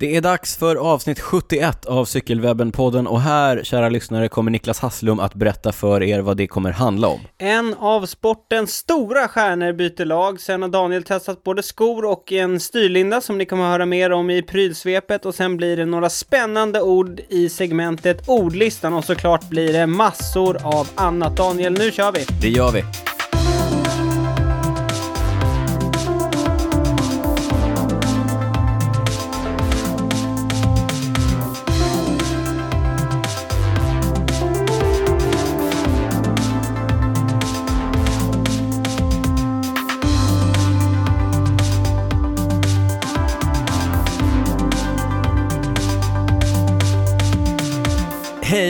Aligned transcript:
Det 0.00 0.16
är 0.16 0.20
dags 0.20 0.56
för 0.56 0.76
avsnitt 0.76 1.20
71 1.20 1.86
av 1.86 2.04
Cykelwebben-podden 2.04 3.06
och 3.06 3.20
här, 3.20 3.62
kära 3.64 3.88
lyssnare, 3.88 4.28
kommer 4.28 4.50
Niklas 4.50 4.80
Hasslum 4.80 5.20
att 5.20 5.34
berätta 5.34 5.72
för 5.72 6.02
er 6.02 6.20
vad 6.20 6.36
det 6.36 6.46
kommer 6.46 6.70
handla 6.70 7.08
om. 7.08 7.20
En 7.38 7.74
av 7.74 8.06
sportens 8.06 8.74
stora 8.74 9.28
stjärnor 9.28 9.72
byter 9.72 10.04
lag. 10.04 10.40
Sen 10.40 10.62
har 10.62 10.68
Daniel 10.68 11.02
testat 11.02 11.42
både 11.42 11.62
skor 11.62 12.04
och 12.04 12.32
en 12.32 12.60
styrlinda 12.60 13.20
som 13.20 13.38
ni 13.38 13.44
kommer 13.44 13.64
att 13.64 13.70
höra 13.70 13.86
mer 13.86 14.12
om 14.12 14.30
i 14.30 14.42
prylsvepet 14.42 15.26
och 15.26 15.34
sen 15.34 15.56
blir 15.56 15.76
det 15.76 15.84
några 15.84 16.10
spännande 16.10 16.80
ord 16.82 17.20
i 17.28 17.48
segmentet 17.48 18.28
ordlistan 18.28 18.94
och 18.94 19.04
såklart 19.04 19.48
blir 19.48 19.72
det 19.72 19.86
massor 19.86 20.58
av 20.64 20.88
annat. 20.94 21.36
Daniel, 21.36 21.72
nu 21.72 21.90
kör 21.90 22.12
vi! 22.12 22.26
Det 22.40 22.48
gör 22.48 22.72
vi. 22.72 22.84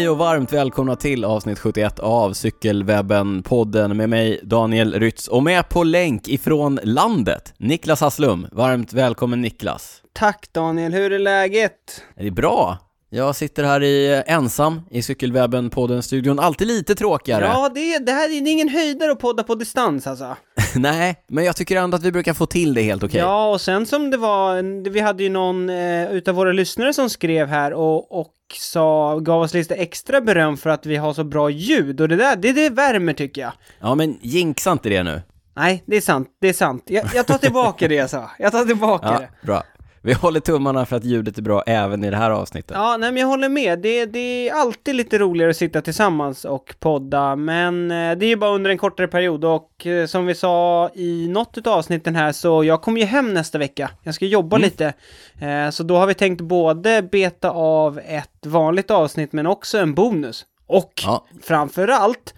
Hej 0.09 0.13
och 0.13 0.19
varmt 0.19 0.53
välkomna 0.53 0.97
till 0.97 1.25
avsnitt 1.25 1.59
71 1.59 1.99
av 1.99 2.33
Cykelwebben-podden 2.33 3.95
med 3.95 4.09
mig 4.09 4.41
Daniel 4.43 5.01
Rytz 5.01 5.29
och 5.29 5.43
med 5.43 5.69
på 5.69 5.85
länk 5.85 6.29
ifrån 6.29 6.79
landet, 6.83 7.55
Niklas 7.59 8.01
Hasslum. 8.01 8.47
Varmt 8.53 8.93
välkommen 8.93 9.41
Niklas. 9.41 10.03
Tack 10.13 10.53
Daniel, 10.53 10.93
hur 10.93 11.13
är 11.13 11.19
läget? 11.19 12.03
Det 12.17 12.27
är 12.27 12.31
bra. 12.31 12.79
Jag 13.11 13.37
sitter 13.37 13.65
här 13.65 13.83
i, 13.83 14.23
ensam 14.27 14.81
i 14.91 15.01
Cykelwebben-podden-studion, 15.01 16.41
alltid 16.41 16.67
lite 16.67 16.95
tråkigare. 16.95 17.45
Ja, 17.45 17.71
det, 17.75 17.99
det 17.99 18.13
här 18.13 18.25
är 18.25 18.41
det 18.41 18.51
är 18.51 18.53
ingen 18.53 18.69
höjdare 18.69 19.13
att 19.13 19.19
podda 19.19 19.43
på 19.43 19.55
distans 19.55 20.07
alltså. 20.07 20.37
Nej, 20.75 21.25
men 21.29 21.45
jag 21.45 21.57
tycker 21.57 21.77
ändå 21.77 21.97
att 21.97 22.03
vi 22.03 22.13
brukar 22.13 22.35
få 22.35 22.47
till 22.47 22.75
det 22.75 22.83
helt 22.83 23.03
okej. 23.03 23.21
Ja, 23.21 23.51
och 23.51 23.61
sen 23.61 23.87
som 23.87 24.11
det 24.11 24.17
var, 24.17 24.63
vi 24.91 25.01
hade 25.01 25.23
ju 25.23 25.29
någon 25.29 25.71
eh, 25.71 26.13
utav 26.13 26.35
våra 26.35 26.53
lyssnare 26.53 26.95
som 26.95 27.11
skrev 27.11 27.49
här 27.49 27.73
och, 27.73 28.21
och 28.21 28.35
sa, 28.55 29.19
gav 29.19 29.41
oss 29.43 29.55
lite 29.55 29.75
extra 29.75 30.21
beröm 30.21 30.57
för 30.57 30.71
att 30.71 30.87
vi 30.87 30.97
har 30.97 31.13
så 31.13 31.25
bra 31.25 31.51
ljud 31.51 32.01
och 32.01 32.09
det 32.09 32.17
där, 32.17 32.37
det, 32.37 32.53
det 32.53 32.71
värmer 32.71 33.13
tycker 33.13 33.41
jag. 33.43 33.53
Ja, 33.81 33.95
men 33.95 34.19
jinxa 34.23 34.73
inte 34.73 34.89
det 34.89 35.03
nu. 35.03 35.23
Nej, 35.57 35.83
det 35.87 35.97
är 35.97 36.01
sant, 36.01 36.29
det 36.41 36.49
är 36.49 36.53
sant. 36.53 36.83
Jag, 36.87 37.05
jag 37.15 37.27
tar 37.27 37.39
tillbaka 37.39 37.89
det 37.89 37.95
jag 37.95 38.11
sa. 38.11 38.31
Jag 38.39 38.53
tar 38.53 38.65
tillbaka 38.65 39.07
Ja, 39.13 39.19
det. 39.19 39.47
bra. 39.47 39.63
Vi 40.03 40.13
håller 40.13 40.41
tummarna 40.41 40.87
för 40.87 40.97
att 40.97 41.05
ljudet 41.05 41.39
är 41.39 41.43
bra 41.43 41.63
även 41.67 42.05
i 42.05 42.11
det 42.11 42.17
här 42.17 42.31
avsnittet. 42.31 42.71
Ja, 42.75 42.97
nej 42.97 43.13
men 43.13 43.21
jag 43.21 43.29
håller 43.29 43.49
med. 43.49 43.79
Det, 43.79 44.07
det 44.07 44.49
är 44.49 44.55
alltid 44.55 44.95
lite 44.95 45.19
roligare 45.19 45.51
att 45.51 45.57
sitta 45.57 45.81
tillsammans 45.83 46.45
och 46.45 46.75
podda, 46.79 47.37
men 47.37 47.91
eh, 47.91 48.19
det 48.19 48.27
är 48.27 48.29
ju 48.29 48.37
bara 48.37 48.51
under 48.51 48.71
en 48.71 48.79
kortare 48.79 49.09
period 49.09 49.45
och 49.45 49.87
eh, 49.87 50.07
som 50.07 50.27
vi 50.27 50.35
sa 50.35 50.91
i 50.95 51.29
något 51.29 51.67
av 51.67 51.73
avsnitten 51.73 52.17
här 52.17 52.33
så 52.33 52.65
jag 52.65 52.83
kommer 52.83 53.01
ju 53.01 53.07
hem 53.07 53.35
nästa 53.35 53.59
vecka. 53.59 53.91
Jag 54.03 54.15
ska 54.15 54.27
jobba 54.27 54.57
Mm. 54.57 54.65
lite. 54.65 54.93
Eh, 55.41 55.71
så 55.71 55.83
då 55.83 55.97
har 55.97 56.07
vi 56.07 56.15
tänkt 56.15 56.41
både 56.41 57.03
beta 57.03 57.51
av 57.51 58.01
ett 58.07 58.47
vanligt 58.47 58.91
avsnitt 58.91 59.33
men 59.33 59.47
också 59.47 59.79
en 59.79 59.95
bonus. 59.95 60.47
Och 60.67 60.93
Ja. 61.05 61.25
framför 61.43 61.89
allt 61.89 62.35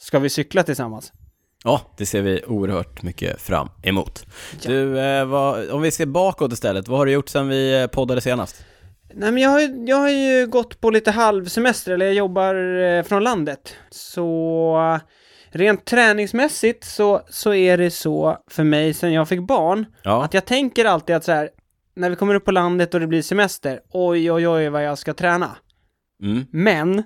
ska 0.00 0.18
vi 0.18 0.28
cykla 0.30 0.62
tillsammans. 0.62 1.12
Ja, 1.64 1.80
det 1.96 2.06
ser 2.06 2.22
vi 2.22 2.44
oerhört 2.46 3.02
mycket 3.02 3.40
fram 3.40 3.68
emot. 3.82 4.26
Du, 4.62 4.98
eh, 5.00 5.24
vad, 5.24 5.70
om 5.70 5.82
vi 5.82 5.90
ser 5.90 6.06
bakåt 6.06 6.52
istället, 6.52 6.88
vad 6.88 6.98
har 6.98 7.06
du 7.06 7.12
gjort 7.12 7.28
sedan 7.28 7.48
vi 7.48 7.80
eh, 7.80 7.86
poddade 7.86 8.20
senast? 8.20 8.64
Nej 9.14 9.32
men 9.32 9.42
jag 9.42 9.50
har, 9.50 9.88
jag 9.88 9.96
har 9.96 10.10
ju 10.10 10.46
gått 10.46 10.80
på 10.80 10.90
lite 10.90 11.10
halvsemester, 11.10 11.92
eller 11.92 12.06
jag 12.06 12.14
jobbar 12.14 12.80
eh, 12.80 13.02
från 13.02 13.24
landet. 13.24 13.76
Så 13.90 15.00
rent 15.50 15.84
träningsmässigt 15.84 16.84
så, 16.84 17.22
så 17.28 17.54
är 17.54 17.78
det 17.78 17.90
så 17.90 18.38
för 18.50 18.64
mig 18.64 18.94
sen 18.94 19.12
jag 19.12 19.28
fick 19.28 19.40
barn, 19.40 19.86
Ja, 20.02 20.24
att 20.24 20.34
jag 20.34 20.44
tänker 20.44 20.84
alltid 20.84 21.16
att 21.16 21.24
så 21.24 21.32
här, 21.32 21.50
när 21.96 22.10
vi 22.10 22.16
kommer 22.16 22.34
upp 22.34 22.44
på 22.44 22.50
landet 22.50 22.94
och 22.94 23.00
det 23.00 23.06
blir 23.06 23.22
semester, 23.22 23.80
oj 23.90 24.32
oj 24.32 24.48
oj 24.48 24.68
vad 24.68 24.84
jag 24.84 24.98
ska 24.98 25.14
träna. 25.14 25.56
mm. 26.22 26.46
Men 26.52 27.02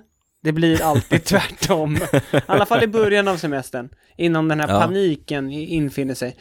det 0.47 0.53
blir 0.53 0.81
alltid 0.83 1.23
tvärtom. 1.31 1.95
I 2.31 2.39
alla 2.45 2.65
fall 2.65 2.83
i 2.83 2.87
början 2.87 3.27
av 3.27 3.37
semestern, 3.37 3.89
innan 4.17 4.47
den 4.47 4.59
här 4.59 4.67
Ja. 4.67 4.79
paniken 4.81 5.51
infinner 5.51 6.13
sig. 6.15 6.35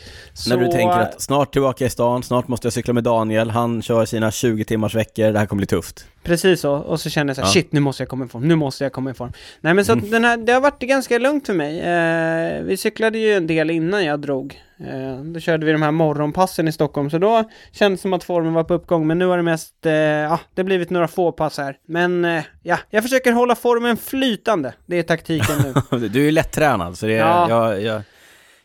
När 0.49 0.56
du 0.56 0.67
Så- 0.67 0.72
tänker 0.72 0.99
att 0.99 1.21
snart 1.22 1.53
tillbaka 1.53 1.84
i 1.87 1.91
stan, 1.91 2.22
snart 2.22 2.49
måste 2.49 2.66
jag 2.66 2.72
cykla 2.72 2.95
med 2.95 3.05
Daniel, 3.05 3.50
han 3.50 3.83
kör 3.83 4.05
sina 4.05 4.31
20 4.31 4.65
timmars 4.65 4.95
veckor, 4.95 5.33
det 5.33 5.39
här 5.39 5.47
kommer 5.47 5.61
bli 5.61 5.66
tufft. 5.66 6.06
Precis 6.26 6.60
så, 6.60 6.72
och 6.72 7.00
så 7.00 7.10
känner 7.10 7.31
jag 7.31 7.37
så 7.37 7.42
här, 7.42 7.48
Ja. 7.48 7.53
shit 7.53 7.72
nu 7.72 7.81
måste 7.81 8.03
jag 8.03 8.09
komma 8.09 8.25
i 8.25 8.28
form, 8.28 8.48
nu 8.48 8.54
måste 8.54 8.84
jag 8.84 8.92
komma 8.92 9.10
i 9.10 9.14
form. 9.14 9.32
Nej 9.60 9.75
men 9.75 9.84
så 9.84 9.92
att 9.92 10.10
den 10.10 10.25
här, 10.25 10.37
det 10.37 10.53
har 10.53 10.60
varit 10.60 10.78
ganska 10.82 11.19
lugnt 11.19 11.47
för 11.47 11.54
mig. 11.54 11.81
Eh, 11.81 12.62
vi 12.62 12.76
cyklade 12.76 13.19
ju 13.19 13.32
en 13.34 13.47
del 13.47 13.70
innan 13.70 14.04
jag 14.04 14.20
drog. 14.20 14.60
Eh, 14.81 15.20
då 15.22 15.41
körde 15.41 15.66
vi 15.66 15.72
de 15.72 15.82
här 15.82 15.91
morgonpassen 15.91 16.69
i 16.69 16.72
Stockholm, 16.72 17.10
så 17.10 17.19
då 17.19 17.44
kändes 17.72 18.00
det 18.00 18.03
som 18.03 18.12
att 18.12 18.25
formen 18.25 18.53
var 18.54 18.65
på 18.65 18.75
uppgång. 18.75 19.06
Men 19.06 19.19
nu 19.19 19.26
har 19.26 19.36
det 19.36 19.42
mest, 19.42 19.86
eh, 19.86 19.92
ja, 19.92 20.41
det 20.54 20.62
har 20.62 20.65
blivit 20.66 20.91
några 20.91 21.09
få 21.09 21.32
pass 21.32 21.59
här. 21.59 21.76
Men 21.88 22.25
eh, 22.25 22.42
ja, 22.62 22.78
jag 22.91 23.03
försöker 23.03 23.32
hålla 23.32 23.54
formen 23.54 23.97
flytande. 23.97 24.72
Det 24.86 24.98
är 24.98 25.03
taktiken 25.03 25.56
nu. 25.91 25.98
Du 26.09 26.20
är 26.20 26.25
ju 26.25 26.31
lättränad, 26.31 26.98
så 26.98 27.06
det 27.06 27.12
är, 27.12 27.19
Ja. 27.19 27.48
jag, 27.50 27.82
jag, 27.82 28.03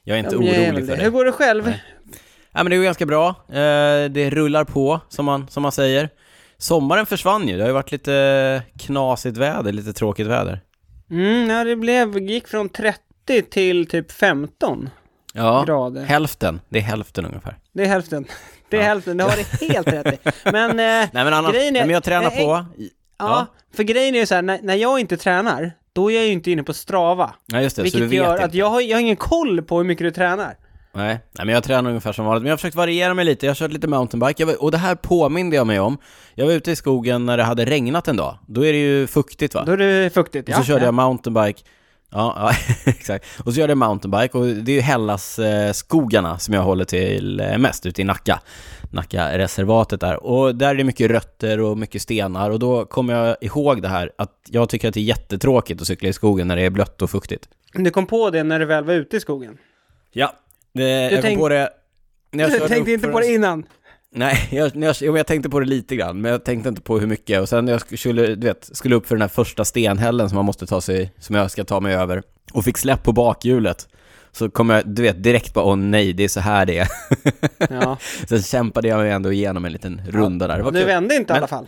jag 0.03 0.16
är 0.16 0.19
inte 0.19 0.35
Ja, 0.35 0.39
orolig 0.41 0.85
för 0.85 0.91
det. 0.91 0.95
det. 0.97 1.03
Hur 1.03 1.09
går 1.09 1.25
det 1.25 1.31
själv? 1.31 1.66
Nej. 1.66 1.83
Ja, 2.53 2.63
men 2.63 2.69
det 2.69 2.77
går 2.77 2.83
ganska 2.83 3.05
bra. 3.05 3.27
Eh, 3.50 4.09
det 4.09 4.29
rullar 4.29 4.63
på, 4.63 5.00
som 5.09 5.25
man, 5.25 5.47
som 5.50 5.63
man 5.63 5.71
säger. 5.71 6.09
Sommaren 6.61 7.05
försvann 7.05 7.47
ju, 7.47 7.55
det 7.57 7.63
har 7.63 7.67
ju 7.67 7.73
varit 7.73 7.91
lite 7.91 8.63
knasigt 8.79 9.38
väder, 9.38 9.72
lite 9.73 9.94
tråkigt 9.94 10.27
väder. 10.27 10.59
Mm, 11.11 11.49
ja, 11.49 11.63
det 11.63 11.75
blev, 11.75 12.17
gick 12.19 12.47
från 12.47 12.69
30 12.69 13.01
till 13.51 13.88
typ 13.88 14.11
15 14.11 14.89
Ja, 15.33 15.63
grader. 15.67 16.03
hälften. 16.03 16.61
Det 16.69 16.79
är 16.79 16.83
hälften 16.83 17.25
ungefär. 17.25 17.57
Det 17.73 17.83
är 17.83 17.88
hälften. 17.88 18.25
Det 18.69 18.77
är 18.77 18.81
Ja. 18.81 18.88
hälften, 18.88 19.17
det 19.17 19.23
har 19.23 19.31
du 19.59 19.67
helt 19.73 19.88
rätt 19.88 20.13
i. 20.13 20.17
Men, 20.51 20.69
eh, 20.69 20.75
Nej 20.75 21.09
men 21.13 21.33
annars, 21.33 21.51
Grejen 21.53 21.67
är- 21.75 21.79
nej, 21.79 21.81
men 21.88 21.94
jag 21.94 22.03
tränar 22.03 22.29
Nej, 22.29 22.45
på. 22.45 22.66
Ja, 22.77 22.85
Ja. 23.17 23.45
för 23.75 23.83
grejen 23.83 24.16
är 24.16 24.19
ju 24.19 24.25
så 24.25 24.35
här, 24.35 24.41
när, 24.41 24.59
när 24.61 24.75
jag 24.75 25.00
inte 25.00 25.17
tränar, 25.17 25.71
då 25.94 26.11
är 26.11 26.16
jag 26.16 26.25
ju 26.25 26.31
inte 26.31 26.51
inne 26.51 26.63
på 26.63 26.73
Strava. 26.73 27.33
Ja 27.45 27.61
just 27.61 27.75
det, 27.75 27.79
så 27.79 27.83
vilket 27.83 28.01
du 28.01 28.07
vet 28.07 28.13
gör 28.17 28.31
inte. 28.33 28.45
att 28.45 28.53
jag 28.53 28.69
har, 28.69 28.81
jag 28.81 28.97
har 28.97 29.01
ingen 29.01 29.16
koll 29.16 29.61
på 29.61 29.77
hur 29.77 29.83
mycket 29.83 30.05
du 30.07 30.11
tränar. 30.11 30.55
Nej, 30.94 31.19
nej, 31.31 31.46
men 31.46 31.50
jag 31.50 31.63
tränar 31.63 31.90
ungefär 31.90 32.12
som 32.12 32.25
vanligt. 32.25 32.41
Men 32.41 32.47
jag 32.47 32.53
har 32.53 32.57
försökt 32.57 32.75
variera 32.75 33.13
mig 33.13 33.25
lite. 33.25 33.46
Jag 33.46 33.50
har 33.50 33.56
kört 33.56 33.72
lite 33.72 33.88
mountainbike. 33.88 34.46
Var, 34.46 34.63
och 34.63 34.72
det 34.72 34.78
här 34.78 34.96
påminde 34.96 35.56
jag 35.56 35.68
mig 35.68 35.79
om. 35.79 35.97
Jag 36.35 36.46
var 36.46 36.53
ute 36.53 36.72
i 36.72 36.75
skogen 36.75 37.25
när 37.25 37.38
det 37.38 37.44
hade 37.44 37.66
regnat 37.66 38.07
en 38.07 38.18
dag. 38.18 38.38
Då 38.47 38.66
är 38.66 38.74
det 38.74 38.79
ju 38.79 39.07
fuktigt 39.07 39.56
va? 39.56 39.63
Då 39.66 39.72
är 39.72 39.78
det 39.78 40.13
fuktigt. 40.13 40.50
och 40.50 40.56
så 40.56 40.62
ja, 40.62 40.66
körde 40.66 40.80
ja. 40.80 40.85
jag 40.85 40.94
mountainbike. 40.94 41.62
Ja, 42.12 42.35
ja 42.38 42.74
exakt. 42.91 43.25
Och 43.40 43.53
så 43.53 43.57
körde 43.57 43.72
jag 43.72 43.78
mountainbike 43.78 44.38
och 44.38 44.46
det 44.46 44.72
är 44.72 44.75
ju 44.75 44.81
Hellas 44.81 45.40
eh, 45.40 45.72
skogarna 45.72 46.40
som 46.40 46.53
jag 46.53 46.62
håller 46.62 46.85
till 46.85 47.40
eh, 47.40 47.57
mest, 47.57 47.85
ute 47.85 48.01
i 48.01 48.03
Nacka. 48.03 48.40
Nacka-reservatet 48.91 50.00
där. 50.00 50.24
Och 50.24 50.56
där 50.56 50.69
är 50.69 50.75
det 50.75 50.84
mycket 50.84 51.12
rötter 51.12 51.59
och 51.59 51.78
mycket 51.78 52.01
stenar. 52.01 52.50
Och 52.50 52.59
då 52.59 52.85
kommer 52.85 53.13
jag 53.13 53.35
ihåg 53.41 53.81
det 53.81 53.88
här 53.88 54.12
att 54.18 54.31
jag 54.50 54.69
tycker 54.69 54.88
att 54.88 54.94
det 54.94 55.00
är 55.00 55.03
jättetråkigt 55.03 55.81
att 55.81 55.88
cykla 55.88 56.09
i 56.09 56.13
skogen 56.13 56.47
när 56.47 56.56
det 56.56 56.62
är 56.62 56.69
blött 56.69 57.01
och 57.01 57.09
fuktigt. 57.09 57.50
Du 57.74 57.90
kom 57.91 58.06
på 58.06 58.30
det 58.30 58.44
när 58.44 58.59
du 58.59 58.66
väl 58.66 58.84
var 58.84 58.94
ute 58.94 59.18
i 59.18 59.19
skogen. 59.19 59.57
Ja, 60.12 60.34
det, 60.73 61.11
jag 61.11 61.21
tänk- 61.21 61.39
på 61.39 61.49
det... 61.49 61.69
När 62.31 62.43
jag 62.49 62.51
Du 62.61 62.67
tänkte 62.67 62.91
inte 62.91 63.07
på 63.07 63.19
det 63.19 63.27
innan. 63.33 63.65
Nej, 64.15 64.47
jag, 64.51 64.71
jag, 64.75 64.95
jo, 65.01 65.17
jag 65.17 65.27
tänkte 65.27 65.49
på 65.49 65.59
det 65.59 65.65
lite 65.65 65.95
grann, 65.95 66.21
men 66.21 66.31
jag 66.31 66.43
tänkte 66.43 66.69
inte 66.69 66.81
på 66.81 66.99
hur 66.99 67.07
mycket. 67.07 67.41
Och 67.41 67.49
sen 67.49 67.65
när 67.65 67.71
jag 67.71 67.99
skulle, 67.99 68.35
du 68.35 68.47
vet, 68.47 68.69
skulle 68.73 68.95
upp 68.95 69.07
för 69.07 69.15
den 69.15 69.21
här 69.21 69.29
första 69.29 69.65
stenhällen 69.65 70.29
som 70.29 70.35
man 70.35 70.45
måste 70.45 70.65
ta 70.67 70.81
sig, 70.81 71.11
som 71.19 71.35
jag 71.35 71.51
ska 71.51 71.63
ta 71.63 71.79
mig 71.79 71.95
över, 71.95 72.23
och 72.53 72.63
fick 72.65 72.77
släpp 72.77 73.03
på 73.03 73.11
bakhjulet, 73.11 73.87
så 74.31 74.49
kom 74.49 74.69
jag, 74.69 74.87
du 74.87 75.01
vet, 75.01 75.23
direkt 75.23 75.53
bara 75.53 75.65
åh 75.65 75.75
nej, 75.75 76.13
det 76.13 76.23
är 76.23 76.27
så 76.27 76.39
här 76.39 76.65
det 76.65 76.77
är. 76.77 76.88
Ja. 77.69 77.97
Sen 78.27 78.41
kämpade 78.41 78.88
jag 78.88 78.97
mig 78.99 79.11
ändå 79.11 79.31
igenom 79.31 79.65
en 79.65 79.71
liten 79.71 80.01
runda 80.09 80.47
där. 80.47 80.57
Det 80.57 80.63
var 80.63 80.71
Du 80.71 80.79
kul. 80.79 80.88
vände 80.88 81.15
inte 81.15 81.31
i 81.31 81.33
Men- 81.33 81.38
alla 81.38 81.47
fall. 81.47 81.67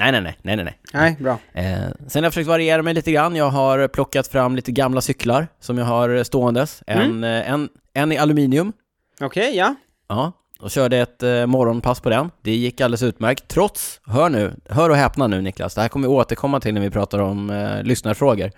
Nej, 0.00 0.12
nej, 0.12 0.20
nej, 0.22 0.36
nej, 0.42 0.56
nej, 0.64 0.78
nej. 0.92 1.16
Bra. 1.20 1.38
Eh, 1.52 1.64
sen 2.08 2.22
har 2.22 2.26
jag 2.26 2.32
försökt 2.34 2.48
variera 2.48 2.82
mig 2.82 2.94
lite 2.94 3.12
grann. 3.12 3.36
Jag 3.36 3.50
har 3.50 3.88
plockat 3.88 4.26
fram 4.28 4.56
lite 4.56 4.72
gamla 4.72 5.00
cyklar 5.00 5.48
som 5.60 5.78
jag 5.78 5.84
har 5.84 6.24
ståendes. 6.24 6.82
En, 6.86 7.00
Mm. 7.00 7.24
eh, 7.24 7.50
en, 7.52 7.68
en 7.94 8.12
i 8.12 8.16
aluminium, 8.18 8.72
Okej, 9.20 9.56
ja. 9.56 9.74
Ja, 10.08 10.32
och 10.60 10.70
körde 10.70 10.98
ett 10.98 11.22
eh, 11.22 11.46
morgonpass 11.46 12.00
på 12.00 12.10
den. 12.10 12.30
Det 12.42 12.50
gick 12.54 12.80
alldeles 12.80 13.02
utmärkt, 13.02 13.48
trots, 13.48 14.00
hör 14.06 14.28
nu, 14.28 14.54
hör 14.68 14.90
och 14.90 14.96
häpna 14.96 15.26
nu 15.26 15.40
Niklas, 15.42 15.74
det 15.74 15.80
här 15.80 15.88
kommer 15.88 16.08
vi 16.08 16.14
återkomma 16.14 16.60
till 16.60 16.74
när 16.74 16.80
vi 16.80 16.90
pratar 16.90 17.18
om 17.18 17.50
eh, 17.50 17.82
lyssnarfrågor. 17.82 18.50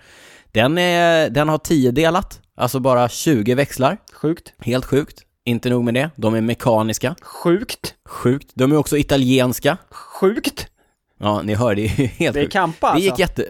Den, 0.51 0.77
är, 0.77 1.29
den 1.29 1.49
har 1.49 1.57
10 1.57 1.91
delat, 1.91 2.41
alltså 2.57 2.79
bara 2.79 3.09
20 3.09 3.55
växlar, 3.55 3.97
Sjukt. 4.13 4.53
helt 4.59 4.85
sjukt. 4.85 5.21
Inte 5.45 5.69
nog 5.69 5.83
med 5.83 5.93
det, 5.93 6.09
de 6.15 6.33
är 6.35 6.41
mekaniska, 6.41 7.15
Sjukt. 7.21 7.95
sjukt. 8.09 8.51
De 8.53 8.71
är 8.71 8.77
också 8.77 8.97
italienska. 8.97 9.77
Sjukt. 9.91 10.67
Ja, 11.19 11.41
ni 11.41 11.55
hör, 11.55 11.75
det 11.75 11.81
är 11.81 11.99
ju 12.01 12.05
helt 12.17 12.33
Det 12.33 12.39
är 12.39 12.43
sjukt. 12.43 12.53
kampa 12.53 12.87
Det 12.87 12.91
alltså. 12.93 13.09
gick 13.09 13.19
jätte... 13.19 13.45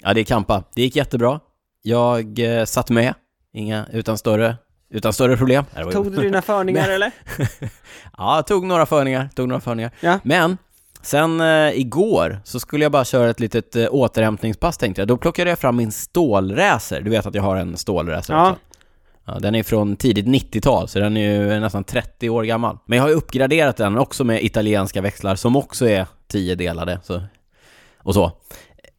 Ja, 0.00 0.14
det 0.14 0.20
är 0.20 0.24
kampa. 0.24 0.62
Det 0.74 0.82
gick 0.82 0.96
jättebra. 0.96 1.40
Jag 1.82 2.38
eh, 2.38 2.64
satt 2.64 2.90
med, 2.90 3.14
inga, 3.52 3.86
utan 3.92 4.18
större, 4.18 4.56
utan 4.90 5.12
större 5.12 5.36
problem. 5.36 5.64
Nej, 5.74 5.78
det 5.78 5.84
var 5.84 5.92
ju- 5.92 5.96
Tog 6.04 6.12
du 6.16 6.22
dina 6.22 6.42
förningar 6.42 6.88
eller? 6.90 7.10
Ja, 8.18 8.36
jag 8.36 8.46
tog 8.46 8.66
några 8.66 8.86
förningar, 8.86 9.28
tog 9.34 9.48
några 9.48 9.60
förningar. 9.60 9.90
Ja. 10.00 10.18
Men 10.22 10.58
Sen 11.02 11.40
eh, 11.40 11.78
igår 11.78 12.40
så 12.44 12.60
skulle 12.60 12.84
jag 12.84 12.92
bara 12.92 13.04
köra 13.04 13.30
ett 13.30 13.40
litet 13.40 13.76
eh, 13.76 13.86
återhämtningspass 13.90 14.78
tänkte 14.78 15.00
jag. 15.00 15.08
Då 15.08 15.16
plockade 15.16 15.50
jag 15.50 15.58
fram 15.58 15.76
min 15.76 15.92
stålräser. 15.92 17.00
Du 17.00 17.10
vet 17.10 17.26
att 17.26 17.34
jag 17.34 17.42
har 17.42 17.56
en 17.56 17.76
stålräser 17.76 18.34
Ja. 18.34 18.50
också. 18.50 18.62
Ja, 19.28 19.38
den 19.38 19.54
är 19.54 19.62
från 19.62 19.96
tidigt 19.96 20.26
90-tal, 20.26 20.88
så 20.88 20.98
den 20.98 21.16
är 21.16 21.54
ju 21.54 21.60
nästan 21.60 21.84
30 21.84 22.30
år 22.30 22.44
gammal. 22.44 22.78
Men 22.86 22.96
jag 22.96 23.04
har 23.04 23.08
ju 23.08 23.14
uppgraderat 23.14 23.76
den 23.76 23.98
också 23.98 24.24
med 24.24 24.42
italienska 24.44 25.00
växlar 25.00 25.34
som 25.36 25.56
också 25.56 25.88
är 25.88 26.06
10 26.26 26.54
delade. 26.54 27.00
Så, 27.04 27.22
och 27.96 28.14
så. 28.14 28.32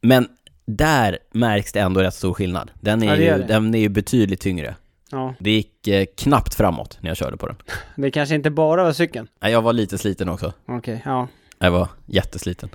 Men 0.01 0.27
där 0.65 1.17
märks 1.31 1.71
det 1.71 1.79
ändå 1.79 2.01
rätt 2.01 2.13
stor 2.13 2.33
skillnad. 2.33 2.71
Den 2.81 3.03
är, 3.03 3.07
Ja, 3.07 3.15
det 3.15 3.23
ju, 3.23 3.31
det. 3.31 3.53
den 3.53 3.75
är 3.75 3.79
ju 3.79 3.89
betydligt 3.89 4.41
tyngre. 4.41 4.75
Ja, 5.11 5.33
Det 5.39 5.51
gick 5.51 5.87
eh, 5.87 6.05
knappt 6.17 6.55
framåt 6.55 6.97
när 7.01 7.09
jag 7.09 7.17
körde 7.17 7.37
på 7.37 7.47
den. 7.47 7.55
det 7.95 8.11
kanske 8.11 8.35
inte 8.35 8.49
bara 8.49 8.83
var 8.83 8.93
cykeln. 8.93 9.27
Nej, 9.41 9.51
jag 9.51 9.61
var 9.61 9.73
lite 9.73 9.97
sliten 9.97 10.29
också. 10.29 10.53
Okej, 10.67 11.01
ja. 11.05 11.27
Jag 11.59 11.71
var 11.71 11.87
jättesliten. 12.05 12.69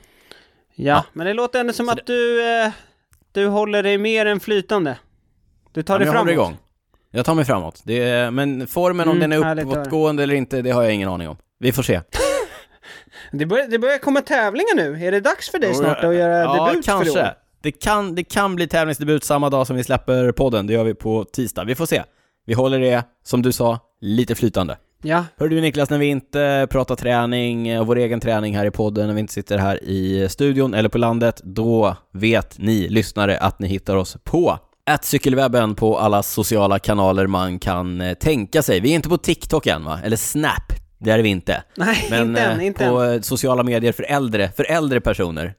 ja. 0.75 0.85
Ja. 0.93 1.05
men 1.13 1.27
det 1.27 1.33
låter 1.35 1.61
ändå 1.61 1.73
som 1.73 1.87
Så 1.87 1.93
att 1.93 2.07
du, 2.07 2.43
eh, 2.63 2.73
du 3.33 3.47
håller 3.47 3.83
dig 3.83 3.99
mer 3.99 4.27
än 4.27 4.41
flytande. 4.41 4.99
Du 5.73 5.83
tar 5.83 5.95
Ja, 5.95 5.99
dig 5.99 6.07
men 6.07 6.07
jag 6.07 6.13
framåt. 6.15 6.37
håller 6.37 6.49
igång. 6.51 6.57
Jag 7.17 7.25
tar 7.25 7.35
mig 7.35 7.45
framåt. 7.45 7.83
Det 7.85 8.03
är, 8.03 8.31
men 8.31 8.67
formen, 8.67 9.09
om 9.09 9.17
Mm, 9.17 9.31
den 9.31 9.43
är 9.43 9.61
uppåtgående 9.61 10.23
eller 10.23 10.35
inte, 10.35 10.63
det 10.63 10.71
har 10.71 10.83
jag 10.83 10.95
ingen 10.95 11.09
aning 11.09 11.29
om. 11.29 11.37
Vi 11.59 11.73
får 11.73 11.83
se. 11.83 12.01
Det, 13.33 13.47
börjar, 13.47 13.69
det 13.69 13.79
börjar 13.79 13.99
komma 13.99 14.21
tävlingar 14.21 14.77
nu. 14.77 15.07
Är 15.07 15.13
det 15.13 15.21
dags 15.21 15.51
för 15.51 15.59
dig 15.59 15.75
snart 15.75 16.05
att 16.05 16.15
göra 16.15 16.39
ja, 16.39 16.69
debut 16.69 16.85
för 16.87 16.93
i 16.93 16.97
år? 16.97 17.15
kanske. 17.15 17.35
Det 17.63 17.73
kan, 17.73 18.15
det 18.15 18.25
kan 18.25 18.57
bli 18.57 18.67
tävlingsdebut 18.67 19.25
samma 19.25 19.51
dag 19.51 19.67
som 19.67 19.77
vi 19.77 19.85
släpper 19.85 20.33
podden. 20.33 20.67
Det 20.67 20.73
gör 20.73 20.85
vi 20.85 20.95
på 20.95 21.25
tisdag. 21.25 21.65
Vi 21.65 21.75
får 21.75 21.87
se. 21.87 22.03
Vi 22.47 22.55
håller 22.55 22.81
det, 22.81 23.03
som 23.25 23.43
du 23.43 23.53
sa, 23.53 23.79
lite 24.01 24.35
flytande. 24.35 24.77
Ja, 25.03 25.25
Hör 25.37 25.49
du 25.49 25.61
Niklas, 25.61 25.91
när 25.91 25.99
vi 25.99 26.07
inte 26.07 26.67
pratar 26.71 26.97
träning, 26.97 27.69
eh, 27.69 27.85
vår 27.85 27.97
egen 27.97 28.21
träning 28.21 28.57
här 28.57 28.67
i 28.67 28.71
podden, 28.71 29.07
när 29.07 29.15
vi 29.15 29.21
inte 29.21 29.33
sitter 29.33 29.59
här 29.59 29.85
i 29.85 30.29
studion 30.31 30.75
eller 30.75 30.89
på 30.89 30.99
landet, 30.99 31.41
då 31.45 31.97
vet 32.13 32.59
ni 32.59 32.89
lyssnare 32.89 33.39
att 33.39 33.59
ni 33.59 33.69
hittar 33.69 33.97
oss 33.97 34.17
på 34.25 34.59
att 34.87 35.05
cykelwebben 35.05 35.75
på 35.75 35.99
alla 35.99 36.23
sociala 36.23 36.79
kanaler 36.79 37.27
man 37.27 37.59
kan 37.59 38.01
eh, 38.01 38.15
tänka 38.15 38.63
sig. 38.63 38.81
Vi 38.81 38.91
är 38.91 38.95
inte 38.95 39.09
på 39.09 39.19
TikTok 39.19 39.67
än 39.67 39.85
va? 39.85 40.01
Eller 40.05 40.17
Snap, 40.17 40.73
det 40.99 41.11
är 41.11 41.19
vi 41.19 41.29
inte. 41.29 41.63
nej, 41.77 42.07
Men 42.11 42.29
inte 42.29 42.41
än, 42.41 42.61
eh, 42.61 42.67
inte 42.67 42.89
på 42.89 43.01
än. 43.01 43.15
eh, 43.15 43.21
sociala 43.21 43.63
medier 43.63 43.93
för 43.93 44.03
äldre, 44.03 44.51
för 44.57 44.65
äldre 44.71 45.01
personer. 45.01 45.55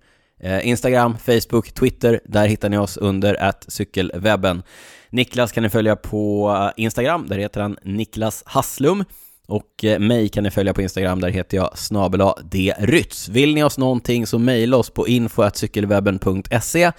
Instagram, 0.62 1.18
Facebook, 1.18 1.72
Twitter, 1.74 2.19
där 2.25 2.48
hittar 2.48 2.69
ni 2.69 2.77
oss 2.77 2.98
under 2.98 3.44
att 3.44 3.66
cykelwebben. 3.68 4.63
Niklas 5.10 5.51
kan 5.51 5.63
ni 5.63 5.69
följa 5.69 5.95
på 5.95 6.71
Instagram, 6.78 7.28
där 7.28 7.38
heter 7.38 7.62
han 7.62 7.78
Niklas 7.83 8.44
Hasslum. 8.45 9.04
Och 9.48 9.86
mig 10.00 10.30
kan 10.30 10.44
ni 10.44 10.51
följa 10.51 10.74
på 10.74 10.81
Instagram, 10.81 11.21
där 11.21 11.30
heter 11.30 11.57
jag 11.57 11.78
snabela 11.78 12.36
drytz. 12.80 13.30
Vill 13.30 13.56
ni 13.56 13.63
oss 13.63 13.78
någonting 13.78 14.28
så 14.28 14.39
mejla 14.39 14.78
oss 14.78 14.89
på 14.89 15.07
info.cykelwebben.se. 15.07 16.92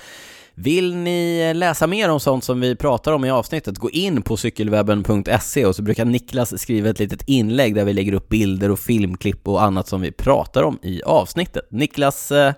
Vill 0.58 0.96
ni 0.96 1.54
läsa 1.54 1.86
mer 1.86 2.08
om 2.08 2.20
sånt 2.20 2.44
som 2.44 2.60
vi 2.60 2.76
pratar 2.76 3.12
om 3.12 3.24
i 3.24 3.30
avsnittet, 3.30 3.78
gå 3.78 3.90
in 3.90 4.22
på 4.22 4.36
cykelwebben.se 4.36 5.66
och 5.66 5.76
så 5.76 5.82
brukar 5.82 6.04
Niklas 6.04 6.60
skriva 6.60 6.88
ett 6.88 6.98
litet 6.98 7.22
inlägg 7.26 7.74
där 7.74 7.84
vi 7.84 7.92
lägger 7.92 8.12
upp 8.12 8.28
bilder 8.28 8.70
och 8.70 8.78
filmklipp 8.78 9.48
och 9.48 9.62
annat 9.62 9.88
som 9.88 10.00
vi 10.00 10.12
pratar 10.12 10.62
om 10.62 10.78
i 10.82 11.02
avsnittet. 11.02 11.68
Niklas, 11.70 12.32
eh, 12.32 12.54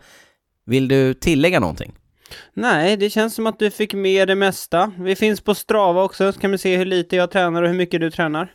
vill 0.66 0.88
du 0.88 1.14
tillägga 1.14 1.60
någonting? 1.60 1.92
Nej, 2.54 2.96
det 2.96 3.10
känns 3.10 3.34
som 3.34 3.46
att 3.46 3.58
du 3.58 3.70
fick 3.70 3.94
med 3.94 4.28
det 4.28 4.34
mesta. 4.34 4.92
Vi 4.98 5.16
finns 5.16 5.40
på 5.40 5.54
Strava 5.54 6.02
också, 6.02 6.32
så 6.32 6.40
kan 6.40 6.50
vi 6.50 6.58
se 6.58 6.76
hur 6.76 6.84
lite 6.84 7.16
jag 7.16 7.30
tränar 7.30 7.62
och 7.62 7.68
hur 7.68 7.76
mycket 7.76 8.00
du 8.00 8.10
tränar. 8.10 8.52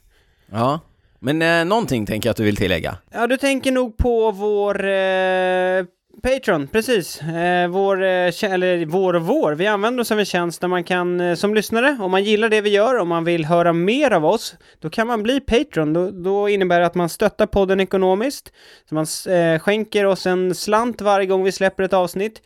Ja, 0.51 0.79
men 1.19 1.41
eh, 1.41 1.65
någonting 1.65 2.05
tänker 2.05 2.29
jag 2.29 2.31
att 2.31 2.37
du 2.37 2.43
vill 2.43 2.57
tillägga. 2.57 2.97
Ja, 3.11 3.27
du 3.27 3.37
tänker 3.37 3.71
nog 3.71 3.97
på 3.97 4.31
vår 4.31 4.85
eh, 4.85 5.85
Patreon, 6.21 6.67
precis. 6.67 7.21
Eh, 7.21 7.67
vår, 7.67 8.03
eh, 8.03 8.43
eller 8.43 8.85
vår 8.85 9.13
och 9.13 9.21
vår. 9.21 9.51
Vi 9.51 9.67
använder 9.67 10.01
oss 10.01 10.11
av 10.11 10.19
en 10.19 10.25
tjänst 10.25 10.61
där 10.61 10.67
man 10.67 10.83
kan, 10.83 11.21
eh, 11.21 11.35
som 11.35 11.53
lyssnare, 11.53 11.97
om 12.01 12.11
man 12.11 12.23
gillar 12.23 12.49
det 12.49 12.61
vi 12.61 12.69
gör, 12.69 12.97
om 12.97 13.07
man 13.07 13.23
vill 13.23 13.45
höra 13.45 13.73
mer 13.73 14.11
av 14.11 14.25
oss, 14.25 14.55
då 14.79 14.89
kan 14.89 15.07
man 15.07 15.23
bli 15.23 15.39
Patreon. 15.39 15.93
Då, 15.93 16.11
då 16.11 16.49
innebär 16.49 16.79
det 16.79 16.85
att 16.85 16.95
man 16.95 17.09
stöttar 17.09 17.45
podden 17.45 17.79
ekonomiskt. 17.79 18.51
Så 18.89 18.95
man 18.95 19.05
eh, 19.29 19.59
skänker 19.59 20.05
oss 20.05 20.25
en 20.25 20.55
slant 20.55 21.01
varje 21.01 21.25
gång 21.25 21.43
vi 21.43 21.51
släpper 21.51 21.83
ett 21.83 21.93
avsnitt. 21.93 22.41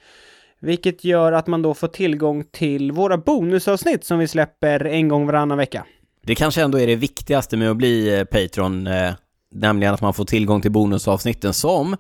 Vilket 0.60 1.04
gör 1.04 1.32
att 1.32 1.48
man 1.48 1.62
då 1.62 1.74
får 1.74 1.88
tillgång 1.88 2.44
till 2.44 2.92
våra 2.92 3.18
bonusavsnitt 3.18 4.06
som 4.06 4.20
vi 4.20 4.28
släpper 4.28 4.86
en 4.86 5.08
gång 5.08 5.26
varannan 5.26 5.58
vecka. 5.58 5.86
Det 6.24 6.36
kanske 6.36 6.62
ändå 6.62 6.80
är 6.80 6.88
det 6.88 6.96
viktigaste 6.96 7.58
med 7.58 7.72
att 7.72 7.78
bli 7.78 8.20
eh, 8.20 8.24
Patreon, 8.24 8.88
eh, 8.88 9.14
nämligen 9.52 9.94
att 9.94 10.02
man 10.02 10.14
får 10.14 10.26
tillgång 10.26 10.62
till 10.62 10.72
bonusavsnitten 10.72 11.54
som 11.54 11.98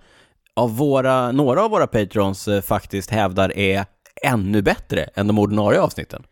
av 0.57 0.77
våra, 0.77 1.31
några 1.31 1.63
av 1.63 1.71
våra 1.71 1.88
Patrons 1.88 2.48
eh, 2.48 2.62
faktiskt 2.62 3.12
hävdar 3.12 3.57
är 3.57 3.86
ännu 4.24 4.62
bättre 4.62 5.04
än 5.15 5.27
de 5.27 5.39
ordinarie 5.39 5.81
avsnitten. 5.81 6.24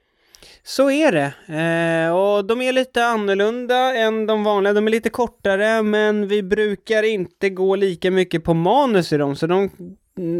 Så 0.63 0.91
är 0.91 1.11
det. 1.11 1.33
Eh, 2.05 2.15
och 2.15 2.45
de 2.45 2.61
är 2.61 2.73
lite 2.73 3.05
annorlunda 3.05 3.95
än 3.95 4.25
de 4.25 4.43
vanliga. 4.43 4.73
De 4.73 4.87
är 4.87 4.91
lite 4.91 5.09
kortare, 5.09 5.83
men 5.83 6.27
vi 6.27 6.43
brukar 6.43 7.03
inte 7.03 7.49
gå 7.49 7.75
lika 7.75 8.11
mycket 8.11 8.43
på 8.43 8.53
manus 8.53 9.13
i 9.13 9.17
dem, 9.17 9.35
så 9.35 9.47
de... 9.47 9.69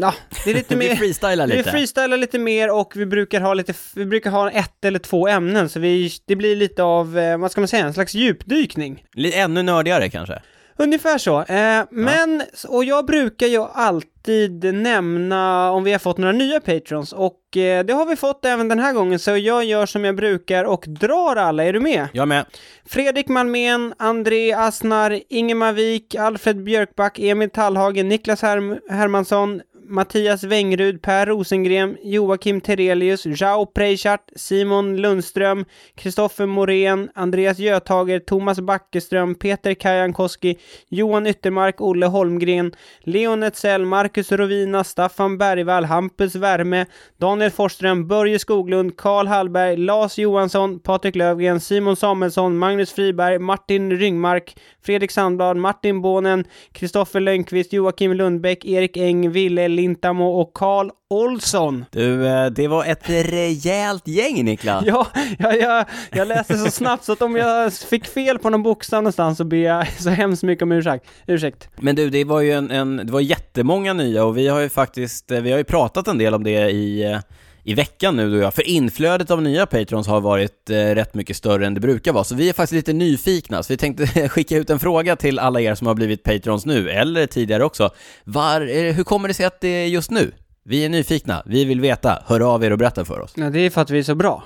Ja, 0.00 0.14
det 0.44 0.50
är 0.50 0.54
lite 0.54 0.76
Vi 0.76 0.88
mer... 0.88 0.96
freestylar 0.96 1.46
Vi 1.46 1.56
lite. 1.56 1.70
freestylar 1.70 2.16
lite 2.16 2.38
mer 2.38 2.70
och 2.70 2.92
vi 2.96 3.06
brukar 3.06 3.40
ha 3.40 3.54
lite, 3.54 3.74
vi 3.94 4.06
brukar 4.06 4.30
ha 4.30 4.50
ett 4.50 4.84
eller 4.84 4.98
två 4.98 5.28
ämnen, 5.28 5.68
så 5.68 5.80
vi, 5.80 6.10
det 6.26 6.36
blir 6.36 6.56
lite 6.56 6.82
av, 6.82 7.18
eh, 7.18 7.38
vad 7.38 7.50
ska 7.50 7.60
man 7.60 7.68
säga, 7.68 7.86
en 7.86 7.94
slags 7.94 8.14
djupdykning. 8.14 9.04
Ännu 9.34 9.62
nördigare 9.62 10.10
kanske. 10.10 10.42
Ungefär 10.78 11.18
så. 11.18 11.42
Eh, 11.42 11.84
men, 11.90 12.42
och 12.68 12.84
jag 12.84 13.06
brukar 13.06 13.46
ju 13.46 13.62
alltid 13.72 14.74
nämna 14.74 15.70
om 15.70 15.84
vi 15.84 15.92
har 15.92 15.98
fått 15.98 16.18
några 16.18 16.32
nya 16.32 16.60
patrons 16.60 17.12
och 17.12 17.56
eh, 17.56 17.84
det 17.84 17.92
har 17.92 18.06
vi 18.06 18.16
fått 18.16 18.44
även 18.44 18.68
den 18.68 18.78
här 18.78 18.92
gången 18.92 19.18
så 19.18 19.36
jag 19.36 19.64
gör 19.64 19.86
som 19.86 20.04
jag 20.04 20.16
brukar 20.16 20.64
och 20.64 20.84
drar 20.88 21.36
alla, 21.36 21.64
är 21.64 21.72
du 21.72 21.80
med? 21.80 22.08
Jag 22.12 22.28
med. 22.28 22.44
Fredrik 22.86 23.28
Malmén, 23.28 23.94
André 23.96 24.52
Asnar, 24.52 25.20
Ingemar 25.28 25.72
Wik, 25.72 26.14
Alfred 26.14 26.62
Björkback, 26.64 27.18
Emil 27.18 27.50
Tallhagen, 27.50 28.08
Niklas 28.08 28.42
Herm- 28.42 28.78
Hermansson, 28.90 29.60
Mattias 29.88 30.44
Wengrud, 30.44 31.00
Per 31.02 31.26
Rosengren, 31.26 31.96
Joakim 32.04 32.60
Terelius, 32.60 33.24
Jao 33.24 33.66
Preichardt, 33.66 34.32
Simon 34.34 34.96
Lundström, 34.96 35.64
Kristoffer 35.96 36.46
Morén, 36.46 37.10
Andreas 37.14 37.58
Götager, 37.58 38.20
Thomas 38.20 38.60
Backeström, 38.60 39.34
Peter 39.34 39.74
Kajankoski, 39.74 40.58
Johan 40.88 41.26
Yttermark, 41.26 41.80
Olle 41.80 42.06
Holmgren, 42.06 42.72
Leon 43.04 43.42
Etzell, 43.42 43.84
Marcus 43.84 44.32
Rovina, 44.32 44.82
Staffan 44.84 45.38
Bergvall, 45.38 45.86
Hampus 45.86 46.34
Värme, 46.34 46.86
Daniel 47.20 47.50
Forsström, 47.50 48.08
Börje 48.08 48.38
Skoglund, 48.38 48.96
Karl 48.96 49.26
Hallberg, 49.26 49.78
Lars 49.78 50.18
Johansson, 50.18 50.80
Patrik 50.80 51.14
Lövgren, 51.14 51.60
Simon 51.60 51.96
Samuelsson, 51.96 52.56
Magnus 52.58 52.92
Friberg, 52.92 53.40
Martin 53.40 53.90
Ryngmark, 53.90 54.54
Fredrik 54.80 55.10
Sandblad, 55.10 55.56
Martin 55.56 56.02
Bånen, 56.02 56.44
Kristoffer 56.72 57.20
Lönnqvist, 57.20 57.72
Joakim 57.72 58.12
Lundbäck, 58.12 58.64
Erik 58.64 58.96
Eng, 58.96 59.32
Ville 59.32 59.68
Lintamo 59.76 60.40
och 60.40 60.54
Karl 60.54 60.90
Olsson. 61.10 61.84
Du, 61.90 62.26
eh, 62.26 62.46
det 62.46 62.68
var 62.68 62.84
ett 62.84 63.10
rejält 63.10 64.08
gäng 64.08 64.44
Niklas. 64.44 64.84
Ja, 64.86 65.06
ja, 65.38 65.54
ja, 65.54 65.84
jag 66.12 66.28
läste 66.28 66.58
så 66.58 66.70
snabbt 66.70 67.04
så 67.04 67.12
att 67.12 67.22
om 67.22 67.36
jag 67.36 67.72
fick 67.72 68.06
fel 68.06 68.38
på 68.38 68.50
någon 68.50 68.62
bokstav 68.62 69.02
någonstans 69.02 69.38
så 69.38 69.44
ber 69.44 69.56
jag 69.56 69.88
så 69.98 70.10
hemskt 70.10 70.42
mycket 70.42 70.62
om 70.62 70.72
ursäkt. 70.72 71.06
ursäkt. 71.26 71.68
Men 71.76 71.96
du, 71.96 72.10
det 72.10 72.24
var 72.24 72.40
ju 72.40 72.52
en, 72.52 72.70
en, 72.70 72.96
det 72.96 73.12
var 73.12 73.20
jättemånga 73.20 73.92
nya 73.92 74.24
och 74.24 74.38
vi 74.38 74.48
har 74.48 74.60
ju 74.60 74.68
faktiskt, 74.68 75.30
eh, 75.30 75.40
vi 75.40 75.50
har 75.50 75.58
ju 75.58 75.64
pratat 75.64 76.08
en 76.08 76.18
del 76.18 76.34
om 76.34 76.44
det 76.44 76.70
i, 76.70 77.12
eh, 77.12 77.18
i 77.66 77.74
veckan 77.74 78.16
nu 78.16 78.30
du 78.30 78.36
och 78.36 78.42
jag, 78.42 78.54
för 78.54 78.68
inflödet 78.68 79.30
av 79.30 79.42
nya 79.42 79.66
patrons 79.66 80.06
har 80.06 80.20
varit 80.20 80.70
eh, 80.70 80.74
rätt 80.74 81.14
mycket 81.14 81.36
större 81.36 81.66
än 81.66 81.74
det 81.74 81.80
brukar 81.80 82.12
vara, 82.12 82.24
så 82.24 82.34
vi 82.34 82.48
är 82.48 82.52
faktiskt 82.52 82.72
lite 82.72 82.92
nyfikna, 82.92 83.62
så 83.62 83.72
vi 83.72 83.76
tänkte 83.76 84.28
skicka 84.28 84.56
ut 84.56 84.70
en 84.70 84.78
fråga 84.78 85.16
till 85.16 85.38
alla 85.38 85.60
er 85.60 85.74
som 85.74 85.86
har 85.86 85.94
blivit 85.94 86.22
patrons 86.22 86.66
nu, 86.66 86.90
eller 86.90 87.26
tidigare 87.26 87.64
också. 87.64 87.90
Var, 88.24 88.60
eh, 88.60 88.94
hur 88.94 89.04
kommer 89.04 89.28
det 89.28 89.34
sig 89.34 89.46
att 89.46 89.60
det 89.60 89.68
är 89.68 89.86
just 89.86 90.10
nu? 90.10 90.32
Vi 90.64 90.84
är 90.84 90.88
nyfikna, 90.88 91.42
vi 91.46 91.64
vill 91.64 91.80
veta, 91.80 92.22
hör 92.26 92.54
av 92.54 92.64
er 92.64 92.70
och 92.70 92.78
berätta 92.78 93.04
för 93.04 93.20
oss. 93.20 93.32
Ja, 93.36 93.50
det 93.50 93.60
är 93.60 93.70
för 93.70 93.80
att 93.80 93.90
vi 93.90 93.98
är 93.98 94.02
så 94.02 94.14
bra. 94.14 94.44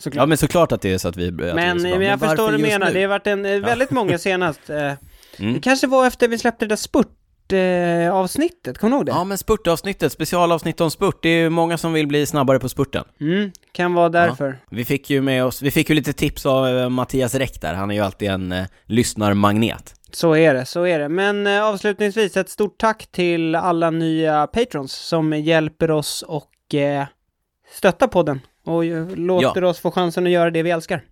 Såklart. 0.00 0.22
Ja 0.22 0.26
men 0.26 0.38
såklart 0.38 0.72
att 0.72 0.82
det 0.82 0.92
är 0.92 0.98
så 0.98 1.08
att 1.08 1.16
vi... 1.16 1.28
Att 1.28 1.34
vi 1.34 1.54
men, 1.54 1.80
så 1.80 1.88
bra. 1.88 1.98
men 1.98 2.06
jag 2.06 2.20
förstår 2.20 2.42
vad 2.42 2.52
du 2.52 2.58
menar, 2.58 2.86
nu? 2.86 2.92
det 2.92 3.00
har 3.02 3.08
varit 3.08 3.26
en, 3.26 3.44
eh, 3.44 3.60
väldigt 3.60 3.90
många 3.90 4.18
senast. 4.18 4.70
Eh, 4.70 4.92
Mm. 5.38 5.54
Det 5.54 5.60
kanske 5.60 5.86
var 5.86 6.06
efter 6.06 6.28
vi 6.28 6.38
släppte 6.38 6.64
det 6.64 6.68
där 6.68 6.76
spurt 6.76 7.17
eh, 7.52 8.14
avsnittet, 8.14 8.78
kommer 8.78 8.90
du 8.90 8.96
ihåg 8.96 9.06
det? 9.06 9.12
Ja 9.12 9.24
men 9.24 9.38
spurtavsnittet, 9.38 10.12
specialavsnitt 10.12 10.80
om 10.80 10.90
spurt, 10.90 11.18
det 11.22 11.28
är 11.28 11.42
ju 11.42 11.50
många 11.50 11.78
som 11.78 11.92
vill 11.92 12.06
bli 12.06 12.26
snabbare 12.26 12.58
på 12.58 12.68
spurten. 12.68 13.04
Mm, 13.20 13.50
kan 13.72 13.94
vara 13.94 14.08
därför. 14.08 14.58
Vi 14.70 14.84
fick 14.84 15.10
ju 15.10 15.20
med 15.20 15.44
oss, 15.44 15.62
vi 15.62 15.70
fick 15.70 15.88
ju 15.88 15.94
lite 15.94 16.12
tips 16.12 16.46
av 16.46 16.68
eh, 16.68 16.88
Mattias 16.88 17.34
Räck 17.34 17.60
där, 17.60 17.74
han 17.74 17.90
är 17.90 17.94
ju 17.94 18.00
alltid 18.00 18.30
en 18.30 18.52
eh, 18.52 18.64
lyssnarmagnet. 18.84 19.94
Så 20.12 20.36
är 20.36 20.54
det, 20.54 20.64
så 20.64 20.86
är 20.86 20.98
det. 20.98 21.08
Men 21.08 21.46
eh, 21.46 21.64
avslutningsvis, 21.64 22.36
ett 22.36 22.48
stort 22.48 22.78
tack 22.78 23.06
till 23.06 23.54
alla 23.54 23.90
nya 23.90 24.46
patrons 24.46 24.92
som 24.92 25.32
hjälper 25.32 25.90
oss 25.90 26.22
och 26.22 26.74
eh, 26.74 27.06
stöttar 27.72 28.06
podden 28.06 28.40
och 28.64 28.84
eh, 28.84 29.08
låter 29.16 29.64
oss 29.64 29.80
få 29.80 29.90
chansen 29.90 30.26
att 30.26 30.32
göra 30.32 30.50
det 30.50 30.62
vi 30.62 30.70
älskar. 30.70 31.02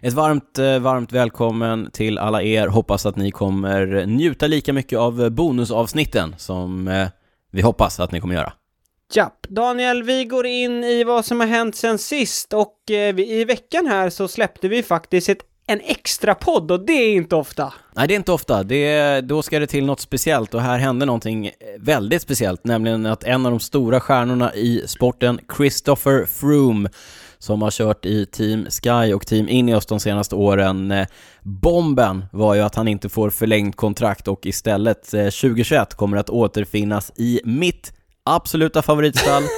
Ett 0.00 0.12
varmt, 0.12 0.58
eh, 0.58 0.78
varmt 0.78 1.12
välkommen 1.12 1.90
till 1.92 2.18
alla 2.18 2.42
er, 2.42 2.66
hoppas 2.68 3.06
att 3.06 3.16
ni 3.16 3.30
kommer 3.30 4.06
njuta 4.06 4.46
lika 4.46 4.72
mycket 4.72 4.98
av 4.98 5.22
eh, 5.22 5.28
bonusavsnitten 5.28 6.34
som 6.38 6.88
eh, 6.88 7.08
vi 7.52 7.62
hoppas 7.62 8.00
att 8.00 8.12
ni 8.12 8.20
kommer 8.20 8.34
göra. 8.34 8.52
Japp, 9.12 9.46
Daniel, 9.48 10.02
vi 10.02 10.24
går 10.24 10.46
in 10.46 10.84
i 10.84 11.04
vad 11.04 11.24
som 11.24 11.40
har 11.40 11.46
hänt 11.46 11.76
sen 11.76 11.98
sist 11.98 12.52
och 12.52 12.74
i 13.16 13.44
veckan 13.44 13.86
här 13.86 14.10
så 14.10 14.28
släppte 14.28 14.68
vi 14.68 14.82
faktiskt 14.82 15.28
ett, 15.28 15.40
en 15.66 15.80
extra 15.80 16.34
podd 16.34 16.70
och 16.70 16.86
det 16.86 16.92
är 16.92 17.12
inte 17.12 17.36
ofta. 17.36 17.72
Nej, 17.92 18.08
det 18.08 18.14
är 18.14 18.16
inte 18.16 18.32
ofta. 18.32 18.62
Det, 18.62 19.20
då 19.20 19.42
ska 19.42 19.58
det 19.58 19.66
till 19.66 19.84
något 19.84 20.00
speciellt 20.00 20.54
och 20.54 20.60
här 20.60 20.78
hände 20.78 21.06
någonting 21.06 21.50
väldigt 21.78 22.22
speciellt, 22.22 22.64
nämligen 22.64 23.06
att 23.06 23.24
en 23.24 23.46
av 23.46 23.52
de 23.52 23.60
stora 23.60 24.00
stjärnorna 24.00 24.54
i 24.54 24.82
sporten, 24.86 25.40
Christopher 25.56 26.26
Froome, 26.26 26.88
som 27.38 27.62
har 27.62 27.70
kört 27.70 28.06
i 28.06 28.26
Team 28.26 28.66
Sky 28.70 29.12
och 29.14 29.26
Team 29.26 29.48
Ineos 29.48 29.86
de 29.86 30.00
senaste 30.00 30.34
åren. 30.34 30.90
Eh, 30.90 31.06
bomben 31.42 32.24
var 32.32 32.54
ju 32.54 32.60
att 32.60 32.74
han 32.74 32.88
inte 32.88 33.08
får 33.08 33.30
förlängt 33.30 33.76
kontrakt 33.76 34.28
och 34.28 34.46
istället 34.46 35.14
eh, 35.14 35.24
2021 35.24 35.94
kommer 35.94 36.16
att 36.16 36.30
återfinnas 36.30 37.12
i 37.16 37.40
mitt 37.44 37.92
absoluta 38.24 38.82
favoritstall. 38.82 39.42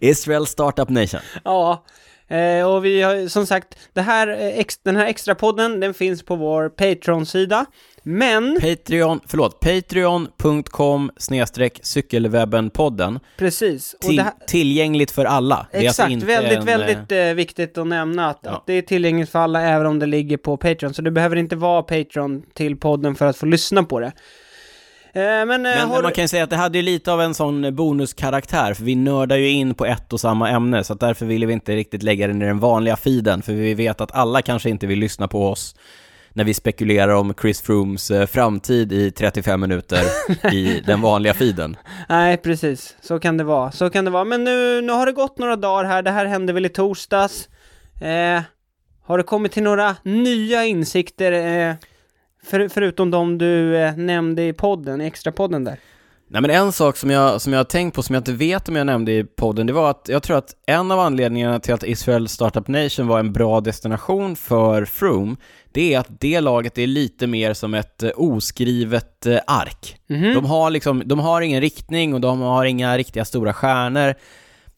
Israel 0.00 0.46
Startup 0.46 0.88
Nation. 0.88 1.20
Ja, 1.44 1.84
eh, 2.28 2.70
och 2.70 2.84
vi 2.84 3.02
har 3.02 3.28
som 3.28 3.46
sagt, 3.46 3.78
det 3.92 4.02
här, 4.02 4.26
den 4.82 4.96
här 4.96 5.06
extra 5.06 5.34
podden 5.34 5.80
den 5.80 5.94
finns 5.94 6.22
på 6.22 6.36
vår 6.36 6.68
Patreon-sida. 6.68 7.66
Men... 8.06 8.58
Patreon, 8.60 9.20
förlåt, 9.26 9.60
patreon.com 9.60 11.10
snedstreck 11.16 11.78
cykelwebbenpodden. 11.82 13.20
Precis. 13.36 13.96
Till, 14.00 14.20
här... 14.20 14.32
Tillgängligt 14.46 15.10
för 15.10 15.24
alla. 15.24 15.56
Alltså 15.56 15.78
Exakt, 15.78 16.12
alltså 16.12 16.26
väldigt, 16.26 16.58
en... 16.58 16.64
väldigt 16.64 17.12
eh, 17.12 17.34
viktigt 17.34 17.78
att 17.78 17.86
nämna 17.86 18.30
att, 18.30 18.40
ja. 18.42 18.50
att, 18.50 18.66
det 18.66 18.72
är 18.72 18.82
tillgängligt 18.82 19.30
för 19.30 19.38
alla 19.38 19.62
även 19.62 19.86
om 19.86 19.98
det 19.98 20.06
ligger 20.06 20.36
på 20.36 20.56
Patreon. 20.56 20.94
Så 20.94 21.02
det 21.02 21.10
behöver 21.10 21.36
inte 21.36 21.56
vara 21.56 21.82
Patreon 21.82 22.42
till 22.54 22.76
podden 22.76 23.14
för 23.14 23.26
att 23.26 23.36
få 23.36 23.46
lyssna 23.46 23.82
på 23.82 24.00
det. 24.00 24.12
Eh, 25.12 25.22
men, 25.22 25.50
eh, 25.50 25.56
men 25.56 25.88
har... 25.88 26.02
man 26.02 26.12
kan 26.12 26.24
ju 26.24 26.28
säga 26.28 26.44
att 26.44 26.50
det 26.50 26.56
hade 26.56 26.78
ju 26.78 26.82
lite 26.82 27.12
av 27.12 27.20
en 27.20 27.34
sån 27.34 27.74
bonuskaraktär, 27.74 28.74
för 28.74 28.84
vi 28.84 28.94
nördar 28.94 29.36
ju 29.36 29.48
in 29.50 29.74
på 29.74 29.86
ett 29.86 30.12
och 30.12 30.20
samma 30.20 30.50
ämne, 30.50 30.84
så 30.84 30.94
därför 30.94 31.26
ville 31.26 31.46
vi 31.46 31.52
inte 31.52 31.76
riktigt 31.76 32.02
lägga 32.02 32.26
den 32.26 32.42
i 32.42 32.44
den 32.44 32.58
vanliga 32.58 32.96
feeden, 32.96 33.42
för 33.42 33.52
vi 33.52 33.74
vet 33.74 34.00
att 34.00 34.12
alla 34.12 34.42
kanske 34.42 34.70
inte 34.70 34.86
vill 34.86 34.98
lyssna 34.98 35.28
på 35.28 35.50
oss 35.50 35.74
när 36.36 36.44
vi 36.44 36.54
spekulerar 36.54 37.14
om 37.14 37.34
Chris 37.40 37.60
Frooms 37.60 38.10
eh, 38.10 38.26
framtid 38.26 38.92
i 38.92 39.10
35 39.10 39.60
minuter 39.60 40.02
i 40.52 40.80
den 40.86 41.00
vanliga 41.00 41.34
feeden. 41.34 41.76
Nej, 42.08 42.36
precis. 42.36 42.96
Så 43.00 43.18
kan 43.18 43.36
det 43.36 43.44
vara. 43.44 43.72
Så 43.72 43.90
kan 43.90 44.04
det 44.04 44.10
vara. 44.10 44.24
Men 44.24 44.44
nu, 44.44 44.80
nu 44.80 44.92
har 44.92 45.06
det 45.06 45.12
gått 45.12 45.38
några 45.38 45.56
dagar 45.56 45.84
här. 45.84 46.02
Det 46.02 46.10
här 46.10 46.26
hände 46.26 46.52
väl 46.52 46.66
i 46.66 46.68
torsdags. 46.68 47.48
Eh, 48.00 48.42
har 49.06 49.18
det 49.18 49.24
kommit 49.24 49.52
till 49.52 49.62
några 49.62 49.96
nya 50.02 50.64
insikter, 50.64 51.32
eh, 51.32 51.74
för, 52.44 52.68
förutom 52.68 53.10
de 53.10 53.38
du 53.38 53.76
eh, 53.76 53.96
nämnde 53.96 54.42
i 54.42 54.52
podden, 54.52 55.00
i 55.00 55.06
extra 55.06 55.32
podden 55.32 55.64
där? 55.64 55.78
Nej 56.28 56.42
men 56.42 56.50
en 56.50 56.72
sak 56.72 56.96
som 56.96 57.10
jag, 57.10 57.40
som 57.40 57.52
jag 57.52 57.60
har 57.60 57.64
tänkt 57.64 57.94
på, 57.94 58.02
som 58.02 58.14
jag 58.14 58.20
inte 58.20 58.32
vet 58.32 58.68
om 58.68 58.76
jag 58.76 58.86
nämnde 58.86 59.12
i 59.12 59.24
podden, 59.24 59.66
det 59.66 59.72
var 59.72 59.90
att 59.90 60.06
jag 60.08 60.22
tror 60.22 60.36
att 60.36 60.54
en 60.66 60.90
av 60.90 61.00
anledningarna 61.00 61.60
till 61.60 61.74
att 61.74 61.84
Israel 61.84 62.28
Startup 62.28 62.68
Nation 62.68 63.06
var 63.06 63.18
en 63.18 63.32
bra 63.32 63.60
destination 63.60 64.36
för 64.36 64.84
Froome, 64.84 65.36
det 65.74 65.94
är 65.94 65.98
att 65.98 66.20
det 66.20 66.40
laget 66.40 66.78
är 66.78 66.86
lite 66.86 67.26
mer 67.26 67.54
som 67.54 67.74
ett 67.74 68.02
eh, 68.02 68.10
oskrivet 68.16 69.26
eh, 69.26 69.38
ark. 69.46 69.96
Mm 70.08 70.22
-hmm. 70.22 70.34
De 70.34 70.44
har 70.44 70.70
liksom, 70.70 71.02
de 71.06 71.18
har 71.18 71.40
ingen 71.40 71.60
riktning 71.60 72.14
och 72.14 72.20
de 72.20 72.40
har 72.40 72.64
inga 72.64 72.98
riktiga 72.98 73.24
stora 73.24 73.52
stjärnor. 73.52 74.14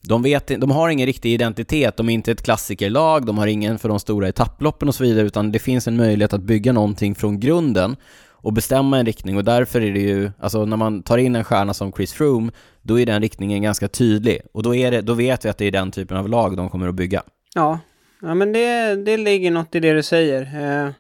De, 0.02 0.22
vet, 0.22 0.46
de 0.46 0.70
har 0.70 0.88
ingen 0.88 1.06
riktig 1.06 1.32
identitet, 1.32 1.96
de 1.96 2.08
är 2.08 2.14
inte 2.14 2.32
ett 2.32 2.42
klassikerlag, 2.42 3.26
de 3.26 3.38
har 3.38 3.46
ingen 3.46 3.78
för 3.78 3.88
de 3.88 4.00
stora 4.00 4.28
etapploppen 4.28 4.88
och 4.88 4.94
så 4.94 5.04
vidare, 5.04 5.26
utan 5.26 5.52
det 5.52 5.58
finns 5.58 5.88
en 5.88 5.96
möjlighet 5.96 6.32
att 6.32 6.42
bygga 6.42 6.72
någonting 6.72 7.14
från 7.14 7.40
grunden 7.40 7.96
och 8.30 8.52
bestämma 8.52 8.98
en 8.98 9.06
riktning 9.06 9.36
och 9.36 9.44
därför 9.44 9.80
är 9.80 9.92
det 9.92 10.00
ju, 10.00 10.30
alltså 10.40 10.64
när 10.64 10.76
man 10.76 11.02
tar 11.02 11.18
in 11.18 11.36
en 11.36 11.44
stjärna 11.44 11.74
som 11.74 11.92
Chris 11.92 12.12
Froome, 12.12 12.52
då 12.82 13.00
är 13.00 13.06
den 13.06 13.22
riktningen 13.22 13.62
ganska 13.62 13.88
tydlig 13.88 14.40
och 14.52 14.62
då, 14.62 14.74
är 14.74 14.90
det, 14.90 15.00
då 15.00 15.14
vet 15.14 15.44
vi 15.44 15.48
att 15.48 15.58
det 15.58 15.64
är 15.64 15.72
den 15.72 15.90
typen 15.90 16.16
av 16.16 16.28
lag 16.28 16.56
de 16.56 16.68
kommer 16.68 16.88
att 16.88 16.94
bygga. 16.94 17.22
Ja, 17.54 17.78
ja 18.26 18.34
men 18.34 18.52
det, 18.52 18.96
det 18.96 19.16
ligger 19.16 19.50
något 19.50 19.74
i 19.74 19.80
det 19.80 19.92
du 19.92 20.02
säger. 20.02 20.42
Eh, 20.42 20.90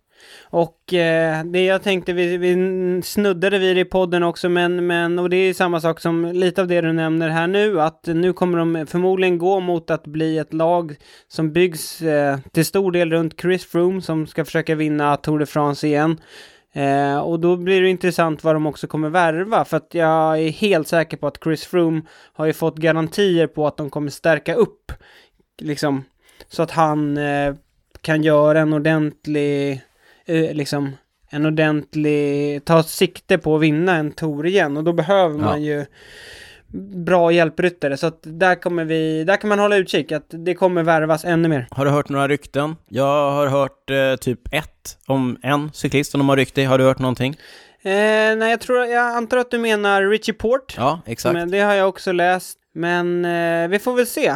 och 0.50 0.94
eh, 0.94 1.44
det 1.44 1.64
jag 1.64 1.82
tänkte, 1.82 2.12
vi, 2.12 2.36
vi 2.36 3.02
snuddade 3.04 3.58
vid 3.58 3.76
det 3.76 3.80
i 3.80 3.84
podden 3.84 4.22
också, 4.22 4.48
men, 4.48 4.86
men 4.86 5.18
och 5.18 5.30
det 5.30 5.36
är 5.36 5.54
samma 5.54 5.80
sak 5.80 6.00
som 6.00 6.26
lite 6.26 6.60
av 6.60 6.68
det 6.68 6.80
du 6.80 6.92
nämner 6.92 7.28
här 7.28 7.46
nu, 7.46 7.80
att 7.80 8.06
nu 8.06 8.32
kommer 8.32 8.58
de 8.58 8.86
förmodligen 8.86 9.38
gå 9.38 9.60
mot 9.60 9.90
att 9.90 10.06
bli 10.06 10.38
ett 10.38 10.52
lag 10.52 10.96
som 11.28 11.52
byggs 11.52 12.02
eh, 12.02 12.38
till 12.52 12.64
stor 12.64 12.92
del 12.92 13.10
runt 13.10 13.40
Chris 13.40 13.64
Froome 13.64 14.02
som 14.02 14.26
ska 14.26 14.44
försöka 14.44 14.74
vinna 14.74 15.16
Tour 15.16 15.38
de 15.38 15.46
France 15.46 15.86
igen. 15.86 16.20
Eh, 16.72 17.18
och 17.18 17.40
då 17.40 17.56
blir 17.56 17.82
det 17.82 17.88
intressant 17.88 18.44
vad 18.44 18.54
de 18.54 18.66
också 18.66 18.86
kommer 18.86 19.08
värva, 19.08 19.64
för 19.64 19.76
att 19.76 19.94
jag 19.94 20.40
är 20.40 20.50
helt 20.50 20.88
säker 20.88 21.16
på 21.16 21.26
att 21.26 21.44
Chris 21.44 21.66
Froome 21.66 22.02
har 22.32 22.46
ju 22.46 22.52
fått 22.52 22.76
garantier 22.76 23.46
på 23.46 23.66
att 23.66 23.76
de 23.76 23.90
kommer 23.90 24.10
stärka 24.10 24.54
upp, 24.54 24.92
liksom, 25.60 26.04
så 26.48 26.62
att 26.62 26.70
han 26.70 27.18
eh, 27.18 27.54
kan 28.00 28.22
göra 28.22 28.60
en 28.60 28.72
ordentlig, 28.72 29.80
eh, 30.26 30.54
liksom, 30.54 30.96
en 31.30 31.46
ordentlig, 31.46 32.64
ta 32.64 32.82
sikte 32.82 33.38
på 33.38 33.56
att 33.56 33.62
vinna 33.62 33.96
en 33.96 34.12
tour 34.12 34.46
igen 34.46 34.76
och 34.76 34.84
då 34.84 34.92
behöver 34.92 35.38
man 35.38 35.62
ju 35.62 35.86
bra 37.06 37.32
hjälpryttare. 37.32 37.96
Så 37.96 38.06
att 38.06 38.18
där 38.22 38.54
kommer 38.54 38.84
vi, 38.84 39.24
där 39.24 39.36
kan 39.36 39.48
man 39.48 39.58
hålla 39.58 39.76
utkik 39.76 40.12
att 40.12 40.26
det 40.28 40.54
kommer 40.54 40.82
värvas 40.82 41.24
ännu 41.24 41.48
mer. 41.48 41.66
Har 41.70 41.84
du 41.84 41.90
hört 41.90 42.08
några 42.08 42.28
rykten? 42.28 42.76
Jag 42.88 43.30
har 43.32 43.46
hört 43.46 43.90
eh, 43.90 44.16
typ 44.20 44.40
ett 44.54 44.98
om 45.06 45.38
en 45.42 45.72
cyklist 45.72 46.10
som 46.10 46.18
de 46.18 46.28
har 46.28 46.36
ryckt 46.36 46.54
dig. 46.54 46.64
Har 46.64 46.78
du 46.78 46.84
hört 46.84 46.98
någonting? 46.98 47.36
Eh, 47.82 48.36
nej, 48.36 48.50
jag 48.50 48.60
tror, 48.60 48.84
jag 48.84 49.16
antar 49.16 49.36
att 49.36 49.50
du 49.50 49.58
menar 49.58 50.02
Richie 50.02 50.34
Port. 50.34 50.74
Ja, 50.76 51.00
exakt. 51.06 51.32
Men 51.32 51.50
det 51.50 51.60
har 51.60 51.74
jag 51.74 51.88
också 51.88 52.12
läst. 52.12 52.58
Men 52.72 53.24
eh, 53.24 53.68
vi 53.68 53.78
får 53.78 53.96
väl 53.96 54.06
se. 54.06 54.34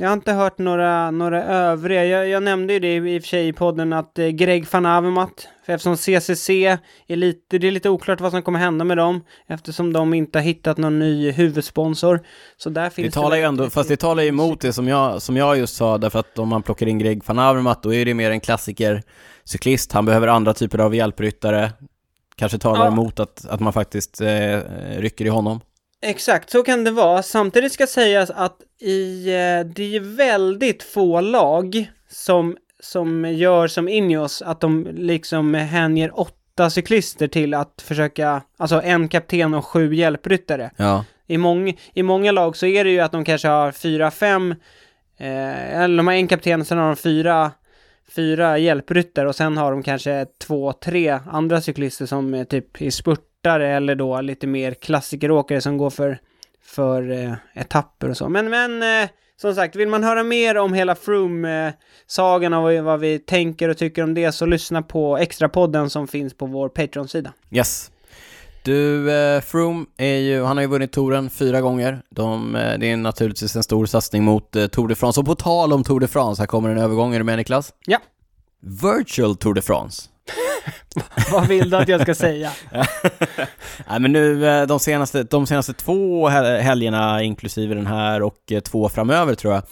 Jag 0.00 0.08
har 0.08 0.12
inte 0.12 0.32
hört 0.32 0.58
några, 0.58 1.10
några 1.10 1.44
övriga. 1.44 2.04
Jag, 2.04 2.28
jag 2.28 2.42
nämnde 2.42 2.72
ju 2.72 2.78
det 2.78 2.96
i 2.96 3.18
och 3.18 3.22
för 3.22 3.28
sig 3.28 3.48
i 3.48 3.52
podden 3.52 3.92
att 3.92 4.18
eh, 4.18 4.28
Greg 4.28 4.66
van 4.72 4.86
Avermaet, 4.86 5.48
för 5.66 5.72
eftersom 5.72 5.96
CCC 5.96 6.50
är 7.06 7.16
lite, 7.16 7.58
det 7.58 7.66
är 7.66 7.70
lite 7.70 7.90
oklart 7.90 8.20
vad 8.20 8.30
som 8.30 8.42
kommer 8.42 8.58
hända 8.58 8.84
med 8.84 8.96
dem, 8.96 9.20
eftersom 9.46 9.92
de 9.92 10.14
inte 10.14 10.38
har 10.38 10.44
hittat 10.44 10.78
någon 10.78 10.98
ny 10.98 11.30
huvudsponsor. 11.30 12.20
Så 12.56 12.70
där 12.70 12.90
finns 12.90 13.14
det 13.14 13.20
talar 13.20 13.36
ju 13.36 13.42
ändå, 13.42 13.70
fast 13.70 13.88
det 13.88 13.96
talar 13.96 14.22
ju 14.22 14.28
emot 14.28 14.60
det 14.60 14.72
som 14.72 14.88
jag, 14.88 15.22
som 15.22 15.36
jag 15.36 15.58
just 15.58 15.76
sa, 15.76 15.98
därför 15.98 16.18
att 16.18 16.38
om 16.38 16.48
man 16.48 16.62
plockar 16.62 16.86
in 16.86 16.98
Greg 16.98 17.22
van 17.26 17.38
Avermaet, 17.38 17.82
då 17.82 17.94
är 17.94 18.04
det 18.04 18.14
mer 18.14 18.30
en 18.30 18.40
klassiker 18.40 19.02
cyklist. 19.44 19.92
Han 19.92 20.04
behöver 20.04 20.28
andra 20.28 20.54
typer 20.54 20.78
av 20.78 20.94
hjälpryttare. 20.94 21.70
Kanske 22.36 22.58
talar 22.58 22.84
ja. 22.84 22.92
emot 22.92 23.20
att, 23.20 23.46
att 23.46 23.60
man 23.60 23.72
faktiskt 23.72 24.20
eh, 24.20 24.58
rycker 24.98 25.24
i 25.24 25.28
honom. 25.28 25.60
Exakt, 26.02 26.50
så 26.50 26.62
kan 26.62 26.84
det 26.84 26.90
vara. 26.90 27.22
Samtidigt 27.22 27.72
ska 27.72 27.86
sägas 27.86 28.30
att 28.30 28.56
i, 28.80 29.26
eh, 29.26 29.66
det 29.74 29.96
är 29.96 30.16
väldigt 30.16 30.82
få 30.82 31.20
lag 31.20 31.90
som, 32.08 32.56
som 32.80 33.24
gör 33.24 33.66
som 33.66 33.88
Ineos, 33.88 34.42
att 34.42 34.60
de 34.60 34.88
liksom 34.92 35.54
hänger 35.54 36.20
åtta 36.20 36.70
cyklister 36.70 37.28
till 37.28 37.54
att 37.54 37.82
försöka, 37.82 38.42
alltså 38.56 38.82
en 38.82 39.08
kapten 39.08 39.54
och 39.54 39.66
sju 39.66 39.94
hjälpryttare. 39.94 40.70
Ja. 40.76 41.04
I, 41.26 41.38
mång, 41.38 41.78
I 41.94 42.02
många 42.02 42.32
lag 42.32 42.56
så 42.56 42.66
är 42.66 42.84
det 42.84 42.90
ju 42.90 43.00
att 43.00 43.12
de 43.12 43.24
kanske 43.24 43.48
har 43.48 43.72
fyra, 43.72 44.10
fem, 44.10 44.54
eh, 45.16 45.80
eller 45.82 45.96
de 45.96 46.06
har 46.06 46.14
en 46.14 46.28
kapten, 46.28 46.64
sen 46.64 46.78
har 46.78 46.86
de 46.86 46.96
fyra 46.96 47.50
fyra 48.10 48.58
hjälpryttare 48.58 49.28
och 49.28 49.36
sen 49.36 49.56
har 49.56 49.70
de 49.70 49.82
kanske 49.82 50.26
två, 50.38 50.72
tre 50.72 51.18
andra 51.30 51.60
cyklister 51.60 52.06
som 52.06 52.34
är 52.34 52.44
typ 52.44 52.82
i 52.82 52.90
spurt 52.90 53.29
kortare 53.40 53.68
eller 53.68 53.94
då 53.94 54.20
lite 54.20 54.46
mer 54.46 54.74
klassikeråkare 54.74 55.60
som 55.60 55.78
går 55.78 55.90
för, 55.90 56.18
för 56.62 57.10
eh, 57.10 57.32
etapper 57.54 58.08
och 58.08 58.16
så. 58.16 58.28
Men, 58.28 58.50
men 58.50 58.82
eh, 58.82 59.10
som 59.36 59.54
sagt, 59.54 59.76
vill 59.76 59.88
man 59.88 60.04
höra 60.04 60.22
mer 60.22 60.56
om 60.56 60.74
hela 60.74 60.94
Froome-sagan 60.94 62.54
och 62.54 62.84
vad 62.84 63.00
vi 63.00 63.18
tänker 63.18 63.68
och 63.68 63.76
tycker 63.78 64.02
om 64.02 64.14
det 64.14 64.32
så 64.32 64.46
lyssna 64.46 64.82
på 64.82 65.18
extrapodden 65.18 65.90
som 65.90 66.08
finns 66.08 66.34
på 66.34 66.46
vår 66.46 66.68
Patreon-sida. 66.68 67.32
Yes. 67.50 67.90
Du, 68.62 69.12
eh, 69.12 69.40
Froome 69.40 69.86
är 69.96 70.16
ju, 70.16 70.42
han 70.44 70.56
har 70.56 70.62
ju 70.62 70.68
vunnit 70.68 70.92
touren 70.92 71.30
fyra 71.30 71.60
gånger. 71.60 72.02
De, 72.10 72.56
eh, 72.56 72.78
det 72.78 72.90
är 72.90 72.96
naturligtvis 72.96 73.56
en 73.56 73.62
stor 73.62 73.86
satsning 73.86 74.24
mot 74.24 74.56
eh, 74.56 74.66
Tour 74.66 74.88
de 74.88 74.94
France. 74.94 75.20
Och 75.20 75.26
på 75.26 75.34
tal 75.34 75.72
om 75.72 75.84
Tour 75.84 76.00
de 76.00 76.08
France, 76.08 76.42
här 76.42 76.46
kommer 76.46 76.70
en 76.70 76.78
övergång, 76.78 77.14
är 77.14 77.18
du 77.18 77.24
med 77.24 77.38
Niklas? 77.38 77.72
Ja. 77.86 77.98
Virtual 78.82 79.36
Tour 79.36 79.54
de 79.54 79.62
France. 79.62 80.08
Vad 81.32 81.48
vill 81.48 81.70
du 81.70 81.76
att 81.76 81.88
jag 81.88 82.00
ska 82.00 82.14
säga? 82.14 82.50
Nej 83.88 84.00
men 84.00 84.12
nu 84.12 84.48
eh, 84.48 84.66
de 84.66 84.80
senaste, 84.80 85.22
de 85.22 85.46
senaste 85.46 85.72
två 85.72 86.28
helgerna, 86.28 87.22
inklusive 87.22 87.74
den 87.74 87.86
här 87.86 88.22
och 88.22 88.52
eh, 88.52 88.60
två 88.60 88.88
framöver 88.88 89.34
tror 89.34 89.54
jag, 89.54 89.62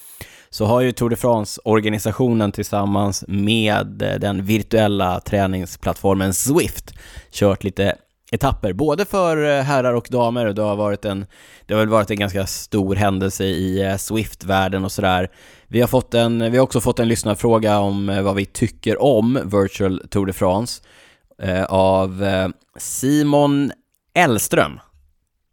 så 0.51 0.65
har 0.65 0.81
ju 0.81 0.93
Tour 0.93 1.11
de 1.11 1.17
France-organisationen 1.17 2.53
tillsammans 2.53 3.25
med 3.29 4.03
eh, 4.03 4.15
den 4.15 4.45
virtuella 4.45 5.21
träningsplattformen 5.21 6.35
Swift 6.35 6.95
kört 7.33 7.65
lite 7.65 7.97
etapper, 8.31 8.73
både 8.73 9.05
för 9.05 9.59
eh, 9.59 9.63
herrar 9.63 9.95
och 9.95 10.09
damer. 10.11 10.47
Det 10.47 10.63
har 10.63 10.77
varit 10.77 11.05
en, 11.05 11.27
det 11.67 11.75
har 11.75 11.81
väl 11.81 11.89
varit 11.89 12.11
en 12.11 12.19
ganska 12.19 12.47
stor 12.47 12.95
händelse 12.95 13.45
i 13.45 13.83
eh, 13.83 13.97
Swift-världen 13.97 14.85
och 14.85 14.93
sådär. 14.93 15.29
Vi 15.69 15.81
har, 15.81 15.89
fått 15.89 16.15
en, 16.15 16.51
vi 16.53 16.59
har 16.59 16.65
också 16.65 16.81
fått 16.81 16.99
en 16.99 17.09
lyssnarfråga 17.09 17.79
om 17.79 18.09
eh, 18.09 18.23
vad 18.23 18.35
vi 18.35 18.45
tycker 18.45 19.03
om 19.03 19.41
Virtual 19.45 20.03
Tour 20.11 20.27
de 20.27 20.33
France. 20.33 20.83
eh, 21.43 21.65
av 21.65 22.25
Simon 22.77 23.73
Ellström 24.15 24.81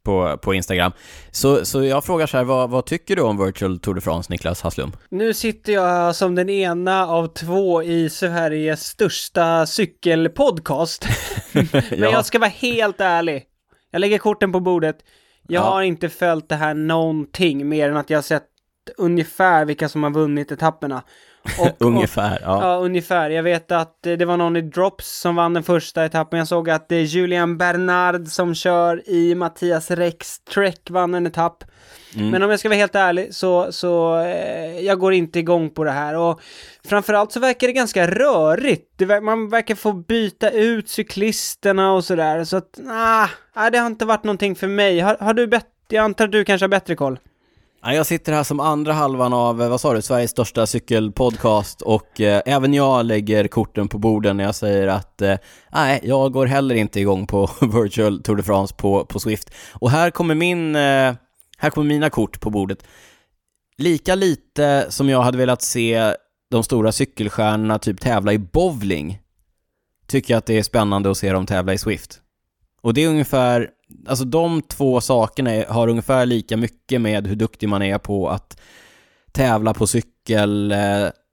på, 0.06 0.38
på 0.42 0.54
Instagram. 0.54 0.92
Så, 1.32 1.66
så 1.66 1.84
jag 1.84 2.04
frågar 2.06 2.28
så 2.28 2.38
här, 2.38 2.44
vad, 2.44 2.70
vad 2.70 2.86
tycker 2.86 3.16
du 3.16 3.22
om 3.22 3.46
Virtual 3.46 3.80
Tour 3.80 3.94
de 3.96 4.02
France, 4.02 4.32
Niklas 4.32 4.62
Hasslum? 4.62 4.92
Nu 5.10 5.34
sitter 5.34 5.74
jag 5.74 6.16
som 6.16 6.36
den 6.36 6.50
ena 6.50 7.08
av 7.08 7.28
två 7.28 7.84
i 7.84 8.10
Sveriges 8.10 8.84
största 8.86 9.66
cykelpodcast. 9.66 11.06
Men 11.52 11.68
Ja. 11.74 12.12
jag 12.12 12.26
ska 12.26 12.40
vara 12.40 12.50
helt 12.50 13.02
ärlig. 13.02 13.44
Jag 13.92 14.00
lägger 14.00 14.18
korten 14.18 14.52
på 14.52 14.60
bordet. 14.60 14.98
Jag 15.48 15.62
Ja. 15.62 15.70
har 15.70 15.82
inte 15.82 16.10
följt 16.10 16.50
det 16.50 16.56
här 16.56 16.74
någonting 16.74 17.70
mer 17.70 17.90
än 17.90 17.98
att 17.98 18.10
jag 18.10 18.18
har 18.18 18.24
sett 18.24 18.44
ungefär 18.98 19.66
vilka 19.66 19.90
som 19.90 20.04
har 20.04 20.10
vunnit 20.12 20.52
etapperna. 20.52 21.04
Och, 21.60 21.68
och, 21.68 21.88
Ungefär, 21.88 22.40
ja. 22.44 22.62
Ja, 22.62 22.75
ungefär. 22.75 23.30
Jag 23.30 23.44
vet 23.44 23.72
att 23.72 24.06
eh, 24.08 24.14
det 24.14 24.25
var 24.25 24.38
någon 24.38 24.56
i 24.56 24.62
Drops 24.62 25.20
som 25.20 25.36
vann 25.36 25.54
den 25.54 25.64
första 25.64 26.06
etappen. 26.06 26.40
Jag 26.40 26.48
såg 26.48 26.70
att 26.70 26.90
det 26.90 26.96
är 26.96 27.02
Julian 27.02 27.58
Bernard 27.58 28.28
som 28.28 28.56
kör 28.56 29.10
i 29.10 29.36
Mattias 29.36 29.92
Rex 29.92 30.40
Trek 30.40 30.90
vann 30.90 31.14
en 31.14 31.28
etapp. 31.28 31.64
Mm. 32.16 32.30
Men 32.30 32.44
om 32.44 32.50
jag 32.50 32.60
ska 32.60 32.70
vara 32.70 32.78
helt 32.78 32.96
ärlig 32.96 33.34
så, 33.34 33.72
så 33.72 34.20
eh, 34.20 34.80
jag 34.80 35.00
går 35.00 35.14
inte 35.14 35.40
igång 35.40 35.70
på 35.70 35.84
det 35.84 35.92
här. 35.92 36.18
Och 36.18 36.42
framförallt 36.86 37.32
så 37.32 37.40
verkar 37.40 37.68
det 37.68 37.74
ganska 37.74 38.08
rörigt. 38.08 38.92
Det, 38.96 39.22
man 39.22 39.50
verkar 39.50 39.75
få 39.75 39.94
byta 39.94 40.50
ut 40.50 40.90
cyklisterna 40.90 41.94
och 41.94 42.04
sådär. 42.04 42.44
Så 42.44 42.58
att, 42.58 42.80
nej, 43.56 43.72
det 43.72 43.78
har 43.78 43.88
inte 43.88 44.06
varit 44.06 44.24
någonting 44.24 44.56
för 44.56 44.68
mig. 44.68 45.00
Har, 45.00 45.18
har 45.20 45.34
du 45.34 45.48
bett, 45.48 45.68
jag 45.88 46.04
antar 46.04 46.25
att 46.25 46.32
du 46.32 46.46
kanske 46.46 46.64
har 46.64 46.70
bättre 46.70 46.96
koll? 46.96 47.20
Jag 47.94 48.06
sitter 48.06 48.34
här 48.34 48.44
som 48.44 48.60
andra 48.60 48.94
halvan 48.94 49.34
av, 49.34 49.62
eh, 49.62 49.70
vad 49.70 49.82
sa 49.82 49.94
du, 49.94 50.01
Sveriges 50.01 50.32
största 50.32 50.68
cykelpodcast 50.68 51.82
och 51.82 52.22
eh, 52.22 52.42
även 52.46 52.74
jag 52.74 53.06
lägger 53.06 53.48
korten 53.48 53.88
på 53.88 53.98
borden 53.98 54.38
när 54.38 54.44
jag 54.44 54.56
säger 54.56 54.88
att 54.88 55.22
eh, 55.22 55.36
nej, 55.72 56.00
jag 56.04 56.32
går 56.32 56.46
heller 56.46 56.75
inte 56.75 57.00
igång 57.00 57.27
på 57.27 57.50
Virtual 57.62 58.22
Tour 58.22 58.36
de 58.36 58.44
France 58.44 58.75
på, 58.77 59.06
på 59.06 59.20
Swift. 59.20 59.54
Och 59.72 59.92
här 59.92 60.12
kommer 60.12 60.36
min, 60.36 60.75
eh, 60.75 61.13
här 61.58 61.70
kommer 61.70 61.88
mina 61.88 62.10
kort 62.10 62.39
på 62.39 62.50
bordet. 62.50 62.84
Lika 63.77 64.15
lite 64.15 64.86
som 64.89 65.10
jag 65.10 65.22
hade 65.22 65.38
velat 65.38 65.62
se 65.62 66.13
de 66.51 66.63
stora 66.63 66.92
cykelstjärnorna 66.92 67.80
typ 67.80 68.01
tävla 68.01 68.34
i 68.34 68.38
bowling, 68.38 69.20
tycker 70.08 70.34
jag 70.34 70.38
att 70.38 70.46
det 70.46 70.58
är 70.58 70.63
spännande 70.63 71.12
att 71.12 71.18
se 71.18 71.32
dem 71.32 71.46
tävla 71.46 71.74
i 71.74 71.77
Swift. 71.77 72.22
Och 72.82 72.94
det 72.94 73.04
är 73.04 73.10
ungefär, 73.10 73.70
alltså 74.08 74.25
de 74.25 74.62
två 74.62 75.02
sakerna 75.02 75.52
är, 75.52 75.66
har 75.66 75.88
ungefär 75.88 76.25
lika 76.25 76.58
mycket 76.58 77.02
med 77.02 77.28
hur 77.28 77.36
duktig 77.36 77.70
man 77.70 77.82
är 77.82 77.98
på 77.98 78.30
att 78.30 78.62
tävla 79.32 79.74
på 79.74 79.88
cykel, 79.88 80.72
eh, 80.72 80.78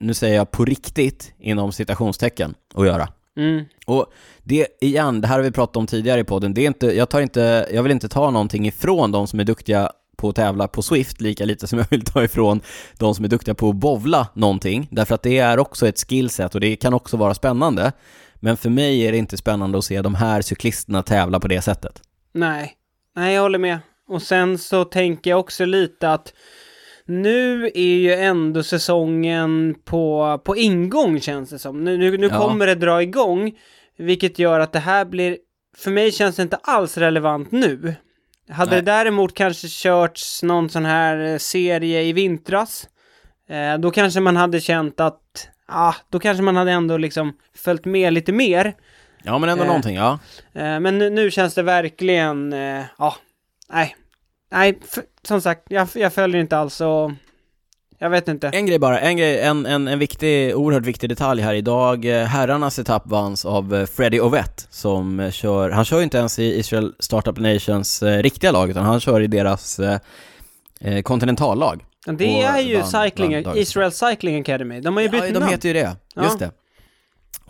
nu 0.01 0.15
säger 0.15 0.37
jag 0.37 0.51
på 0.51 0.65
riktigt, 0.65 1.35
inom 1.39 1.73
citationstecken, 1.73 2.55
att 2.75 2.87
göra. 2.87 3.09
Mm. 3.37 3.65
Och 3.87 4.07
det, 4.43 4.67
igen, 4.81 5.21
det 5.21 5.29
här 5.29 5.37
har 5.37 5.43
vi 5.43 5.51
pratat 5.51 5.77
om 5.77 5.87
tidigare 5.87 6.21
i 6.21 6.25
podden, 6.25 6.55
det 6.55 6.61
är 6.61 6.67
inte, 6.67 6.87
jag 6.87 7.09
tar 7.09 7.21
inte, 7.21 7.69
jag 7.73 7.83
vill 7.83 7.93
inte 7.93 8.09
ta 8.09 8.31
någonting 8.31 8.67
ifrån 8.67 9.13
de 9.13 9.27
som 9.27 9.41
är 9.41 9.45
duktiga 9.45 9.93
på 10.17 10.29
att 10.29 10.37
tävla 10.37 10.69
på 10.69 10.83
Swift, 10.83 11.21
lika 11.21 11.45
lite 11.45 11.67
som 11.67 11.79
jag 11.79 11.87
vill 11.91 12.05
ta 12.05 12.25
ifrån 12.25 12.61
de 12.99 13.15
som 13.15 13.25
är 13.25 13.29
duktiga 13.29 13.55
på 13.55 13.69
att 13.69 13.77
bovla 13.77 14.29
någonting, 14.35 14.89
därför 14.91 15.15
att 15.15 15.23
det 15.23 15.39
är 15.39 15.59
också 15.59 15.89
ett 15.89 15.99
skillset 16.09 16.55
och 16.55 16.61
det 16.61 16.77
kan 16.77 16.95
också 16.95 17.17
vara 17.17 17.35
spännande. 17.35 17.93
Men 18.35 18.57
för 18.57 18.71
mig 18.71 19.07
är 19.07 19.13
det 19.13 19.19
inte 19.19 19.37
spännande 19.37 19.79
att 19.79 19.85
se 19.85 20.03
de 20.03 20.15
här 20.15 20.43
cyklisterna 20.43 21.03
tävla 21.03 21.41
på 21.41 21.49
det 21.49 21.63
sättet. 21.63 22.03
Nej, 22.33 22.77
nej 23.17 23.35
jag 23.35 23.43
håller 23.43 23.59
med. 23.59 23.79
Och 24.09 24.23
sen 24.23 24.59
så 24.59 24.85
tänker 24.85 25.31
jag 25.31 25.41
också 25.41 25.65
lite 25.65 26.11
att 26.13 26.33
nu 27.05 27.71
är 27.75 27.97
ju 27.97 28.13
ändå 28.15 28.63
säsongen 28.63 29.75
på, 29.85 30.41
på 30.45 30.57
ingång 30.57 31.21
känns 31.21 31.51
det 31.51 31.59
som. 31.59 31.85
Nu, 31.85 31.99
nu, 31.99 32.19
nu 32.19 32.27
Ja. 32.31 32.39
kommer 32.39 32.67
det 32.67 32.75
dra 32.75 33.03
igång, 33.03 33.53
vilket 33.99 34.39
gör 34.39 34.61
att 34.61 34.73
det 34.73 34.79
här 34.79 35.05
blir, 35.05 35.39
för 35.77 35.91
mig 35.91 36.13
känns 36.13 36.37
det 36.37 36.43
inte 36.43 36.57
alls 36.63 36.99
relevant 36.99 37.53
nu. 37.53 37.95
Hade 38.49 38.71
Nej. 38.71 38.81
det 38.83 38.91
däremot 38.93 39.35
kanske 39.35 39.69
körts 39.69 40.43
någon 40.43 40.69
sån 40.71 40.85
här 40.85 41.33
eh, 41.33 41.39
serie 41.39 42.03
i 42.03 42.13
vintras, 42.13 42.89
eh, 43.49 43.79
då 43.79 43.91
kanske 43.91 44.21
man 44.21 44.37
hade 44.37 44.61
känt 44.61 45.01
att, 45.01 45.49
ah, 45.67 45.95
då 46.11 46.19
kanske 46.19 46.43
man 46.43 46.57
hade 46.57 46.71
ändå 46.71 46.97
liksom 46.97 47.33
följt 47.57 47.85
med 47.85 48.13
lite 48.13 48.33
mer. 48.33 48.75
Ja, 49.25 49.39
men 49.39 49.49
ändå 49.51 49.65
Eh, 49.65 49.69
någonting, 49.69 49.97
ja. 49.97 50.19
Eh, 50.55 50.81
Men 50.81 50.99
nu, 50.99 51.11
nu 51.11 51.31
känns 51.31 51.55
det 51.55 51.63
verkligen, 51.63 52.53
eh, 52.53 52.83
ja, 52.99 53.15
nej. 53.73 53.97
Nej, 54.53 54.79
som 55.23 55.41
sagt, 55.41 55.63
jag, 55.69 55.89
jag 55.95 56.13
följer 56.13 56.41
inte 56.41 56.59
alls 56.59 56.81
och 56.81 57.11
jag 57.99 58.11
vet 58.11 58.29
inte. 58.29 58.49
En 58.49 58.67
grej 58.67 58.79
bara, 58.79 59.01
en 59.01 59.17
grej, 59.17 59.41
en, 59.41 59.67
en, 59.67 59.89
en 59.89 59.99
viktig, 59.99 60.57
oerhört 60.57 60.87
viktig 60.87 61.09
detalj 61.09 61.43
här 61.43 61.55
idag. 61.55 62.05
Eh, 62.05 62.25
Herrarnas 62.27 62.79
etapp 62.79 63.03
vanns 63.07 63.45
av 63.45 63.75
eh, 63.75 63.87
Freddie 63.87 64.21
Ovett 64.21 64.67
som 64.71 65.21
eh, 65.21 65.31
kör, 65.31 65.71
han 65.71 65.85
kör 65.85 65.97
ju 65.99 66.05
inte 66.05 66.19
ens 66.19 66.39
i 66.39 66.59
Israel 66.59 66.95
Startup 66.99 67.39
Nations 67.39 68.03
riktiga 68.03 68.53
lag 68.53 68.71
utan 68.71 68.85
han 68.85 69.01
kör 69.01 69.21
i 69.21 69.27
deras 69.27 69.81
kontinentallag. 71.05 71.85
Det 72.07 72.43
är 72.43 72.59
ju 72.61 72.77
vann- 72.81 72.87
cycling, 73.05 73.33
vann 73.35 73.43
dagens 73.43 73.69
Israel 73.69 73.93
Cycling 73.93 74.41
Academy. 74.41 74.81
De 74.81 74.95
har 74.95 75.03
ju 75.03 75.09
bytt 75.09 75.21
Ja, 75.21 75.27
de 75.27 75.33
namn. 75.39 75.49
heter 75.49 75.69
ju 75.69 75.73
det, 75.73 75.97
Ja. 76.15 76.23
just 76.23 76.39
det. 76.39 76.51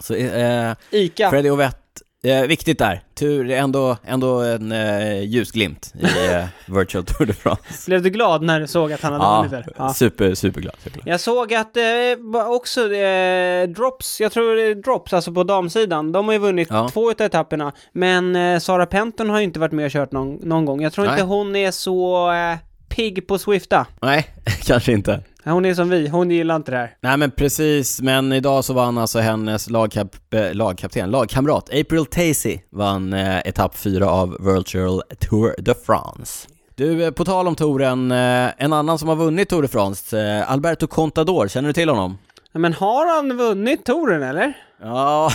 Så 0.01 0.15
eh, 0.15 0.73
Ica. 0.91 1.31
Freddie 1.31 1.51
Ovett, 1.51 1.77
eh, 2.25 2.41
viktigt 2.43 2.79
där. 2.79 3.03
Tur, 3.15 3.51
ändå, 3.51 3.97
ändå 4.05 4.41
en 4.41 4.73
eh, 4.73 5.21
ljusglimt 5.23 5.93
i 6.01 6.05
eh, 6.35 6.45
Virtual 6.79 7.05
Tour 7.05 7.27
de 7.27 7.33
France. 7.33 7.63
Blev 7.87 8.03
du 8.03 8.11
glad 8.11 8.43
när 8.43 8.61
du 8.61 8.67
såg 8.67 8.93
att 8.93 9.01
han 9.03 9.13
hade 9.13 9.37
vunnit 9.49 9.51
där? 9.67 9.75
Ja. 9.79 9.95
super, 9.95 10.35
superglad. 10.35 10.75
superglad. 10.85 11.09
Jag 11.15 11.21
såg 11.21 11.55
att 11.55 11.77
eh, 11.77 12.47
också 12.47 12.93
eh, 12.95 13.69
Drops, 13.69 14.21
jag 14.21 14.33
tror 14.33 14.57
det 14.57 14.63
är 14.63 14.75
Drops, 14.75 15.13
alltså 15.13 15.33
på 15.33 15.45
damsidan, 15.45 16.13
de 16.13 16.27
har 16.27 16.33
ju 16.33 16.39
vunnit 16.39 16.69
Ja. 16.71 16.89
två 16.93 17.11
utav 17.11 17.27
etapperna. 17.27 17.73
Men 17.93 18.37
eh, 18.37 18.59
Sara 18.59 18.87
Penton 18.87 19.31
har 19.31 19.39
ju 19.39 19.45
inte 19.45 19.61
varit 19.61 19.73
med 19.73 19.85
och 19.85 19.91
kört 19.93 20.13
någon, 20.13 20.35
någon 20.35 20.65
gång. 20.65 20.83
Jag 20.83 20.93
tror 20.93 21.07
inte 21.07 21.17
Nej. 21.17 21.27
hon 21.27 21.57
är 21.57 21.71
så 21.71 22.33
eh, 22.33 22.57
pigg 22.89 23.27
på 23.27 23.39
Swifta. 23.39 23.87
Nej, 24.03 24.27
kanske 24.65 24.93
inte. 24.93 25.21
Hon 25.45 25.65
är 25.65 25.75
som 25.75 25.89
vi, 25.89 26.09
hon 26.09 26.31
gillar 26.31 26.57
inte 26.57 26.71
det 26.71 26.77
här. 26.77 26.97
Nej 27.01 27.17
men 27.17 27.31
precis, 27.31 28.01
men 28.01 28.33
idag 28.33 28.65
så 28.65 28.73
vann 28.75 28.99
alltså 28.99 29.19
hennes 29.19 29.71
lagkap 29.71 30.35
eh, 30.35 30.55
lagkapten, 30.55 31.11
lagkamrat, 31.11 31.69
April 31.69 32.07
Tacy 32.07 32.59
vann 32.71 33.13
eh, 33.13 33.39
etapp 33.39 33.77
4 33.77 34.11
av 34.11 34.37
Virtual 34.41 35.03
Tour 35.19 35.55
de 35.59 35.75
France. 35.87 36.49
Du, 36.75 37.05
eh, 37.05 37.11
på 37.11 37.25
tal 37.25 37.49
om 37.49 37.55
touren, 37.55 38.13
eh, 38.13 38.51
en 38.59 38.73
annan 38.73 38.99
som 38.99 39.09
har 39.09 39.17
vunnit 39.17 39.49
Tour 39.49 39.63
de 39.63 39.69
France, 39.69 40.21
eh, 40.21 40.51
Alberto 40.51 40.87
Contador, 40.87 41.49
känner 41.49 41.69
du 41.69 41.73
till 41.73 41.89
honom? 41.89 42.19
Men 42.53 42.73
har 42.73 43.17
han 43.17 43.37
vunnit 43.37 43.85
touren 43.85 44.23
eller? 44.23 44.53
Ja, 44.83 45.31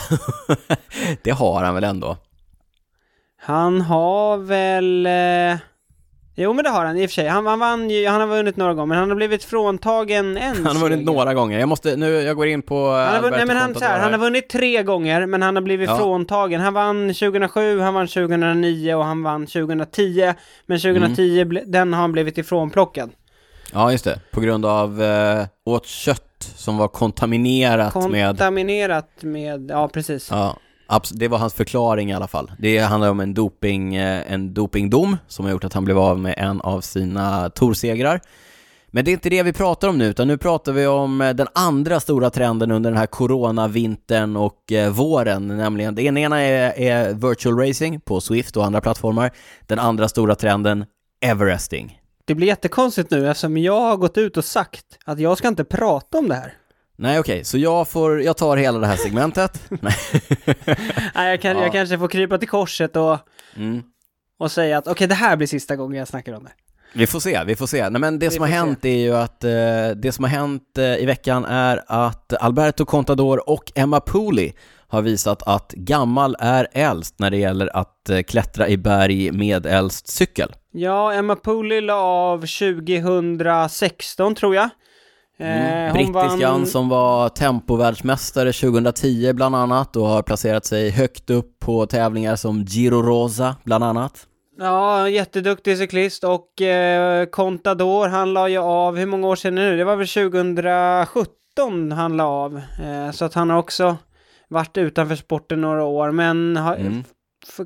det 1.21 1.31
har 1.31 1.63
han 1.63 1.75
väl 1.75 1.83
ändå. 1.83 2.17
Han 3.41 3.81
har 3.81 4.37
väl... 4.37 5.05
Eh... 5.05 5.57
Jo 6.39 6.53
men 6.53 6.63
det 6.63 6.69
har 6.69 6.85
han 6.85 6.97
i 6.97 7.05
och 7.05 7.09
för 7.09 7.13
sig. 7.13 7.27
Han, 7.27 7.45
han 7.45 7.59
vann 7.59 7.89
ju, 7.89 8.07
han 8.07 8.21
har 8.21 8.27
vunnit 8.27 8.57
några 8.57 8.73
gånger 8.73 8.87
men 8.87 8.97
han 8.97 9.09
har 9.09 9.15
blivit 9.15 9.43
fråntagen 9.43 10.37
en 10.37 10.65
Han 10.65 10.75
har 10.77 10.89
vunnit 10.89 11.05
några 11.05 11.33
gånger. 11.33 11.59
Jag 11.59 11.69
måste, 11.69 11.95
nu, 11.95 12.11
jag 12.21 12.35
går 12.35 12.47
in 12.47 12.61
på 12.61 12.89
Han 12.89 13.15
har, 13.15 13.21
vunnit, 13.21 13.37
nej, 13.37 13.45
men 13.45 13.57
han, 13.57 13.73
så 13.75 13.85
här, 13.85 13.99
han 13.99 14.11
har 14.11 14.19
vunnit 14.19 14.49
tre 14.49 14.83
gånger 14.83 15.25
men 15.25 15.41
han 15.41 15.55
har 15.55 15.61
blivit 15.63 15.89
Ja. 15.89 15.97
fråntagen. 15.97 16.61
Han 16.61 16.73
vann 16.73 17.07
2007, 17.13 17.79
han 17.79 17.93
vann 17.93 18.07
2009 18.07 18.93
och 18.95 19.05
han 19.05 19.23
vann 19.23 19.47
2010. 19.47 20.33
Men 20.65 20.79
2010, 20.79 21.41
Mm. 21.41 21.63
den 21.71 21.93
har 21.93 22.01
han 22.01 22.11
blivit 22.11 22.37
ifrånplockad. 22.37 23.09
Ja, 23.73 23.91
just 23.91 24.03
det. 24.05 24.19
På 24.31 24.41
grund 24.41 24.65
av 24.65 25.01
eh, 25.03 25.45
åt 25.65 25.85
kött 25.85 26.23
som 26.55 26.77
var 26.77 26.87
kontaminerat 26.87 27.95
med 28.09 28.27
Kontaminerat 28.27 29.09
med, 29.21 29.71
ja 29.71 29.87
precis. 29.93 30.27
Ja, 30.31 30.57
det 31.11 31.27
var 31.27 31.37
hans 31.37 31.53
förklaring 31.53 32.11
i 32.11 32.13
alla 32.13 32.27
fall. 32.27 32.51
Det 32.59 32.77
handlar 32.79 33.09
om 33.09 33.19
en, 33.19 33.33
doping, 33.33 33.95
eh, 33.95 34.33
en 34.33 34.53
dopingdom 34.53 35.17
som 35.27 35.45
har 35.45 35.51
gjort 35.51 35.63
att 35.63 35.73
han 35.73 35.85
blev 35.85 35.99
av 35.99 36.19
med 36.19 36.35
en 36.37 36.61
av 36.61 36.81
sina 36.81 37.49
torsegrar. 37.49 38.21
Men 38.87 39.05
det 39.05 39.11
är 39.11 39.13
inte 39.13 39.29
det 39.29 39.43
vi 39.43 39.53
pratar 39.53 39.87
om 39.87 39.97
nu, 39.97 40.05
utan 40.05 40.27
nu 40.27 40.37
pratar 40.37 40.71
vi 40.71 40.87
om 40.87 41.21
eh, 41.21 41.33
den 41.33 41.47
andra 41.53 41.99
stora 41.99 42.29
trenden 42.29 42.71
under 42.71 42.91
den 42.91 42.99
här 42.99 43.07
coronavintern 43.07 44.35
och 44.35 44.71
eh, 44.71 44.91
våren, 44.91 45.47
nämligen 45.47 45.95
den 45.95 46.17
ena 46.17 46.41
är, 46.41 46.79
är 46.79 47.13
virtual 47.13 47.57
racing 47.57 48.01
på 48.01 48.21
Swift 48.21 48.57
och 48.57 48.65
andra 48.65 48.81
plattformar. 48.81 49.31
Den 49.65 49.79
andra 49.79 50.07
stora 50.07 50.35
trenden, 50.35 50.85
Everesting. 51.21 52.01
Det 52.25 52.35
blir 52.35 52.47
jättekonstigt 52.47 53.11
nu 53.11 53.29
eftersom 53.29 53.57
jag 53.57 53.81
har 53.81 53.97
gått 53.97 54.17
ut 54.17 54.37
och 54.37 54.45
sagt 54.45 54.85
att 55.05 55.19
jag 55.19 55.37
ska 55.37 55.47
inte 55.47 55.63
prata 55.63 56.17
om 56.17 56.27
det 56.27 56.35
här. 56.35 56.53
Nej 56.99 57.19
okej, 57.19 57.43
så 57.43 57.57
jag 57.57 57.87
får, 57.87 58.21
jag 58.21 58.37
tar 58.37 58.57
hela 58.57 58.79
det 58.79 58.87
här 58.87 58.95
segmentet. 58.95 59.61
Nej. 59.81 59.93
Nej, 61.15 61.29
jag, 61.29 61.41
kan, 61.41 61.57
Ja. 61.57 61.63
jag 61.63 61.71
kanske 61.71 61.97
får 61.97 62.07
krypa 62.07 62.37
till 62.37 62.47
korset 62.49 62.95
och, 62.95 63.17
Mm. 63.55 63.81
och 64.39 64.51
säga 64.51 64.77
att 64.77 64.87
okej, 64.87 65.07
det 65.07 65.15
här 65.15 65.35
blir 65.37 65.47
sista 65.47 65.75
gången 65.75 65.99
jag 65.99 66.07
snackar 66.07 66.33
om 66.33 66.43
det. 66.43 66.51
Vi 66.93 67.07
får 67.07 67.19
se, 67.19 67.43
vi 67.45 67.55
får 67.55 67.67
se. 67.67 67.89
Nej, 67.89 68.01
men 68.01 68.19
det 68.19 68.25
Vi 68.29 68.31
som 68.35 68.41
har 68.41 68.47
får 68.47 68.53
se. 68.53 68.57
hänt 68.57 68.85
är 68.85 68.97
ju 68.97 69.15
att, 69.15 69.43
eh, 69.43 69.49
det 69.95 70.11
som 70.13 70.23
har 70.23 70.29
hänt 70.29 70.77
eh, 70.77 70.83
i 70.95 71.05
veckan 71.05 71.45
är 71.45 71.83
att 71.87 72.33
Alberto 72.33 72.85
Contador 72.85 73.49
och 73.49 73.71
Emma 73.75 73.99
Pooley 73.99 74.51
har 74.87 75.01
visat 75.01 75.43
att 75.43 75.71
gammal 75.71 76.35
är 76.39 76.67
äldst 76.71 77.19
när 77.19 77.29
det 77.31 77.37
gäller 77.37 77.77
att 77.77 78.09
eh, 78.09 78.21
klättra 78.21 78.67
i 78.67 78.77
berg 78.77 79.31
med 79.31 79.65
äldst 79.65 80.07
cykel. 80.07 80.55
Ja, 80.71 81.13
Emma 81.13 81.35
Pooley 81.35 81.81
la 81.81 81.93
av 82.01 82.45
2016 82.45 84.35
tror 84.35 84.55
jag. 84.55 84.69
Mm. 85.39 85.93
Brittiskan 85.93 86.39
vann... 86.39 86.65
som 86.65 86.89
var 86.89 87.29
tempovärldsmästare 87.29 88.53
2010 88.53 89.33
bland 89.33 89.55
annat 89.55 89.95
och 89.95 90.05
har 90.05 90.21
placerat 90.21 90.65
sig 90.65 90.89
högt 90.89 91.29
upp 91.29 91.59
på 91.59 91.85
tävlingar 91.85 92.35
som 92.35 92.63
Giro 92.63 93.01
Rosa 93.01 93.55
bland 93.63 93.83
annat. 93.83 94.27
Ja, 94.59 95.09
jätteduktig 95.09 95.77
cyklist 95.77 96.23
och 96.23 96.61
eh, 96.61 97.25
Contador, 97.25 98.07
han 98.07 98.33
la 98.33 98.49
ju 98.49 98.57
av, 98.57 98.97
hur 98.97 99.05
många 99.05 99.27
år 99.27 99.35
sedan 99.35 99.55
nu? 99.55 99.77
Det 99.77 99.83
var 99.83 99.95
väl 99.95 100.07
2017 100.07 101.91
han 101.91 102.17
la 102.17 102.23
av. 102.23 102.55
Eh, 102.55 103.11
så 103.11 103.25
att 103.25 103.33
han 103.33 103.49
har 103.49 103.57
också 103.57 103.97
varit 104.47 104.77
utanför 104.77 105.15
sporten 105.15 105.61
några 105.61 105.83
år, 105.83 106.11
men 106.11 106.57
har, 106.57 106.75
mm. 106.75 107.03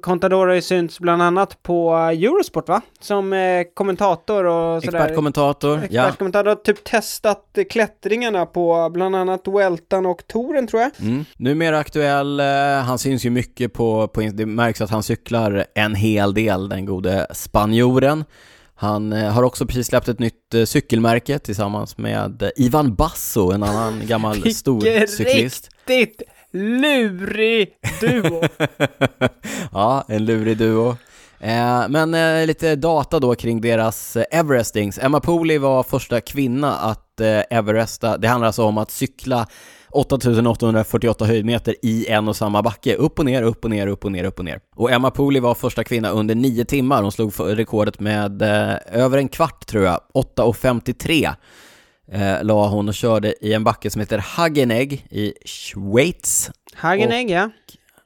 Contador 0.02 0.48
har 0.48 0.54
ju 0.54 0.62
synts 0.62 1.00
bland 1.00 1.22
annat 1.22 1.64
på 1.64 1.94
Eurosport 1.94 2.70
va? 2.70 2.82
Som 3.00 3.34
eh, 3.34 3.64
kommentator 3.74 4.46
och 4.46 4.84
sådär. 4.84 5.00
Expertkommentator, 5.00 5.84
Expertkommentator, 5.84 6.46
ja. 6.48 6.52
har 6.52 6.56
typ 6.56 6.84
testat 6.84 7.58
klättringarna 7.70 8.46
på 8.46 8.90
bland 8.94 9.16
annat 9.16 9.48
Weltan 9.48 10.06
och 10.06 10.28
Toren 10.28 10.68
tror 10.68 10.82
jag. 10.82 10.92
Mm. 11.00 11.26
Numera 11.38 11.78
aktuell, 11.78 12.40
eh, 12.40 12.46
han 12.86 13.00
syns 13.00 13.26
ju 13.26 13.30
mycket 13.30 13.74
på, 13.74 14.08
på, 14.08 14.22
det 14.22 14.46
märks 14.46 14.82
att 14.82 14.90
han 14.90 15.04
cyklar 15.04 15.66
en 15.76 15.96
hel 15.96 16.34
del, 16.34 16.70
den 16.70 16.86
gode 16.86 17.28
spanjoren. 17.32 18.24
Han 18.76 19.14
eh, 19.14 19.32
har 19.32 19.44
också 19.44 19.66
precis 19.66 19.88
släppt 19.88 20.08
ett 20.08 20.20
nytt 20.20 20.54
eh, 20.54 20.64
cykelmärke 20.64 21.40
tillsammans 21.40 21.98
med 21.98 22.52
Ivan 22.56 22.96
Basso, 22.96 23.52
en 23.52 23.64
annan 23.64 24.02
gammal 24.08 24.54
stor 24.54 25.08
cyklist. 25.08 25.70
Riktigt 25.88 26.22
lurig 26.54 27.74
duo! 28.02 28.42
ja, 29.72 30.06
en 30.08 30.26
lurig 30.26 30.58
duo. 30.58 30.98
Eh, 31.40 31.90
men 31.90 32.14
eh, 32.14 32.46
lite 32.48 32.76
data 32.76 33.20
då 33.20 33.36
kring 33.36 33.62
deras 33.62 34.16
eh, 34.16 34.24
Everestings. 34.32 35.00
Emma 35.00 35.20
Pooley 35.20 35.58
var 35.58 35.84
första 35.84 36.22
kvinna 36.22 36.76
att 36.76 37.20
eh, 37.20 37.58
Everesta. 37.58 38.18
Det 38.18 38.28
handlar 38.28 38.48
alltså 38.48 38.64
om 38.64 38.78
att 38.78 38.92
cykla 38.92 39.48
8848 39.90 41.26
höjdmeter 41.26 41.76
i 41.82 42.08
en 42.08 42.28
och 42.28 42.36
samma 42.36 42.62
backe. 42.62 42.96
Upp 42.96 43.20
och 43.20 43.26
ner, 43.26 43.44
upp 43.44 43.64
och 43.64 43.70
ner, 43.70 43.88
upp 43.88 44.06
och 44.06 44.12
ner, 44.12 44.24
upp 44.24 44.40
och 44.40 44.46
ner. 44.46 44.60
Och 44.76 44.92
Emma 44.92 45.12
Pooley 45.12 45.42
var 45.42 45.56
första 45.56 45.84
kvinna 45.84 46.10
under 46.10 46.36
nio 46.36 46.66
timmar. 46.66 47.02
Hon 47.02 47.12
slog 47.12 47.34
rekordet 47.40 48.00
med 48.00 48.42
eh, 48.42 48.76
över 48.92 49.18
en 49.18 49.28
kvart 49.28 49.66
tror 49.66 49.84
jag, 49.84 50.00
8.53 50.14 51.30
eh, 52.12 52.44
la 52.44 52.68
hon 52.68 52.88
och 52.88 52.94
körde 52.94 53.46
i 53.46 53.54
en 53.54 53.64
backe 53.64 53.90
som 53.90 54.00
heter 54.00 54.18
Hagenegg 54.18 55.06
i 55.10 55.34
Schweiz. 55.46 56.52
Hagenegg, 56.74 57.30
ja. 57.30 57.50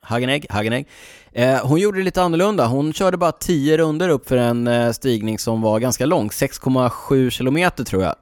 Hagenegg, 0.02 0.46
Hagenegg. 0.50 0.88
Eh, 1.32 1.68
hon 1.68 1.80
gjorde 1.80 1.98
det 1.98 2.04
lite 2.04 2.22
annorlunda. 2.22 2.68
Hon 2.68 2.94
körde 2.94 3.18
bara 3.18 3.32
10 3.32 3.78
runder 3.78 4.10
upp 4.10 4.28
för 4.28 4.38
en 4.38 4.68
eh, 4.68 4.92
stigning 4.92 5.40
som 5.40 5.62
var 5.62 5.80
ganska 5.80 6.06
lång, 6.06 6.30
6,7 6.30 7.30
kilometer 7.30 7.84
tror 7.84 8.04
jag. 8.04 8.16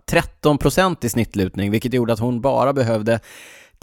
13% 0.43 1.05
i 1.05 1.09
snittlutning, 1.09 1.71
vilket 1.71 1.93
gjorde 1.93 2.13
att 2.13 2.19
hon 2.19 2.41
bara 2.41 2.73
behövde 2.73 3.19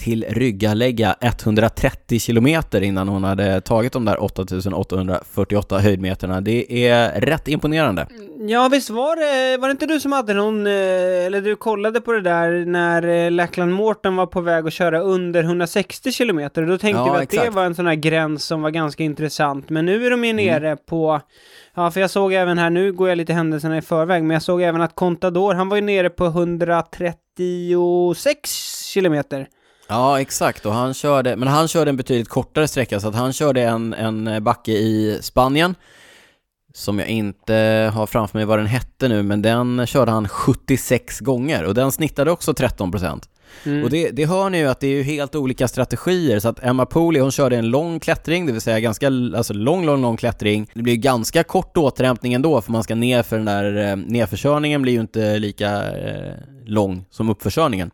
till 0.01 0.25
ryggalägga 0.29 1.17
130 1.21 2.19
kilometer 2.19 2.81
innan 2.81 3.09
hon 3.09 3.25
hade 3.25 3.61
tagit 3.61 3.93
de 3.93 4.05
där 4.05 4.23
8848 4.23 5.79
höjdmeterna. 5.79 6.41
Det 6.41 6.89
är 6.89 7.21
rätt 7.21 7.49
imponerande. 7.49 8.07
Ja, 8.49 8.69
visst 8.73 8.91
var 8.91 9.17
det, 9.17 9.57
var 9.57 9.69
det 9.69 9.73
inte 9.73 9.87
du 9.87 10.01
som 10.01 10.13
hade 10.13 10.35
någon, 10.35 10.67
eh, 10.67 10.73
eller 11.27 11.41
du 11.41 11.57
kollade 11.57 12.01
på 12.01 12.13
det 12.13 12.21
där 12.21 12.67
när 12.67 13.09
eh, 13.09 13.31
Lackland 13.31 13.73
Morton 13.73 14.17
var 14.17 14.27
på 14.27 14.41
väg 14.41 14.67
att 14.67 14.73
köra 14.73 15.01
under 15.01 15.43
160 15.43 16.13
kilometer. 16.13 16.67
Då 16.67 16.79
tänkte 16.79 17.01
ja, 17.01 17.13
vi 17.13 17.19
att 17.19 17.23
exakt. 17.23 17.45
det 17.45 17.51
var 17.51 17.65
en 17.65 17.75
sån 17.75 17.87
här 17.87 17.95
gräns 17.95 18.45
som 18.45 18.63
var 18.63 18.71
ganska 18.71 19.03
intressant. 19.03 19.71
Men 19.71 19.87
nu 19.87 20.07
är 20.07 20.11
de 20.11 20.25
ju 20.25 20.31
mm. 20.31 20.47
nere 20.47 20.67
mm. 20.67 20.79
på, 20.87 21.21
ja, 21.75 21.91
för 21.91 22.01
jag 22.01 22.11
såg 22.11 22.33
även 22.33 22.59
här, 22.59 22.71
nu 22.71 22.93
går 22.93 23.09
jag 23.09 23.19
lite 23.19 23.33
händelserna 23.33 23.79
i 23.79 23.83
förväg, 23.83 24.23
men 24.23 24.35
jag 24.35 24.43
såg 24.43 24.63
även 24.63 24.81
att 24.81 24.95
Contador, 24.95 25.55
han 25.55 25.69
var 25.69 25.77
ju 25.77 25.83
nere 25.83 26.11
på 26.11 26.25
136 26.25 28.87
kilometer. 28.87 29.49
Ja, 29.91 30.21
exakt. 30.21 30.67
Och 30.67 30.73
han 30.73 30.95
körde, 30.95 31.37
men 31.37 31.49
han 31.49 31.69
körde 31.69 31.91
en 31.91 31.97
betydligt 31.97 32.29
kortare 32.29 32.69
sträcka, 32.69 33.01
så 33.01 33.09
att 33.09 33.15
han 33.15 33.33
körde 33.33 33.63
en, 33.63 33.95
en 33.95 34.45
backe 34.45 34.73
i 34.73 35.19
Spanien, 35.23 35.75
som 36.75 36.99
jag 36.99 37.09
inte 37.09 37.91
har 37.95 38.07
framför 38.07 38.39
mig 38.39 38.45
vad 38.45 38.59
den 38.59 38.67
hette 38.67 39.09
nu, 39.09 39.23
men 39.23 39.43
den 39.43 39.87
körde 39.87 40.11
han 40.11 40.29
76 40.29 41.21
gånger 41.21 41.65
och 41.65 41.75
den 41.75 41.93
snittade 41.93 42.31
också 42.31 42.53
13%. 42.53 43.23
Mm. 43.65 43.85
Och 43.85 43.91
det, 43.91 44.11
det 44.11 44.27
hör 44.27 44.51
ni 44.51 44.59
ju 44.59 44.67
att 44.67 44.81
det 44.81 44.87
är 44.87 44.91
ju 44.91 45.03
helt 45.03 45.35
olika 45.35 45.69
strategier, 45.69 46.41
så 46.41 46.49
att 46.49 46.65
Emma 46.65 46.87
Pooley 46.87 47.23
hon 47.23 47.31
körde 47.31 47.57
en 47.57 47.71
lång 47.71 48.01
klättring, 48.01 48.47
det 48.47 48.53
vill 48.53 48.61
säga 48.61 48.81
ganska, 48.81 49.07
alltså 49.07 49.53
lång, 49.53 49.87
lång, 49.87 50.03
lång 50.03 50.17
klättring. 50.17 50.71
Det 50.75 50.83
blir 50.83 50.97
ganska 50.97 51.45
kort 51.45 51.77
återhämtning 51.77 52.35
ändå, 52.35 52.61
för 52.61 52.73
man 52.73 52.83
ska 52.83 52.95
ner 52.95 53.23
för 53.23 53.37
den 53.37 53.47
där, 53.47 53.91
eh, 53.91 53.97
nedförkörningen 53.97 54.83
blir 54.83 54.93
ju 54.93 55.01
inte 55.01 55.39
lika 55.39 55.93
eh, 55.93 56.35
lång 56.65 57.05
som 57.11 57.31
uppförkörningen. 57.31 57.91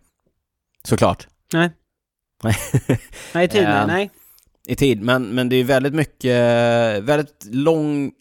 Såklart. 0.84 1.28
Nej. 1.52 1.70
Nej, 3.34 3.44
i 3.44 3.48
tid, 3.48 3.62
nej, 3.62 3.86
nej. 3.86 4.10
I 4.68 4.74
tid, 4.74 5.02
men, 5.02 5.28
men 5.28 5.48
det 5.48 5.56
är 5.56 5.64
väldigt 5.64 5.94
mycket, 5.94 6.34
väldigt 7.02 7.46
lång 7.50 8.12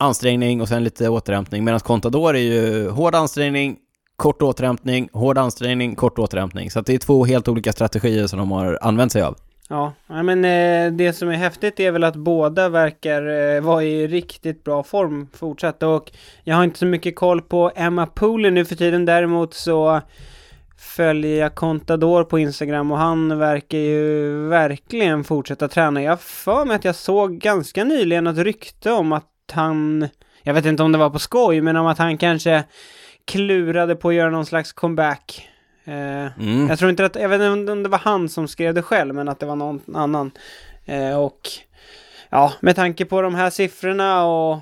ansträngning 0.00 0.60
och 0.60 0.68
sen 0.68 0.84
lite 0.84 1.08
återhämtning. 1.08 1.64
Medan 1.64 1.80
Contador 1.80 2.36
är 2.36 2.40
ju 2.40 2.88
hård 2.90 3.14
ansträngning, 3.14 3.76
kort 4.16 4.42
återhämtning, 4.42 5.08
hård 5.12 5.38
ansträngning, 5.38 5.94
kort 5.94 6.18
återhämtning. 6.18 6.70
Så 6.70 6.80
det 6.80 6.94
är 6.94 6.98
två 6.98 7.24
helt 7.24 7.48
olika 7.48 7.72
strategier 7.72 8.26
som 8.26 8.38
de 8.38 8.50
har 8.50 8.78
använt 8.82 9.12
sig 9.12 9.22
av. 9.22 9.36
Ja, 9.68 9.92
men 10.06 10.44
eh, 10.44 10.92
det 10.92 11.12
som 11.12 11.28
är 11.28 11.34
häftigt 11.34 11.80
är 11.80 11.90
väl 11.90 12.04
att 12.04 12.16
båda 12.16 12.68
verkar 12.68 13.54
eh, 13.56 13.60
vara 13.60 13.84
i 13.84 14.06
riktigt 14.06 14.64
bra 14.64 14.82
form 14.82 15.28
fortsatt. 15.34 15.82
Och 15.82 16.12
jag 16.44 16.56
har 16.56 16.64
inte 16.64 16.78
så 16.78 16.86
mycket 16.86 17.16
koll 17.16 17.42
på 17.42 17.70
Emma 17.76 18.06
Pooley 18.06 18.50
nu 18.50 18.64
för 18.64 18.76
tiden. 18.76 19.04
Däremot 19.04 19.54
så 19.54 20.00
följer 20.78 21.40
jag 21.40 21.54
Contador 21.54 22.24
på 22.24 22.38
Instagram 22.38 22.90
och 22.90 22.98
han 22.98 23.38
verkar 23.38 23.78
ju 23.78 24.48
verkligen 24.48 25.24
fortsätta 25.24 25.68
träna. 25.68 26.02
Jag 26.02 26.20
för 26.20 26.64
mig 26.64 26.76
att 26.76 26.84
jag 26.84 26.94
såg 26.94 27.38
ganska 27.38 27.84
nyligen 27.84 28.26
ett 28.26 28.38
rykte 28.38 28.92
om 28.92 29.12
att 29.12 29.30
han, 29.52 30.08
jag 30.42 30.54
vet 30.54 30.66
inte 30.66 30.82
om 30.82 30.92
det 30.92 30.98
var 30.98 31.10
på 31.10 31.18
skoj, 31.18 31.60
men 31.60 31.76
om 31.76 31.86
att 31.86 31.98
han 31.98 32.18
kanske 32.18 32.64
klurade 33.24 33.96
på 33.96 34.08
att 34.08 34.14
göra 34.14 34.30
någon 34.30 34.46
slags 34.46 34.72
comeback. 34.72 35.48
Eh, 35.84 36.38
mm. 36.40 36.68
Jag 36.68 36.78
tror 36.78 36.90
inte 36.90 37.04
att, 37.04 37.14
jag 37.14 37.28
vet 37.28 37.40
inte 37.40 37.72
om 37.72 37.82
det 37.82 37.88
var 37.88 37.98
han 37.98 38.28
som 38.28 38.48
skrev 38.48 38.74
det 38.74 38.82
själv, 38.82 39.14
men 39.14 39.28
att 39.28 39.40
det 39.40 39.46
var 39.46 39.56
någon 39.56 39.80
annan. 39.94 40.30
Eh, 40.84 41.18
och 41.18 41.40
ja, 42.30 42.52
med 42.60 42.76
tanke 42.76 43.04
på 43.04 43.22
de 43.22 43.34
här 43.34 43.50
siffrorna 43.50 44.24
och 44.26 44.58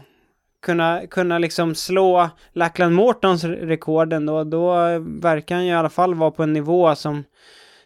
kunna, 0.62 1.06
kunna 1.10 1.38
liksom 1.38 1.74
slå 1.74 2.30
Lackland 2.52 2.94
Mortons 2.94 3.44
rekord 3.44 4.12
ändå, 4.12 4.44
då 4.44 4.74
verkar 4.98 5.54
han 5.54 5.64
ju 5.64 5.70
i 5.70 5.74
alla 5.74 5.90
fall 5.90 6.14
vara 6.14 6.30
på 6.30 6.42
en 6.42 6.52
nivå 6.52 6.94
som 6.94 7.24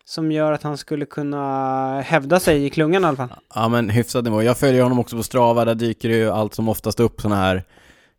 som 0.08 0.32
gör 0.32 0.52
att 0.52 0.62
han 0.62 0.78
skulle 0.78 1.06
kunna 1.06 2.00
hävda 2.00 2.40
sig 2.40 2.66
i 2.66 2.70
klungan 2.70 3.02
i 3.02 3.06
alla 3.06 3.16
fall. 3.16 3.32
Ja 3.54 3.68
men 3.68 3.90
hyfsad 3.90 4.24
nivå. 4.24 4.42
Jag 4.42 4.58
följer 4.58 4.82
honom 4.82 4.98
också 4.98 5.16
på 5.16 5.22
Strava, 5.22 5.64
där 5.64 5.74
dyker 5.74 6.08
det 6.08 6.16
ju 6.16 6.30
allt 6.30 6.54
som 6.54 6.68
oftast 6.68 7.00
upp 7.00 7.20
sådana 7.20 7.40
här, 7.40 7.64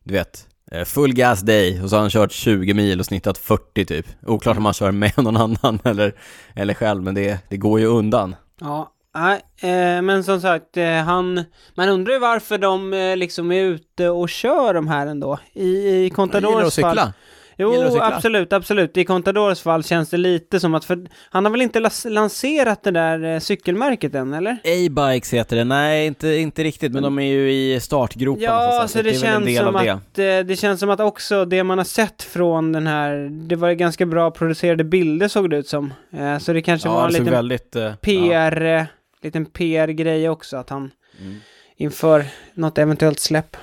du 0.03 0.13
vet, 0.13 0.47
eh, 0.71 0.83
full 0.83 1.13
gas 1.13 1.41
day 1.41 1.83
och 1.83 1.89
så 1.89 1.95
har 1.95 2.01
han 2.01 2.09
kört 2.09 2.31
20 2.31 2.73
mil 2.73 2.99
och 2.99 3.05
snittat 3.05 3.37
40 3.37 3.85
typ. 3.85 4.05
Oklart 4.25 4.57
om 4.57 4.65
han 4.65 4.73
kör 4.73 4.91
med 4.91 5.13
någon 5.17 5.37
annan 5.37 5.79
eller, 5.83 6.13
eller 6.53 6.73
själv, 6.73 7.03
men 7.03 7.15
det, 7.15 7.39
det 7.49 7.57
går 7.57 7.79
ju 7.79 7.85
undan. 7.85 8.35
Ja, 8.59 8.91
Nej, 9.19 9.41
eh, 9.61 10.01
men 10.01 10.23
som 10.23 10.41
sagt, 10.41 10.77
eh, 10.77 10.91
han... 10.91 11.43
Man 11.75 11.89
undrar 11.89 12.13
ju 12.13 12.19
varför 12.19 12.57
de 12.57 12.93
eh, 12.93 13.17
liksom 13.17 13.51
är 13.51 13.63
ute 13.63 14.09
och 14.09 14.29
kör 14.29 14.73
de 14.73 14.87
här 14.87 15.07
ändå. 15.07 15.39
I, 15.53 16.05
i 16.05 16.09
Contadors 16.09 16.61
fall... 16.61 16.71
Cykla. 16.71 17.13
Jo, 17.59 17.97
absolut, 18.01 18.53
absolut. 18.53 18.97
I 18.97 19.05
Contadors 19.05 19.61
fall 19.61 19.83
känns 19.83 20.09
det 20.09 20.17
lite 20.17 20.59
som 20.59 20.75
att, 20.75 20.85
för 20.85 21.07
han 21.29 21.45
har 21.45 21.51
väl 21.51 21.61
inte 21.61 21.89
lanserat 22.05 22.83
det 22.83 22.91
där 22.91 23.39
cykelmärket 23.39 24.15
än, 24.15 24.33
eller? 24.33 24.51
A-Bikes 24.51 25.33
heter 25.33 25.55
det, 25.55 25.63
nej 25.63 26.07
inte, 26.07 26.27
inte 26.27 26.63
riktigt, 26.63 26.91
men 26.91 27.03
de 27.03 27.19
är 27.19 27.25
ju 27.25 27.51
i 27.51 27.79
startgroparna 27.79 28.45
Ja, 28.45 28.71
så, 28.71 28.81
alltså 28.81 28.97
det, 28.97 29.11
det 29.11 29.19
känns 29.19 29.57
som 29.57 29.75
att, 29.75 30.15
det. 30.15 30.43
det 30.43 30.55
känns 30.55 30.79
som 30.79 30.89
att 30.89 30.99
också 30.99 31.45
det 31.45 31.63
man 31.63 31.77
har 31.77 31.85
sett 31.85 32.23
från 32.23 32.71
den 32.71 32.87
här, 32.87 33.29
det 33.47 33.55
var 33.55 33.71
ganska 33.71 34.05
bra 34.05 34.31
producerade 34.31 34.83
bilder 34.83 35.27
såg 35.27 35.49
det 35.49 35.57
ut 35.57 35.67
som. 35.67 35.93
Så 36.41 36.53
det 36.53 36.61
kanske 36.61 36.87
ja, 36.89 36.93
var 36.93 37.05
en 37.05 37.11
liten 37.11 37.31
väldigt, 37.31 37.75
PR, 38.01 38.61
ja. 38.61 38.85
Liten 39.21 39.45
PR-grej 39.45 40.29
också, 40.29 40.57
att 40.57 40.69
han 40.69 40.91
mm. 41.21 41.39
inför 41.75 42.25
något 42.53 42.77
eventuellt 42.77 43.19
släpp. 43.19 43.57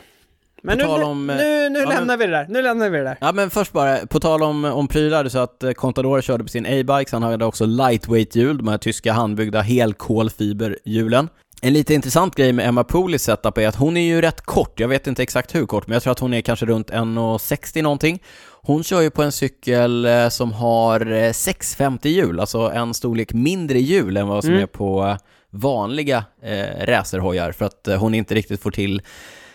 Men 0.67 0.79
nu, 0.79 0.85
om, 0.85 1.27
nu, 1.27 1.69
nu 1.69 1.79
ja, 1.79 1.89
lämnar 1.89 2.05
men, 2.05 2.19
vi 2.19 2.27
det 2.27 2.33
där, 2.33 2.47
nu 2.49 2.63
lämnar 2.63 2.91
vi 2.91 2.99
det 2.99 3.05
där. 3.05 3.19
Ja 3.21 3.33
men 3.33 3.51
först 3.51 3.73
bara, 3.73 4.07
på 4.07 4.21
tal 4.21 4.43
om, 4.43 4.65
om 4.65 4.89
prylar, 4.89 5.29
så 5.29 5.39
att 5.39 5.63
eh, 5.63 5.73
Contador 5.73 6.21
körde 6.21 6.45
på 6.45 6.49
sin 6.49 6.67
A-bike, 6.67 7.11
han 7.13 7.23
hade 7.23 7.45
också 7.45 7.67
lightweight-hjul, 7.67 8.59
de 8.59 8.69
här 8.69 8.79
tyska 8.79 9.13
handbyggda 9.13 9.61
helkolfiberhjulen. 9.61 11.29
En 11.63 11.73
lite 11.73 11.95
intressant 11.95 12.35
grej 12.35 12.53
med 12.53 12.69
Emma 12.69 12.85
Pooleys 12.85 13.23
setup 13.23 13.59
är 13.59 13.69
att 13.69 13.77
hon 13.77 13.97
är 13.97 14.01
ju 14.01 14.21
rätt 14.21 14.41
kort, 14.41 14.81
jag 14.81 14.89
vet 14.89 15.07
inte 15.07 15.23
exakt 15.23 15.55
hur 15.55 15.67
kort, 15.67 15.87
men 15.87 15.95
jag 15.95 16.03
tror 16.03 16.13
att 16.13 16.19
hon 16.19 16.35
är 16.35 16.41
kanske 16.41 16.67
runt 16.67 16.91
1,60 16.91 17.83
någonting. 17.83 18.23
Hon 18.63 18.85
kör 18.85 19.01
ju 19.01 19.11
på 19.11 19.23
en 19.23 19.33
cykel 19.33 20.05
eh, 20.05 20.29
som 20.29 20.53
har 20.53 21.33
650 21.33 22.09
eh, 22.09 22.15
hjul, 22.15 22.41
alltså 22.41 22.59
en 22.59 22.95
storlek 22.95 23.33
mindre 23.33 23.81
hjul 23.81 24.17
än 24.17 24.29
vad 24.29 24.45
som 24.45 24.53
mm. 24.53 24.63
är 24.63 24.67
på 24.67 25.17
vanliga 25.55 26.25
eh, 26.43 26.87
racerhojar, 26.87 27.53
för 27.53 27.65
att 27.65 27.89
hon 27.99 28.15
inte 28.15 28.35
riktigt 28.35 28.63
får 28.63 28.71
till 28.71 29.03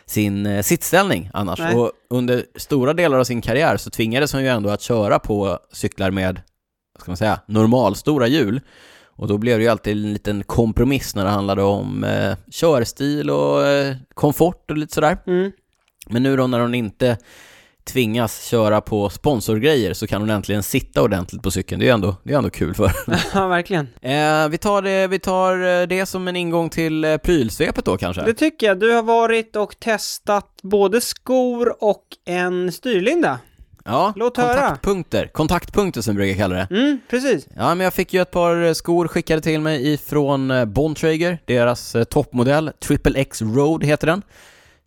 sin 0.06 0.46
eh, 0.46 0.62
sittställning 0.62 1.30
annars. 1.34 1.60
Nej. 1.60 1.76
Och 1.76 1.92
under 2.10 2.46
stora 2.56 2.94
delar 2.94 3.20
av 3.20 3.24
sin 3.24 3.42
karriär 3.42 3.78
så 3.78 3.90
tvingades 3.90 4.34
hon 4.34 4.42
ju 4.42 4.48
ändå 4.48 4.70
att 4.70 4.82
köra 4.82 5.20
på 5.20 5.60
cyklar 5.72 6.12
med 6.12 6.42
vad 6.94 7.02
ska 7.02 7.12
man 7.12 7.18
säga, 7.18 7.40
normalstora 7.46 8.28
hjul. 8.28 8.62
Och 9.06 9.28
då 9.28 9.38
blev 9.38 9.58
det 9.58 9.64
ju 9.64 9.70
alltid 9.70 9.94
en 9.94 10.14
liten 10.14 10.44
kompromiss 10.44 11.16
när 11.16 11.24
det 11.24 11.30
handlade 11.30 11.62
om 11.62 12.04
eh, 12.04 12.36
körstil 12.52 13.30
och 13.30 13.68
eh, 13.68 13.96
komfort 14.14 14.72
och 14.72 14.78
lite 14.78 14.94
sådär. 14.94 15.18
Mm. 15.28 15.52
Men 16.10 16.24
nu 16.24 16.38
då 16.38 16.48
när 16.48 16.60
hon 16.60 16.76
inte 16.76 17.18
tvingas 17.91 18.43
köra 18.45 18.82
på 18.82 19.10
sponsorgrejer 19.10 19.93
så 19.93 20.08
kan 20.08 20.21
hon 20.21 20.30
äntligen 20.30 20.63
sitta 20.63 21.02
ordentligt 21.02 21.43
på 21.43 21.52
cykeln. 21.52 21.80
Det 21.80 21.86
är 21.86 21.88
ju 21.88 21.93
ändå, 21.93 22.15
det 22.23 22.34
är 22.34 22.38
ändå 22.38 22.49
kul 22.49 22.73
för 22.73 22.91
ja, 23.34 23.47
verkligen. 23.47 23.88
eh, 24.02 24.49
vi, 24.49 24.58
tar 24.58 24.82
det, 24.82 25.08
vi 25.08 25.19
tar 25.19 25.82
eh, 25.82 25.88
det 25.88 26.06
som 26.06 26.28
en 26.28 26.36
ingång 26.36 26.69
till 26.69 27.04
eh, 27.04 27.17
prylsvepet 27.17 27.86
då 27.86 27.97
kanske? 27.97 28.21
Det 28.21 28.34
tycker 28.34 28.67
jag. 28.67 28.80
Du 28.80 28.91
har 28.91 29.04
varit 29.04 29.56
och 29.56 29.80
testat 29.80 30.49
både 30.63 31.02
skor 31.02 31.84
och 31.84 32.04
en 32.25 32.71
styrlinda. 32.71 33.39
Ja, 33.86 34.13
Låt 34.15 34.38
höra. 34.38 34.54
kontaktpunkter. 34.54 35.28
Kontaktpunkter 35.28 36.02
som 36.02 36.15
vi 36.15 36.17
brukar 36.23 36.38
kalla 36.38 36.56
det. 36.56 36.67
Mm, 36.71 36.99
precis. 37.10 37.47
Ja, 37.56 37.75
men 37.75 37.84
jag 37.84 37.93
fick 37.93 38.13
ju 38.13 38.21
ett 38.21 38.32
par 38.32 38.73
skor 38.73 39.08
skickade 39.08 39.41
till 39.41 39.62
mig 39.62 39.93
ifrån 39.93 40.52
eh, 40.52 40.65
Bontrager, 40.65 41.38
deras 41.45 41.95
eh, 41.95 42.04
toppmodell, 42.04 42.71
Triple 42.80 43.19
X 43.19 43.41
Road 43.41 43.84
heter 43.84 44.08
den. 44.08 44.21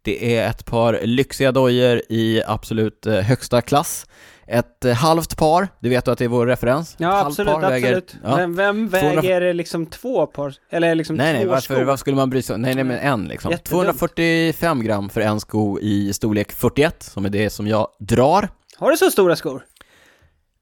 Det 0.04 0.36
är 0.36 0.48
ett 0.50 0.64
par 0.64 1.00
lyxiga 1.02 1.52
dojor 1.52 2.02
i 2.08 2.42
absolut 2.46 3.06
eh, 3.06 3.14
högsta 3.14 3.60
klass. 3.62 4.06
Ett 4.46 4.84
eh, 4.84 4.92
halvt 4.94 5.36
par, 5.36 5.68
du 5.80 5.88
vet 5.88 6.04
du 6.04 6.10
att 6.10 6.18
det 6.18 6.24
är 6.24 6.28
vår 6.28 6.46
referens? 6.46 6.94
Ja, 6.98 7.08
halvt 7.10 7.26
absolut, 7.26 7.52
par 7.54 7.60
väger- 7.70 7.86
absolut. 7.96 8.16
ja. 8.24 8.36
Vem, 8.36 8.54
vem 8.56 8.88
200 8.90 9.20
väger 9.22 9.54
liksom 9.54 9.86
två 9.86 10.26
par? 10.26 10.54
Eller 10.70 10.94
liksom 10.94 11.16
Nej, 11.16 11.32
nej, 11.32 11.42
två 11.44 11.50
varför, 11.50 11.74
skor? 11.74 11.82
varför 11.84 11.96
skulle 11.96 12.16
man 12.16 12.30
bry 12.30 12.42
sig? 12.42 12.58
Nej, 12.58 12.74
nej, 12.74 12.84
men 12.84 12.98
en 12.98 13.24
liksom. 13.28 13.50
Jättedumt. 13.50 13.84
245 13.84 14.82
gram 14.84 15.08
för 15.10 15.20
en 15.20 15.40
sko 15.40 15.78
i 15.80 16.12
storlek 16.12 16.52
41, 16.52 17.02
som 17.02 17.24
är 17.24 17.30
det 17.30 17.50
som 17.50 17.66
jag 17.66 17.88
drar. 17.98 18.48
Har 18.76 18.90
du 18.90 18.96
så 18.96 19.10
stora 19.10 19.36
skor? 19.36 19.64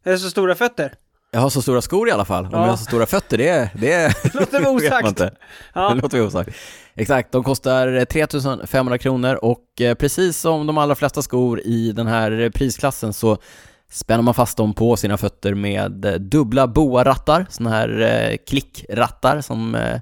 Eller 0.04 0.16
så 0.16 0.30
stora 0.30 0.54
fötter? 0.54 0.94
Jag 1.32 1.40
har 1.40 1.50
så 1.50 1.62
stora 1.62 1.82
skor 1.82 2.08
i 2.08 2.12
alla 2.12 2.24
fall. 2.24 2.44
Om 2.44 2.50
Ja. 2.52 2.60
jag 2.60 2.68
har 2.68 2.76
så 2.76 2.84
stora 2.84 3.06
fötter, 3.06 3.38
det, 3.38 3.70
det 3.74 4.14
Låter 4.34 4.60
man 4.64 4.76
osagt. 4.76 5.20
Ja. 5.74 5.88
Det 5.94 6.02
låter 6.02 6.18
vi 6.18 6.24
osagt. 6.24 6.50
Exakt, 6.94 7.32
de 7.32 7.44
kostar 7.44 7.92
eh, 7.92 8.04
3500 8.04 8.98
kronor 8.98 9.34
och 9.44 9.80
eh, 9.80 9.94
precis 9.94 10.36
som 10.36 10.66
de 10.66 10.78
allra 10.78 10.94
flesta 10.94 11.22
skor 11.22 11.60
i 11.60 11.92
den 11.92 12.06
här 12.06 12.50
prisklassen 12.54 13.12
så 13.12 13.36
spänner 13.90 14.22
man 14.22 14.34
fast 14.34 14.56
dem 14.56 14.74
på 14.74 14.96
sina 14.96 15.16
fötter 15.16 15.54
med 15.54 16.04
eh, 16.04 16.12
dubbla 16.12 16.66
boarattar, 16.66 17.46
såna 17.50 17.70
här 17.70 18.00
eh, 18.00 18.36
klickrattar 18.48 19.40
som 19.40 19.74
eh, 19.74 20.00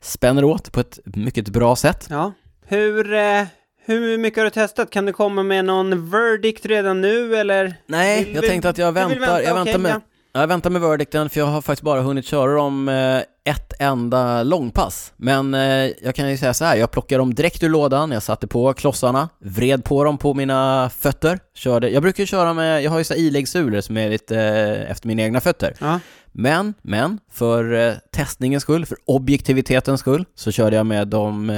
spänner 0.00 0.44
åt 0.44 0.72
på 0.72 0.80
ett 0.80 0.98
mycket 1.04 1.48
bra 1.48 1.76
sätt. 1.76 2.06
Ja. 2.10 2.32
Hur, 2.66 3.12
eh, 3.14 3.44
hur 3.86 4.18
mycket 4.18 4.38
har 4.38 4.44
du 4.44 4.50
testat? 4.50 4.90
Kan 4.90 5.06
du 5.06 5.12
komma 5.12 5.42
med 5.42 5.64
någon 5.64 6.10
verdict 6.10 6.66
redan 6.66 7.00
nu 7.00 7.36
eller? 7.36 7.74
Nej, 7.86 8.24
Vill- 8.24 8.34
jag 8.34 8.44
tänkte 8.44 8.68
att 8.68 8.78
jag 8.78 8.92
väntar, 8.92 9.16
jag 9.26 9.40
okej, 9.40 9.54
väntar 9.54 9.78
med, 9.78 9.90
ja. 9.92 10.00
Ja, 10.36 10.40
Jag 10.40 10.48
väntar 10.48 10.70
med 10.70 10.80
verdicten 10.80 11.30
för 11.30 11.40
jag 11.40 11.46
har 11.46 11.62
faktiskt 11.62 11.82
bara 11.82 12.00
hunnit 12.00 12.26
köra 12.26 12.54
dem 12.54 12.88
eh, 12.88 13.52
ett 13.52 13.72
enda 13.78 14.42
långpass. 14.42 15.12
Men 15.16 15.54
eh, 15.54 15.90
jag 16.02 16.14
kan 16.14 16.30
ju 16.30 16.36
säga 16.36 16.54
så 16.54 16.64
här, 16.64 16.76
jag 16.76 16.90
plockade 16.90 17.18
dem 17.18 17.34
direkt 17.34 17.62
ur 17.62 17.68
lådan, 17.68 18.10
jag 18.10 18.22
satte 18.22 18.46
på 18.46 18.72
klossarna, 18.72 19.28
vred 19.40 19.84
på 19.84 20.04
dem 20.04 20.18
på 20.18 20.34
mina 20.34 20.90
fötter, 20.98 21.38
körde, 21.54 21.88
jag 21.88 22.02
brukar 22.02 22.22
ju 22.22 22.26
köra 22.26 22.54
med, 22.54 22.82
jag 22.82 22.90
har 22.90 22.98
ju 22.98 23.04
så 23.04 23.14
iläggssulor 23.14 23.80
som 23.80 23.96
är 23.96 24.10
lite 24.10 24.38
eh, 24.38 24.90
efter 24.90 25.08
mina 25.08 25.22
egna 25.22 25.40
fötter. 25.40 25.74
Ja. 25.80 26.00
Men, 26.32 26.74
men, 26.82 27.18
för 27.32 27.94
testningens 28.12 28.62
skull, 28.62 28.86
för 28.86 28.98
objektivitetens 29.06 30.00
skull, 30.00 30.24
så 30.34 30.52
körde 30.52 30.76
jag 30.76 30.86
med 30.86 31.08
de 31.08 31.50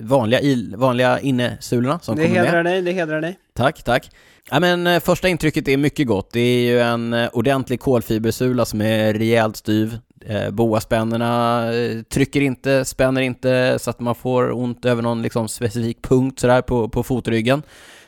vanliga, 0.00 0.40
il, 0.40 0.76
vanliga 0.76 1.20
innesulorna 1.20 1.98
som 1.98 2.16
Det 2.16 2.22
kommer 2.22 2.36
med. 2.40 2.46
hedrar 2.46 2.64
dig, 2.64 2.82
det 2.82 2.92
hedrar 2.92 3.20
dig. 3.20 3.38
Tack, 3.54 3.82
tack. 3.82 4.10
Ja, 4.50 4.60
men 4.60 4.86
eh, 4.86 5.00
första 5.00 5.28
intrycket 5.28 5.68
är 5.68 5.76
mycket 5.76 6.06
gott. 6.06 6.30
Det 6.32 6.40
är 6.40 6.62
ju 6.62 6.80
en 6.80 7.12
eh, 7.12 7.28
ordentlig 7.32 7.80
kolfibersula 7.80 8.64
som 8.64 8.80
är 8.80 9.14
rejält 9.14 9.56
styv. 9.56 9.98
Eh, 10.26 10.50
boaspännerna 10.50 11.64
eh, 11.74 12.02
trycker 12.02 12.40
inte, 12.40 12.84
spänner 12.84 13.20
inte 13.20 13.78
så 13.80 13.90
att 13.90 14.00
man 14.00 14.14
får 14.14 14.52
ont 14.52 14.84
över 14.84 15.02
någon 15.02 15.22
liksom, 15.22 15.48
specifik 15.48 16.02
punkt 16.02 16.40
sådär 16.40 16.62
på, 16.62 16.88
på 16.88 17.02
fotryggen. 17.02 17.62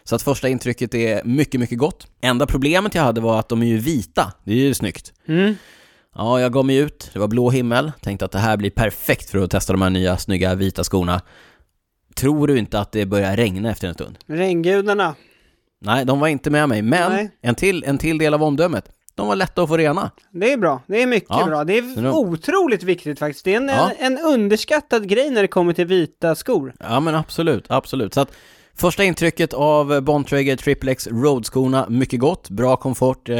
Så 0.04 0.14
att 0.14 0.22
första 0.22 0.48
intrycket 0.48 0.94
är 0.94 1.24
mycket, 1.24 1.60
mycket 1.60 1.78
gott. 1.78 2.06
Enda 2.22 2.46
problemet 2.46 2.94
jag 2.94 3.02
hade 3.02 3.20
var 3.20 3.38
att 3.40 3.48
de 3.48 3.62
är 3.62 3.66
ju 3.66 3.78
vita. 3.78 4.32
Det 4.44 4.52
är 4.52 4.56
ju 4.56 4.74
snyggt. 4.74 5.12
Mm. 5.28 5.54
Ja, 6.16 6.40
jag 6.40 6.52
gav 6.52 6.64
mig 6.66 6.76
ut. 6.76 7.10
Det 7.12 7.18
var 7.18 7.28
blå 7.28 7.50
himmel. 7.50 7.92
Tänkte 8.00 8.24
att 8.24 8.32
det 8.32 8.38
här 8.38 8.56
blir 8.56 8.70
perfekt 8.70 9.30
för 9.30 9.38
att 9.38 9.50
testa 9.50 9.72
de 9.72 9.82
här 9.82 9.90
nya 9.90 10.16
snygga 10.16 10.54
vita 10.54 10.84
skorna. 10.84 11.20
Tror 12.14 12.46
du 12.46 12.58
inte 12.58 12.78
att 12.80 12.92
det 12.92 13.06
börjar 13.06 13.36
regna 13.36 13.70
efter 13.70 13.88
en 13.88 13.94
stund? 13.94 14.18
Regngudarna. 14.26 15.14
Nej, 15.80 16.04
de 16.04 16.20
var 16.20 16.28
inte 16.28 16.50
med 16.50 16.68
mig. 16.68 16.82
Men 16.82 17.12
Nej. 17.12 17.30
en 17.42 17.54
till, 17.54 17.84
en 17.86 17.98
till 17.98 18.18
del 18.18 18.34
av 18.34 18.42
omdömet. 18.42 18.84
De 19.14 19.28
var 19.28 19.36
lätta 19.36 19.62
att 19.62 19.68
få 19.68 19.76
rena. 19.76 20.10
Det 20.30 20.52
är 20.52 20.56
bra, 20.56 20.82
det 20.86 21.02
är 21.02 21.06
mycket 21.06 21.30
Ja. 21.30 21.44
bra. 21.46 21.64
Det 21.64 21.78
är 21.78 22.08
otroligt 22.10 22.82
viktigt 22.82 23.18
faktiskt. 23.18 23.44
Det 23.44 23.52
är 23.54 23.56
en, 23.56 23.68
Ja. 23.68 23.90
en, 23.98 24.18
en 24.18 24.24
underskattad 24.24 25.08
grej 25.08 25.30
när 25.30 25.42
det 25.42 25.48
kommer 25.48 25.72
till 25.72 25.86
vita 25.86 26.34
skor. 26.34 26.74
Ja, 26.80 27.00
men 27.00 27.14
absolut, 27.14 27.64
absolut. 27.68 28.14
Så 28.14 28.20
att 28.20 28.32
första 28.76 29.04
intrycket 29.04 29.52
av 29.54 30.00
Bontrager 30.00 30.56
Triple 30.56 30.92
X 30.92 31.06
Road-skorna, 31.10 31.86
mycket 31.88 32.20
gott, 32.20 32.50
bra 32.50 32.76
komfort, 32.76 33.28
eh, 33.28 33.36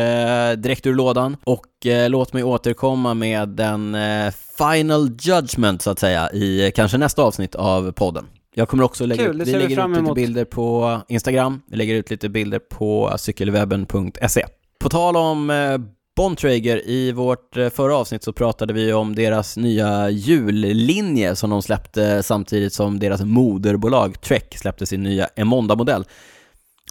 direkt 0.56 0.86
ur 0.86 0.94
lådan. 0.94 1.36
Och 1.44 1.86
eh, 1.86 2.10
låt 2.10 2.32
mig 2.32 2.44
återkomma 2.44 3.14
med 3.14 3.48
den 3.48 3.94
eh, 3.94 4.32
final 4.58 5.10
judgment, 5.20 5.82
så 5.82 5.90
att 5.90 5.98
säga, 5.98 6.30
i 6.32 6.64
eh, 6.66 6.70
kanske 6.70 6.98
nästa 6.98 7.22
avsnitt 7.22 7.54
av 7.54 7.92
podden. 7.92 8.26
Jag 8.56 8.68
kommer 8.68 8.84
också 8.84 9.06
lägga 9.06 9.24
Kul, 9.24 9.40
ut, 9.40 9.48
vi 9.48 9.52
lägger 9.52 9.64
ut 9.64 9.96
lite 9.96 10.14
bilder 10.14 10.44
på 10.44 11.00
Instagram, 11.08 11.62
vi 11.66 11.76
lägger 11.76 11.94
ut 11.94 12.10
lite 12.10 12.28
bilder 12.28 12.58
på 12.58 13.14
cykelwebben.se. 13.18 14.46
På 14.80 14.88
tal 14.88 15.16
om 15.16 15.50
eh, 15.50 15.78
Bontrager, 16.16 16.88
i 16.88 17.12
vårt 17.12 17.56
eh, 17.56 17.68
förra 17.70 17.96
avsnitt 17.96 18.22
så 18.22 18.32
pratade 18.32 18.72
vi 18.72 18.92
om 18.92 19.14
deras 19.14 19.56
nya 19.56 20.10
jullinje 20.10 21.36
som 21.36 21.50
de 21.50 21.62
släppte 21.62 22.22
samtidigt 22.22 22.72
som 22.72 22.98
deras 22.98 23.20
moderbolag 23.20 24.20
Trek 24.20 24.58
släppte 24.58 24.86
sin 24.86 25.02
nya 25.02 25.28
Emonda-modell. 25.36 26.04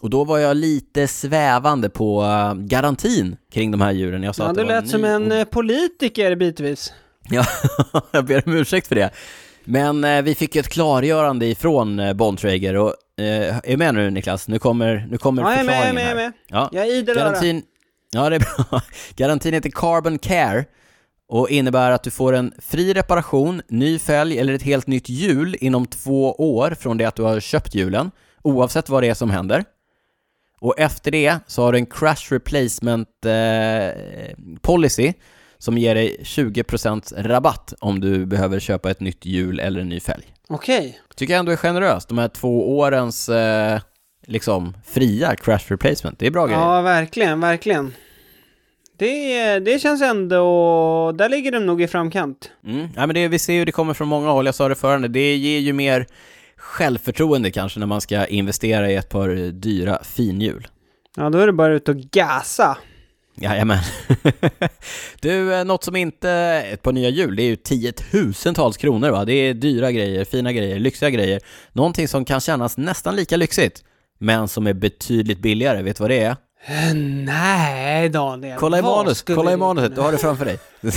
Och 0.02 0.10
då 0.10 0.24
var 0.24 0.38
jag 0.38 0.56
lite 0.56 1.08
svävande 1.08 1.90
på 1.90 2.22
eh, 2.22 2.54
garantin 2.54 3.36
kring 3.52 3.70
de 3.70 3.80
här 3.80 3.92
djuren. 3.92 4.22
Jag 4.22 4.34
sa 4.34 4.42
Ja, 4.42 4.48
att 4.50 4.56
det 4.56 4.62
du 4.62 4.68
lät 4.68 4.88
som 4.88 5.04
en 5.04 5.46
politiker 5.46 6.36
bitvis. 6.36 6.92
Ja, 7.30 7.44
jag 8.10 8.24
ber 8.24 8.42
om 8.46 8.54
ursäkt 8.54 8.86
för 8.86 8.94
det. 8.94 9.10
Men 9.64 10.04
eh, 10.04 10.22
vi 10.22 10.34
fick 10.34 10.54
ju 10.54 10.60
ett 10.60 10.68
klargörande 10.68 11.46
ifrån 11.46 11.98
eh, 11.98 12.12
Bontrager 12.12 12.76
och 12.76 12.94
eh, 13.18 13.56
är 13.64 13.76
med 13.76 13.94
nu 13.94 14.10
Niklas? 14.10 14.48
Nu 14.48 14.58
kommer, 14.58 15.06
nu 15.10 15.18
kommer 15.18 15.42
Ja, 15.42 15.48
med, 15.48 15.56
jag 15.56 15.60
är 15.60 15.64
förklaringen 15.64 15.94
med, 15.94 16.04
jag 16.04 16.10
är 16.10 16.14
med. 16.14 16.32
Ja. 16.48 16.68
Jag 16.72 16.86
är 16.86 16.94
idel. 16.94 17.16
Garantin, 17.16 17.62
ja 18.12 18.30
det 18.30 18.36
är 18.36 18.40
bra. 18.40 18.80
Garantin 19.16 19.54
heter 19.54 19.70
Carbon 19.70 20.18
Care 20.18 20.64
och 21.28 21.50
innebär 21.50 21.90
att 21.90 22.02
du 22.02 22.10
får 22.10 22.32
en 22.32 22.52
fri 22.58 22.94
reparation, 22.94 23.62
ny 23.68 23.98
fälg 23.98 24.38
eller 24.38 24.52
ett 24.52 24.62
helt 24.62 24.86
nytt 24.86 25.08
hjul 25.08 25.56
inom 25.60 25.86
två 25.86 26.32
år 26.32 26.76
från 26.80 26.98
det 26.98 27.04
att 27.04 27.16
du 27.16 27.22
har 27.22 27.40
köpt 27.40 27.74
hjulen, 27.74 28.10
oavsett 28.42 28.88
vad 28.88 29.02
det 29.02 29.08
är 29.08 29.14
som 29.14 29.30
händer. 29.30 29.64
Och 30.60 30.78
efter 30.78 31.10
det 31.10 31.38
så 31.46 31.62
har 31.62 31.72
du 31.72 31.78
en 31.78 31.86
crash 31.86 32.30
replacement 32.30 33.08
eh, 33.26 34.00
policy 34.60 35.12
som 35.64 35.78
ger 35.78 35.94
dig 35.94 36.16
20% 36.22 37.22
rabatt 37.22 37.74
om 37.80 38.00
du 38.00 38.26
behöver 38.26 38.60
köpa 38.60 38.90
ett 38.90 39.00
nytt 39.00 39.26
hjul 39.26 39.60
eller 39.60 39.80
en 39.80 39.88
ny 39.88 40.00
fälg. 40.00 40.24
Okej. 40.48 41.00
Tycker 41.16 41.32
jag 41.32 41.38
ändå 41.38 41.52
är 41.52 41.56
generöst, 41.56 42.08
de 42.08 42.18
här 42.18 42.28
två 42.28 42.78
årens 42.78 43.28
eh, 43.28 43.80
liksom 44.26 44.76
fria 44.86 45.36
crash 45.36 45.68
replacement. 45.68 46.18
Det 46.18 46.26
är 46.26 46.30
bra 46.30 46.46
grejer. 46.46 46.60
Ja, 46.60 46.80
verkligen, 46.80 47.40
verkligen. 47.40 47.94
Det, 48.98 49.58
det 49.58 49.78
känns 49.78 50.02
ändå, 50.02 51.12
där 51.12 51.28
ligger 51.28 51.52
de 51.52 51.66
nog 51.66 51.82
i 51.82 51.86
framkant. 51.86 52.50
Mm. 52.66 52.88
Ja, 52.96 53.06
men 53.06 53.14
det, 53.14 53.28
vi 53.28 53.38
ser 53.38 53.54
ju 53.54 53.64
det 53.64 53.72
kommer 53.72 53.94
från 53.94 54.08
många 54.08 54.30
håll, 54.30 54.46
jag 54.46 54.54
sa 54.54 54.68
det 54.68 54.74
förrän, 54.74 55.12
det 55.12 55.36
ger 55.36 55.58
ju 55.60 55.72
mer 55.72 56.06
självförtroende 56.56 57.50
kanske 57.50 57.80
när 57.80 57.86
man 57.86 58.00
ska 58.00 58.26
investera 58.26 58.90
i 58.90 58.94
ett 58.94 59.08
par 59.08 59.52
dyra 59.52 59.98
finhjul. 60.02 60.68
Ja, 61.16 61.30
då 61.30 61.38
är 61.38 61.46
det 61.46 61.52
bara 61.52 61.74
ut 61.74 61.88
och 61.88 61.96
gasa. 61.96 62.76
Jajamän. 63.36 63.78
du, 65.20 65.54
eh, 65.54 65.64
något 65.64 65.84
som 65.84 65.96
inte, 65.96 66.30
ett 66.72 66.82
par 66.82 66.92
nya 66.92 67.08
hjul, 67.08 67.36
det 67.36 67.42
är 67.42 67.46
ju 67.46 67.56
tiotusentals 67.56 68.76
kronor 68.76 69.10
va? 69.10 69.24
Det 69.24 69.32
är 69.32 69.54
dyra 69.54 69.92
grejer, 69.92 70.24
fina 70.24 70.52
grejer, 70.52 70.78
lyxiga 70.78 71.10
grejer. 71.10 71.40
Någonting 71.72 72.08
som 72.08 72.24
kan 72.24 72.40
kännas 72.40 72.76
nästan 72.76 73.16
lika 73.16 73.36
lyxigt, 73.36 73.84
men 74.18 74.48
som 74.48 74.66
är 74.66 74.72
betydligt 74.72 75.38
billigare, 75.38 75.82
vet 75.82 75.96
du 75.96 76.02
vad 76.02 76.10
det 76.10 76.20
är? 76.20 76.36
Nej, 77.24 78.08
Daniel. 78.08 78.58
Kolla 78.58 78.78
i 78.78 78.82
manus, 78.82 79.22
kolla 79.22 79.52
i 79.52 79.56
manuset, 79.56 79.94
du 79.94 80.00
har 80.00 80.12
det 80.12 80.18
framför 80.18 80.44
dig. 80.44 80.58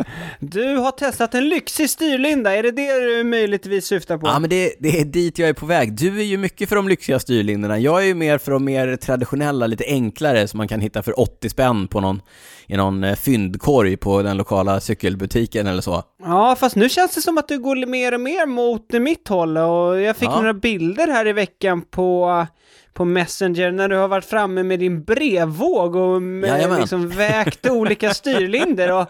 Du 0.38 0.76
har 0.76 0.90
testat 0.90 1.34
en 1.34 1.48
lyxig 1.48 1.90
styrlinda, 1.90 2.56
är 2.56 2.62
det 2.62 2.70
det 2.70 3.00
du 3.00 3.24
möjligtvis 3.24 3.86
syftar 3.86 4.18
på? 4.18 4.26
Ja 4.26 4.38
men 4.38 4.50
det, 4.50 4.74
det 4.78 5.00
är 5.00 5.04
dit 5.04 5.38
jag 5.38 5.48
är 5.48 5.52
på 5.52 5.66
väg. 5.66 5.92
Du 5.98 6.18
är 6.20 6.24
ju 6.24 6.36
mycket 6.36 6.68
för 6.68 6.76
de 6.76 6.88
lyxiga 6.88 7.18
styrlinjerna. 7.18 7.78
Jag 7.78 8.02
är 8.02 8.06
ju 8.06 8.14
mer 8.14 8.38
för 8.38 8.52
de 8.52 8.64
mer 8.64 8.96
traditionella, 8.96 9.66
lite 9.66 9.84
enklare 9.84 10.48
som 10.48 10.58
man 10.58 10.68
kan 10.68 10.80
hitta 10.80 11.02
för 11.02 11.20
80 11.20 11.48
spänn 11.48 11.88
på 11.88 12.00
någon, 12.00 12.22
i 12.66 12.76
någon 12.76 13.04
eh, 13.04 13.14
fyndkorg 13.16 13.96
på 13.96 14.22
den 14.22 14.36
lokala 14.36 14.80
cykelbutiken 14.80 15.66
eller 15.66 15.82
så. 15.82 16.02
Ja, 16.22 16.56
fast 16.60 16.76
nu 16.76 16.88
känns 16.88 17.14
det 17.14 17.22
som 17.22 17.38
att 17.38 17.48
du 17.48 17.58
går 17.58 17.86
mer 17.86 18.14
och 18.14 18.20
mer 18.20 18.46
mot 18.46 18.92
mitt 18.92 19.28
håll 19.28 19.56
och 19.56 20.00
jag 20.00 20.16
fick 20.16 20.28
Ja. 20.28 20.36
några 20.36 20.54
bilder 20.54 21.08
här 21.08 21.26
i 21.26 21.32
veckan 21.32 21.82
på, 21.82 22.46
på 22.94 23.04
Messenger 23.04 23.70
när 23.70 23.88
du 23.88 23.96
har 23.96 24.08
varit 24.08 24.24
framme 24.24 24.62
med 24.62 24.78
din 24.78 25.04
brevvåg 25.04 25.96
och 25.96 26.22
med, 26.22 26.78
liksom 26.78 27.08
vägt 27.08 27.66
olika 27.70 28.14
styrlinder 28.14 28.92
och 28.92 29.06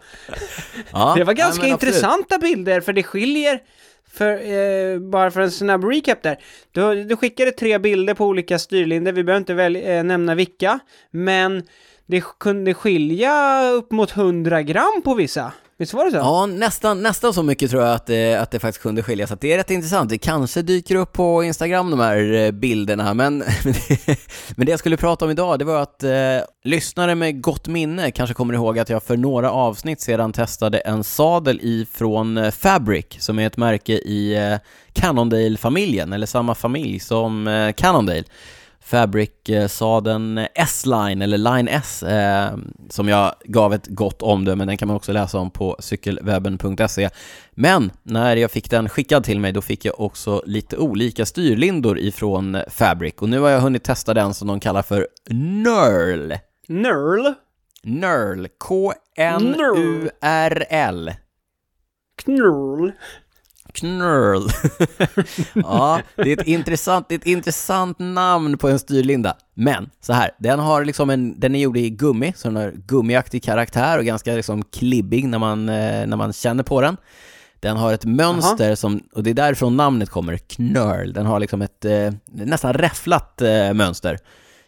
Ja, 0.92 1.14
det 1.16 1.24
var 1.24 1.32
ja, 1.32 1.36
ganska 1.36 1.46
absolut. 1.46 1.72
intressanta 1.72 2.38
bilder 2.38 2.80
för 2.80 2.92
det 2.92 3.02
skiljer 3.02 3.60
för, 4.12 4.32
eh, 4.32 4.98
bara 4.98 5.30
för 5.30 5.40
en 5.40 5.50
snabb 5.50 5.84
recap 5.84 6.22
där. 6.22 6.38
Du, 6.72 7.04
du 7.04 7.16
skickade 7.16 7.50
tre 7.50 7.78
bilder 7.78 8.14
på 8.14 8.26
olika 8.26 8.58
styrlinder, 8.58 9.12
vi 9.12 9.24
behöver 9.24 9.40
inte 9.40 9.54
väl, 9.54 9.76
eh, 9.76 10.04
nämna 10.04 10.34
vilka, 10.34 10.78
men 11.10 11.62
det 12.06 12.24
kunde 12.40 12.74
skilja 12.74 13.62
upp 13.70 13.92
mot 13.92 14.10
100 14.10 14.62
gram 14.62 15.02
på 15.04 15.14
vissa. 15.14 15.52
Visst 15.76 15.94
var 15.94 16.04
det 16.04 16.10
så? 16.10 16.16
Ja, 16.16 16.46
nästan, 16.46 17.02
nästan 17.02 17.34
så 17.34 17.42
mycket 17.42 17.70
tror 17.70 17.82
jag 17.82 17.94
att 17.94 18.06
det, 18.06 18.34
att 18.34 18.50
det 18.50 18.58
faktiskt 18.58 18.82
kunde 18.82 19.02
skilja. 19.02 19.26
Så 19.26 19.34
det 19.34 19.52
är 19.52 19.56
rätt 19.56 19.70
intressant. 19.70 20.10
Det 20.10 20.18
kanske 20.18 20.62
dyker 20.62 20.94
upp 20.94 21.12
på 21.12 21.44
Instagram 21.44 21.90
de 21.90 22.00
här 22.00 22.32
eh, 22.32 22.50
bilderna, 22.50 23.14
men, 23.14 23.38
men 24.56 24.66
det 24.66 24.70
jag 24.70 24.78
skulle 24.78 24.96
prata 24.96 25.24
om 25.24 25.30
idag, 25.30 25.58
det 25.58 25.64
var 25.64 25.82
att 25.82 26.02
eh, 26.02 26.10
lyssnare 26.64 27.14
med 27.14 27.42
gott 27.42 27.66
minne 27.68 28.10
kanske 28.10 28.34
kommer 28.34 28.54
ihåg 28.54 28.78
att 28.78 28.88
jag 28.88 29.02
för 29.02 29.16
några 29.16 29.50
avsnitt 29.50 30.00
sedan 30.00 30.32
testade 30.32 30.78
en 30.78 31.04
sadel 31.04 31.60
ifrån 31.62 32.38
eh, 32.38 32.50
Fabric, 32.50 33.06
som 33.18 33.38
är 33.38 33.46
ett 33.46 33.56
märke 33.56 33.92
i 33.92 34.34
eh, 34.34 34.58
Cannondale-familjen, 34.92 36.12
eller 36.12 36.26
samma 36.26 36.54
familj 36.54 37.00
som 37.00 37.48
eh, 37.48 37.72
Cannondale. 37.72 38.24
Fabric-sadeln 38.84 40.46
S-Line, 40.54 41.22
eller 41.22 41.38
Line 41.38 41.68
S, 41.68 42.02
eh, 42.02 42.56
som 42.88 43.08
jag 43.08 43.34
gav 43.44 43.74
ett 43.74 43.86
gott 43.86 44.22
omdöme, 44.22 44.64
den 44.64 44.76
kan 44.76 44.88
man 44.88 44.96
också 44.96 45.12
läsa 45.12 45.38
om 45.38 45.50
på 45.50 45.76
cykelwebben.se. 45.78 47.10
Men 47.50 47.90
när 48.02 48.36
jag 48.36 48.50
fick 48.50 48.70
den 48.70 48.88
skickad 48.88 49.24
till 49.24 49.40
mig, 49.40 49.52
då 49.52 49.60
fick 49.60 49.84
jag 49.84 50.00
också 50.00 50.42
lite 50.46 50.76
olika 50.76 51.26
styrlindor 51.26 51.98
ifrån 51.98 52.58
Fabric. 52.68 53.14
Och 53.14 53.28
nu 53.28 53.40
har 53.40 53.50
jag 53.50 53.60
hunnit 53.60 53.84
testa 53.84 54.14
den 54.14 54.34
som 54.34 54.48
de 54.48 54.60
kallar 54.60 54.82
för 54.82 55.08
Knurl. 55.28 56.32
Knurl? 56.66 57.32
Knurl, 57.82 58.46
K-N-U-R-L. 58.58 59.94
Knurl? 62.16 62.92
Knurl. 63.74 64.48
ja, 65.54 66.00
det 66.16 66.32
är, 66.32 66.40
ett 66.40 66.46
intressant, 66.46 67.08
det 67.08 67.14
är 67.14 67.18
ett 67.18 67.26
intressant 67.26 67.98
namn 67.98 68.58
på 68.58 68.68
en 68.68 68.78
styrlinda. 68.78 69.36
Men 69.54 69.90
så 70.00 70.12
här, 70.12 70.30
den 70.38 70.58
har 70.58 70.84
liksom 70.84 71.10
en, 71.10 71.40
den 71.40 71.54
är 71.54 71.58
gjord 71.58 71.76
i 71.76 71.90
gummi, 71.90 72.32
så 72.36 72.48
den 72.48 72.56
har 72.56 72.72
gummiaktig 72.86 73.42
karaktär 73.42 73.98
och 73.98 74.04
ganska 74.04 74.34
liksom 74.34 74.62
klibbig 74.64 75.28
när 75.28 75.38
man, 75.38 75.68
eh, 75.68 76.06
när 76.06 76.16
man 76.16 76.32
känner 76.32 76.62
på 76.62 76.80
den. 76.80 76.96
Den 77.60 77.76
har 77.76 77.92
ett 77.92 78.04
mönster 78.04 78.74
som, 78.74 79.00
och 79.12 79.22
det 79.22 79.30
är 79.30 79.34
därifrån 79.34 79.76
namnet 79.76 80.10
kommer, 80.10 80.36
knurl. 80.36 81.12
Den 81.12 81.26
har 81.26 81.40
liksom 81.40 81.62
ett 81.62 81.84
eh, 81.84 82.12
nästan 82.24 82.72
räfflat 82.72 83.42
eh, 83.42 83.72
mönster 83.72 84.18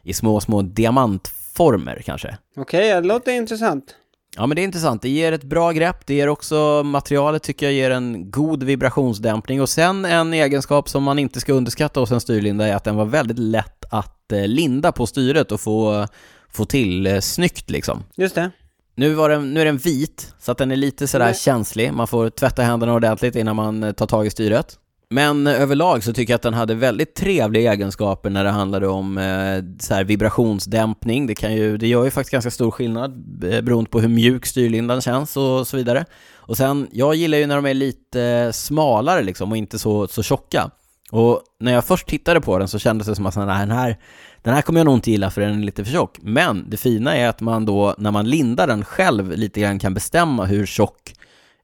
i 0.03 0.15
små, 0.15 0.41
små 0.41 0.63
diamantformer 0.63 2.03
kanske. 2.05 2.37
Okej, 2.57 2.95
det 2.95 3.01
låter 3.01 3.33
intressant. 3.33 3.95
Ja 4.37 4.47
men 4.47 4.57
det 4.57 4.63
är 4.63 4.65
intressant, 4.65 5.03
det 5.03 5.09
ger 5.09 5.33
ett 5.33 5.45
bra 5.45 5.73
grepp, 5.73 6.07
det 6.07 6.15
ger 6.15 6.29
också, 6.29 6.83
materialet 6.85 7.43
tycker 7.43 7.67
jag 7.67 7.73
ger 7.73 7.91
en 7.91 8.31
god 8.31 8.63
vibrationsdämpning 8.63 9.63
och 9.63 9.69
sen 9.69 10.05
en 10.05 10.35
egenskap 10.35 10.89
som 10.89 11.03
man 11.03 11.19
inte 11.19 11.41
ska 11.41 11.53
underskatta 11.53 12.01
hos 12.01 12.11
en 12.11 12.21
styrlinda 12.21 12.69
är 12.69 12.77
att 12.77 12.85
den 12.85 12.97
var 12.97 13.05
väldigt 13.05 13.39
lätt 13.39 13.85
att 13.91 14.33
eh, 14.33 14.47
linda 14.47 14.93
på 14.93 15.07
styret 15.07 15.53
och 15.53 15.61
få, 15.61 16.07
få 16.49 16.65
till 16.65 17.07
eh, 17.07 17.21
snyggt 17.21 17.71
liksom. 17.71 18.05
Just 18.17 18.35
det. 18.35 18.51
Nu, 18.95 19.15
var 19.15 19.29
den, 19.29 19.55
nu 19.55 19.61
är 19.61 19.65
den 19.65 19.79
vit, 19.79 20.35
så 20.39 20.53
att 20.53 20.59
den 20.59 20.71
är 20.71 20.77
lite 20.77 21.07
sådär 21.07 21.25
Nej. 21.25 21.35
känslig, 21.35 21.93
man 21.93 22.07
får 22.07 22.31
tvätta 22.31 22.63
händerna 22.63 22.95
ordentligt 22.95 23.37
innan 23.37 23.57
man 23.57 23.83
eh, 23.83 23.93
tar 23.93 24.07
tag 24.07 24.27
i 24.27 24.31
styret. 24.31 24.79
Men 25.11 25.47
överlag 25.47 26.05
så 26.05 26.13
tycker 26.13 26.33
jag 26.33 26.37
att 26.37 26.43
den 26.43 26.55
hade 26.55 26.75
väldigt 26.75 27.15
trevliga 27.15 27.73
egenskaper 27.73 28.31
när 28.31 28.45
det 28.45 28.51
handlade 28.51 28.89
om 28.89 29.19
eh, 29.19 29.79
så 29.81 29.95
här 29.95 30.05
vibrationsdämpning. 30.05 31.27
Det, 31.27 31.35
kan 31.35 31.55
ju, 31.55 31.77
det 31.77 31.87
gör 31.87 32.05
ju 32.05 32.11
faktiskt 32.11 32.33
ganska 32.33 32.51
stor 32.51 32.71
skillnad 32.71 33.45
eh, 33.45 33.61
beroende 33.61 33.91
på 33.91 34.01
hur 34.01 34.09
mjuk 34.09 34.47
styrlindan 34.47 35.01
känns 35.01 35.37
och 35.37 35.67
så 35.67 35.77
vidare. 35.77 36.05
Och 36.35 36.57
sen, 36.57 36.89
jag 36.93 37.15
gillar 37.15 37.39
ju 37.39 37.47
när 37.47 37.57
de 37.57 37.67
är 37.67 37.75
lite 37.75 38.51
smalare 38.53 39.23
liksom 39.23 39.51
och 39.51 39.57
inte 39.57 39.79
så, 39.79 40.09
så 40.09 40.23
tjocka. 40.23 40.71
Och 41.11 41.43
när 41.61 41.73
jag 41.73 41.85
först 41.85 42.07
tittade 42.07 42.41
på 42.41 42.59
den 42.59 42.69
så 42.69 42.79
kändes 42.79 43.07
det 43.07 43.15
som 43.15 43.27
att 43.27 43.35
den 43.35 43.71
här, 43.71 43.97
den 44.43 44.55
här 44.55 44.63
kommer 44.63 44.81
jag 44.81 44.85
nog 44.85 44.95
inte 44.95 45.11
gilla 45.11 45.31
för 45.31 45.41
den 45.41 45.61
är 45.61 45.65
lite 45.65 45.85
för 45.85 45.93
tjock. 45.93 46.19
Men 46.23 46.71
det 46.71 46.77
fina 46.77 47.17
är 47.17 47.29
att 47.29 47.41
man 47.41 47.67
då, 47.67 47.95
när 47.99 48.11
man 48.11 48.31
lindar 48.31 48.67
den 48.67 48.85
själv, 48.85 49.33
lite 49.33 49.61
grann 49.61 49.79
kan 49.79 49.95
bestämma 49.95 50.45
hur 50.45 50.67
tjock 50.67 51.16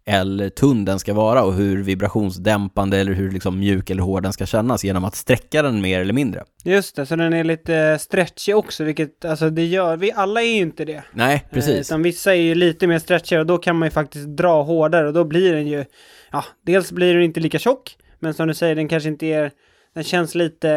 eller 0.05 0.49
tunn 0.49 0.85
den 0.85 0.99
ska 0.99 1.15
vara 1.15 1.45
och 1.45 1.55
hur 1.55 1.83
vibrationsdämpande 1.83 2.99
eller 2.99 3.13
hur 3.13 3.31
liksom 3.31 3.59
mjuk 3.59 3.91
eller 3.91 4.03
hård 4.03 4.23
den 4.23 4.33
ska 4.33 4.47
kännas 4.47 4.85
genom 4.85 5.05
att 5.05 5.15
sträcka 5.15 5.63
den 5.63 5.81
mer 5.81 6.01
eller 6.01 6.15
mindre. 6.15 6.45
Just 6.65 6.97
det, 6.97 7.07
så 7.07 7.17
den 7.17 7.33
är 7.33 7.45
lite 7.45 7.99
stretchig 8.01 8.57
också, 8.57 8.85
vilket, 8.85 9.25
alltså 9.25 9.51
det 9.51 9.67
gör, 9.67 9.97
vi 9.97 10.13
alla 10.13 10.43
är 10.43 10.55
ju 10.55 10.61
inte 10.61 10.85
det. 10.85 11.03
Nej, 11.13 11.35
Eh, 11.35 11.55
precis. 11.55 11.91
Utan 11.91 12.03
vissa 12.03 12.35
är 12.35 12.41
ju 12.41 12.55
lite 12.55 12.87
mer 12.87 12.99
stretchiga 12.99 13.41
och 13.41 13.47
då 13.47 13.59
kan 13.59 13.77
man 13.77 13.87
ju 13.87 13.91
faktiskt 13.91 14.29
dra 14.29 14.63
hårdare 14.63 15.07
och 15.07 15.13
då 15.13 15.25
blir 15.25 15.53
den 15.53 15.67
ju, 15.67 15.85
ja, 16.33 16.45
dels 16.67 16.93
blir 16.93 17.15
den 17.15 17.23
inte 17.23 17.41
lika 17.41 17.59
tjock, 17.59 17.97
men 18.19 18.35
som 18.35 18.49
du 18.49 18.55
säger, 18.55 18.75
den 18.75 18.89
kanske 18.89 19.09
inte 19.09 19.27
är, 19.27 19.51
den 19.95 20.05
känns 20.05 20.35
lite, 20.35 20.69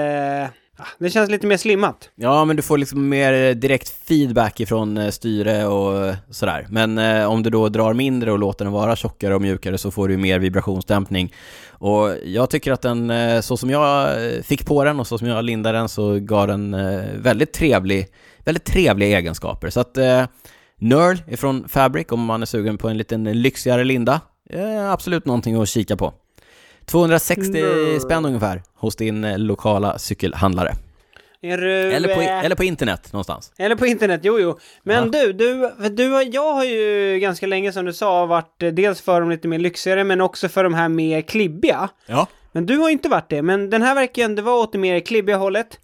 det 1.00 1.10
känns 1.10 1.30
lite 1.30 1.48
mer 1.48 1.58
slimmat. 1.58 2.10
Ja, 2.16 2.46
men 2.46 2.56
du 2.56 2.62
får 2.62 2.78
liksom 2.78 3.10
mer 3.10 3.34
eh, 3.34 3.56
direkt 3.56 3.90
feedback 3.90 4.60
ifrån 4.60 4.98
eh, 4.98 5.10
styre 5.10 5.66
och 5.66 6.06
eh, 6.06 6.16
sådär. 6.30 6.68
Men 6.70 6.98
eh, 6.98 7.26
om 7.26 7.44
du 7.44 7.50
då 7.50 7.70
drar 7.70 7.94
mindre 7.94 8.32
och 8.32 8.40
låter 8.40 8.66
den 8.66 8.74
vara 8.74 8.96
tjockare 8.96 9.36
och 9.36 9.42
mjukare 9.42 9.78
så 9.78 9.92
får 9.92 10.08
du 10.08 10.18
mer 10.18 10.40
vibrationsdämpning. 10.40 11.34
Och 11.70 12.10
jag 12.24 12.50
tycker 12.50 12.72
att 12.72 12.82
den, 12.82 13.12
så 13.44 13.58
som 13.58 13.70
jag 13.70 14.18
fick 14.44 14.66
på 14.66 14.84
den 14.84 15.00
och 15.00 15.08
så 15.08 15.18
som 15.18 15.28
jag 15.28 15.46
lindade 15.46 15.78
den 15.78 15.90
så 15.90 16.20
gav 16.20 16.48
den 16.48 16.74
eh, 16.74 17.04
väldigt 17.16 17.54
trevlig, 17.54 18.08
väldigt 18.46 18.66
trevliga 18.66 19.18
egenskaper. 19.18 19.70
Så 19.70 19.80
att 19.80 19.98
eh, 19.98 20.26
Nurl 20.80 21.18
ifrån 21.28 21.70
Fabric, 21.70 22.08
om 22.10 22.26
man 22.26 22.42
är 22.42 22.46
sugen 22.46 22.78
på 22.78 22.90
en 22.90 22.98
liten 22.98 23.42
lyxigare 23.42 23.84
linda, 23.84 24.22
eh, 24.50 24.92
absolut 24.92 25.26
någonting 25.26 25.62
att 25.62 25.70
kika 25.70 25.98
på. 25.98 26.14
260 26.86 27.52
Nurl. 27.52 28.00
spänn 28.00 28.26
ungefär 28.26 28.62
hos 28.76 28.96
din 28.96 29.24
eh, 29.24 29.38
lokala 29.38 29.98
cykelhandlare. 30.00 30.74
Eller 31.42 32.16
på, 32.16 32.22
eh, 32.22 32.46
eller 32.46 32.56
på 32.56 32.64
internet 32.64 33.14
någonstans. 33.14 33.52
Eller 33.58 33.76
på 33.76 33.86
internet, 33.88 34.22
jo 34.24 34.40
jo. 34.40 34.60
Men 34.84 35.04
Ja. 35.14 35.24
du, 35.24 35.34
du, 35.34 35.72
du, 35.90 36.24
jag 36.24 36.54
har 36.54 36.64
ju 36.64 37.20
ganska 37.20 37.48
länge 37.48 37.72
som 37.72 37.86
du 37.86 37.94
sa 37.94 38.26
varit 38.26 38.64
eh, 38.64 38.70
dels 38.70 39.02
för 39.02 39.20
de 39.22 39.30
lite 39.30 39.48
mer 39.48 39.60
lyxigare 39.60 40.04
men 40.04 40.22
också 40.22 40.50
för 40.50 40.64
de 40.64 40.74
här 40.74 40.90
mer 40.90 41.22
klibbiga. 41.22 41.90
Ja. 42.06 42.28
Men 42.52 42.66
du 42.66 42.78
har 42.78 42.90
inte 42.90 43.10
varit 43.10 43.30
det, 43.30 43.42
men 43.42 43.70
den 43.70 43.82
här 43.82 43.96
verkar 43.96 44.22
ju 44.22 44.26
ändå 44.26 44.42
vara 44.44 44.56
åt 44.56 44.72
det 44.72 44.78
mer 44.78 45.00
klibbiga 45.00 45.38
hållet. 45.38 45.80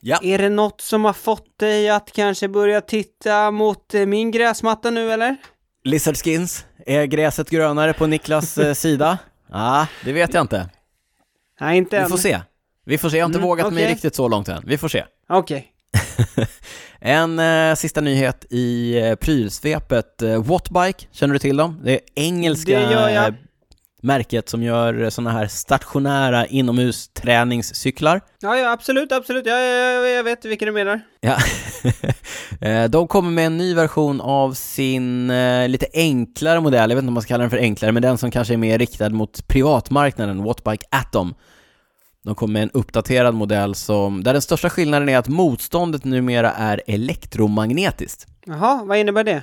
Ja. 0.00 0.18
Är 0.22 0.38
det 0.38 0.48
något 0.48 0.80
som 0.80 1.04
har 1.04 1.12
fått 1.12 1.58
dig 1.58 1.88
att 1.90 2.12
kanske 2.12 2.48
börja 2.48 2.80
titta 2.80 3.50
mot 3.50 3.92
min 4.06 4.30
gräsmatta 4.30 4.90
nu 4.90 5.12
eller? 5.12 5.36
Lizard 5.84 6.16
Skins, 6.16 6.64
är 6.86 7.04
gräset 7.04 7.50
grönare 7.50 7.92
på 7.92 8.06
Niklas 8.06 8.58
sida? 8.74 9.18
Ja, 9.56 9.80
ah, 9.82 9.86
det 10.04 10.12
vet 10.12 10.34
jag 10.34 10.40
inte. 10.40 10.68
Nej, 11.60 11.78
inte 11.78 11.96
Vi 11.96 12.02
än. 12.02 12.08
får 12.08 12.16
se. 12.16 12.40
Vi 12.86 12.98
får 12.98 13.08
se, 13.10 13.16
jag 13.16 13.24
har 13.24 13.28
inte 13.28 13.38
Mm, 13.38 13.48
vågat 13.48 13.72
mig 13.72 13.84
okej. 13.84 13.94
riktigt 13.94 14.14
så 14.14 14.28
långt 14.28 14.48
än. 14.48 14.62
Vi 14.66 14.78
får 14.78 14.88
se. 14.88 15.04
Okej. 15.28 15.66
En 17.00 17.38
eh, 17.38 17.74
sista 17.74 18.00
nyhet 18.00 18.44
i 18.50 18.98
eh, 18.98 19.14
prylsvepet. 19.14 20.22
Eh, 20.22 20.42
Wattbike, 20.42 21.06
känner 21.12 21.32
du 21.32 21.38
till 21.38 21.56
dem? 21.56 21.80
Det 21.84 21.92
är 21.92 22.00
engelska 22.14 22.80
Det 22.80 23.14
eh, 23.14 23.34
märket 24.04 24.48
som 24.48 24.62
gör 24.62 25.10
sådana 25.10 25.30
här 25.30 25.46
stationära 25.46 26.46
inomhusträningscyklar. 26.46 28.20
Ja, 28.40 28.56
ja, 28.56 28.72
absolut, 28.72 29.12
absolut. 29.12 29.46
Ja, 29.46 29.58
ja, 29.60 29.74
ja, 30.02 30.08
jag 30.08 30.24
vet 30.24 30.44
vilka 30.44 30.64
du 30.64 30.72
menar. 30.72 31.00
Ja. 31.20 31.36
Eh, 32.60 32.84
De 32.90 33.08
kommer 33.08 33.30
med 33.30 33.46
en 33.46 33.56
ny 33.56 33.74
version 33.74 34.20
av 34.20 34.52
sin 34.52 35.30
eh, 35.30 35.68
lite 35.68 35.86
enklare 35.94 36.60
modell, 36.60 36.90
jag 36.90 36.96
vet 36.96 37.02
inte 37.02 37.08
om 37.08 37.14
man 37.14 37.22
ska 37.22 37.28
kalla 37.28 37.42
den 37.42 37.50
för 37.50 37.58
enklare, 37.58 37.92
men 37.92 38.02
den 38.02 38.18
som 38.18 38.30
kanske 38.30 38.54
är 38.54 38.58
mer 38.58 38.78
riktad 38.78 39.08
mot 39.10 39.46
privatmarknaden, 39.48 40.42
Wattbike 40.42 40.86
Atom. 40.90 41.34
De 42.24 42.34
kommer 42.34 42.52
med 42.52 42.62
en 42.62 42.70
uppdaterad 42.70 43.34
modell 43.34 43.74
som, 43.74 44.24
där 44.24 44.32
den 44.32 44.42
största 44.42 44.70
skillnaden 44.70 45.08
är 45.08 45.18
att 45.18 45.28
motståndet 45.28 46.04
numera 46.04 46.52
är 46.52 46.82
elektromagnetiskt. 46.86 48.26
Jaha, 48.46 48.84
vad 48.84 48.98
innebär 48.98 49.24
det? 49.24 49.42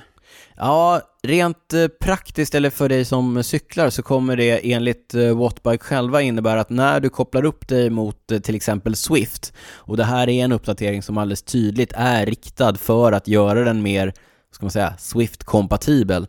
Ja, 0.56 1.00
rent 1.22 1.72
eh, 1.72 1.86
praktiskt 2.00 2.54
eller 2.54 2.70
för 2.70 2.88
dig 2.88 3.04
som 3.04 3.42
cyklar 3.42 3.90
så 3.90 4.02
kommer 4.02 4.36
det 4.36 4.72
enligt 4.72 5.14
eh, 5.14 5.38
Wattbike 5.38 5.84
själva 5.84 6.22
innebära 6.22 6.60
att 6.60 6.70
när 6.70 7.00
du 7.00 7.08
kopplar 7.08 7.44
upp 7.44 7.68
dig 7.68 7.90
mot 7.90 8.32
eh, 8.32 8.38
till 8.38 8.54
exempel 8.54 8.96
Swift, 8.96 9.52
och 9.74 9.96
det 9.96 10.04
här 10.04 10.28
är 10.28 10.44
en 10.44 10.52
uppdatering 10.52 11.02
som 11.02 11.18
alldeles 11.18 11.42
tydligt 11.42 11.92
är 11.96 12.26
riktad 12.26 12.74
för 12.74 13.12
att 13.12 13.28
göra 13.28 13.64
den 13.64 13.82
mer, 13.82 14.12
ska 14.52 14.64
man 14.64 14.70
säga, 14.70 14.94
Swift-kompatibel, 14.98 16.26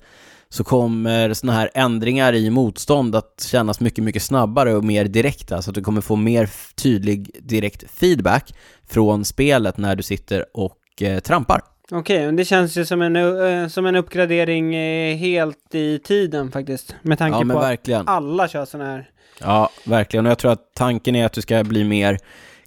så 0.50 0.64
kommer 0.64 1.34
sådana 1.34 1.60
här 1.60 1.70
ändringar 1.74 2.34
i 2.34 2.50
motstånd 2.50 3.16
att 3.16 3.46
kännas 3.52 3.80
mycket, 3.80 4.04
mycket 4.04 4.24
snabbare 4.24 4.76
och 4.76 4.84
mer 4.84 5.06
direkta, 5.06 5.62
så 5.62 5.72
att 5.72 5.76
du 5.76 5.82
kommer 5.82 6.02
få 6.02 6.16
mer 6.16 6.50
tydlig 6.76 7.32
direkt 7.42 7.92
feedback 7.92 8.54
från 8.90 9.26
spelet 9.26 9.78
när 9.78 9.96
du 9.96 10.04
sitter 10.04 10.46
och 10.54 11.02
eh, 11.02 11.20
trampar. 11.20 11.73
Okej, 11.92 12.26
men 12.26 12.36
det 12.36 12.46
känns 12.46 12.78
ju 12.78 12.86
som 12.86 13.02
en, 13.02 13.70
som 13.70 13.86
en 13.86 13.96
uppgradering 13.96 14.76
eh, 14.76 15.16
helt 15.18 15.76
i 15.76 16.00
tiden 16.00 16.52
faktiskt. 16.52 16.96
Med 17.02 17.18
tanke 17.18 17.38
Ja, 17.48 17.54
på 17.54 17.60
att 17.60 17.66
verkligen. 17.66 18.08
alla 18.08 18.48
kör 18.48 18.66
sådana 18.66 18.90
här. 18.92 19.10
Ja, 19.42 19.70
verkligen. 19.86 20.26
Och 20.26 20.30
jag 20.32 20.38
tror 20.38 20.52
att 20.52 20.74
tanken 20.76 21.16
är 21.16 21.26
att 21.26 21.34
du 21.34 21.42
ska 21.42 21.64
bli 21.64 21.84
mer 21.84 22.18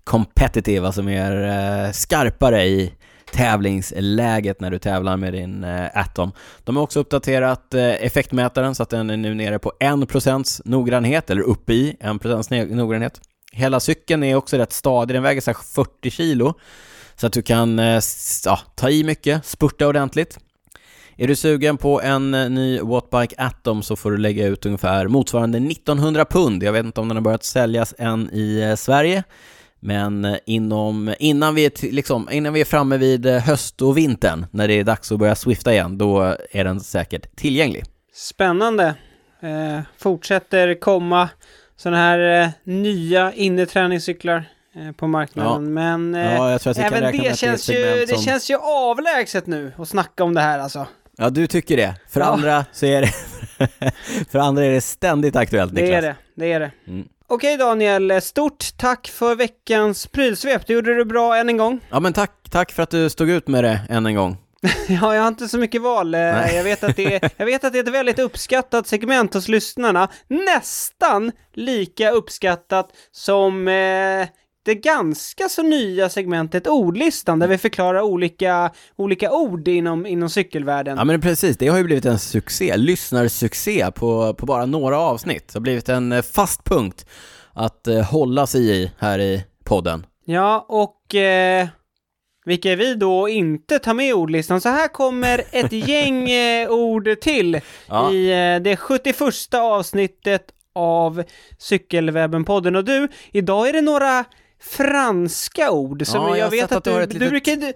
competitive, 0.04 0.86
alltså 0.86 1.02
mer 1.02 1.42
eh, 1.46 1.92
skarpare 1.92 2.64
i 2.64 2.92
tävlingsläget 3.32 4.60
när 4.60 4.70
du 4.70 4.78
tävlar 4.78 5.16
med 5.16 5.32
din 5.32 5.64
eh, 5.64 5.86
Atom. 5.94 6.32
De 6.64 6.76
har 6.76 6.82
också 6.82 7.00
uppdaterat 7.00 7.74
eh, 7.74 8.04
effektmätaren 8.04 8.74
så 8.74 8.82
att 8.82 8.90
den 8.90 9.10
är 9.10 9.16
nu 9.16 9.34
nere 9.34 9.58
på 9.58 9.72
1% 9.80 10.60
noggrannhet, 10.64 11.30
eller 11.30 11.42
uppe 11.42 11.72
i 11.72 11.96
1% 12.00 12.74
noggrannhet. 12.74 13.20
Hela 13.52 13.80
cykeln 13.80 14.22
är 14.22 14.34
också 14.36 14.56
rätt 14.56 14.72
stadig, 14.72 15.16
den 15.16 15.22
väger 15.22 15.40
så 15.40 15.54
40 15.54 16.10
kilo. 16.10 16.54
Så 17.16 17.26
att 17.26 17.32
du 17.32 17.42
kan 17.42 17.78
eh, 17.78 18.00
ja, 18.44 18.60
ta 18.74 18.90
i 18.90 19.04
mycket, 19.04 19.46
spurta 19.46 19.86
ordentligt. 19.86 20.38
Är 21.16 21.28
du 21.28 21.36
sugen 21.36 21.76
på 21.76 22.00
en 22.02 22.34
eh, 22.34 22.50
ny 22.50 22.80
Wattbike 22.80 23.34
Atom 23.38 23.82
så 23.82 23.96
får 23.96 24.10
du 24.10 24.18
lägga 24.18 24.46
ut 24.46 24.66
ungefär 24.66 25.08
motsvarande 25.08 25.58
1900 25.58 26.24
pund. 26.24 26.62
Jag 26.62 26.72
vet 26.72 26.84
inte 26.84 27.00
om 27.00 27.08
den 27.08 27.16
har 27.16 27.22
börjat 27.22 27.44
säljas 27.44 27.94
än 27.98 28.30
i 28.32 28.60
eh, 28.60 28.74
Sverige. 28.74 29.24
Men 29.80 30.36
inom, 30.46 31.14
innan, 31.18 31.54
vi 31.54 31.64
är, 31.64 31.92
liksom, 31.92 32.28
innan 32.32 32.52
vi 32.52 32.60
är 32.60 32.64
framme 32.64 32.96
vid 32.96 33.26
höst 33.26 33.82
och 33.82 33.96
vintern, 33.96 34.46
när 34.50 34.68
det 34.68 34.74
är 34.74 34.84
dags 34.84 35.12
att 35.12 35.18
börja 35.18 35.34
swifta 35.34 35.72
igen, 35.72 35.98
då 35.98 36.36
är 36.50 36.64
den 36.64 36.80
säkert 36.80 37.36
tillgänglig. 37.36 37.84
Spännande. 38.14 38.94
Eh, 39.40 39.80
fortsätter 39.98 40.80
komma 40.80 41.28
sådana 41.76 41.96
här 41.96 42.42
eh, 42.42 42.48
nya 42.64 43.32
inneträningscyklar 43.32 44.44
på 44.96 45.06
marknaden. 45.06 45.52
Ja. 45.52 45.58
Men 45.58 46.14
Ja, 46.14 46.58
kan 46.58 46.74
även 46.76 47.00
det 47.02 47.06
att 47.08 47.12
det 47.24 47.38
känns, 47.38 47.70
ju, 47.70 47.74
det 47.74 48.08
som- 48.08 48.22
känns 48.22 48.50
ju 48.50 48.56
avlägset 48.56 49.46
nu 49.46 49.72
att 49.78 49.88
snacka 49.88 50.24
om 50.24 50.34
det 50.34 50.40
här 50.40 50.58
alltså. 50.58 50.86
Ja, 51.18 51.30
du 51.30 51.46
tycker 51.46 51.76
det. 51.76 51.94
För 52.08 52.20
Ja. 52.20 52.26
andra 52.26 52.64
så 52.72 52.86
är 52.86 53.00
det... 53.00 53.12
för 54.30 54.38
andra 54.38 54.64
är 54.64 54.70
det 54.70 54.80
ständigt 54.80 55.36
aktuellt, 55.36 55.74
Det 55.74 55.82
Niklas. 55.82 55.98
är 55.98 56.02
det, 56.02 56.16
det 56.34 56.52
är 56.52 56.60
det. 56.60 56.70
Mm. 56.86 57.08
Okej 57.28 57.56
Daniel, 57.56 58.20
stort 58.22 58.64
tack 58.76 59.08
för 59.08 59.34
veckans 59.34 60.06
prylsvep. 60.06 60.66
Du 60.66 60.72
gjorde 60.74 60.94
det 60.94 61.04
bra 61.04 61.36
än 61.36 61.48
en 61.48 61.56
gång. 61.56 61.80
Ja, 61.90 62.00
men 62.00 62.12
tack, 62.12 62.30
tack 62.50 62.72
för 62.72 62.82
att 62.82 62.90
du 62.90 63.10
stod 63.10 63.30
ut 63.30 63.48
med 63.48 63.64
det 63.64 63.80
än 63.88 64.06
en 64.06 64.14
gång. 64.14 64.36
Ja, 64.88 65.14
jag 65.14 65.22
har 65.22 65.28
inte 65.28 65.48
så 65.48 65.58
mycket 65.58 65.82
val. 65.82 66.14
Eh, 66.14 66.20
Nej. 66.20 66.56
Jag 66.56 66.64
vet, 66.64 66.84
att 66.84 66.96
det 66.96 67.14
är, 67.14 67.30
jag 67.36 67.46
vet 67.46 67.64
att 67.64 67.72
det 67.72 67.78
är 67.78 67.82
ett 67.82 67.88
väldigt 67.94 68.18
uppskattat 68.18 68.86
segment 68.86 69.34
hos 69.34 69.48
lyssnarna. 69.48 70.08
Nästan 70.28 71.32
lika 71.54 72.10
uppskattat 72.10 72.88
som 73.12 73.68
eh, 73.68 74.26
det 74.66 74.74
ganska 74.74 75.48
så 75.48 75.62
nya 75.62 76.08
segmentet 76.08 76.66
Ordlistan, 76.66 77.38
där 77.38 77.48
vi 77.48 77.58
förklarar 77.58 78.00
olika, 78.00 78.70
olika 78.96 79.32
ord 79.32 79.68
inom, 79.68 80.06
inom 80.06 80.30
cykelvärlden. 80.30 80.96
Ja, 80.98 81.04
men 81.04 81.20
precis. 81.20 81.56
Det 81.56 81.68
har 81.68 81.78
ju 81.78 81.84
blivit 81.84 82.04
en 82.04 82.18
succé, 82.18 82.76
lyssnarsuccé 82.76 83.90
på, 83.94 84.34
på 84.34 84.46
bara 84.46 84.66
några 84.66 84.98
avsnitt. 84.98 85.48
Det 85.48 85.54
har 85.58 85.60
blivit 85.60 85.88
en 85.88 86.12
eh, 86.12 86.22
fast 86.22 86.64
punkt 86.64 87.06
att 87.52 87.86
eh, 87.86 88.00
hålla 88.02 88.46
sig 88.46 88.82
i 88.82 88.90
här 88.98 89.18
i 89.18 89.44
podden. 89.64 90.06
Ja, 90.24 90.66
och 90.68 91.14
eh, 91.14 91.68
vilka 92.44 92.72
är 92.72 92.76
vi 92.76 92.94
då 92.94 93.28
inte 93.28 93.78
tar 93.78 93.94
med 93.94 94.08
i 94.08 94.12
ordlistan? 94.12 94.60
Så 94.60 94.68
här 94.68 94.88
kommer 94.88 95.42
ett 95.50 95.72
gäng 95.88 96.30
eh, 96.30 96.70
ord 96.70 97.08
till 97.20 97.60
Ja. 97.88 98.12
i 98.12 98.30
eh, 98.54 98.62
det 98.62 98.76
71 98.76 99.54
avsnittet 99.54 100.52
av 100.74 101.22
Cykelwebben-podden. 101.58 102.76
Och 102.76 102.84
du, 102.84 103.08
idag 103.32 103.68
är 103.68 103.72
det 103.72 103.80
några 103.80 104.24
franska 104.60 105.70
ord 105.70 106.06
som 106.06 106.22
Ja, 106.22 106.28
jag 106.28 106.38
jag, 106.38 106.50
vet 106.50 106.64
att, 106.64 106.72
att 106.72 106.84
du 106.84 106.90
du, 106.92 107.02
ett 107.02 107.10
du 107.10 107.18
litet- 107.18 107.30
brukar... 107.30 107.56
Du, 107.56 107.72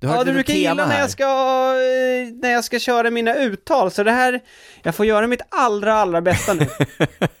Du 0.00 0.06
ja, 0.06 0.12
du 0.12 0.18
litet 0.18 0.34
brukar 0.34 0.54
gilla 0.54 0.86
när 0.86 0.98
jag, 1.00 1.10
ska, 1.10 1.24
eh, 1.24 2.34
när 2.42 2.50
jag 2.52 2.64
ska 2.64 2.78
köra 2.78 3.10
mina 3.10 3.34
uttal, 3.34 3.90
så 3.90 4.02
det 4.02 4.10
här, 4.12 4.40
jag 4.82 4.94
får 4.94 5.06
göra 5.06 5.26
mitt 5.26 5.42
allra, 5.48 5.94
allra 5.94 6.20
bästa 6.20 6.54
nu. 6.54 6.66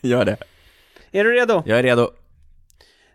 Gör 0.00 0.24
det. 0.24 0.36
är 1.12 1.24
du 1.24 1.32
redo? 1.32 1.62
Jag 1.66 1.78
är 1.78 1.82
redo. 1.82 2.10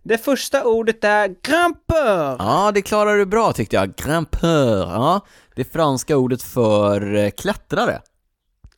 Det 0.03 0.17
första 0.17 0.63
ordet 0.63 1.03
är 1.03 1.27
grimpeur. 1.27 2.35
Ja, 2.39 2.71
det 2.73 2.81
klarar 2.81 3.17
du 3.17 3.25
bra 3.25 3.53
tyckte 3.53 3.75
jag. 3.75 3.95
Grimpeur. 3.95 4.77
Ja, 4.79 5.21
det 5.55 5.63
franska 5.73 6.17
ordet 6.17 6.43
för 6.43 7.15
eh, 7.15 7.29
klättrare. 7.29 8.01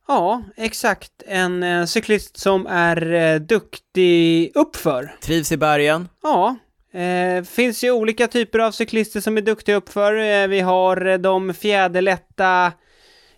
Ja, 0.08 0.44
exakt. 0.58 1.12
En 1.28 1.64
eh, 1.64 1.86
cyklist 1.86 2.38
som 2.40 2.68
är 2.68 3.40
duktig 3.40 4.52
uppför. 4.56 5.16
Trivs 5.22 5.52
i 5.52 5.58
bergen. 5.58 6.10
Ja, 6.24 6.56
eh, 6.94 7.44
finns 7.44 7.84
ju 7.84 7.91
olika 7.91 8.28
typer 8.28 8.60
av 8.60 8.72
cyklister 8.72 9.20
som 9.22 9.38
är 9.38 9.41
duktiga 9.41 9.76
uppför. 9.76 10.16
Eh, 10.18 10.48
vi 10.48 10.60
har 10.60 11.06
eh, 11.06 11.18
de 11.18 11.54
fjäderlätta 11.54 12.72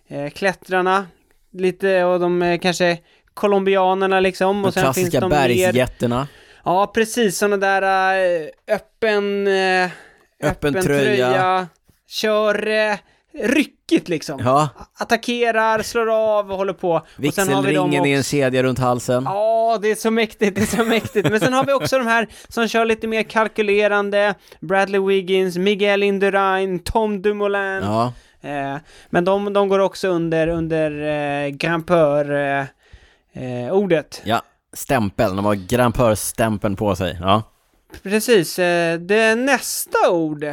eh, 0.08 0.30
klättrarna, 0.30 1.06
lite 1.52 2.04
och 2.04 2.20
de 2.20 2.42
eh, 2.42 2.58
kanske 2.58 2.98
colombianerna 3.34 4.20
liksom. 4.20 4.62
De 4.62 4.68
Och 4.68 4.74
sen 4.74 4.82
finns 4.82 4.94
klassiska 4.96 5.20
de 5.20 5.30
mer... 5.30 5.48
bergsjätterna. 5.48 6.28
Ja, 6.64 6.90
precis. 6.94 7.38
Sådana 7.38 7.56
där 7.56 8.14
eh, 8.18 8.74
öppen... 8.74 9.46
Eh, 9.46 9.90
Öppen 10.42 10.82
tröja. 10.82 11.66
Kör 12.08 12.68
eh, 12.68 12.96
ryckigt 13.42 14.08
liksom. 14.08 14.40
Ja, 14.44 14.68
Attackerar, 14.98 15.82
slår 15.82 16.10
av 16.10 16.50
och 16.50 16.56
håller 16.56 16.72
på. 16.72 17.06
Vi 17.16 17.26
vigselringen 17.28 18.06
i 18.06 18.12
en 18.12 18.22
kedja 18.22 18.62
runt 18.62 18.78
halsen. 18.78 19.24
Ja, 19.24 19.78
det 19.82 19.90
är 19.90 19.94
så 19.94 20.10
mäktigt, 20.10 20.56
det 20.56 20.62
är 20.62 20.76
så 20.76 20.84
mäktigt. 20.84 21.30
Men 21.30 21.40
sen 21.40 21.52
har 21.52 21.64
vi 21.64 21.72
också 21.72 21.98
de 21.98 22.06
här 22.06 22.28
som 22.48 22.68
kör 22.68 22.84
lite 22.84 23.06
mer 23.06 23.22
kalkylerande, 23.22 24.34
Bradley 24.60 25.00
Wiggins, 25.00 25.56
Miguel 25.56 26.02
Indurain, 26.02 26.78
Tom 26.78 27.22
Dumoulin. 27.22 27.82
Ja, 27.82 28.12
Eh, 28.40 28.76
men 29.10 29.24
de, 29.24 29.52
de 29.52 29.68
går 29.68 29.78
också 29.78 30.08
under, 30.08 30.48
under 30.48 30.90
eh, 31.44 31.48
Grimpeur 31.48 32.32
eh, 32.34 32.64
eh, 33.32 33.72
ordet. 33.72 34.22
ja. 34.24 34.42
Stämpeln, 34.72 35.36
de 35.36 35.44
har 35.44 35.54
grimpeur-stämpeln 35.54 36.76
på 36.76 36.96
sig. 36.96 37.18
Ja, 37.20 37.42
Precis, 38.02 38.58
eh, 38.58 38.98
det 38.98 39.34
nästa 39.34 40.10
ord, 40.10 40.46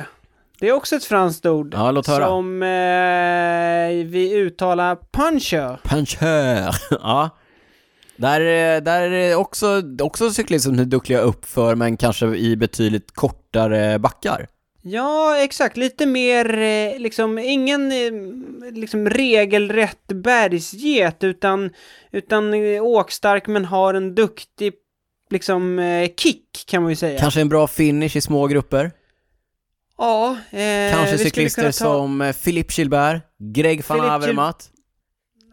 det 0.64 0.70
är 0.70 0.74
också 0.74 0.96
ett 0.96 1.06
franskt 1.06 1.46
ord. 1.46 1.74
Ja, 1.74 1.92
låt 1.92 2.08
höra. 2.08 2.28
Som 2.28 2.64
eh, 2.64 4.12
vi 4.12 4.34
uttalar 4.34 4.98
puncher. 5.12 5.80
puncheur. 5.84 6.76
Ja. 7.02 7.30
Där, 8.16 8.42
eh, 8.42 8.82
där 8.82 9.02
är 9.02 9.10
det 9.10 9.36
också, 9.36 9.82
också 10.02 10.32
cyklister 10.32 10.70
som 10.70 10.80
är 10.80 10.86
duktiga 10.86 11.20
uppför, 11.20 11.76
men 11.76 11.98
kanske 11.98 12.26
i 12.26 12.56
betydligt 12.56 13.12
kortare 13.12 14.00
backar. 14.00 14.48
Ja, 14.82 15.38
exakt. 15.38 15.78
Lite 15.78 16.06
mer, 16.06 16.58
eh, 16.58 17.00
liksom, 17.00 17.38
ingen 17.40 17.92
eh, 17.92 18.72
liksom 18.72 19.10
regelrätt 19.10 20.08
bergsget, 20.08 21.24
utan, 21.24 21.70
utan 22.12 22.54
åkstark 22.80 23.48
men 23.48 23.66
har 23.66 23.94
en 23.94 24.16
duktig, 24.16 24.74
liksom, 25.30 25.82
kick 26.18 26.64
kan 26.68 26.82
man 26.82 26.92
ju 26.92 26.96
säga. 26.96 27.20
Kanske 27.20 27.42
en 27.42 27.50
bra 27.50 27.68
finish 27.68 28.18
i 28.18 28.22
små 28.22 28.48
grupper. 28.48 28.92
Ja, 29.98 30.38
eh, 30.52 30.92
Kanske 30.96 31.18
cyklister 31.18 31.64
ta- 31.64 31.72
som 31.72 32.22
eh, 32.22 32.34
Philippe 32.36 32.74
Gilbert, 32.78 33.22
Greg 33.54 33.84
van 33.88 34.02
Avermaet. 34.02 34.70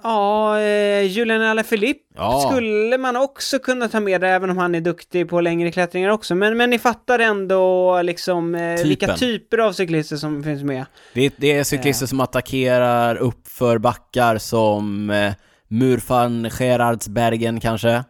Ja, 0.03 0.61
eh, 0.61 1.03
Julian 1.03 1.43
Alaphilippe 1.43 2.01
Ja. 2.17 2.51
skulle 2.51 2.99
man 2.99 3.17
också 3.17 3.59
kunna 3.59 3.89
ta 3.89 4.01
med, 4.01 4.25
även 4.25 4.51
om 4.51 4.59
han 4.59 4.75
är 4.75 4.81
duktig 4.81 5.29
på 5.29 5.41
längre 5.41 5.73
klättringar 5.73 6.09
också. 6.11 6.35
Men, 6.35 6.57
men 6.57 6.71
ni 6.71 6.79
fattar 6.79 7.19
ändå 7.19 8.03
liksom 8.03 8.55
eh, 8.55 8.83
vilka 8.83 9.17
typer 9.17 9.59
av 9.59 9.73
cyklister 9.73 10.17
som 10.17 10.43
finns 10.45 10.63
med. 10.63 10.85
Det, 11.15 11.27
är- 11.27 11.33
det 11.37 11.53
är 11.53 11.65
cyklister 11.65 12.07
som 12.07 12.21
attackerar 12.21 13.17
uppför 13.17 13.79
backar 13.79 14.39
som 14.39 15.11
eh, 15.11 15.33
Murfan 15.69 16.51
Gerardsbergen 16.59 17.61
kanske. 17.61 18.05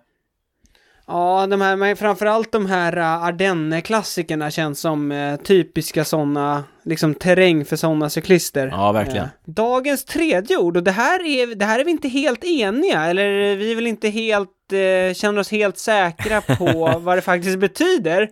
Ja, 1.10 1.46
de 1.46 1.60
här, 1.60 1.76
men 1.76 1.96
framförallt 1.96 2.52
de 2.52 2.66
här 2.66 2.98
uh, 2.98 3.24
Ardennes-klassikerna 3.24 4.50
känns 4.50 4.80
som 4.80 5.12
eh, 5.12 5.36
typiska 5.36 6.04
sådana, 6.04 6.64
liksom 6.84 7.14
terräng 7.14 7.64
för 7.64 7.76
sådana 7.76 8.10
cyklister. 8.10 8.66
Ja, 8.66 8.92
verkligen. 8.92 9.24
Eh, 9.24 9.30
dagens 9.44 10.04
tredje 10.04 10.56
ord, 10.56 10.76
och 10.76 10.82
det 10.82 10.90
här, 10.90 11.26
är, 11.26 11.54
det 11.54 11.64
här 11.64 11.78
är 11.80 11.84
vi 11.84 11.90
inte 11.90 12.08
helt 12.08 12.44
eniga, 12.44 13.04
eller 13.04 13.56
vi 13.56 13.70
är 13.70 13.74
väl 13.74 13.86
inte 13.86 14.08
helt, 14.08 14.50
eh, 14.72 15.14
känner 15.14 15.40
oss 15.40 15.50
helt 15.50 15.78
säkra 15.78 16.40
på 16.40 16.98
vad 17.00 17.16
det 17.18 17.22
faktiskt 17.22 17.58
betyder. 17.58 18.28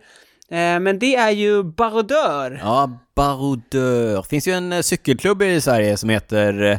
Men 0.80 0.98
det 0.98 1.16
är 1.16 1.30
ju 1.30 1.62
barodör. 1.62 2.60
Ja, 2.62 2.90
Barodeur. 3.16 4.22
finns 4.22 4.48
ju 4.48 4.52
en 4.52 4.82
cykelklubb 4.82 5.42
i 5.42 5.60
Sverige 5.60 5.96
som 5.96 6.08
heter 6.10 6.78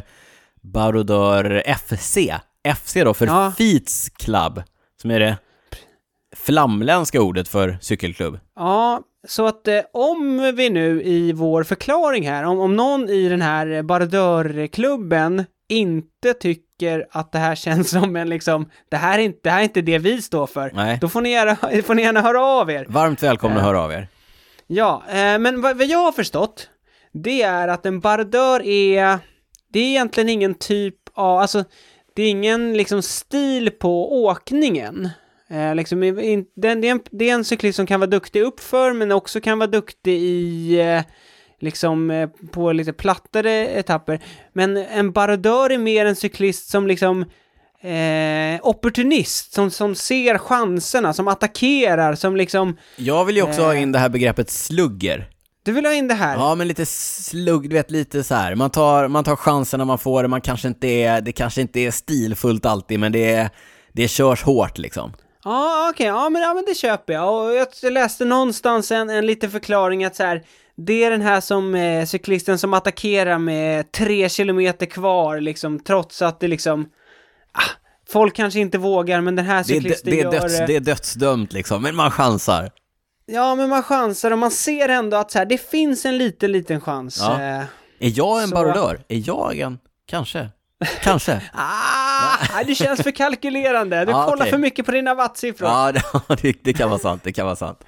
Barodeur 0.62 1.62
FC. 1.76 2.18
FC 2.76 2.94
då 2.94 3.14
för 3.14 3.26
Ja. 3.26 3.52
Feats 3.58 4.08
Club, 4.08 4.62
som 5.02 5.10
är 5.10 5.20
det 5.20 5.36
flamländska 6.36 7.22
ordet 7.22 7.48
för 7.48 7.78
cykelklubb. 7.80 8.38
Ja, 8.56 9.02
så 9.28 9.46
att 9.46 9.68
eh, 9.68 9.80
om 9.92 10.52
vi 10.56 10.70
nu 10.70 11.02
i 11.02 11.32
vår 11.32 11.62
förklaring 11.62 12.28
här, 12.28 12.44
om, 12.44 12.60
om 12.60 12.76
någon 12.76 13.08
i 13.08 13.28
den 13.28 13.42
här 13.42 13.82
barodörklubben 13.82 15.44
inte 15.68 16.34
tycker 16.34 17.06
att 17.10 17.32
det 17.32 17.38
här 17.38 17.54
känns 17.54 17.90
som 17.90 18.16
en 18.16 18.28
liksom, 18.28 18.70
det 18.88 18.96
här 18.96 19.18
är 19.18 19.22
inte 19.22 19.40
det, 19.42 19.50
här 19.50 19.58
är 19.58 19.64
inte 19.64 19.80
det 19.80 19.98
vi 19.98 20.22
står 20.22 20.46
för, 20.46 20.70
Nej. 20.74 20.98
då 21.00 21.08
får 21.08 21.20
ni, 21.20 21.30
gärna, 21.30 21.56
får 21.82 21.94
ni 21.94 22.02
gärna 22.02 22.20
höra 22.20 22.44
av 22.44 22.70
er. 22.70 22.86
Varmt 22.88 23.22
välkomna 23.22 23.56
att 23.56 23.62
höra 23.62 23.82
av 23.82 23.92
er. 23.92 24.08
Ja, 24.66 25.02
eh, 25.08 25.38
men 25.38 25.60
vad, 25.60 25.76
vad 25.76 25.86
jag 25.86 25.98
har 25.98 26.12
förstått, 26.12 26.68
det 27.12 27.42
är 27.42 27.68
att 27.68 27.86
en 27.86 28.00
barodör 28.00 28.62
är, 28.66 29.18
det 29.72 29.78
är 29.80 29.84
egentligen 29.84 30.28
ingen 30.28 30.54
typ 30.54 30.94
av, 31.14 31.38
alltså, 31.38 31.64
det 32.14 32.22
är 32.22 32.30
ingen 32.30 32.76
liksom 32.76 33.02
stil 33.02 33.70
på 33.70 34.24
åkningen. 34.24 35.08
Eh, 35.50 35.74
liksom, 35.74 36.02
in, 36.02 36.44
den, 36.56 36.80
det, 36.80 36.88
är 36.88 36.92
en, 36.92 37.00
det 37.10 37.30
är 37.30 37.34
en 37.34 37.44
cyklist 37.44 37.76
som 37.76 37.86
kan 37.86 38.00
vara 38.00 38.10
duktig 38.10 38.42
uppför, 38.42 38.92
men 38.92 39.12
också 39.12 39.40
kan 39.40 39.58
vara 39.58 39.70
duktig 39.70 40.18
i 40.18 40.80
eh, 40.80 41.02
liksom 41.60 42.10
eh, 42.10 42.28
på 42.52 42.72
lite 42.72 42.92
plattare 42.92 43.66
etapper. 43.66 44.20
Men 44.52 44.76
en 44.76 45.12
barodör 45.12 45.70
är 45.70 45.78
mer 45.78 46.06
en 46.06 46.16
cyklist 46.16 46.70
som 46.70 46.86
liksom 46.86 47.24
eh, 47.82 48.60
opportunist, 48.66 49.52
som, 49.52 49.70
som 49.70 49.94
ser 49.94 50.38
chanserna, 50.38 51.12
som 51.12 51.28
attackerar, 51.28 52.14
som 52.14 52.36
liksom... 52.36 52.76
Jag 52.96 53.24
vill 53.24 53.36
ju 53.36 53.42
också 53.42 53.62
ha 53.62 53.74
Eh. 53.74 53.82
in 53.82 53.92
det 53.92 53.98
här 53.98 54.08
begreppet 54.08 54.50
slugger. 54.50 55.28
Du 55.62 55.72
vill 55.72 55.86
ha 55.86 55.92
in 55.92 56.08
det 56.08 56.14
här? 56.14 56.34
Ja, 56.36 56.54
men 56.54 56.68
lite 56.68 56.86
slugg, 56.86 57.70
du 57.70 57.76
vet 57.76 57.90
lite 57.90 58.24
så 58.24 58.34
här. 58.34 58.54
Man 58.54 58.70
tar, 58.70 59.08
man 59.08 59.24
tar 59.24 59.36
chansen 59.36 59.78
när 59.78 59.84
man 59.84 59.98
får 59.98 60.26
man 60.26 60.40
kanske 60.40 60.68
inte 60.68 60.88
är, 60.88 61.20
det 61.20 61.32
kanske 61.32 61.60
inte 61.60 61.80
är 61.80 61.90
stilfullt 61.90 62.66
alltid, 62.66 63.00
men 63.00 63.12
det, 63.12 63.32
är, 63.32 63.50
det 63.92 64.08
körs 64.08 64.42
hårt 64.42 64.78
liksom. 64.78 65.12
Ja, 65.44 65.90
okej, 65.94 66.06
ja, 66.06 66.28
men, 66.30 66.42
ja 66.42 66.54
men 66.54 66.64
det 66.66 66.74
köper 66.74 67.12
jag. 67.12 67.34
Och 67.44 67.54
jag 67.82 67.92
läste 67.92 68.24
någonstans 68.24 68.90
en, 68.90 69.10
en 69.10 69.26
liten 69.26 69.50
förklaring 69.50 70.04
att 70.04 70.16
så 70.16 70.22
här, 70.22 70.42
det 70.76 71.04
är 71.04 71.10
den 71.10 71.20
här 71.22 71.40
som 71.40 71.74
eh, 71.74 72.04
cyklisten 72.06 72.58
som 72.58 72.74
attackerar 72.74 73.38
med 73.38 73.92
tre 73.92 74.28
kilometer 74.28 74.86
kvar 74.86 75.40
liksom, 75.40 75.80
trots 75.80 76.22
att 76.22 76.40
det 76.40 76.48
liksom, 76.48 76.88
ah, 77.52 77.62
folk 78.08 78.34
kanske 78.36 78.60
inte 78.60 78.78
vågar, 78.78 79.20
men 79.20 79.36
den 79.36 79.44
här 79.44 79.64
Det 79.66 79.72
är, 79.76 79.80
dö- 79.80 79.82
cyklisten 79.82 80.10
det, 80.10 80.20
är 80.20 80.24
gör 80.24 80.30
döds, 80.32 80.58
det. 80.58 80.66
det 80.66 80.76
är 80.76 80.80
dödsdömt 80.80 81.52
liksom, 81.52 81.82
men 81.82 81.96
man 81.96 82.10
chansar. 82.10 82.70
Ja, 83.26 83.54
men 83.54 83.68
man 83.68 83.82
chansar 83.82 84.30
och 84.30 84.38
man 84.38 84.50
ser 84.50 84.88
ändå 84.88 85.16
att 85.16 85.30
så 85.30 85.38
här, 85.38 85.46
det 85.46 85.58
finns 85.70 86.04
en 86.06 86.18
liten, 86.18 86.52
liten 86.52 86.80
chans. 86.80 87.18
Ja. 87.20 87.32
Eh, 87.42 87.58
Är 88.00 88.18
jag 88.18 88.42
en 88.42 88.48
Så- 88.48 88.54
barodör? 88.54 89.00
Är 89.08 89.22
jag 89.28 89.58
en? 89.58 89.78
Kanske. 90.06 90.48
Kanske. 91.02 91.42
ah, 91.52 92.62
det 92.66 92.74
känns 92.74 93.02
för 93.02 93.10
kalkylerande. 93.10 94.04
Du 94.04 94.10
Ja, 94.20 94.24
kollar 94.24 94.36
okej. 94.36 94.50
för 94.50 94.58
mycket 94.58 94.86
på 94.86 94.92
dina 94.92 95.14
wattsiffror. 95.14 95.68
Ja, 95.68 95.92
det, 96.42 96.56
det 96.62 96.72
kan 96.72 96.90
vara 96.90 97.00
sant, 97.00 97.24
det 97.24 97.32
kan 97.32 97.46
vara 97.46 97.56
sant. 97.56 97.84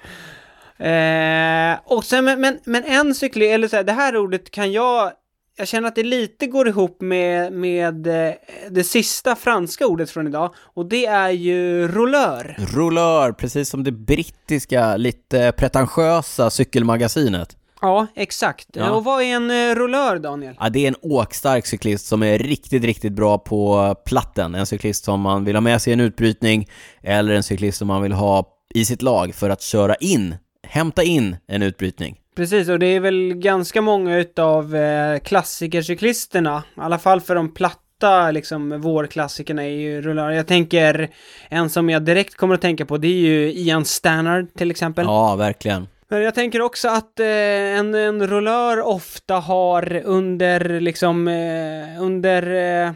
Eh, 0.77 1.93
och 1.93 2.03
sen, 2.03 2.25
men, 2.25 2.41
men, 2.41 2.59
men 2.65 2.83
en 2.83 3.15
cyklist, 3.15 3.51
eller 3.51 3.67
så 3.67 3.75
här, 3.75 3.83
det 3.83 3.91
här 3.91 4.17
ordet 4.17 4.51
kan 4.51 4.71
jag, 4.71 5.11
jag 5.57 5.67
känner 5.67 5.87
att 5.87 5.95
det 5.95 6.03
lite 6.03 6.47
går 6.47 6.67
ihop 6.67 7.01
med, 7.01 7.53
med 7.53 8.07
eh, 8.07 8.33
det 8.69 8.83
sista 8.83 9.35
franska 9.35 9.87
ordet 9.87 10.11
från 10.11 10.27
idag, 10.27 10.53
och 10.57 10.85
det 10.85 11.05
är 11.05 11.29
ju 11.29 11.87
rouleur. 11.87 12.55
Rouleur, 12.73 13.31
precis 13.31 13.69
som 13.69 13.83
det 13.83 13.91
brittiska, 13.91 14.97
lite 14.97 15.51
pretentiösa 15.51 16.49
cykelmagasinet. 16.49 17.57
Ja, 17.83 18.07
exakt. 18.15 18.67
Ja. 18.73 18.91
Och 18.91 19.03
vad 19.03 19.21
är 19.21 19.25
en 19.25 19.51
eh, 19.51 19.75
rouleur, 19.75 20.19
Daniel? 20.19 20.55
Ja, 20.59 20.69
det 20.69 20.83
är 20.83 20.87
en 20.87 20.95
åkstark 21.01 21.65
cyklist 21.65 22.05
som 22.07 22.23
är 22.23 22.37
riktigt, 22.37 22.83
riktigt 22.83 23.13
bra 23.13 23.37
på 23.37 23.95
platten. 24.05 24.55
En 24.55 24.65
cyklist 24.65 25.05
som 25.05 25.21
man 25.21 25.45
vill 25.45 25.55
ha 25.55 25.61
med 25.61 25.81
sig 25.81 25.91
i 25.91 25.93
en 25.93 25.99
utbrytning, 25.99 26.69
eller 27.01 27.33
en 27.33 27.43
cyklist 27.43 27.77
som 27.77 27.87
man 27.87 28.01
vill 28.01 28.11
ha 28.11 28.45
i 28.73 28.85
sitt 28.85 29.01
lag 29.01 29.35
för 29.35 29.49
att 29.49 29.61
köra 29.61 29.95
in, 29.95 30.35
hämta 30.67 31.03
in 31.03 31.35
en 31.47 31.63
utbrytning. 31.63 32.19
Precis, 32.35 32.69
och 32.69 32.79
det 32.79 32.85
är 32.85 32.99
väl 32.99 33.33
ganska 33.33 33.81
många 33.81 34.17
utav 34.17 34.75
eh, 34.75 35.19
klassikercyklisterna, 35.19 36.63
i 36.77 36.79
alla 36.79 36.99
fall 36.99 37.21
för 37.21 37.35
de 37.35 37.53
platta 37.53 38.31
liksom 38.31 38.81
vårklassikerna 38.81 39.63
är 39.63 39.67
ju 39.69 40.01
rouleur. 40.01 40.29
Jag 40.29 40.47
tänker, 40.47 41.09
en 41.49 41.69
som 41.69 41.89
jag 41.89 42.01
direkt 42.05 42.35
kommer 42.35 42.55
att 42.55 42.61
tänka 42.61 42.85
på, 42.85 42.97
det 42.97 43.07
är 43.07 43.21
ju 43.21 43.53
Ian 43.53 43.85
Stannard 43.85 44.53
till 44.53 44.71
exempel. 44.71 45.05
Ja, 45.05 45.35
verkligen. 45.35 45.87
Men 46.13 46.21
jag 46.21 46.35
tänker 46.35 46.61
också 46.61 46.89
att 46.89 47.19
eh, 47.19 47.27
en, 47.27 47.95
en 47.95 48.27
rullör 48.27 48.81
ofta 48.81 49.35
har 49.35 50.01
under 50.05 50.79
liksom, 50.79 51.27
eh, 51.27 52.01
under, 52.01 52.43
eh, 52.53 52.93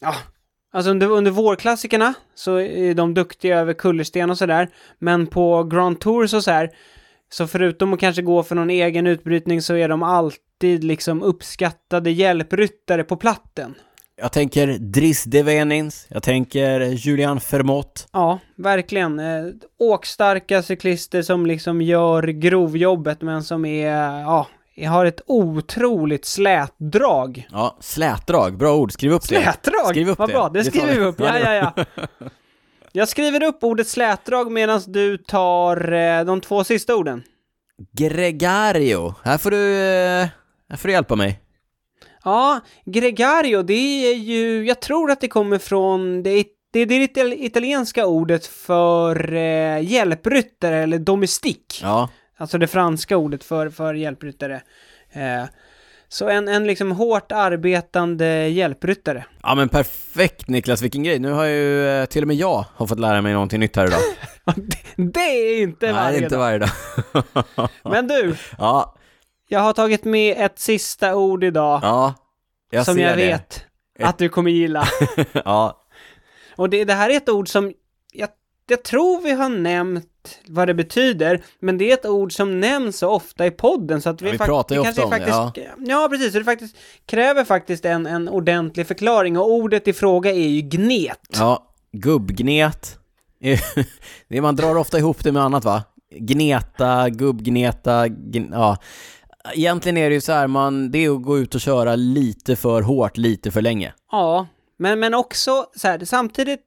ja, 0.00 0.14
alltså 0.72 0.90
under, 0.90 1.10
under 1.10 1.30
vårklassikerna 1.30 2.14
så 2.34 2.60
är 2.60 2.94
de 2.94 3.14
duktiga 3.14 3.58
över 3.58 3.72
kullersten 3.72 4.30
och 4.30 4.38
sådär. 4.38 4.68
Men 4.98 5.26
på 5.26 5.64
Grand 5.64 6.00
Tours 6.00 6.34
och 6.34 6.44
så 6.44 6.50
här, 6.50 6.70
så 7.28 7.46
förutom 7.46 7.92
att 7.92 8.00
kanske 8.00 8.22
gå 8.22 8.42
för 8.42 8.54
någon 8.54 8.70
egen 8.70 9.06
utbrytning 9.06 9.62
så 9.62 9.74
är 9.74 9.88
de 9.88 10.02
alltid 10.02 10.84
liksom 10.84 11.22
uppskattade 11.22 12.10
hjälpryttare 12.10 13.04
på 13.04 13.16
platten. 13.16 13.74
Jag 14.16 14.32
tänker 14.32 14.66
Driss 14.66 15.24
de 15.24 15.42
Venins, 15.42 16.06
jag 16.08 16.22
tänker 16.22 16.80
Julian 16.80 17.40
Fermot. 17.40 18.08
Ja, 18.12 18.38
verkligen. 18.56 19.18
Eh, 19.18 19.44
åkstarka 19.78 20.62
cyklister 20.62 21.22
som 21.22 21.46
liksom 21.46 21.82
gör 21.82 22.22
grovjobbet 22.22 23.22
men 23.22 23.42
som 23.44 23.64
är, 23.64 24.20
ja, 24.20 24.46
har 24.88 25.06
ett 25.06 25.20
otroligt 25.26 26.24
slätdrag. 26.24 27.46
Ja, 27.50 27.76
slätdrag, 27.80 28.56
bra 28.58 28.76
ord, 28.76 28.92
skriv 28.92 29.12
upp 29.12 29.22
det. 29.28 29.42
Slätdrag? 29.42 29.86
Skriv 29.88 30.08
upp 30.08 30.18
Vad 30.18 30.28
det. 30.28 30.32
bra, 30.32 30.48
det 30.48 30.58
Det 30.58 30.64
skriver 30.64 30.92
vi. 30.92 30.98
vi 30.98 31.04
upp. 31.04 31.20
Ja, 31.20 31.38
ja, 31.38 31.72
ja. 31.76 31.84
Jag 32.92 33.08
skriver 33.08 33.42
upp 33.42 33.64
ordet 33.64 33.88
slätdrag 33.88 34.52
medan 34.52 34.80
du 34.86 35.18
tar 35.18 35.92
eh, 35.92 36.24
de 36.24 36.40
två 36.40 36.64
sista 36.64 36.96
orden. 36.96 37.22
Gregario, 37.92 39.14
här 39.24 39.38
får 39.38 39.50
du, 39.50 39.78
eh, 39.78 40.28
här 40.70 40.76
får 40.76 40.88
du 40.88 40.92
hjälpa 40.92 41.16
mig. 41.16 41.40
Ja, 42.24 42.60
gregario, 42.84 43.62
det 43.62 44.06
är 44.12 44.14
ju, 44.14 44.64
jag 44.66 44.80
tror 44.80 45.10
att 45.10 45.20
det 45.20 45.28
kommer 45.28 45.58
från, 45.58 46.22
det 46.22 46.30
är 46.30 46.44
det, 46.72 46.80
är 46.80 46.86
det 46.86 46.94
ital- 47.06 47.36
italienska 47.38 48.06
ordet 48.06 48.46
för 48.46 49.34
eh, 49.34 49.80
hjälpryttare 49.82 50.76
eller 50.82 50.98
domestik. 50.98 51.80
Ja, 51.82 52.08
Alltså 52.36 52.58
det 52.58 52.66
franska 52.66 53.16
ordet 53.16 53.44
för, 53.44 53.70
för 53.70 53.94
hjälpryttare. 53.94 54.54
Eh, 55.12 55.44
så 56.08 56.28
en, 56.28 56.48
en 56.48 56.66
liksom 56.66 56.92
hårt 56.92 57.32
arbetande 57.32 58.26
hjälpryttare. 58.48 59.24
ja 59.42 59.54
men 59.54 59.68
perfekt 59.68 60.48
Niklas, 60.48 60.82
vilken 60.82 61.02
grej. 61.02 61.18
Nu 61.18 61.30
har 61.32 61.44
ju 61.44 61.88
eh, 61.88 62.04
till 62.06 62.22
och 62.22 62.28
med 62.28 62.36
jag 62.36 62.64
har 62.74 62.86
fått 62.86 63.00
lära 63.00 63.22
mig 63.22 63.32
någonting 63.32 63.60
nytt 63.60 63.76
här 63.76 63.86
idag. 63.86 64.00
det, 64.56 64.76
det 65.12 65.20
är 65.20 65.62
inte 65.62 65.86
Nej, 65.86 65.94
varje 65.94 66.16
inte 66.22 66.34
dag. 66.34 66.38
varje 66.38 66.58
dag. 66.58 66.70
Men 67.82 68.08
du, 68.08 68.36
ja, 68.58 68.94
jag 69.48 69.60
har 69.60 69.72
tagit 69.72 70.04
med 70.04 70.36
ett 70.38 70.58
sista 70.58 71.16
ord 71.16 71.44
idag 71.44 71.80
ja, 71.82 72.14
jag 72.70 72.84
som 72.84 72.94
ser 72.94 73.02
jag 73.02 73.18
det. 73.18 73.26
vet 73.26 73.64
att 74.02 74.18
du 74.18 74.28
kommer 74.28 74.50
gilla. 74.50 74.88
ja, 75.44 75.84
Och 76.56 76.70
det, 76.70 76.84
det 76.84 76.94
här 76.94 77.10
är 77.10 77.16
ett 77.16 77.28
ord 77.28 77.48
som 77.48 77.72
jag, 78.12 78.28
jag 78.68 78.82
tror 78.82 79.20
vi 79.20 79.30
har 79.32 79.48
nämnt 79.48 80.38
vad 80.46 80.68
det 80.68 80.74
betyder, 80.74 81.44
men 81.60 81.78
det 81.78 81.90
är 81.90 81.94
ett 81.94 82.06
ord 82.06 82.32
som 82.32 82.60
nämns 82.60 82.98
så 82.98 83.08
ofta 83.10 83.46
i 83.46 83.50
podden 83.50 84.02
så 84.02 84.10
att 84.10 84.22
vi, 84.22 84.26
Ja, 84.26 84.32
vi 84.32 84.38
fak- 84.38 84.44
pratar 84.46 84.74
ju 84.74 84.80
ofta 84.80 85.04
om 85.04 85.10
det, 85.10 85.16
faktiskt, 85.16 85.66
ja. 85.88 86.06
precis, 86.10 86.32
så 86.32 86.38
det 86.38 86.44
faktiskt 86.44 86.76
kräver 87.06 87.44
faktiskt 87.44 87.84
en, 87.84 88.06
en 88.06 88.28
ordentlig 88.28 88.86
förklaring 88.86 89.38
och 89.38 89.52
ordet 89.52 89.88
i 89.88 89.92
fråga 89.92 90.30
är 90.30 90.48
ju 90.48 90.60
gnet. 90.60 91.18
ja, 91.38 91.66
gubbgnet. 91.92 92.98
Man 94.42 94.56
drar 94.56 94.76
ofta 94.76 94.98
ihop 94.98 95.24
det 95.24 95.32
med 95.32 95.42
annat 95.42 95.64
va? 95.64 95.82
Gneta, 96.18 97.08
gubbgneta, 97.10 98.06
gn- 98.06 98.48
ja. 98.52 98.76
Egentligen 99.52 99.96
är 99.96 100.08
det 100.08 100.14
ju 100.14 100.20
så 100.20 100.32
här, 100.32 100.46
man, 100.46 100.90
det 100.90 101.04
är 101.04 101.10
att 101.16 101.22
gå 101.22 101.38
ut 101.38 101.54
och 101.54 101.60
köra 101.60 101.96
lite 101.96 102.56
för 102.56 102.82
hårt, 102.82 103.16
lite 103.16 103.50
för 103.50 103.62
länge. 103.62 103.92
Ja, 104.10 104.46
men, 104.76 105.00
men 105.00 105.14
också 105.14 105.66
så 105.76 105.88
här, 105.88 106.04
samtidigt, 106.04 106.64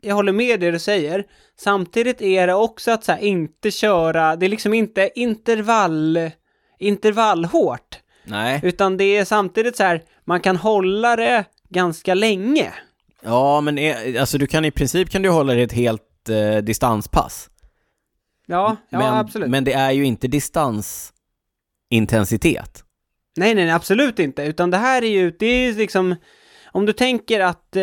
jag 0.00 0.14
håller 0.14 0.32
med 0.32 0.60
det 0.60 0.70
du 0.70 0.78
säger, 0.78 1.24
samtidigt 1.58 2.22
är 2.22 2.46
det 2.46 2.54
också 2.54 2.90
att 2.90 3.04
så 3.04 3.12
här, 3.12 3.18
inte 3.18 3.70
köra, 3.70 4.36
det 4.36 4.46
är 4.46 4.50
liksom 4.50 4.74
inte 4.74 5.10
intervall, 5.14 6.30
intervallhårt, 6.78 7.98
Nej. 8.24 8.60
utan 8.62 8.96
det 8.96 9.16
är 9.16 9.24
samtidigt 9.24 9.76
så 9.76 9.82
här, 9.82 10.02
man 10.24 10.40
kan 10.40 10.56
hålla 10.56 11.16
det 11.16 11.44
ganska 11.68 12.14
länge. 12.14 12.72
Ja, 13.22 13.60
men 13.60 13.78
är, 13.78 14.20
alltså 14.20 14.38
du 14.38 14.46
kan 14.46 14.64
i 14.64 14.70
princip 14.70 15.10
kan 15.10 15.22
du 15.22 15.28
hålla 15.28 15.54
det 15.54 15.62
ett 15.62 15.72
helt 15.72 16.28
eh, 16.28 16.62
distanspass. 16.62 17.50
Ja, 18.46 18.76
ja 18.88 18.98
men, 18.98 19.14
absolut. 19.14 19.50
men 19.50 19.64
det 19.64 19.72
är 19.72 19.90
ju 19.90 20.04
inte 20.04 20.28
distansintensitet. 21.90 22.84
Nej, 23.36 23.54
nej, 23.54 23.64
nej, 23.64 23.74
absolut 23.74 24.18
inte, 24.18 24.42
utan 24.42 24.70
det 24.70 24.76
här 24.76 25.02
är 25.04 25.08
ju, 25.08 25.30
det 25.38 25.46
är 25.46 25.66
ju 25.70 25.74
liksom, 25.78 26.14
om 26.72 26.86
du 26.86 26.92
tänker 26.92 27.40
att, 27.40 27.76
eh, 27.76 27.82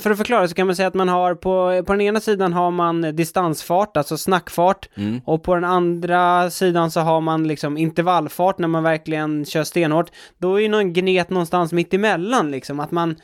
för 0.00 0.10
att 0.10 0.16
förklara 0.16 0.48
så 0.48 0.54
kan 0.54 0.66
man 0.66 0.76
säga 0.76 0.88
att 0.88 0.94
man 0.94 1.08
har 1.08 1.34
på, 1.34 1.82
på 1.86 1.92
den 1.92 2.00
ena 2.00 2.20
sidan 2.20 2.52
har 2.52 2.70
man 2.70 3.16
distansfart, 3.16 3.96
alltså 3.96 4.16
snackfart, 4.18 4.88
Mm. 4.96 5.20
Och 5.24 5.42
på 5.42 5.54
den 5.54 5.64
andra 5.64 6.50
sidan 6.50 6.90
så 6.90 7.00
har 7.00 7.20
man 7.20 7.48
liksom 7.48 7.76
intervallfart 7.76 8.58
när 8.58 8.68
man 8.68 8.82
verkligen 8.82 9.44
kör 9.44 9.64
stenhårt. 9.64 10.10
Då 10.38 10.54
är 10.56 10.60
ju 10.62 10.68
någon 10.68 10.92
gnet 10.92 11.30
någonstans 11.30 11.72
mitt 11.72 11.94
emellan 11.94 12.50
liksom, 12.50 12.80
att 12.80 12.90
man 12.90 13.16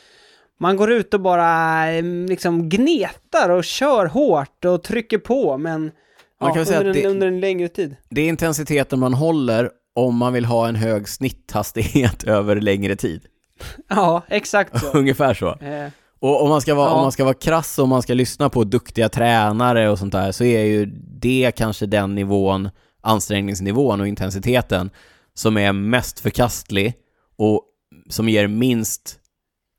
man 0.61 0.76
går 0.76 0.92
ut 0.92 1.14
och 1.14 1.20
bara 1.20 1.90
eh, 1.92 2.05
liksom 2.05 2.68
gnetar 2.68 3.50
och 3.50 3.64
kör 3.64 4.07
hårt 4.07 4.64
och 4.64 4.82
trycker 4.82 5.18
på 5.18 5.59
men 5.59 5.80
Man 5.82 5.90
ja, 6.40 6.46
kan 6.46 6.55
väl 6.57 6.66
säga 6.66 6.78
under, 6.80 6.90
en, 6.94 7.02
det- 7.02 7.09
under 7.09 7.26
en 7.26 7.40
längre 7.40 7.68
tid. 7.68 7.96
Det 8.11 8.20
är 8.20 8.28
intensiteten 8.28 8.98
man 8.98 9.14
håller 9.14 9.70
om 9.95 10.16
man 10.16 10.32
vill 10.32 10.45
ha 10.45 10.68
en 10.68 10.76
hög 10.76 11.09
snitthastighet 11.09 12.24
över 12.26 12.61
längre 12.61 12.97
tid. 12.97 13.22
Ja, 13.88 14.22
exakt 14.28 14.80
så. 14.80 14.86
Ungefär 14.99 15.34
så. 15.34 15.49
eh, 15.49 15.88
Och 16.20 16.42
om 16.42 16.49
man, 16.49 16.61
ska 16.61 16.74
vara, 16.74 16.88
Ja. 16.88 16.95
om 16.95 17.03
man 17.03 17.12
ska 17.12 17.24
vara 17.24 17.34
krass 17.34 17.78
och 17.78 17.82
om 17.84 17.90
man 17.90 18.03
ska 18.03 18.14
lyssna 18.14 18.51
på 18.51 18.64
duktiga 18.64 19.09
tränare 19.09 19.90
och 19.90 19.99
sånt 19.99 20.12
där 20.12 20.32
så 20.32 20.45
är 20.45 20.64
ju 20.64 20.86
det 21.20 21.53
kanske 21.57 21.86
den 21.86 22.14
nivån, 22.14 22.68
ansträngningsnivån 23.03 24.01
och 24.01 24.09
intensiteten 24.09 24.90
som 25.34 25.57
är 25.59 25.72
mest 25.72 26.20
förkastlig 26.20 26.95
och 27.36 27.62
som 28.09 28.28
ger 28.28 28.47
minst 28.47 29.18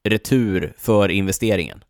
retur 0.08 0.74
för 0.78 1.10
investeringen. 1.10 1.84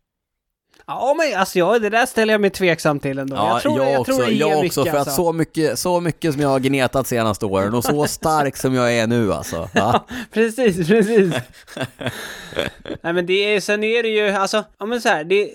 Ja, 0.88 1.14
men 1.18 1.40
alltså 1.40 1.58
ja, 1.58 1.78
det 1.78 1.90
där 1.90 2.06
ställer 2.06 2.34
jag 2.34 2.40
mig 2.40 2.50
tveksam 2.50 3.00
till 3.00 3.18
ändå. 3.18 3.36
jag 3.36 3.62
tror, 3.62 3.84
jag, 3.84 4.00
också, 4.00 4.12
tror 4.12 4.26
det 4.26 4.32
jag 4.32 4.62
mycket, 4.62 4.78
också, 4.78 4.90
för 4.90 4.98
alltså. 4.98 5.10
att 5.10 5.16
så 5.16 5.32
mycket, 5.32 5.78
så 5.78 6.00
mycket 6.00 6.32
som 6.32 6.42
jag 6.42 6.48
har 6.48 6.60
gnetat 6.60 7.06
senaste 7.06 7.46
åren 7.46 7.74
och 7.74 7.84
så 7.84 8.06
stark 8.06 8.56
som 8.56 8.74
jag 8.74 8.94
är 8.94 9.06
nu 9.06 9.32
alltså. 9.32 9.68
Ja, 9.72 10.06
Precis, 10.32 10.88
precis. 10.88 11.34
Nej 13.02 13.12
men 13.12 13.26
det 13.26 13.54
är, 13.54 13.60
sen 13.60 13.84
är 13.84 14.02
det 14.02 14.08
ju, 14.08 14.28
alltså, 14.28 14.64
ja 14.78 14.86
men 14.86 15.00
så 15.00 15.08
här, 15.08 15.24
det 15.24 15.50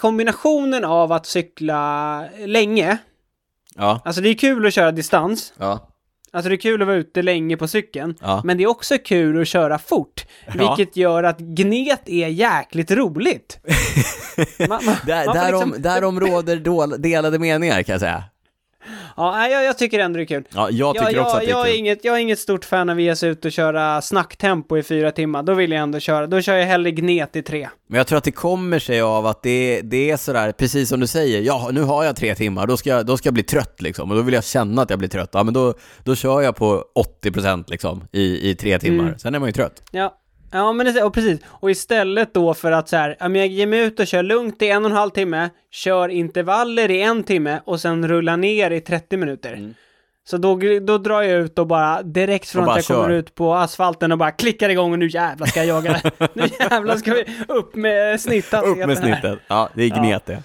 kombinationen 0.00 0.84
av 0.84 1.12
att 1.12 1.26
cykla 1.26 2.24
länge, 2.46 2.98
ja, 3.74 4.00
alltså 4.04 4.20
det 4.20 4.28
är 4.28 4.34
kul 4.34 4.66
att 4.66 4.74
köra 4.74 4.92
distans, 4.92 5.52
ja. 5.58 5.88
Alltså 6.36 6.48
det 6.48 6.54
är 6.54 6.56
kul 6.56 6.82
att 6.82 6.86
vara 6.88 6.96
ute 6.96 7.22
länge 7.22 7.56
på 7.56 7.68
cykeln, 7.68 8.14
Ja. 8.20 8.40
men 8.44 8.56
det 8.58 8.62
är 8.64 8.68
också 8.68 8.98
kul 9.04 9.40
att 9.42 9.48
köra 9.48 9.78
fort, 9.78 10.26
Ja. 10.46 10.52
vilket 10.76 10.96
gör 10.96 11.22
att 11.22 11.38
gnet 11.38 12.08
är 12.08 12.28
jäkligt 12.28 12.90
roligt. 12.90 13.58
Man- 14.58 14.68
man- 14.68 14.96
Där, 15.06 15.26
man 15.26 15.34
därom, 15.36 15.68
liksom- 15.68 15.82
därom 15.82 16.20
råder 16.20 16.98
delade 16.98 17.38
meningar 17.38 17.82
kan 17.82 17.92
jag 17.92 18.00
säga. 18.00 18.24
Ja, 19.16 19.48
jag, 19.48 19.64
jag 19.64 19.78
tycker 19.78 19.98
ändå 19.98 20.16
det 20.16 20.22
är 20.22 20.26
kul. 20.26 20.44
Ja, 20.54 20.70
jag 20.70 20.94
tycker 20.94 21.12
jag, 21.12 21.22
också 21.22 21.36
att 21.36 21.42
det 21.42 21.46
är 21.46 21.50
jag, 21.50 21.64
kul. 21.66 21.74
är 21.74 21.78
inget, 21.78 22.04
jag 22.04 22.16
är 22.16 22.20
inget 22.20 22.38
stort 22.38 22.64
fan 22.64 22.90
av 22.90 22.96
att 22.98 23.18
sig 23.18 23.30
ut 23.30 23.44
och 23.44 23.52
köra 23.52 24.02
snacktempo 24.02 24.76
i 24.78 24.82
fyra 24.82 25.12
timmar. 25.12 25.42
Då 25.42 25.54
vill 25.54 25.70
jag 25.72 25.80
ändå 25.82 26.00
köra, 26.00 26.26
då 26.26 26.40
kör 26.40 26.54
jag 26.56 26.66
hellre 26.66 26.90
gnet 26.90 27.36
i 27.36 27.42
tre. 27.42 27.68
Men 27.88 27.98
jag 27.98 28.06
tror 28.06 28.18
att 28.18 28.24
det 28.24 28.32
kommer 28.32 28.78
sig 28.78 29.00
av 29.00 29.26
att 29.26 29.42
det, 29.42 29.80
det 29.80 30.10
är 30.10 30.16
sådär, 30.16 30.52
precis 30.52 30.88
som 30.88 31.00
du 31.00 31.06
säger, 31.06 31.40
ja 31.42 31.68
nu 31.72 31.82
har 31.82 32.04
jag 32.04 32.16
tre 32.16 32.34
timmar, 32.34 32.66
då 32.66 32.76
ska 32.76 32.90
jag, 32.90 33.06
då 33.06 33.16
ska 33.16 33.26
jag 33.26 33.34
bli 33.34 33.42
trött 33.42 33.82
liksom, 33.82 34.10
och 34.10 34.16
då 34.16 34.22
vill 34.22 34.34
jag 34.34 34.44
känna 34.44 34.82
att 34.82 34.90
jag 34.90 34.98
blir 34.98 35.08
trött. 35.08 35.30
Ja 35.32 35.42
men 35.42 35.54
då, 35.54 35.74
då 36.04 36.14
kör 36.14 36.40
jag 36.42 36.56
på 36.56 36.84
80% 37.22 37.64
liksom 37.68 38.04
i, 38.12 38.50
i 38.50 38.54
tre 38.54 38.78
timmar, 38.78 39.04
Mm. 39.04 39.18
sen 39.18 39.34
är 39.34 39.38
man 39.38 39.48
ju 39.48 39.52
trött. 39.52 39.82
Ja, 39.90 40.14
ja 40.52 40.72
men 40.72 40.94
det, 40.94 41.02
och 41.02 41.14
precis. 41.14 41.40
Och 41.46 41.70
istället 41.70 42.34
då 42.34 42.54
för 42.54 42.72
att 42.72 42.88
så 42.88 42.96
här, 42.96 43.16
jag 43.20 43.46
ger 43.46 43.66
mig 43.66 43.80
ut 43.80 44.00
och 44.00 44.06
kör 44.06 44.22
lugnt 44.22 44.62
i 44.62 44.68
en 44.68 44.84
och 44.84 44.90
en 44.90 44.96
halv 44.96 45.10
timme, 45.10 45.50
kör 45.70 46.08
intervaller 46.08 46.90
i 46.90 47.02
en 47.02 47.22
timme 47.24 47.60
och 47.64 47.80
sen 47.80 48.08
rullar 48.08 48.36
ner 48.36 48.70
i 48.70 48.80
30 48.80 49.16
minuter. 49.16 49.52
Mm. 49.52 49.74
Så 50.28 50.36
då, 50.36 50.60
då 50.80 50.98
drar 50.98 51.22
jag 51.22 51.40
ut 51.40 51.58
och 51.58 51.66
bara 51.66 52.02
direkt 52.02 52.48
från 52.48 52.64
bara 52.64 52.76
att 52.76 52.88
jag 52.88 52.96
kommer 52.96 53.08
kör. 53.08 53.16
ut 53.18 53.34
på 53.34 53.54
asfalten 53.54 54.12
och 54.12 54.18
bara 54.18 54.30
klickar 54.30 54.68
igång 54.68 54.92
och 54.92 54.98
nu 54.98 55.08
jävlar 55.08 55.46
ska 55.46 55.64
jag 55.64 55.84
jaga. 55.84 56.00
nu 56.34 56.42
jävlar 56.60 56.96
ska 56.96 57.14
vi 57.14 57.24
upp 57.48 57.74
med 57.74 58.20
snitthastigheten 58.20 58.82
Upp 58.82 58.88
med 58.88 58.98
snittet. 58.98 59.38
Ja, 59.48 59.68
det 59.74 59.82
är 59.82 59.88
gnet 59.88 60.26
det. 60.26 60.42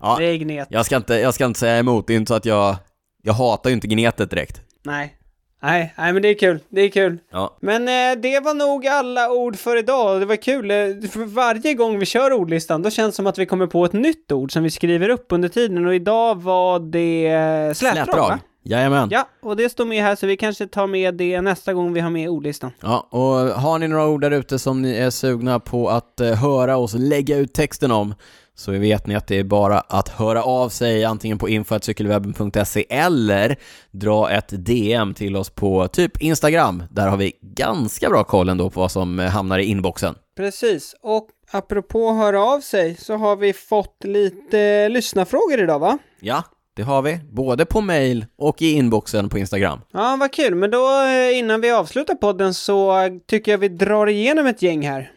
Ja, 0.00 0.16
Det 0.18 0.24
är 0.24 0.36
gnet. 0.36 0.68
jag 0.70 0.86
ska 0.86 0.96
inte, 0.96 1.14
jag 1.14 1.34
ska 1.34 1.44
inte 1.44 1.60
säga 1.60 1.78
emot, 1.78 2.06
det 2.06 2.12
är 2.12 2.16
inte 2.16 2.28
så 2.28 2.34
att 2.34 2.44
jag, 2.44 2.76
jag 3.22 3.32
hatar 3.32 3.70
ju 3.70 3.74
inte 3.74 3.86
gnetet 3.86 4.30
direkt. 4.30 4.60
Nej. 4.84 5.17
Nej, 5.62 5.94
nej 5.98 6.12
men 6.12 6.22
det 6.22 6.28
är 6.28 6.34
kul. 6.34 6.60
Det 6.68 6.80
är 6.80 6.88
kul. 6.88 7.18
Ja, 7.30 7.56
Men 7.60 7.82
eh, 7.88 8.20
det 8.22 8.40
var 8.40 8.54
nog 8.54 8.86
alla 8.86 9.30
ord 9.30 9.56
för 9.56 9.76
idag. 9.76 10.20
Det 10.20 10.26
var 10.26 10.36
kul. 10.36 10.70
Eh, 10.70 10.76
för 11.10 11.24
varje 11.24 11.74
gång 11.74 11.98
vi 11.98 12.06
kör 12.06 12.32
ordlistan, 12.32 12.82
då 12.82 12.90
känns 12.90 13.14
det 13.14 13.16
som 13.16 13.26
att 13.26 13.38
vi 13.38 13.46
kommer 13.46 13.66
på 13.66 13.84
ett 13.84 13.92
nytt 13.92 14.32
ord 14.32 14.52
som 14.52 14.62
vi 14.62 14.70
skriver 14.70 15.08
upp 15.08 15.26
under 15.28 15.48
tiden. 15.48 15.86
Och 15.86 15.94
idag 15.94 16.42
var 16.42 16.78
det 16.78 17.26
eh, 17.28 17.72
slätdrag, 17.72 18.28
va? 18.28 18.38
Jajamän. 18.62 19.08
Ja, 19.10 19.28
och 19.42 19.56
det 19.56 19.68
står 19.68 19.84
med 19.84 20.02
här 20.02 20.16
så 20.16 20.26
vi 20.26 20.36
kanske 20.36 20.66
tar 20.66 20.86
med 20.86 21.14
det 21.14 21.40
nästa 21.40 21.74
gång 21.74 21.92
vi 21.92 22.00
har 22.00 22.10
med 22.10 22.28
ordlistan. 22.28 22.70
Ja, 22.80 23.08
och 23.10 23.60
har 23.60 23.78
ni 23.78 23.88
några 23.88 24.06
ord 24.06 24.20
där 24.20 24.30
ute 24.30 24.58
som 24.58 24.82
ni 24.82 24.96
är 24.96 25.10
sugna 25.10 25.60
på 25.60 25.88
att 25.88 26.20
eh, 26.20 26.34
höra 26.34 26.76
oss 26.76 26.94
lägga 26.94 27.36
ut 27.36 27.52
texten 27.52 27.90
om 27.90 28.14
så 28.58 28.72
vet 28.72 29.06
ni 29.06 29.14
att 29.14 29.26
det 29.26 29.38
är 29.38 29.44
bara 29.44 29.80
att 29.80 30.08
höra 30.08 30.42
av 30.42 30.68
sig 30.68 31.04
antingen 31.04 31.38
på 31.38 31.48
info.cykelwebben.se 31.48 32.86
eller 32.88 33.56
dra 33.90 34.30
ett 34.30 34.48
DM 34.48 35.14
till 35.14 35.36
oss 35.36 35.50
på 35.50 35.88
typ 35.88 36.22
Instagram. 36.22 36.82
Där 36.90 37.08
har 37.08 37.16
vi 37.16 37.32
ganska 37.42 38.08
bra 38.08 38.24
koll 38.24 38.48
ändå 38.48 38.70
på 38.70 38.80
vad 38.80 38.92
som 38.92 39.18
hamnar 39.18 39.58
i 39.58 39.64
inboxen. 39.64 40.14
Precis, 40.36 40.94
och 41.02 41.28
apropå 41.50 42.12
höra 42.12 42.42
av 42.42 42.60
sig 42.60 42.96
så 42.96 43.16
har 43.16 43.36
vi 43.36 43.52
fått 43.52 44.04
lite 44.04 44.88
lyssnarfrågor 44.88 45.62
idag 45.62 45.78
va? 45.78 45.98
Ja, 46.20 46.42
det 46.74 46.82
har 46.82 47.02
vi. 47.02 47.20
Både 47.32 47.66
på 47.66 47.80
mail 47.80 48.26
och 48.38 48.62
i 48.62 48.72
inboxen 48.72 49.28
på 49.28 49.38
Instagram. 49.38 49.80
Ja, 49.92 50.16
vad 50.20 50.32
kul. 50.32 50.54
Men 50.54 50.70
då 50.70 51.04
eh, 51.04 51.38
innan 51.38 51.60
vi 51.60 51.70
avslutar 51.70 52.14
podden 52.14 52.54
så 52.54 52.96
tycker 53.26 53.52
jag 53.52 53.58
vi 53.58 53.68
drar 53.68 54.06
igenom 54.06 54.46
ett 54.46 54.62
gäng 54.62 54.86
här. 54.86 55.12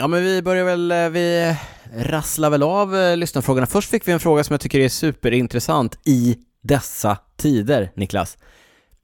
Ja 0.00 0.08
men 0.08 0.24
vi 0.24 0.42
börjar 0.42 0.64
väl, 0.64 0.90
eh, 0.90 1.08
vi 1.08 1.56
rasslar 1.94 2.50
väl 2.50 2.62
av 2.62 2.96
eh, 2.96 3.16
lyssnarfrågorna. 3.16 3.66
Först 3.66 3.90
fick 3.90 4.08
vi 4.08 4.12
en 4.12 4.20
fråga 4.20 4.44
som 4.44 4.54
jag 4.54 4.60
tycker 4.60 4.80
är 4.80 4.88
superintressant 4.88 5.98
i 6.04 6.36
dessa 6.62 7.18
tider, 7.36 7.92
Niklas. 7.96 8.38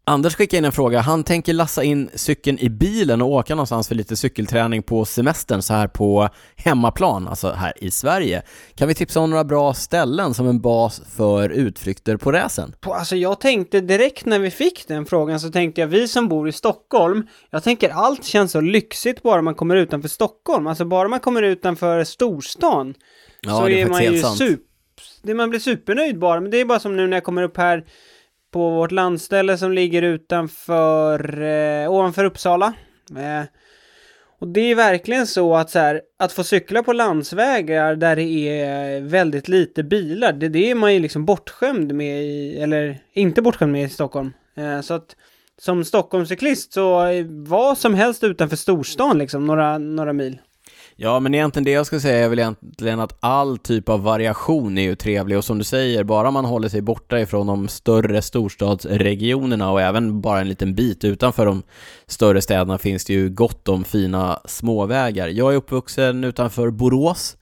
Anders 0.07 0.34
skickade 0.36 0.59
in 0.59 0.64
en 0.64 0.72
fråga, 0.72 1.00
han 1.00 1.24
tänker 1.24 1.52
lassa 1.52 1.82
in 1.84 2.11
cykeln 2.14 2.59
i 2.59 2.68
bilen 2.70 3.22
och 3.22 3.28
åka 3.28 3.55
någonstans 3.55 3.88
för 3.88 3.94
lite 3.94 4.16
cykelträning 4.16 4.82
på 4.82 5.05
semestern 5.05 5.62
så 5.62 5.74
här 5.74 5.88
på 5.88 6.28
hemmaplan, 6.57 7.28
alltså 7.28 7.50
här 7.50 7.72
i 7.76 7.90
Sverige. 7.90 8.42
Kan 8.74 8.88
vi 8.88 8.94
tipsa 8.94 9.20
om 9.20 9.30
några 9.30 9.44
bra 9.44 9.74
ställen 9.74 10.34
som 10.34 10.48
en 10.48 10.61
bas 10.61 11.02
för 11.16 11.48
utflykter 11.48 12.16
på? 12.16 12.32
På- 12.80 12.94
Alltså 12.94 13.16
jag 13.16 13.40
tänkte 13.40 13.80
direkt 13.80 14.26
när 14.26 14.38
vi 14.38 14.50
fick 14.50 14.88
den 14.88 15.07
frågan 15.07 15.40
så 15.40 15.50
tänkte 15.50 15.80
jag 15.80 15.88
vi 15.88 16.09
som 16.09 16.28
bor 16.28 16.48
i 16.48 16.52
Stockholm, 16.52 17.26
jag 17.50 17.62
tänker 17.62 17.90
allt 17.90 18.24
känns 18.24 18.52
så 18.52 18.61
lyxigt 18.61 19.22
bara 19.22 19.42
man 19.42 19.55
kommer 19.55 19.76
utanför 19.76 20.09
Stockholm. 20.09 20.66
Alltså 20.66 20.84
bara 20.84 21.09
man 21.09 21.20
kommer 21.20 21.42
utanför 21.42 22.05
storstan 22.05 22.94
Ja, 23.40 23.50
så 23.59 23.64
är 23.64 23.70
är, 23.70 23.86
man 23.86 24.02
ju 24.02 24.11
helt 24.11 24.22
sant. 24.26 24.38
sup... 24.38 24.61
det, 25.22 25.34
Man 25.34 25.50
blir 25.50 25.61
supernöjd 25.61 26.18
bara, 26.18 26.40
men 26.40 26.50
det 26.50 26.61
är 26.61 26.64
bara 26.64 26.80
som 26.80 26.96
nu 26.96 27.07
när 27.07 27.16
jag 27.16 27.24
kommer 27.24 27.42
upp 27.42 27.57
här 27.57 27.84
på 28.55 28.70
vårt 28.70 28.90
landställe 28.90 29.59
som 29.59 29.72
ligger 29.72 30.02
utanför, 30.02 31.42
eh, 31.42 31.92
ovanför 31.92 32.24
Uppsala. 32.24 32.72
Eh, 33.11 33.44
och 34.38 34.48
det 34.48 34.61
är 34.61 34.74
verkligen 34.74 35.26
så 35.26 35.57
att 35.57 35.70
så 35.70 35.78
här, 35.78 36.02
att 36.18 36.32
få 36.32 36.44
cykla 36.44 36.82
på 36.82 36.92
landsvägar 36.92 37.96
där 37.96 38.16
det 38.16 38.22
är 38.61 39.00
väldigt 39.00 39.48
lite 39.48 39.82
bilar, 39.82 40.32
det, 40.32 40.48
det 40.48 40.70
är 40.70 40.74
man 40.74 40.94
ju 40.94 41.00
liksom 41.00 41.24
bortskämd 41.24 41.94
med 41.94 42.22
i, 42.22 42.59
eller 42.59 42.98
inte 43.12 43.42
bortskämd 43.42 43.72
med 43.72 43.84
i 43.84 43.88
Stockholm. 43.88 44.32
Eh, 44.57 44.80
så 44.80 44.94
att 44.94 45.16
som 45.59 45.84
Stockholmscyklist 45.84 46.72
så 46.72 47.07
eh, 47.07 47.26
vad 47.28 47.78
som 47.78 47.94
helst 47.94 48.24
utanför 48.24 48.57
storstan 48.57 49.18
liksom, 49.18 49.46
några, 49.46 49.78
några 49.78 50.12
mil. 50.12 50.38
Ja, 50.97 51.20
men 51.20 51.34
egentligen 51.34 51.64
det 51.64 51.70
jag 51.70 51.86
ska 51.86 52.01
säga 52.01 52.24
är 52.24 52.28
väl 52.28 52.38
egentligen 52.38 53.01
att 53.01 53.16
all 53.20 53.59
typ 53.59 53.88
av 53.88 54.03
variation 54.03 54.78
är 54.78 54.82
ju 54.82 54.95
trevlig 54.95 55.38
och 55.38 55.45
som 55.45 55.59
du 55.59 55.64
säger, 55.64 56.05
bara 56.05 56.30
man 56.30 56.45
håller 56.45 56.68
sig 56.68 56.80
borta 56.80 57.20
ifrån 57.20 57.47
de 57.47 57.68
större 57.68 58.22
storstadsregionerna 58.22 59.70
och 59.70 59.80
även 59.80 60.20
bara 60.20 60.40
en 60.40 60.49
liten 60.49 60.74
bit 60.74 61.05
utanför 61.05 61.47
de 61.47 61.62
större 62.07 62.42
städerna 62.42 62.78
finns 62.78 63.05
det 63.05 63.12
ju 63.12 63.28
gott 63.28 63.68
om 63.68 63.84
fina 63.84 64.40
småvägar. 64.45 65.28
Jag 65.28 65.53
är 65.53 65.57
uppvuxen 65.57 66.24
utanför 66.24 66.70
Borås. 66.70 67.36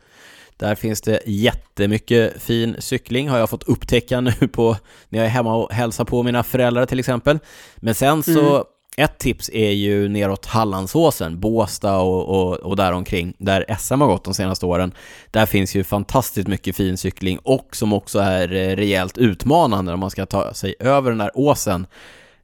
Där 0.56 0.74
finns 0.74 1.00
det 1.00 1.20
jättemycket 1.26 2.42
fin 2.42 2.76
cykling 2.78 3.28
har 3.28 3.38
jag 3.38 3.50
fått 3.50 3.68
upptäcka 3.68 4.20
nu 4.20 4.32
på 4.32 4.76
när 5.08 5.18
jag 5.18 5.26
är 5.26 5.30
hemma 5.30 5.54
och 5.54 5.72
hälsar 5.72 6.04
på 6.04 6.22
mina 6.22 6.42
föräldrar 6.42 6.86
till 6.86 6.98
exempel. 6.98 7.38
Men 7.76 7.94
sen 7.94 8.22
så 8.22 8.54
Mm 8.54 8.62
ett 8.96 9.18
tips 9.18 9.50
är 9.52 9.70
ju 9.70 10.08
neråt 10.08 10.46
Hallandsåsen, 10.46 11.40
Båstad 11.40 11.98
och, 11.98 12.28
och, 12.28 12.56
och 12.56 12.76
däromkring, 12.76 13.34
där 13.38 13.76
SM 13.78 14.00
har 14.00 14.08
gått 14.08 14.24
de 14.24 14.34
senaste 14.34 14.66
åren. 14.66 14.94
Där 15.30 15.46
finns 15.46 15.74
ju 15.74 15.84
fantastiskt 15.84 16.48
mycket 16.48 16.76
fin 16.76 16.96
cykling 16.96 17.38
och 17.42 17.76
som 17.76 17.92
också 17.92 18.18
är 18.18 18.52
eh, 18.52 18.76
rejält 18.76 19.18
utmanande 19.18 19.92
om 19.92 20.00
man 20.00 20.10
ska 20.10 20.26
ta 20.26 20.54
sig 20.54 20.74
över 20.80 21.10
den 21.10 21.18
där 21.18 21.30
åsen 21.34 21.86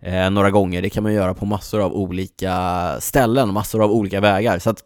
eh, 0.00 0.30
några 0.30 0.50
gånger. 0.50 0.82
Det 0.82 0.90
kan 0.90 1.02
man 1.02 1.12
göra 1.12 1.34
på 1.34 1.46
massor 1.46 1.80
av 1.80 1.92
olika 1.92 2.96
ställen, 3.00 3.52
massor 3.52 3.84
av 3.84 3.92
olika 3.92 4.20
vägar. 4.20 4.58
Så 4.58 4.70
att 4.70 4.84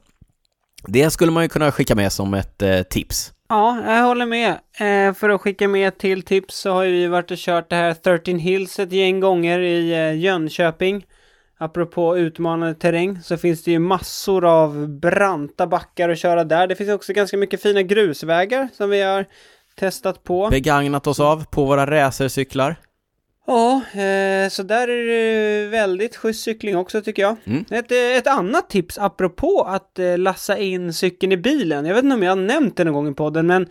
det 0.86 1.10
skulle 1.10 1.32
man 1.32 1.42
ju 1.42 1.48
kunna 1.48 1.72
skicka 1.72 1.94
med 1.94 2.12
som 2.12 2.34
ett 2.34 2.62
eh, 2.62 2.82
tips. 2.82 3.32
Ja, 3.48 3.82
jag 3.86 4.04
håller 4.04 4.26
med. 4.26 4.50
Eh, 4.80 5.14
för 5.14 5.30
att 5.30 5.40
skicka 5.40 5.68
med 5.68 5.98
till 5.98 6.22
tips 6.22 6.56
så 6.56 6.72
har 6.72 6.84
vi 6.84 7.06
varit 7.06 7.30
och 7.30 7.36
kört 7.36 7.70
det 7.70 7.76
här 7.76 7.94
13 7.94 8.38
Hills 8.38 8.78
ett 8.78 8.92
gäng 8.92 9.20
gånger 9.20 9.58
i 9.58 9.92
eh, 9.92 10.18
Jönköping. 10.18 11.04
Apropå 11.62 12.18
utmanande 12.18 12.74
terräng 12.74 13.22
så 13.22 13.36
finns 13.36 13.64
det 13.64 13.70
ju 13.70 13.78
massor 13.78 14.44
av 14.44 14.88
branta 14.88 15.66
backar 15.66 16.08
att 16.08 16.18
köra 16.18 16.44
där. 16.44 16.66
Det 16.66 16.74
finns 16.74 16.90
också 16.90 17.12
ganska 17.12 17.36
mycket 17.36 17.62
fina 17.62 17.82
grusvägar 17.82 18.68
som 18.72 18.90
vi 18.90 19.02
har 19.02 19.26
testat 19.76 20.24
på. 20.24 20.48
Begagnat 20.48 21.06
oss 21.06 21.20
av 21.20 21.44
på 21.44 21.64
våra 21.64 21.86
racercyklar. 21.86 22.76
Ja, 23.46 23.74
eh, 23.74 24.48
så 24.48 24.62
där 24.62 24.88
är 24.88 25.06
det 25.06 25.68
väldigt 25.68 26.16
schysst 26.16 26.44
cykling 26.44 26.76
också 26.76 27.02
tycker 27.02 27.22
jag. 27.22 27.36
Mm. 27.44 27.64
Ett, 27.70 27.92
eh, 27.92 28.16
ett 28.16 28.26
annat 28.26 28.70
tips 28.70 28.98
apropå 28.98 29.66
att 29.68 29.98
eh, 29.98 30.18
lassa 30.18 30.58
in 30.58 30.92
cykeln 30.92 31.32
i 31.32 31.36
bilen. 31.36 31.86
Jag 31.86 31.94
vet 31.94 32.04
inte 32.04 32.16
om 32.16 32.22
jag 32.22 32.30
har 32.30 32.36
nämnt 32.36 32.76
det 32.76 32.84
någon 32.84 32.94
gång 32.94 33.08
i 33.08 33.14
podden, 33.14 33.46
men 33.46 33.62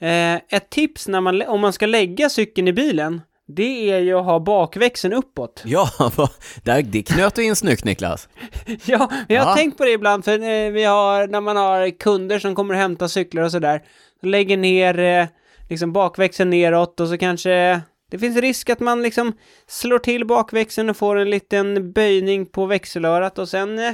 eh, 0.00 0.34
ett 0.48 0.70
tips 0.70 1.08
när 1.08 1.20
man, 1.20 1.42
om 1.42 1.60
man 1.60 1.72
ska 1.72 1.86
lägga 1.86 2.28
cykeln 2.28 2.68
i 2.68 2.72
bilen, 2.72 3.20
det 3.48 3.90
är 3.90 3.98
ju 3.98 4.18
att 4.18 4.24
ha 4.24 4.40
bakväxeln 4.40 5.14
uppåt. 5.14 5.62
Ja, 5.64 5.90
där, 6.64 6.82
det 6.82 7.02
knöt 7.02 7.34
du 7.34 7.44
in 7.44 7.56
snyggt 7.56 7.84
Niklas. 7.84 8.28
ja, 8.84 9.10
jag 9.28 9.42
har 9.42 9.50
Ja. 9.50 9.54
tänkt 9.56 9.78
på 9.78 9.84
det 9.84 9.90
ibland, 9.90 10.24
för 10.24 10.32
eh, 10.32 10.70
vi 10.70 10.84
har, 10.84 11.26
när 11.26 11.40
man 11.40 11.56
har 11.56 11.90
kunder 11.98 12.38
som 12.38 12.54
kommer 12.54 12.74
och 12.74 12.80
hämtar 12.80 13.08
cyklar 13.08 13.42
och 13.42 13.50
sådär, 13.50 13.82
så 14.20 14.26
lägger 14.26 14.56
ner 14.56 14.98
eh, 14.98 15.26
liksom 15.68 15.92
bakväxeln 15.92 16.50
neråt 16.50 17.00
och 17.00 17.08
så 17.08 17.18
kanske 17.18 17.80
det 18.10 18.18
finns 18.18 18.36
risk 18.36 18.70
att 18.70 18.80
man 18.80 19.02
liksom 19.02 19.32
slår 19.66 19.98
till 19.98 20.26
bakväxeln 20.26 20.90
och 20.90 20.96
får 20.96 21.16
en 21.16 21.30
liten 21.30 21.92
böjning 21.92 22.46
på 22.46 22.66
växelörat 22.66 23.38
och 23.38 23.48
sen 23.48 23.78
eh, 23.78 23.92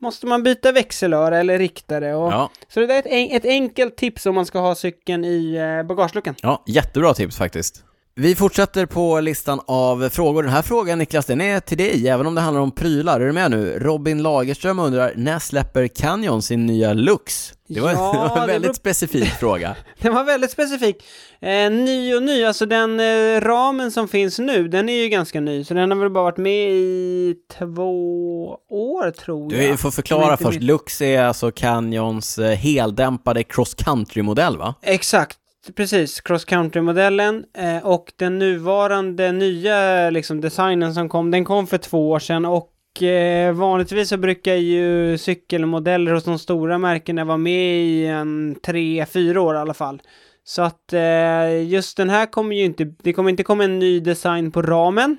måste 0.00 0.26
man 0.26 0.42
byta 0.42 0.72
växelöra 0.72 1.38
eller 1.38 1.58
riktare. 1.58 2.14
Och, 2.14 2.32
Ja, 2.32 2.50
Så 2.68 2.80
det 2.80 2.94
är 2.94 2.98
ett, 2.98 3.32
ett 3.44 3.44
enkelt 3.44 3.96
tips 3.96 4.26
om 4.26 4.34
man 4.34 4.46
ska 4.46 4.58
ha 4.58 4.74
cykeln 4.74 5.24
i 5.24 5.58
bagageluckan. 5.88 6.34
ja, 6.42 6.62
jättebra 6.66 7.14
tips 7.14 7.36
faktiskt. 7.36 7.84
Vi 8.20 8.34
fortsätter 8.34 8.86
på 8.86 9.20
listan 9.20 9.60
av 9.66 10.08
frågor. 10.08 10.42
Den 10.42 10.52
här 10.52 10.62
frågan 10.62 10.98
Niklas, 10.98 11.26
den 11.26 11.40
är 11.40 11.60
till 11.60 11.78
dig, 11.78 12.08
även 12.08 12.26
om 12.26 12.34
det 12.34 12.40
handlar 12.40 12.60
om 12.62 12.70
prylar. 12.70 13.20
Är 13.20 13.26
du 13.26 13.32
med 13.32 13.50
nu? 13.50 13.78
Robin 13.78 14.22
Lagerström 14.22 14.78
undrar, 14.78 15.12
när 15.16 15.38
släpper 15.38 15.86
Canyon 15.88 16.42
sin 16.42 16.66
nya 16.66 16.92
Lux? 16.92 17.52
Det 17.68 17.80
var, 17.80 17.90
Ja, 17.92 18.12
det 18.12 18.18
var 18.18 18.40
en 18.40 18.46
väldigt 18.46 18.62
beror- 18.62 18.74
specifik 18.74 19.24
fråga. 19.28 19.76
Den 20.00 20.14
var 20.14 20.24
väldigt 20.24 20.50
specifik. 20.50 20.96
Eh, 21.40 21.70
ny 21.70 22.14
och 22.14 22.22
ny, 22.22 22.44
alltså 22.44 22.66
den 22.66 23.00
eh, 23.00 23.40
ramen 23.40 23.90
som 23.90 24.08
finns 24.08 24.38
nu, 24.38 24.68
den 24.68 24.88
är 24.88 25.02
ju 25.02 25.08
ganska 25.08 25.40
ny. 25.40 25.64
Så 25.64 25.74
den 25.74 25.90
har 25.90 25.98
väl 25.98 26.10
bara 26.10 26.24
varit 26.24 26.36
med 26.36 26.70
i 26.70 27.34
två 27.58 28.46
år 28.70 29.10
tror 29.10 29.54
jag. 29.54 29.70
Du 29.72 29.76
får 29.76 29.90
förklara 29.90 30.36
först, 30.36 30.48
mitt- 30.58 30.62
Lux 30.62 31.00
är 31.02 31.22
alltså 31.22 31.50
Canyons 31.50 32.38
eh, 32.38 32.50
heldämpade 32.56 33.42
cross 33.42 33.74
country-modell 33.74 34.56
va? 34.58 34.74
Exakt, 34.82 35.36
precis. 35.76 36.20
Cross 36.20 36.44
country-modellen 36.44 37.44
eh, 37.54 37.86
och 37.86 38.12
den 38.16 38.38
nuvarande 38.38 39.32
nya 39.32 40.10
liksom, 40.10 40.40
designen 40.40 40.94
som 40.94 41.08
kom, 41.08 41.30
den 41.30 41.44
kom 41.44 41.66
för 41.66 41.78
två 41.78 42.10
år 42.10 42.18
sedan 42.18 42.44
och 42.44 43.02
eh, 43.02 43.52
vanligtvis 43.52 44.08
så 44.08 44.16
brukar 44.16 44.54
ju 44.54 45.18
cykelmodeller 45.18 46.12
hos 46.12 46.24
de 46.24 46.38
stora 46.38 46.78
märkena 46.78 47.24
vara 47.24 47.36
med 47.36 47.84
i 47.84 48.06
en 48.06 48.56
tre, 48.62 49.06
fyra 49.06 49.40
år 49.40 49.54
i 49.54 49.58
alla 49.58 49.74
fall. 49.74 50.02
Så 50.44 50.62
att 50.62 50.92
eh, 50.92 51.62
just 51.66 51.96
den 51.96 52.10
här 52.10 52.26
kommer 52.26 52.56
ju 52.56 52.64
inte, 52.64 52.84
det 52.84 53.12
kommer 53.12 53.30
inte 53.30 53.42
komma 53.42 53.64
en 53.64 53.78
ny 53.78 54.00
design 54.00 54.50
på 54.50 54.62
ramen, 54.62 55.16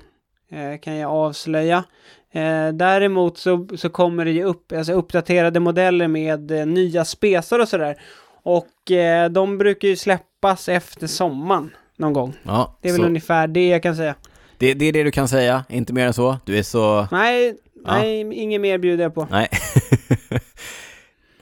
eh, 0.52 0.80
kan 0.80 0.95
jag 0.95 1.12
avslöja. 1.12 1.84
Eh, 2.32 2.70
däremot 2.74 3.38
så, 3.38 3.68
så 3.78 3.89
kommer 3.89 4.26
det 4.26 4.32
ju 4.32 4.43
upp, 4.43 4.72
alltså 4.72 4.93
uppdaterade 4.93 5.60
modeller 5.60 6.08
med 6.08 6.52
eh, 6.52 6.66
nya 6.66 7.06
spesar 7.06 7.60
och 7.60 7.68
sådär. 7.68 8.02
Och 8.50 8.91
eh, 8.91 9.30
de 9.30 9.58
brukar 9.58 9.88
ju 9.88 9.95
släppas 9.95 10.70
efter 10.70 11.08
sommaren 11.08 11.72
någon 11.97 12.14
gång. 12.14 12.36
Ja, 12.43 12.78
Det 12.82 12.88
är 12.89 12.93
väl 12.93 13.02
så 13.02 13.08
ungefär 13.08 13.47
det 13.47 13.68
jag 13.68 13.84
kan 13.84 13.95
säga. 13.95 14.16
det, 14.58 14.74
det 14.74 14.86
är 14.86 14.93
det 14.93 15.04
du 15.04 15.12
kan 15.12 15.28
säga, 15.28 15.66
inte 15.70 15.93
mer 15.93 16.08
än 16.08 16.14
så. 16.14 16.38
Du 16.45 16.58
är 16.58 16.64
så... 16.64 17.08
Nej, 17.12 17.56
Ja. 17.86 17.97
nej, 17.97 18.34
inget 18.34 18.62
mer 18.62 18.78
bjuder 18.78 19.04
jag 19.04 19.14
på. 19.16 19.28
Nej. 19.32 19.47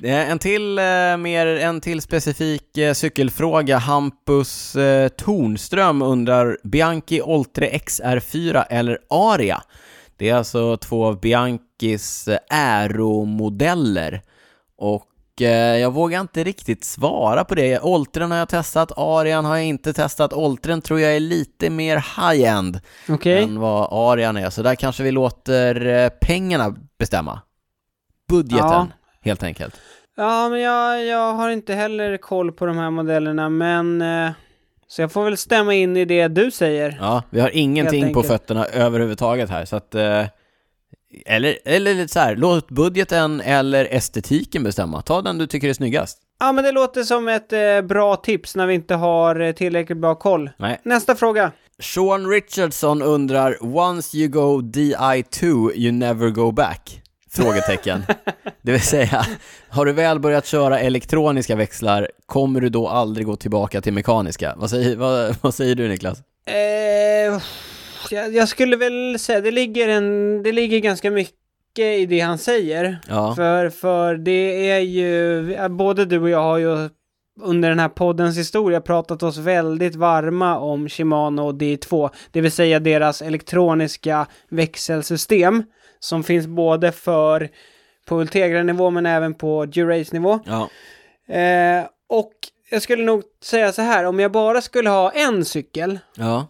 Eh, 0.04 0.32
en 0.32 0.40
till, 0.40 0.80
eh, 0.80 1.18
mer, 1.18 1.48
en 1.48 1.82
till 1.82 2.02
specifik 2.02 2.78
eh, 2.78 2.94
cykelfråga. 2.94 3.78
Hampus 3.78 4.76
eh, 4.76 5.08
Tornström 5.08 6.02
undrar 6.02 6.58
Bianchi 6.64 7.22
Oltre 7.22 7.70
XR4 7.70 8.64
eller 8.70 9.00
Aria? 9.10 9.64
Det 10.18 10.30
är 10.30 10.36
alltså 10.36 10.78
två 10.78 11.06
av 11.06 11.20
Bianchis 11.20 12.30
Aero-modeller. 12.50 14.22
Och 14.78 15.07
eh, 15.07 15.07
jag 15.42 15.92
vågar 15.94 16.22
inte 16.22 16.44
riktigt 16.44 16.84
svara 16.84 17.44
på 17.44 17.56
det. 17.56 17.80
Oltren 17.80 18.32
har 18.32 18.38
jag 18.38 18.50
testat, 18.50 18.92
Arian 18.98 19.46
har 19.46 19.56
jag 19.56 19.66
inte 19.66 19.94
testat. 19.94 20.34
Oltren 20.34 20.82
tror 20.82 21.00
jag 21.00 21.16
är 21.16 21.20
lite 21.20 21.70
mer 21.70 21.96
high-end 21.96 22.80
Okej. 23.10 23.44
än 23.44 23.60
vad 23.60 23.88
Arian 24.12 24.38
är. 24.38 24.50
Så 24.50 24.62
där 24.62 24.76
kanske 24.76 25.04
vi 25.04 25.12
låter 25.12 25.86
eh, 25.86 26.10
pengarna 26.10 26.76
bestämma. 27.00 27.42
Budgeten, 28.30 28.68
Ja. 28.68 28.88
helt 29.22 29.44
enkelt. 29.44 29.76
Ja, 30.18 30.50
men 30.50 30.60
jag, 30.62 31.06
jag 31.06 31.34
har 31.34 31.50
inte 31.50 31.74
heller 31.74 32.18
koll 32.18 32.52
på 32.52 32.66
de 32.66 32.78
här 32.78 32.90
modellerna, 32.90 33.50
men... 33.50 34.02
Eh, 34.02 34.32
så 34.90 35.02
jag 35.02 35.12
får 35.12 35.24
väl 35.24 35.38
stämma 35.38 35.74
in 35.74 35.98
i 35.98 36.06
det 36.06 36.28
du 36.28 36.52
säger. 36.52 36.98
Ja, 37.02 37.24
vi 37.30 37.40
har 37.40 37.50
ingenting 37.54 38.14
på 38.14 38.24
fötterna 38.24 38.66
överhuvudtaget 38.66 39.50
här, 39.50 39.66
så 39.66 39.76
att... 39.76 39.96
Eller, 41.26 41.58
eller 41.66 41.94
lite 41.94 42.14
så 42.14 42.20
här, 42.20 42.36
låt 42.36 42.72
budgeten 42.72 43.42
eller 43.42 43.86
estetiken 43.92 44.64
bestämma. 44.64 45.02
Ta 45.02 45.22
den 45.22 45.38
du 45.38 45.48
tycker 45.48 45.70
är 45.70 45.74
snyggast. 45.74 46.18
Ja, 46.40 46.52
men 46.52 46.64
det 46.64 46.72
låter 46.72 47.04
som 47.04 47.28
ett 47.28 47.54
eh, 47.54 47.82
bra 47.82 48.16
tips 48.16 48.56
när 48.56 48.68
vi 48.68 48.74
inte 48.74 48.96
har 48.96 49.40
eh, 49.40 49.52
tillräckligt 49.52 49.98
bra 49.98 50.16
koll. 50.16 50.50
Nej. 50.58 50.82
Nästa 50.84 51.16
fråga. 51.16 51.52
Sean 51.80 52.30
Richardson 52.30 53.02
undrar 53.02 53.58
“Once 53.78 54.18
you 54.18 54.28
go 54.28 54.62
DI2, 54.62 55.72
you 55.76 55.92
never 55.92 56.30
go 56.30 56.52
back?” 56.52 57.02
Frågetecken. 57.32 58.04
det 58.62 58.72
vill 58.72 58.82
säga, 58.82 59.26
har 59.70 59.86
du 59.86 59.92
väl 59.92 60.20
börjat 60.20 60.46
köra 60.46 60.80
elektroniska 60.80 61.56
växlar, 61.56 62.12
kommer 62.26 62.62
du 62.62 62.70
då 62.70 62.88
aldrig 62.88 63.26
gå 63.26 63.36
tillbaka 63.36 63.82
till 63.82 63.94
mekaniska? 63.94 64.54
Vad 64.58 64.70
säger, 64.70 64.96
vad, 64.96 65.36
vad 65.42 65.54
säger 65.54 65.76
du 65.76 65.88
Niklas? 65.88 66.20
Eh, 66.46 67.42
jag, 68.12 68.34
jag 68.34 68.48
skulle 68.48 68.76
väl 68.76 69.20
säga, 69.20 69.42
det 69.42 69.52
ligger, 69.52 69.88
en, 69.88 70.44
det 70.44 70.52
ligger 70.52 70.80
ganska 70.80 71.12
mycket 71.12 71.40
i 71.80 72.06
det 72.06 72.20
han 72.20 72.38
säger. 72.38 73.00
Ja, 73.08 73.36
För, 73.36 73.70
för 73.70 74.16
det 74.16 74.70
är 74.70 74.80
ju, 74.80 75.70
både 75.70 76.06
du 76.06 76.20
och 76.20 76.30
jag 76.30 76.44
har 76.44 76.58
ju 76.58 76.90
under 77.42 77.70
den 77.70 77.80
här 77.80 77.90
poddens 77.90 78.38
historia 78.38 78.82
pratat 78.82 79.24
oss 79.24 79.38
väldigt 79.38 79.96
varma 79.96 80.58
om 80.60 80.90
Shimano 80.90 81.42
och 81.42 81.54
D2, 81.54 82.10
det 82.32 82.42
vill 82.42 82.52
säga 82.52 82.80
deras 82.80 83.22
elektroniska 83.22 84.28
växelsystem 84.50 85.64
som 86.00 86.24
finns 86.24 86.48
både 86.48 86.92
för 86.92 87.50
på 88.06 88.16
Ultegra-nivå 88.22 88.90
men 88.90 89.06
även 89.06 89.34
på 89.34 89.66
Durace-nivå. 89.66 90.40
ja, 90.46 90.70
Eh, 91.30 91.86
och 92.10 92.32
jag 92.70 92.82
skulle 92.82 93.04
nog 93.04 93.24
säga 93.44 93.72
så 93.72 93.82
här, 93.82 94.04
om 94.06 94.20
jag 94.20 94.32
bara 94.32 94.62
skulle 94.62 94.90
ha 94.90 95.12
en 95.12 95.46
cykel 95.46 96.00
ja, 96.16 96.48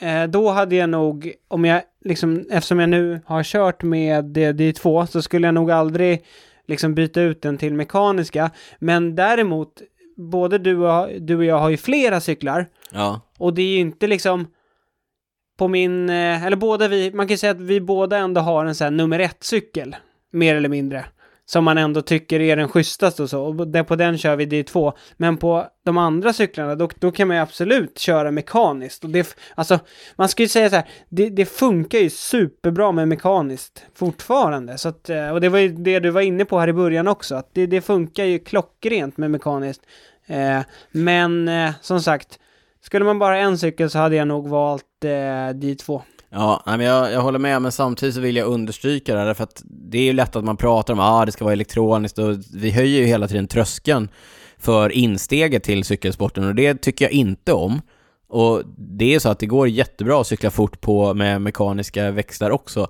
Eh, 0.00 0.24
då 0.24 0.50
hade 0.50 0.76
jag 0.76 0.90
nog, 0.90 1.32
om 1.48 1.64
jag 1.64 1.82
liksom, 2.04 2.44
eftersom 2.50 2.80
jag 2.80 2.88
nu 2.88 3.20
har 3.26 3.42
kört 3.42 3.82
med 3.82 4.36
D2 4.36 5.06
så 5.06 5.22
skulle 5.22 5.46
jag 5.46 5.54
nog 5.54 5.70
aldrig 5.70 6.24
liksom 6.66 6.94
byta 6.94 7.20
ut 7.20 7.42
den 7.42 7.58
till 7.58 7.74
mekaniska. 7.74 8.50
Men 8.78 9.14
däremot, 9.14 9.82
både 10.16 10.58
du 10.58 10.76
och, 10.76 11.08
du 11.20 11.36
och 11.36 11.44
jag 11.44 11.58
har 11.58 11.70
ju 11.70 11.76
flera 11.76 12.20
cyklar 12.20 12.66
ja, 12.90 13.20
och 13.38 13.54
det 13.54 13.62
är 13.62 13.72
ju 13.72 13.78
inte 13.78 14.06
liksom 14.06 14.46
på 15.58 15.68
min, 15.68 16.10
eh, 16.10 16.44
eller 16.44 16.56
båda 16.56 16.88
vi, 16.88 17.12
man 17.12 17.26
kan 17.26 17.34
ju 17.34 17.38
säga 17.38 17.52
att 17.52 17.60
vi 17.60 17.80
båda 17.80 18.18
ändå 18.18 18.40
har 18.40 18.64
en 18.64 18.74
sån 18.74 18.84
här 18.84 18.90
nummer 18.90 19.18
ett 19.18 19.44
cykel, 19.44 19.96
mer 20.30 20.56
eller 20.56 20.68
mindre. 20.68 21.04
Som 21.50 21.64
man 21.64 21.78
ändå 21.78 22.02
tycker 22.02 22.40
är 22.40 22.56
den 22.56 22.68
schysstaste 22.68 23.22
och 23.22 23.30
så, 23.30 23.42
och 23.42 23.68
där- 23.68 23.82
på 23.82 23.96
den 23.96 24.18
kör 24.18 24.36
vi 24.36 24.46
D2. 24.46 24.92
Men 25.16 25.36
på 25.36 25.66
de 25.84 25.98
andra 25.98 26.32
cyklarna, 26.32 26.74
då, 26.74 26.88
då 26.98 27.10
kan 27.10 27.28
man 27.28 27.36
ju 27.36 27.42
absolut 27.42 27.98
köra 27.98 28.30
mekaniskt. 28.30 29.04
Och 29.04 29.10
det, 29.10 29.36
alltså, 29.54 29.78
man 30.16 30.28
ska 30.28 30.42
ju 30.42 30.48
säga 30.48 30.70
så 30.70 30.76
här, 30.76 30.88
det, 31.08 31.28
det 31.28 31.44
funkar 31.46 31.98
ju 31.98 32.10
superbra 32.10 32.92
med 32.92 33.08
mekaniskt 33.08 33.84
fortfarande. 33.94 34.78
Så 34.78 34.88
att, 34.88 35.10
eh, 35.10 35.30
och 35.30 35.40
det 35.40 35.48
var 35.48 35.58
ju 35.58 35.68
det 35.68 35.98
du 35.98 36.10
var 36.10 36.20
inne 36.20 36.44
på 36.44 36.58
här 36.58 36.68
i 36.68 36.72
början 36.72 37.08
också, 37.08 37.34
att 37.34 37.48
det, 37.52 37.66
det 37.66 37.80
funkar 37.80 38.24
ju 38.24 38.38
klockrent 38.38 39.16
med 39.16 39.30
mekaniskt. 39.30 39.82
Eh, 40.26 40.60
men 40.90 41.48
eh, 41.48 41.70
som 41.80 42.02
sagt, 42.02 42.38
skulle 42.84 43.04
man 43.04 43.18
bara 43.18 43.34
ha 43.34 43.40
en 43.40 43.58
cykel 43.58 43.90
så 43.90 43.98
hade 43.98 44.16
jag 44.16 44.28
nog 44.28 44.48
valt 44.48 45.04
eh, 45.04 45.08
D2 45.08 46.02
ja, 46.30 46.62
men 46.66 46.80
jag, 46.80 47.12
jag 47.12 47.20
håller 47.20 47.38
med, 47.38 47.62
men 47.62 47.72
samtidigt 47.72 48.14
så 48.14 48.20
vill 48.20 48.36
jag 48.36 48.46
understryka 48.46 49.14
det 49.14 49.20
här, 49.20 49.34
för 49.34 49.44
att 49.44 49.62
det 49.64 49.98
är 49.98 50.02
ju 50.02 50.12
lätt 50.12 50.36
att 50.36 50.44
man 50.44 50.56
pratar 50.56 50.94
om 50.94 51.00
att 51.00 51.10
ah, 51.10 51.24
det 51.24 51.32
ska 51.32 51.44
vara 51.44 51.52
elektroniskt 51.52 52.18
och 52.18 52.36
vi 52.54 52.70
höjer 52.70 53.00
ju 53.00 53.06
hela 53.06 53.28
tiden 53.28 53.48
tröskeln 53.48 54.08
för 54.58 54.90
insteget 54.90 55.64
till 55.64 55.84
cykelsporten 55.84 56.44
och 56.44 56.54
det 56.54 56.74
tycker 56.74 57.04
jag 57.04 57.12
inte 57.12 57.52
om. 57.52 57.80
Och 58.28 58.62
det 58.76 59.14
är 59.14 59.18
så 59.18 59.28
att 59.28 59.38
det 59.38 59.46
går 59.46 59.68
jättebra 59.68 60.20
att 60.20 60.26
cykla 60.26 60.50
fort 60.50 60.80
på 60.80 61.14
med 61.14 61.42
mekaniska 61.42 62.10
växlar 62.10 62.50
också. 62.50 62.88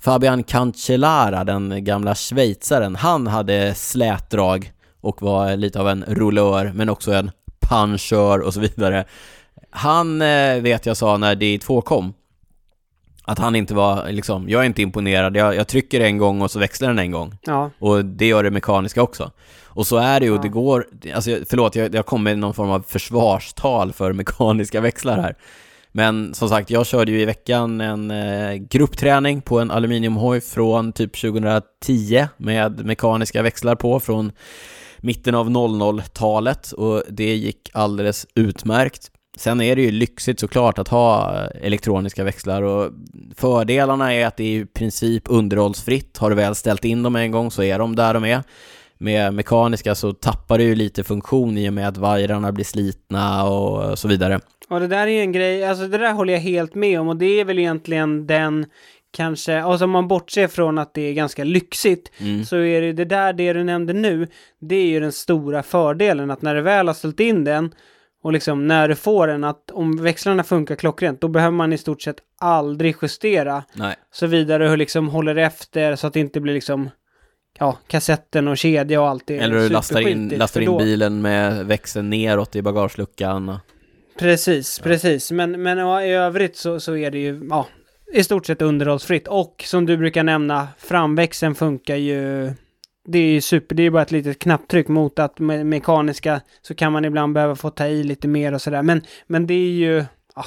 Fabian 0.00 0.42
Cancellara, 0.42 1.44
den 1.44 1.84
gamla 1.84 2.14
schweizaren, 2.14 2.96
han 2.96 3.26
hade 3.26 3.74
slätdrag 3.74 4.72
och 5.00 5.22
var 5.22 5.56
lite 5.56 5.80
av 5.80 5.88
en 5.88 6.04
rullör, 6.08 6.72
men 6.74 6.88
också 6.88 7.12
en 7.12 7.30
punchör 7.60 8.38
och 8.38 8.54
så 8.54 8.60
vidare. 8.60 9.04
Han 9.70 10.22
eh, 10.22 10.60
vet 10.60 10.86
jag 10.86 10.96
sa 10.96 11.16
när 11.16 11.34
D2 11.34 11.80
kom, 11.80 12.12
att 13.28 13.38
han 13.38 13.56
inte 13.56 13.74
var 13.74 14.12
liksom, 14.12 14.48
jag 14.48 14.62
är 14.62 14.66
inte 14.66 14.82
imponerad, 14.82 15.36
jag, 15.36 15.54
jag 15.56 15.68
trycker 15.68 16.00
en 16.00 16.18
gång 16.18 16.42
och 16.42 16.50
så 16.50 16.58
växlar 16.58 16.88
den 16.88 16.98
en 16.98 17.10
gång. 17.10 17.38
Ja, 17.42 17.70
Och 17.78 18.04
det 18.04 18.26
gör 18.26 18.42
det 18.42 18.50
mekaniska 18.50 19.02
också. 19.02 19.30
Och 19.64 19.86
så 19.86 19.96
är 19.96 20.20
det 20.20 20.26
ju, 20.26 20.34
Ja. 20.34 20.40
det 20.42 20.48
går, 20.48 20.86
alltså 21.14 21.30
förlåt, 21.50 21.76
jag, 21.76 21.94
jag 21.94 22.06
kom 22.06 22.22
med 22.22 22.38
någon 22.38 22.54
form 22.54 22.70
av 22.70 22.84
försvarstal 22.88 23.92
för 23.92 24.12
mekaniska 24.12 24.80
växlar 24.80 25.18
här. 25.18 25.34
Men 25.92 26.34
som 26.34 26.48
sagt, 26.48 26.70
jag 26.70 26.86
körde 26.86 27.12
ju 27.12 27.20
i 27.20 27.24
veckan 27.24 27.80
en 27.80 28.10
eh, 28.10 28.54
gruppträning 28.54 29.40
på 29.40 29.60
en 29.60 29.70
aluminiumhoj 29.70 30.40
från 30.40 30.92
typ 30.92 31.20
2010 31.20 32.26
med 32.36 32.86
mekaniska 32.86 33.42
växlar 33.42 33.74
på 33.74 34.00
från 34.00 34.32
mitten 34.98 35.34
av 35.34 35.50
00-talet 35.50 36.72
och 36.72 37.02
det 37.08 37.34
gick 37.34 37.70
alldeles 37.72 38.26
utmärkt. 38.34 39.10
Sen 39.38 39.60
är 39.60 39.76
det 39.76 39.82
ju 39.82 39.90
lyxigt 39.90 40.40
såklart 40.40 40.78
att 40.78 40.88
ha 40.88 41.34
eh, 41.34 41.66
elektroniska 41.66 42.24
växlar 42.24 42.62
och 42.62 42.92
fördelarna 43.36 44.14
är 44.14 44.26
att 44.26 44.36
det 44.36 44.44
är 44.44 44.60
i 44.60 44.66
princip 44.66 45.22
underhållsfritt. 45.26 46.18
Har 46.18 46.30
du 46.30 46.36
väl 46.36 46.54
ställt 46.54 46.84
in 46.84 47.02
dem 47.02 47.16
en 47.16 47.30
gång 47.30 47.50
så 47.50 47.62
är 47.62 47.78
de 47.78 47.96
där 47.96 48.14
de 48.14 48.24
är. 48.24 48.42
Med 48.98 49.34
mekaniska 49.34 49.94
så 49.94 50.12
tappar 50.12 50.58
du 50.58 50.64
ju 50.64 50.74
lite 50.74 51.04
funktion 51.04 51.58
i 51.58 51.68
och 51.68 51.72
med 51.72 51.88
att 51.88 51.96
vajrarna 51.96 52.52
blir 52.52 52.64
slitna 52.64 53.44
och 53.44 53.98
så 53.98 54.08
vidare. 54.08 54.40
och 54.68 54.80
det 54.80 54.86
där 54.86 55.06
är 55.06 55.10
ju 55.10 55.20
en 55.20 55.32
grej, 55.32 55.64
alltså 55.64 55.88
det 55.88 55.98
där 55.98 56.12
håller 56.12 56.32
jag 56.32 56.40
helt 56.40 56.74
med 56.74 57.00
om 57.00 57.08
och 57.08 57.16
det 57.16 57.40
är 57.40 57.44
väl 57.44 57.58
egentligen 57.58 58.26
den 58.26 58.66
kanske, 59.16 59.62
alltså 59.62 59.84
om 59.84 59.90
man 59.90 60.08
bortser 60.08 60.48
från 60.48 60.78
att 60.78 60.94
det 60.94 61.00
är 61.02 61.12
ganska 61.12 61.44
lyxigt, 61.44 62.12
Mm. 62.20 62.44
så 62.44 62.56
är 62.56 62.80
det 62.80 62.92
det 62.92 63.04
där, 63.04 63.32
det 63.32 63.52
du 63.52 63.64
nämnde 63.64 63.92
nu, 63.92 64.26
det 64.60 64.76
är 64.76 64.86
ju 64.86 65.00
den 65.00 65.12
stora 65.12 65.62
fördelen 65.62 66.30
att 66.30 66.42
när 66.42 66.54
du 66.54 66.60
väl 66.62 66.86
har 66.86 66.94
ställt 66.94 67.20
in 67.20 67.44
den 67.44 67.74
och 68.28 68.32
liksom 68.32 68.66
när 68.66 68.88
du 68.88 68.94
får 68.94 69.26
den, 69.26 69.44
att 69.44 69.70
om 69.70 70.02
växlarna 70.02 70.44
funkar 70.44 70.76
klockrent, 70.76 71.20
då 71.20 71.28
behöver 71.28 71.56
man 71.56 71.72
i 71.72 71.78
stort 71.78 72.02
sett 72.02 72.16
aldrig 72.40 72.96
justera, 73.02 73.64
Nej. 73.72 73.96
såvida 74.12 74.58
du 74.58 74.76
liksom 74.76 75.08
håller 75.08 75.36
efter 75.36 75.96
så 75.96 76.06
att 76.06 76.12
det 76.12 76.20
inte 76.20 76.40
blir 76.40 76.54
liksom, 76.54 76.90
ja, 77.58 77.78
kassetten 77.86 78.48
och 78.48 78.58
kedja 78.58 79.00
och 79.00 79.08
allt 79.08 79.26
det. 79.26 79.38
Eller 79.38 79.56
du 79.56 79.68
lastar 79.68 80.08
in, 80.08 80.28
lastar 80.28 80.60
in 80.60 80.78
bilen 80.78 81.22
med 81.22 81.66
växeln 81.66 82.10
neråt 82.10 82.56
i 82.56 82.62
bagageluckan. 82.62 83.58
Precis, 84.18 84.78
precis. 84.78 85.30
Men, 85.30 85.62
men 85.62 85.78
ja, 85.78 86.02
i 86.04 86.12
övrigt 86.12 86.56
så, 86.56 86.80
så 86.80 86.96
är 86.96 87.10
det 87.10 87.18
ju, 87.18 87.46
ja, 87.50 87.66
i 88.12 88.24
stort 88.24 88.46
sett 88.46 88.62
underhållsfritt. 88.62 89.28
Och 89.28 89.64
som 89.66 89.86
du 89.86 89.96
brukar 89.96 90.22
nämna, 90.24 90.68
framväxeln 90.78 91.54
funkar 91.54 91.96
ju, 91.96 92.52
det 93.10 93.18
är 93.18 93.30
ju 93.32 93.40
super, 93.40 93.74
det 93.74 93.82
är 93.82 93.90
bara 93.90 94.02
ett 94.02 94.10
litet 94.10 94.38
knapptryck 94.38 94.88
mot 94.88 95.18
att 95.18 95.38
med 95.38 95.66
mekaniska 95.66 96.40
så 96.62 96.74
kan 96.74 96.92
man 96.92 97.04
ibland 97.04 97.34
behöva 97.34 97.56
få 97.56 97.70
ta 97.70 97.86
i 97.86 98.02
lite 98.04 98.28
mer 98.28 98.54
och 98.54 98.62
sådär. 98.62 98.82
Men, 98.82 99.02
men 99.26 99.46
det 99.46 99.54
är 99.54 99.70
ju, 99.70 100.04
ja, 100.34 100.44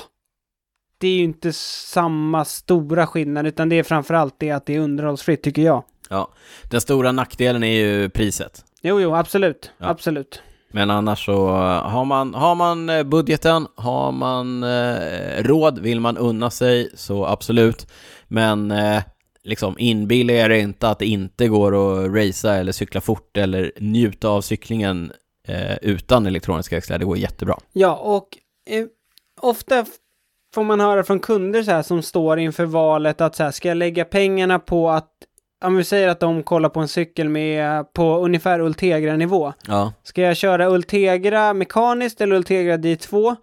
det 0.98 1.08
är 1.08 1.16
ju 1.16 1.24
inte 1.24 1.54
samma 1.54 2.46
stora 2.46 3.08
skillnad, 3.08 3.48
utan 3.48 3.70
det 3.70 3.76
är 3.80 3.84
framförallt 3.84 4.36
det 4.38 4.52
att 4.52 4.66
det 4.66 4.76
är 4.76 4.80
underhållsfritt 4.80 5.44
tycker 5.44 5.62
jag. 5.62 5.84
Ja. 6.10 6.32
Den 6.64 6.82
stora 6.82 7.12
nackdelen 7.12 7.64
är 7.64 7.74
ju 7.86 8.10
priset. 8.10 8.66
Jo, 8.82 9.02
jo, 9.02 9.16
absolut, 9.16 9.72
Ja. 9.78 9.88
absolut. 9.88 10.42
Men 10.74 10.90
annars 10.90 11.26
så 11.26 11.48
har 11.84 12.06
man, 12.06 12.34
har 12.34 12.56
man 12.56 12.90
eh, 12.90 13.04
budgeten, 13.04 13.68
har 13.76 14.12
man 14.12 14.64
eh, 14.64 15.44
råd, 15.44 15.80
vill 15.80 16.00
man 16.00 16.18
unna 16.18 16.50
sig 16.50 16.90
så 16.96 17.26
absolut. 17.26 17.88
Men 18.28 18.72
eh, 18.72 19.04
liksom 19.44 19.76
inbilla 19.80 20.34
er 20.34 20.50
inte 20.50 20.90
att 20.90 21.00
det 21.00 21.06
inte 21.06 21.48
går 21.48 21.72
att 21.72 22.12
racea 22.12 22.54
eller 22.54 22.72
cykla 22.72 23.02
fort 23.02 23.38
eller 23.38 23.72
njuta 23.80 24.30
av 24.30 24.42
cyklingen 24.42 25.12
eh, 25.48 25.78
utan 25.82 26.26
elektroniska 26.26 26.76
växlar. 26.76 27.00
Det 27.00 27.06
går 27.06 27.18
jättebra. 27.18 27.58
Ja, 27.74 27.96
och 27.96 28.28
eh, 28.70 28.86
ofta 29.42 29.86
får 30.54 30.64
man 30.64 30.80
höra 30.80 31.04
från 31.04 31.20
kunder 31.20 31.64
så 31.64 31.72
här 31.72 31.82
som 31.82 32.02
står 32.02 32.40
inför 32.40 32.66
valet 32.66 33.22
att 33.22 33.36
så 33.36 33.44
här, 33.44 33.52
ska 33.52 33.68
jag 33.68 33.78
lägga 33.78 34.06
pengarna 34.06 34.60
på 34.60 34.90
att, 34.90 35.10
om 35.66 35.78
vi 35.78 35.84
säger 35.84 36.08
att 36.08 36.20
de 36.20 36.44
kollar 36.44 36.70
på 36.70 36.80
en 36.80 36.88
cykel 36.88 37.30
med, 37.30 37.94
på 37.94 38.18
ungefär 38.18 38.60
Ultegra-nivå. 38.60 39.54
Ja, 39.68 39.94
Ska 40.04 40.22
jag 40.22 40.38
köra 40.38 40.70
Ultegra 40.70 41.54
mekaniskt 41.54 42.22
eller 42.22 42.36
Ultegra 42.36 42.78
D2? 42.78 43.36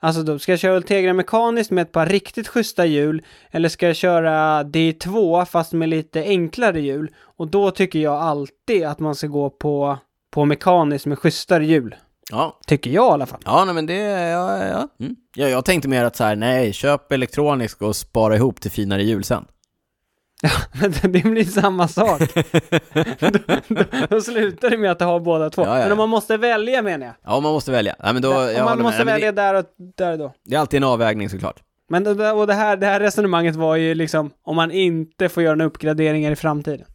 Alltså 0.00 0.22
då, 0.22 0.38
ska 0.38 0.52
jag 0.52 0.58
köra 0.58 0.76
Ultegra 0.76 1.12
mekaniskt 1.12 1.70
med 1.70 1.82
ett 1.82 1.92
par 1.92 2.06
riktigt 2.06 2.48
schyssta 2.48 2.86
hjul? 2.86 3.22
Eller 3.50 3.68
ska 3.68 3.86
jag 3.86 3.96
köra 3.96 4.62
D2 4.62 5.44
fast 5.44 5.72
med 5.72 5.88
lite 5.88 6.22
enklare 6.22 6.80
hjul? 6.80 7.10
Och 7.36 7.48
då 7.48 7.70
tycker 7.70 7.98
jag 7.98 8.14
alltid 8.14 8.84
att 8.84 8.98
man 8.98 9.14
ska 9.14 9.26
gå 9.26 9.50
på, 9.50 9.98
på 10.30 10.44
mekaniskt 10.44 11.06
med 11.06 11.18
schysstare 11.18 11.66
hjul. 11.66 11.94
ja, 12.30 12.58
Tycker 12.66 12.90
jag 12.90 13.10
i 13.10 13.12
alla 13.12 13.26
fall. 13.26 13.40
ja 13.44 13.64
nej, 13.64 13.74
men 13.74 13.86
det, 13.86 13.94
ja, 13.94 14.66
ja. 14.66 14.88
Mm. 15.00 15.16
ja. 15.36 15.48
Jag 15.48 15.64
tänkte 15.64 15.88
mer 15.88 16.04
att 16.04 16.16
så 16.16 16.24
här, 16.24 16.36
nej, 16.36 16.72
köp 16.72 17.12
elektronisk 17.12 17.82
och 17.82 17.96
spara 17.96 18.36
ihop 18.36 18.60
till 18.60 18.70
finare 18.70 19.02
hjul 19.02 19.24
sen. 19.24 19.44
Men 20.80 21.12
det 21.12 21.22
blir 21.24 21.44
samma 21.44 21.88
sak. 21.88 22.20
då, 23.18 23.28
då, 23.68 23.84
då 24.08 24.20
slutar 24.20 24.70
det 24.70 24.78
med 24.78 24.90
att 24.90 25.00
ha 25.00 25.18
båda 25.18 25.50
två. 25.50 25.62
Ja, 25.62 25.68
ja, 25.68 25.74
Men 25.74 25.86
ja. 25.86 25.92
om 25.92 25.98
man 25.98 26.08
måste 26.08 26.36
välja 26.36 26.82
menar 26.82 27.06
jag. 27.06 27.14
Ja, 27.24 27.40
man 27.40 27.52
måste 27.52 27.70
välja. 27.70 27.96
Nej, 27.98 28.12
men 28.12 28.22
då, 28.22 28.30
om 28.30 28.64
man 28.64 28.82
måste 28.82 29.04
med. 29.04 29.14
Välja 29.14 29.32
där 29.32 29.54
och 29.54 29.64
där 29.96 30.12
och 30.12 30.18
då. 30.18 30.32
Det, 30.44 30.56
är 30.56 30.60
alltid 30.60 30.76
en 30.76 30.84
avvägning 30.84 31.30
såklart. 31.30 31.62
Men 31.88 32.06
och 32.06 32.46
det 32.46 32.54
här, 32.54 32.76
det 32.76 32.86
här 32.86 33.00
resonemanget 33.00 33.56
var 33.56 33.76
ju 33.76 33.94
liksom 33.94 34.30
om 34.42 34.56
man 34.56 34.70
inte 34.70 35.28
får 35.28 35.42
göra 35.42 35.54
några 35.54 35.68
uppgraderingar 35.68 36.30
i 36.30 36.36
framtiden. 36.36 36.86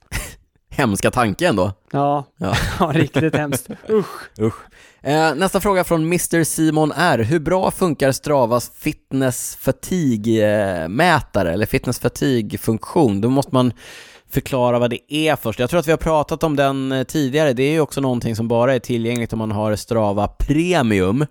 Hemska 0.75 1.11
tanke 1.11 1.47
ändå. 1.47 1.71
Ja, 1.91 2.25
Ja. 2.37 2.55
ja 2.79 2.91
riktigt 2.93 3.35
hemskt. 3.35 3.69
Usch. 3.89 4.39
Usch. 4.39 4.55
Eh, 5.01 5.35
nästa 5.35 5.59
fråga 5.59 5.83
från 5.83 6.01
Mr 6.03 6.43
Simon 6.43 6.93
R. 6.95 7.19
Hur 7.19 7.39
bra 7.39 7.71
funkar 7.71 8.11
Stravas 8.11 8.71
fitness 8.79 9.57
fatigue-mätare 9.61 11.53
eller 11.53 11.65
fitness 11.65 11.99
fatigue-funktion? 11.99 13.21
Då 13.21 13.29
måste 13.29 13.55
man 13.55 13.73
förklara 14.29 14.79
vad 14.79 14.89
det 14.89 15.13
är 15.13 15.35
först. 15.35 15.59
Jag 15.59 15.69
tror 15.69 15.79
att 15.79 15.87
vi 15.87 15.91
har 15.91 15.97
pratat 15.97 16.43
om 16.43 16.55
den 16.55 16.91
eh, 16.91 17.03
tidigare. 17.03 17.53
Det 17.53 17.63
är 17.63 17.71
ju 17.71 17.79
också 17.79 18.01
någonting 18.01 18.35
som 18.35 18.47
bara 18.47 18.75
är 18.75 18.79
tillgängligt 18.79 19.33
om 19.33 19.39
man 19.39 19.51
har 19.51 19.75
Strava 19.75 20.27
Premium. 20.27 21.25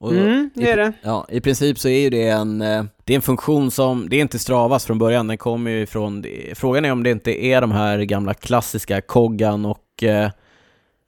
Och 0.00 0.12
Mm, 0.12 0.50
det 0.54 0.70
är 0.70 0.76
det. 0.76 0.92
Ja, 1.02 1.26
i 1.28 1.40
princip 1.40 1.78
så 1.78 1.88
är 1.88 1.98
ju 2.00 2.10
det 2.10 2.28
en, 2.28 2.62
eh, 2.62 2.84
det 3.04 3.12
är 3.12 3.16
en 3.16 3.22
funktion 3.22 3.70
som, 3.70 4.08
det 4.08 4.16
är 4.16 4.20
inte 4.20 4.38
Stravas 4.38 4.84
från 4.86 4.98
början, 4.98 5.26
den 5.26 5.38
kommer 5.38 5.70
ju 5.70 5.82
ifrån, 5.82 6.24
frågan 6.54 6.84
är 6.84 6.92
om 6.92 7.02
det 7.02 7.10
inte 7.10 7.44
är 7.44 7.60
de 7.60 7.72
här 7.72 7.98
gamla 7.98 8.34
klassiska 8.34 9.00
Koggan 9.00 9.64
och 9.66 10.02
eh, 10.02 10.30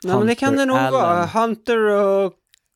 Ja, 0.04 0.18
men 0.18 0.26
det 0.26 0.34
kan 0.34 0.56
det 0.56 0.64
nog 0.64 0.76
Hunter 0.76 0.92
vara. 0.92 1.06
Allen. 1.06 1.28
Hunter 1.28 1.78
och 1.78 2.32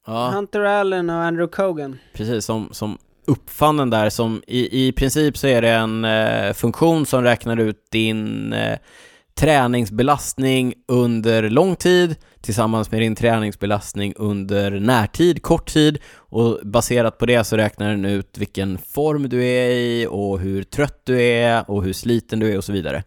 Ja, 0.07 0.31
Hunter 0.35 0.61
Allen 0.61 1.11
och 1.11 1.17
Andrew 1.17 1.57
Cogan. 1.57 1.99
precis, 2.15 2.45
som, 2.45 2.69
som 2.73 2.99
uppfann 3.27 3.77
den 3.77 3.91
där 3.91 4.11
som 4.11 4.43
i, 4.47 4.87
i 4.89 4.93
princip 4.93 5.37
så 5.37 5.47
är 5.47 5.63
det 5.63 5.71
en 5.71 6.05
eh, 6.05 6.53
funktion 6.53 7.07
som 7.07 7.23
räknar 7.23 7.57
ut 7.57 7.77
din 7.91 8.53
eh, 8.53 8.79
träningsbelastning 9.35 10.75
under 10.89 11.51
lång 11.51 11.77
tid 11.77 12.17
tillsammans 12.47 12.91
med 12.91 13.01
din 13.01 13.15
träningsbelastning 13.15 14.13
under 14.17 14.71
närtid, 14.71 15.43
kort 15.43 15.73
tid 15.73 15.99
och 16.17 16.59
baserat 16.63 17.19
på 17.19 17.27
det 17.27 17.45
så 17.45 17.57
räknar 17.57 17.91
den 17.91 18.05
ut 18.05 18.39
vilken 18.39 18.79
form 18.79 19.29
du 19.29 19.45
är 19.45 19.71
i 19.71 20.07
och 20.11 20.41
hur 20.41 20.63
trött 20.63 21.01
du 21.05 21.23
är 21.23 21.71
och 21.71 21.85
hur 21.85 21.93
sliten 21.93 22.39
du 22.39 22.53
är 22.53 22.59
och 22.59 22.65
så 22.65 22.73
vidare. 22.73 23.05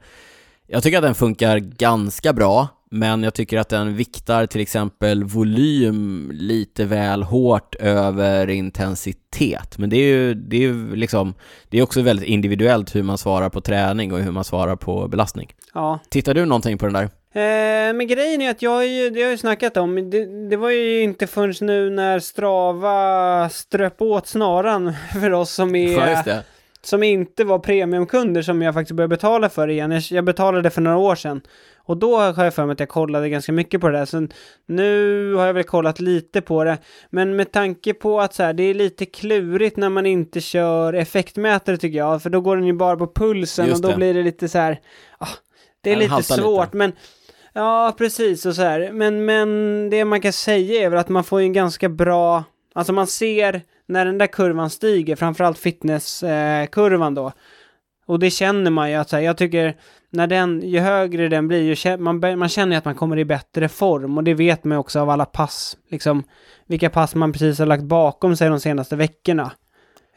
Jag 0.67 0.83
tycker 0.83 0.97
att 0.97 1.03
den 1.03 1.15
funkar 1.15 1.57
ganska 1.57 2.33
bra, 2.33 2.67
men 2.91 3.23
jag 3.23 3.33
tycker 3.33 3.57
att 3.57 3.69
den 3.69 3.95
viktar 3.95 4.45
till 4.45 4.61
exempel 4.61 5.23
volym 5.23 6.31
lite 6.33 6.85
väl 6.85 7.23
hårt 7.23 7.75
över 7.75 8.49
intensitet. 8.49 9.77
Men 9.77 9.89
det 9.89 9.97
är 9.97 10.15
ju, 10.15 10.33
det 10.33 10.55
är 10.55 10.61
ju 10.61 10.95
liksom, 10.95 11.33
det 11.69 11.77
är 11.77 11.83
också 11.83 12.01
väldigt 12.01 12.27
individuellt 12.27 12.95
hur 12.95 13.03
man 13.03 13.17
svarar 13.17 13.49
på 13.49 13.61
träning 13.61 14.13
och 14.13 14.19
hur 14.19 14.31
man 14.31 14.43
svarar 14.43 14.75
på 14.75 15.07
belastning. 15.07 15.51
Ja. 15.73 15.99
Tittar 16.09 16.33
du 16.33 16.45
någonting 16.45 16.77
på 16.77 16.85
den 16.85 16.93
där? 16.93 17.09
Eh, 17.33 17.93
men 17.93 18.07
grejen 18.07 18.41
är 18.41 18.49
att 18.51 18.61
jag 18.61 18.71
har 18.71 18.83
ju, 18.83 19.09
det 19.09 19.19
har 19.19 19.23
jag 19.23 19.31
ju 19.31 19.37
snackat 19.37 19.77
om, 19.77 20.09
det, 20.09 20.49
det 20.49 20.57
var 20.57 20.69
ju 20.69 21.01
inte 21.01 21.27
förrän 21.27 21.53
nu 21.67 21.89
när 21.89 22.19
Strava 22.19 23.49
ströp 23.49 24.01
åt 24.01 24.27
snaran 24.27 24.93
för 25.21 25.33
oss 25.33 25.51
som 25.53 25.75
är 25.75 26.23
Ja, 26.27 26.41
som 26.81 27.03
inte 27.03 27.43
var 27.43 27.59
premiumkunder 27.59 28.41
som 28.41 28.61
jag 28.61 28.73
faktiskt 28.73 28.95
började 28.95 29.15
betala 29.15 29.49
för 29.49 29.67
igen. 29.67 30.01
Jag, 30.09 30.25
betalade 30.25 30.69
för 30.69 30.81
några 30.81 30.97
år 30.97 31.15
sedan. 31.15 31.41
Och 31.77 31.97
då 31.97 32.17
har 32.19 32.43
jag 32.43 32.53
för 32.53 32.65
mig 32.65 32.73
att 32.73 32.79
jag 32.79 32.89
kollade 32.89 33.29
ganska 33.29 33.51
mycket 33.51 33.81
på 33.81 33.89
det 33.89 33.97
där. 33.97 34.05
Sen, 34.05 34.31
nu 34.65 35.33
har 35.33 35.45
jag 35.45 35.53
väl 35.53 35.63
kollat 35.63 35.99
lite 35.99 36.41
på 36.41 36.63
det. 36.63 36.77
Men 37.09 37.35
med 37.35 37.51
tanke 37.51 37.93
på 37.93 38.21
att 38.21 38.33
så 38.33 38.43
här, 38.43 38.53
det 38.53 38.63
är 38.63 38.73
lite 38.73 39.05
klurigt 39.05 39.77
när 39.77 39.89
man 39.89 40.05
inte 40.05 40.41
kör 40.41 40.93
effektmätare 40.93 41.77
tycker 41.77 41.97
jag. 41.97 42.23
För 42.23 42.29
då 42.29 42.41
går 42.41 42.55
den 42.55 42.65
ju 42.65 42.73
bara 42.73 42.95
på 42.97 43.07
pulsen 43.07 43.71
och 43.73 43.81
då 43.81 43.95
blir 43.95 44.13
det 44.13 44.23
lite 44.23 44.49
så 44.49 44.57
här. 44.57 44.79
Ah, 45.17 45.27
det 45.81 45.89
är 45.89 45.93
Den 45.93 45.99
lite 45.99 46.11
haltar 46.11 46.35
lite. 46.35 46.43
svårt 46.43 46.73
men 46.73 46.91
Ja, 47.53 47.95
precis 47.97 48.45
och 48.45 48.55
så 48.55 48.61
här. 48.61 48.91
Men, 48.91 49.25
men 49.25 49.89
det 49.89 50.05
man 50.05 50.21
kan 50.21 50.33
säga 50.33 50.85
är 50.85 50.89
väl 50.89 50.99
att 50.99 51.09
man 51.09 51.23
får 51.23 51.41
ju 51.41 51.45
en 51.45 51.53
ganska 51.53 51.89
bra, 51.89 52.43
alltså 52.73 52.93
man 52.93 53.07
ser 53.07 53.61
när 53.87 54.05
den 54.05 54.17
där 54.17 54.27
kurvan 54.27 54.69
stiger, 54.69 55.15
framförallt 55.15 55.57
fitnesskurvan 55.57 57.17
eh, 57.17 57.23
då. 57.23 57.31
Och 58.05 58.19
det 58.19 58.29
känner 58.29 58.71
man 58.71 58.89
ju 58.91 58.95
att 58.95 59.09
så 59.09 59.15
här, 59.15 59.23
jag 59.23 59.37
tycker 59.37 59.75
när 60.11 60.27
den, 60.27 60.61
ju 60.61 60.79
högre 60.79 61.27
den 61.29 61.47
blir, 61.47 61.61
ju, 61.61 61.73
kä- 61.73 61.97
man, 61.97 62.39
man 62.39 62.49
känner 62.49 62.71
ju 62.71 62.77
att 62.77 62.85
man 62.85 62.95
kommer 62.95 63.17
i 63.17 63.25
bättre 63.25 63.69
form 63.69 64.17
och 64.17 64.23
det 64.23 64.33
vet 64.33 64.63
man 64.63 64.75
ju 64.75 64.79
också 64.79 64.99
av 64.99 65.09
alla 65.09 65.25
pass, 65.25 65.77
liksom 65.89 66.23
vilka 66.67 66.89
pass 66.89 67.15
man 67.15 67.31
precis 67.31 67.59
har 67.59 67.65
lagt 67.65 67.83
bakom 67.83 68.35
sig 68.35 68.49
de 68.49 68.59
senaste 68.59 68.95
veckorna. 68.95 69.51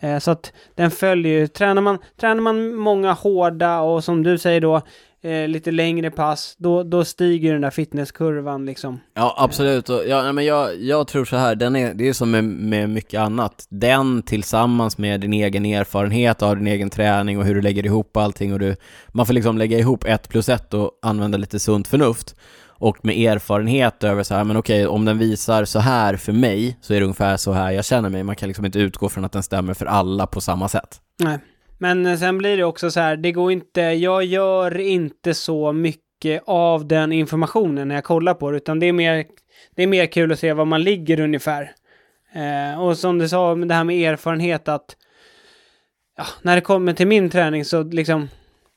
Eh, 0.02 0.18
så 0.18 0.30
att 0.30 0.52
den 0.74 0.90
följer 0.90 1.32
ju, 1.32 1.46
tränar 1.46 1.82
man, 1.82 1.98
tränar 2.20 2.42
man 2.42 2.74
många 2.74 3.12
hårda 3.12 3.80
och 3.80 4.04
som 4.04 4.22
du 4.22 4.38
säger 4.38 4.60
då, 4.60 4.82
eh, 5.22 5.48
lite 5.48 5.70
längre 5.70 6.10
pass, 6.10 6.54
då, 6.58 6.82
då 6.82 7.04
stiger 7.04 7.52
den 7.52 7.62
där 7.62 7.70
fitnesskurvan 7.70 8.66
liksom. 8.66 9.00
Ja, 9.14 9.34
absolut. 9.38 9.88
Och, 9.88 10.02
ja, 10.08 10.32
men 10.32 10.44
jag, 10.44 10.82
jag 10.82 11.06
tror 11.06 11.24
så 11.24 11.36
här, 11.36 11.54
den 11.54 11.76
är, 11.76 11.94
det 11.94 12.08
är 12.08 12.12
som 12.12 12.30
med, 12.30 12.44
med 12.44 12.90
mycket 12.90 13.20
annat. 13.20 13.66
Den 13.68 14.22
tillsammans 14.22 14.98
med 14.98 15.20
din 15.20 15.32
egen 15.32 15.66
erfarenhet 15.66 16.42
av 16.42 16.56
din 16.56 16.66
egen 16.66 16.90
träning 16.90 17.38
och 17.38 17.44
hur 17.44 17.54
du 17.54 17.62
lägger 17.62 17.86
ihop 17.86 18.16
allting 18.16 18.52
och 18.52 18.58
du, 18.58 18.76
man 19.08 19.26
får 19.26 19.34
liksom 19.34 19.58
lägga 19.58 19.78
ihop 19.78 20.04
ett 20.04 20.28
plus 20.28 20.48
ett 20.48 20.74
och 20.74 20.90
använda 21.02 21.38
lite 21.38 21.58
sunt 21.58 21.88
förnuft. 21.88 22.36
Och 22.82 23.04
med 23.04 23.16
erfarenhet 23.16 24.04
över 24.04 24.22
så 24.22 24.34
här, 24.34 24.44
men 24.44 24.56
okej, 24.56 24.86
om 24.86 25.04
den 25.04 25.18
visar 25.18 25.64
så 25.64 25.78
här 25.78 26.16
för 26.16 26.32
mig 26.32 26.76
så 26.80 26.94
är 26.94 26.98
det 26.98 27.04
ungefär 27.04 27.36
så 27.36 27.52
här 27.52 27.70
jag 27.70 27.84
känner 27.84 28.08
mig. 28.08 28.22
Man 28.22 28.36
kan 28.36 28.48
liksom 28.48 28.64
inte 28.64 28.78
utgå 28.78 29.08
från 29.08 29.24
att 29.24 29.32
den 29.32 29.42
stämmer 29.42 29.74
för 29.74 29.86
alla 29.86 30.26
på 30.26 30.40
samma 30.40 30.68
sätt. 30.68 31.00
Nej. 31.18 31.38
Men 31.78 32.06
eh, 32.06 32.18
sen 32.18 32.38
blir 32.38 32.56
det 32.56 32.64
också 32.64 32.90
så 32.90 33.00
här, 33.00 33.16
det 33.16 33.32
går 33.32 33.52
inte, 33.52 33.80
jag 33.80 34.24
gör 34.24 34.80
inte 34.80 35.34
så 35.34 35.72
mycket 35.72 36.42
av 36.46 36.86
den 36.86 37.12
informationen 37.12 37.88
när 37.88 37.94
jag 37.94 38.04
kollar 38.04 38.34
på 38.34 38.50
det, 38.50 38.56
utan 38.56 38.80
det 38.80 38.86
är 38.86 38.92
mer, 38.92 39.24
det 39.76 39.82
är 39.82 39.86
mer 39.86 40.06
kul 40.06 40.32
att 40.32 40.38
se 40.38 40.52
var 40.52 40.64
man 40.64 40.82
ligger 40.82 41.20
ungefär. 41.20 41.72
Eh, 42.34 42.82
och 42.82 42.98
som 42.98 43.18
du 43.18 43.28
sa, 43.28 43.54
det 43.54 43.74
här 43.74 43.84
med 43.84 44.12
erfarenhet 44.12 44.68
att, 44.68 44.96
ja, 46.16 46.24
när 46.42 46.54
det 46.54 46.62
kommer 46.62 46.92
till 46.92 47.06
min 47.06 47.30
träning 47.30 47.64
så 47.64 47.82
liksom, 47.82 48.28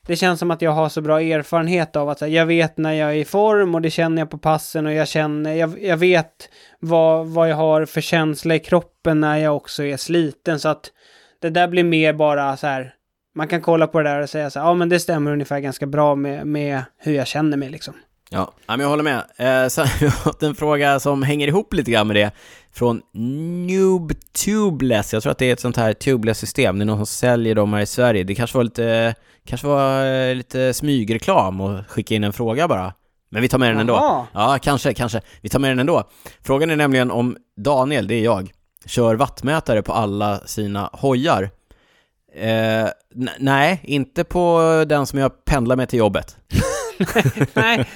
det 0.06 0.16
känns 0.16 0.38
som 0.38 0.50
att 0.50 0.62
jag 0.62 0.70
har 0.70 0.88
så 0.88 1.00
bra 1.00 1.20
erfarenhet 1.20 1.96
av 1.96 2.08
att 2.08 2.20
här, 2.20 2.28
jag 2.28 2.46
vet 2.46 2.76
när 2.76 2.92
jag 2.92 3.10
är 3.10 3.14
i 3.14 3.24
form 3.24 3.74
och 3.74 3.82
det 3.82 3.90
känner 3.90 4.22
jag 4.22 4.30
på 4.30 4.38
passen 4.38 4.86
och 4.86 4.92
jag 4.92 5.08
känner, 5.08 5.54
jag, 5.54 5.82
jag 5.82 5.96
vet 5.96 6.48
vad, 6.78 7.26
vad 7.26 7.50
jag 7.50 7.56
har 7.56 7.84
för 7.84 8.00
känsla 8.00 8.54
i 8.54 8.58
kroppen 8.58 9.20
när 9.20 9.36
jag 9.36 9.56
också 9.56 9.84
är 9.84 9.96
sliten. 9.96 10.60
Så 10.60 10.68
att 10.68 10.92
det 11.40 11.50
där 11.50 11.68
blir 11.68 11.84
mer 11.84 12.12
bara 12.12 12.56
så 12.56 12.66
här, 12.66 12.94
man 13.34 13.48
kan 13.48 13.62
kolla 13.62 13.86
på 13.86 14.02
det 14.02 14.10
där 14.10 14.22
och 14.22 14.30
säga 14.30 14.50
så 14.50 14.60
här, 14.60 14.66
ja 14.66 14.74
men 14.74 14.88
det 14.88 15.00
stämmer 15.00 15.32
ungefär 15.32 15.60
ganska 15.60 15.86
bra 15.86 16.14
med, 16.14 16.46
med 16.46 16.82
hur 16.98 17.12
jag 17.12 17.26
känner 17.26 17.56
mig 17.56 17.70
liksom. 17.70 17.94
Ja, 18.30 18.52
men 18.66 18.80
jag 18.80 18.88
håller 18.88 19.02
med. 19.02 19.16
Eh, 19.36 19.68
sen 19.68 19.86
har 19.86 20.00
vi 20.00 20.10
fått 20.10 20.42
en 20.42 20.54
fråga 20.54 21.00
som 21.00 21.22
hänger 21.22 21.48
ihop 21.48 21.74
lite 21.74 21.90
grann 21.90 22.06
med 22.06 22.16
det 22.16 22.30
från 22.72 23.02
Noob 23.66 24.12
Tubeless. 24.44 25.12
Jag 25.12 25.22
tror 25.22 25.32
att 25.32 25.38
det 25.38 25.46
är 25.46 25.52
ett 25.52 25.60
sånt 25.60 25.76
här 25.76 25.92
tubeless-system. 25.92 26.78
Det 26.78 26.82
är 26.82 26.86
någon 26.86 26.98
som 26.98 27.06
säljer 27.06 27.54
dem 27.54 27.72
här 27.72 27.80
i 27.80 27.86
Sverige. 27.86 28.24
Det 28.24 28.34
kanske 28.34 28.56
var 28.56 28.64
lite, 28.64 29.14
kanske 29.46 29.66
var 29.66 30.04
eh, 30.04 30.34
lite 30.34 30.74
smygreklam 30.74 31.60
och 31.60 31.86
skicka 31.88 32.14
in 32.14 32.24
en 32.24 32.32
fråga 32.32 32.68
bara. 32.68 32.92
Men 33.30 33.42
vi 33.42 33.48
tar 33.48 33.58
med 33.58 33.70
den 33.70 33.78
ändå. 33.78 33.94
Jaha. 33.94 34.26
Ja, 34.32 34.58
kanske, 34.62 34.94
kanske. 34.94 35.20
Vi 35.40 35.48
tar 35.48 35.58
med 35.58 35.70
den 35.70 35.78
ändå. 35.78 36.04
Frågan 36.42 36.70
är 36.70 36.76
nämligen 36.76 37.10
om 37.10 37.36
Daniel, 37.56 38.08
det 38.08 38.14
är 38.14 38.24
jag, 38.24 38.52
kör 38.86 39.14
wattmätare 39.14 39.82
på 39.82 39.92
alla 39.92 40.38
sina 40.38 40.90
hojar. 40.92 41.50
Eh, 42.34 42.88
nej, 43.38 43.80
inte 43.82 44.24
på 44.24 44.84
den 44.88 45.06
som 45.06 45.18
jag 45.18 45.44
pendlar 45.44 45.76
med 45.76 45.88
till 45.88 45.98
jobbet. 45.98 46.36
Nej, 47.54 47.86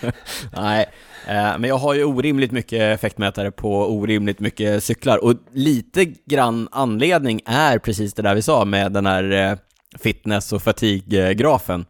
Nej, 0.52 0.86
eh, 1.26 1.58
men 1.58 1.64
jag 1.64 1.78
har 1.78 1.94
ju 1.94 2.04
orimligt 2.04 2.52
mycket 2.52 2.80
effektmätare 2.80 3.50
på 3.50 3.90
orimligt 3.90 4.40
mycket 4.40 4.84
cyklar. 4.84 5.24
Och 5.24 5.34
lite 5.52 6.04
grann 6.04 6.68
anledning 6.72 7.40
är 7.46 7.78
precis 7.78 8.14
det 8.14 8.22
där 8.22 8.34
vi 8.34 8.42
sa 8.42 8.64
med 8.64 8.92
den 8.92 9.06
här 9.06 9.32
eh, 9.32 9.56
fitness 9.98 10.52
och 10.52 10.62
fatigue-grafen. 10.62 11.84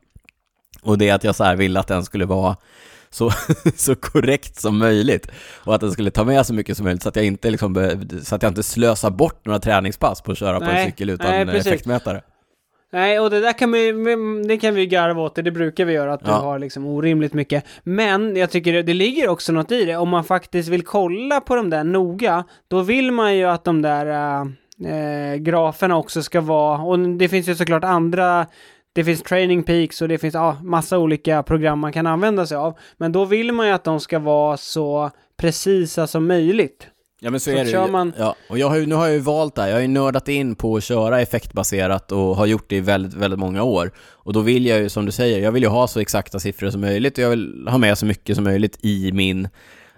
Och 0.82 0.98
det 0.98 1.08
är 1.08 1.14
att 1.14 1.24
jag 1.24 1.34
så 1.34 1.44
här 1.44 1.56
ville 1.56 1.80
att 1.80 1.88
den 1.88 2.04
skulle 2.04 2.24
vara 2.24 2.56
så, 3.10 3.30
så 3.76 3.94
korrekt 3.94 4.60
som 4.60 4.78
möjligt. 4.78 5.26
Och 5.64 5.74
att 5.74 5.80
den 5.80 5.92
skulle 5.92 6.10
ta 6.10 6.24
med 6.24 6.46
så 6.46 6.54
mycket 6.54 6.76
som 6.76 6.84
möjligt 6.84 7.02
så 7.02 7.08
att 7.08 7.16
jag 7.16 7.24
inte, 7.24 7.50
liksom, 7.50 7.74
så 8.22 8.34
att 8.34 8.42
jag 8.42 8.50
inte 8.50 8.62
slösar 8.62 9.10
bort 9.10 9.46
några 9.46 9.58
träningspass 9.58 10.20
på 10.20 10.32
att 10.32 10.38
köra 10.38 10.58
på 10.58 10.64
en 10.64 10.74
Nej, 10.74 10.86
cykel 10.86 11.10
utan 11.10 11.46
nej, 11.46 11.58
effektmätare. 11.58 12.22
Nej, 12.92 13.20
och 13.20 13.30
det 13.30 13.40
där 13.40 13.52
kan 13.52 13.72
vi, 13.72 13.92
det 14.48 14.56
kan 14.56 14.74
vi 14.74 14.86
garva 14.86 15.22
åt 15.22 15.34
det, 15.34 15.42
det 15.42 15.50
brukar 15.50 15.84
vi 15.84 15.92
göra, 15.92 16.12
att 16.12 16.24
du 16.24 16.30
Ja. 16.30 16.36
har 16.36 16.58
liksom 16.58 16.86
orimligt 16.86 17.32
mycket. 17.32 17.64
Men 17.82 18.36
jag 18.36 18.50
tycker 18.50 18.72
det, 18.72 18.82
det 18.82 18.94
ligger 18.94 19.28
också 19.28 19.52
något 19.52 19.72
i 19.72 19.84
det, 19.84 19.96
om 19.96 20.08
man 20.08 20.24
faktiskt 20.24 20.68
vill 20.68 20.82
kolla 20.84 21.40
på 21.40 21.56
de 21.56 21.70
där 21.70 21.84
noga, 21.84 22.44
då 22.68 22.80
vill 22.82 23.12
man 23.12 23.36
ju 23.36 23.44
att 23.44 23.64
de 23.64 23.82
där 23.82 24.40
äh, 24.86 25.34
graferna 25.36 25.96
också 25.96 26.22
ska 26.22 26.40
vara, 26.40 26.78
och 26.82 26.98
det 26.98 27.28
finns 27.28 27.48
ju 27.48 27.54
såklart 27.54 27.84
andra 27.84 28.46
det 28.92 29.04
finns 29.04 29.22
training 29.22 29.62
peaks 29.62 30.02
och 30.02 30.08
det 30.08 30.18
finns 30.18 30.34
ja, 30.34 30.56
massa 30.62 30.98
olika 30.98 31.42
program 31.42 31.78
man 31.78 31.92
kan 31.92 32.06
använda 32.06 32.46
sig 32.46 32.56
av. 32.56 32.78
Men 32.96 33.12
då 33.12 33.24
vill 33.24 33.52
man 33.52 33.66
ju 33.66 33.72
att 33.72 33.84
de 33.84 34.00
ska 34.00 34.18
vara 34.18 34.56
så 34.56 35.10
precisa 35.36 36.06
som 36.06 36.26
möjligt. 36.26 36.86
Ja 37.22 37.30
men 37.30 37.40
så, 37.40 37.50
Så 37.50 37.56
är 37.56 37.64
det 37.64 37.70
kör 37.70 37.88
man- 37.88 38.12
Ja, 38.18 38.34
och 38.50 38.58
jag 38.58 38.68
har 38.68 38.76
ju, 38.76 38.86
nu 38.86 38.94
har 38.94 39.04
jag 39.06 39.14
ju 39.14 39.20
valt 39.20 39.54
det 39.54 39.62
här. 39.62 39.68
Jag 39.68 39.76
har 39.76 39.82
ju 39.82 39.88
nördat 39.88 40.28
in 40.28 40.54
på 40.54 40.76
att 40.76 40.84
köra 40.84 41.20
effektbaserat 41.20 42.12
och 42.12 42.36
har 42.36 42.46
gjort 42.46 42.64
det 42.68 42.76
i 42.76 42.80
väldigt, 42.80 43.14
väldigt 43.14 43.38
många 43.40 43.62
år. 43.62 43.90
Och 44.10 44.32
då 44.32 44.40
vill 44.40 44.66
jag 44.66 44.78
ju, 44.78 44.88
som 44.88 45.06
du 45.06 45.12
säger, 45.12 45.40
jag 45.40 45.52
vill 45.52 45.62
ju 45.62 45.68
ha 45.68 45.88
så 45.88 46.00
exakta 46.00 46.40
siffror 46.40 46.70
som 46.70 46.80
möjligt 46.80 47.18
och 47.18 47.24
jag 47.24 47.30
vill 47.30 47.66
ha 47.70 47.78
med 47.78 47.98
så 47.98 48.06
mycket 48.06 48.36
som 48.36 48.44
möjligt 48.44 48.78
i 48.84 49.12
min 49.12 49.48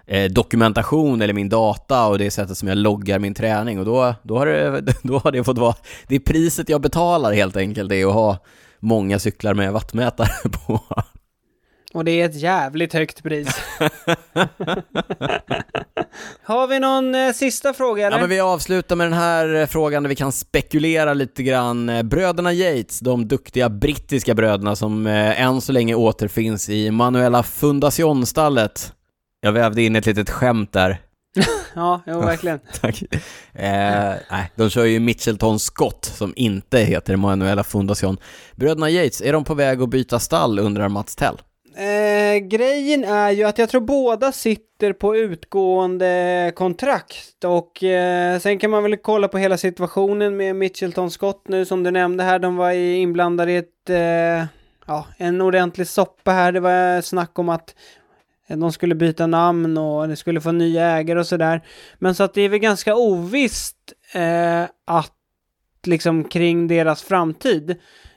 eh, 0.07 0.31
dokumentation 0.31 1.21
eller 1.21 1.33
min 1.33 1.49
data 1.49 2.07
och 2.07 2.17
det 2.17 2.31
sättet 2.31 2.57
som 2.57 2.67
jag 2.67 2.77
loggar 2.77 3.19
min 3.19 3.33
träning 3.33 3.79
och 3.79 3.85
då, 3.85 4.15
då, 4.23 4.37
har 4.37 4.45
det, 4.45 4.81
då 5.03 5.17
har 5.17 5.31
det 5.31 5.43
fått 5.43 5.57
vara, 5.57 5.75
det 6.07 6.15
är 6.15 6.19
priset 6.19 6.69
jag 6.69 6.81
betalar 6.81 7.33
helt 7.33 7.57
enkelt, 7.57 7.89
det 7.89 7.95
är 8.01 8.05
att 8.07 8.13
ha 8.13 8.37
många 8.79 9.19
cyklar 9.19 9.53
med 9.53 9.73
wattmätare 9.73 10.49
på. 10.67 10.79
Och 11.93 12.05
det 12.05 12.11
är 12.11 12.25
ett 12.25 12.35
jävligt 12.35 12.93
högt 12.93 13.23
pris. 13.23 13.47
Har 16.43 16.67
vi 16.67 16.79
någon 16.79 17.15
eh, 17.15 17.31
sista 17.31 17.73
fråga 17.73 18.07
eller? 18.07 18.17
Ja, 18.17 18.21
men 18.21 18.29
vi 18.29 18.39
avslutar 18.39 18.95
med 18.95 19.05
den 19.07 19.13
här 19.13 19.55
eh, 19.55 19.65
frågan 19.65 20.03
där 20.03 20.09
vi 20.09 20.15
kan 20.15 20.31
spekulera 20.31 21.13
lite 21.13 21.43
grann. 21.43 21.89
Eh, 21.89 22.03
Bröderna 22.03 22.53
Yates, 22.53 22.99
de 22.99 23.27
duktiga 23.27 23.69
brittiska 23.69 24.33
bröderna 24.33 24.75
som 24.75 25.07
eh, 25.07 25.41
än 25.41 25.61
så 25.61 25.71
länge 25.71 25.95
återfinns 25.95 26.69
i 26.69 26.91
Manuela 26.91 27.43
Fundacionstallet. 27.43 28.93
Jag 29.41 29.51
vävde 29.51 29.81
in 29.81 29.95
ett 29.95 30.05
litet 30.05 30.29
skämt 30.29 30.71
där. 30.71 31.01
Ja, 31.75 32.01
jo, 32.07 32.19
verkligen. 32.19 32.59
Tack. 32.81 33.01
Eh, 33.53 34.13
nej, 34.31 34.51
de 34.55 34.69
kör 34.69 34.85
ju 34.85 34.99
Mitchelton 34.99 35.59
Scott 35.59 36.05
som 36.05 36.33
inte 36.35 36.79
heter 36.79 37.15
Manuela 37.15 37.63
Fundacion. 37.63 38.17
Bröderna 38.55 38.89
Yates, 38.89 39.21
är 39.21 39.33
de 39.33 39.43
på 39.43 39.53
väg 39.53 39.81
att 39.81 39.89
byta 39.89 40.19
stall 40.19 40.59
undrar 40.59 40.89
Mats 40.89 41.15
Tell? 41.15 41.37
Eh, 41.75 42.37
grejen 42.37 43.03
är 43.03 43.31
ju 43.31 43.43
att 43.43 43.57
jag 43.57 43.69
tror 43.69 43.81
båda 43.81 44.31
sitter 44.31 44.93
på 44.93 45.15
utgående 45.15 46.51
kontrakt 46.55 47.43
och 47.43 47.83
eh, 47.83 48.39
sen 48.39 48.59
kan 48.59 48.71
man 48.71 48.83
väl 48.83 48.97
kolla 48.97 49.27
på 49.27 49.37
hela 49.37 49.57
situationen 49.57 50.37
med 50.37 50.55
Mitchelton 50.55 51.11
Scott 51.11 51.47
nu 51.47 51.65
som 51.65 51.83
du 51.83 51.91
nämnde 51.91 52.23
här. 52.23 52.39
De 52.39 52.55
var 52.55 52.71
inblandade 52.71 53.51
i 53.51 53.55
ett, 53.55 53.89
eh, 53.89 54.45
ja, 54.87 55.07
en 55.17 55.41
ordentlig 55.41 55.87
soppa 55.87 56.31
här. 56.31 56.51
Det 56.51 56.59
var 56.59 57.01
snack 57.01 57.39
om 57.39 57.49
att 57.49 57.75
de 58.47 58.71
skulle 58.71 58.95
byta 58.95 59.27
namn 59.27 59.77
och 59.77 60.07
de 60.07 60.15
skulle 60.15 60.41
få 60.41 60.51
nya 60.51 60.85
ägare 60.85 61.19
och 61.19 61.27
sådär. 61.27 61.61
Men 61.99 62.15
så 62.15 62.23
att 62.23 62.33
det 62.33 62.41
är 62.41 62.49
väl 62.49 62.59
ganska 62.59 62.95
ovisst 62.95 63.93
eh, 64.13 64.63
att 64.85 65.13
liksom 65.85 66.23
kring 66.23 66.67
deras 66.67 67.03
framtid. 67.03 67.75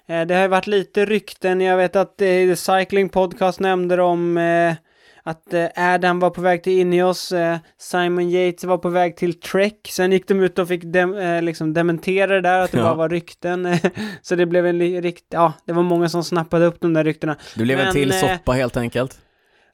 Eh, 0.09 0.26
det 0.26 0.34
har 0.34 0.42
ju 0.42 0.48
varit 0.48 0.66
lite 0.66 1.04
rykten, 1.04 1.61
jag 1.61 1.76
vet 1.76 1.96
att 1.96 2.20
eh, 2.20 2.26
The 2.26 2.57
Cycling 2.57 3.09
Podcast 3.09 3.61
nämnde 3.61 4.02
om 4.02 4.36
eh, 4.38 4.74
att 5.22 5.54
Adam 5.76 6.20
var 6.20 6.30
på 6.30 6.40
väg 6.40 6.62
till 6.62 6.78
Ineos, 6.80 7.32
Simon 7.78 8.30
Yates 8.30 8.64
var 8.64 8.78
på 8.78 8.88
väg 8.88 9.16
till 9.16 9.40
Trek, 9.40 9.88
sen 9.90 10.12
gick 10.12 10.28
de 10.28 10.40
ut 10.40 10.59
och 10.59 10.68
fick 10.68 10.82
dem, 10.84 11.38
liksom 11.42 11.74
dementera 11.74 12.34
det 12.34 12.40
där, 12.40 12.61
att 12.61 12.72
det 12.72 12.78
Ja. 12.78 12.84
bara 12.84 12.94
var 12.94 13.09
rykten. 13.09 13.68
så 14.22 14.34
det 14.34 14.46
blev 14.46 14.66
en 14.66 14.78
li- 14.78 15.00
rikt, 15.00 15.24
ja, 15.30 15.52
det 15.66 15.72
var 15.72 15.82
många 15.82 16.09
som 16.09 16.24
snappade 16.24 16.66
upp 16.66 16.80
de 16.80 16.92
där 16.92 17.04
ryktena. 17.04 17.36
Det 17.57 17.62
blev 17.62 17.78
en 17.78 17.84
Men, 17.84 17.94
till 17.94 18.11
eh, 18.11 18.16
soppa 18.16 18.52
helt 18.52 18.76
enkelt. 18.76 19.18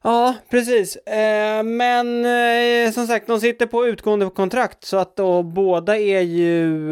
Ja, 0.03 0.35
precis. 0.51 0.97
Men 1.63 2.25
som 2.93 3.07
sagt, 3.07 3.27
de 3.27 3.39
sitter 3.39 3.65
på 3.65 3.87
utgående 3.87 4.29
kontrakt 4.29 4.83
så 4.85 4.97
att 4.97 5.15
då 5.15 5.43
båda 5.43 5.97
är 5.97 6.21
ju 6.21 6.91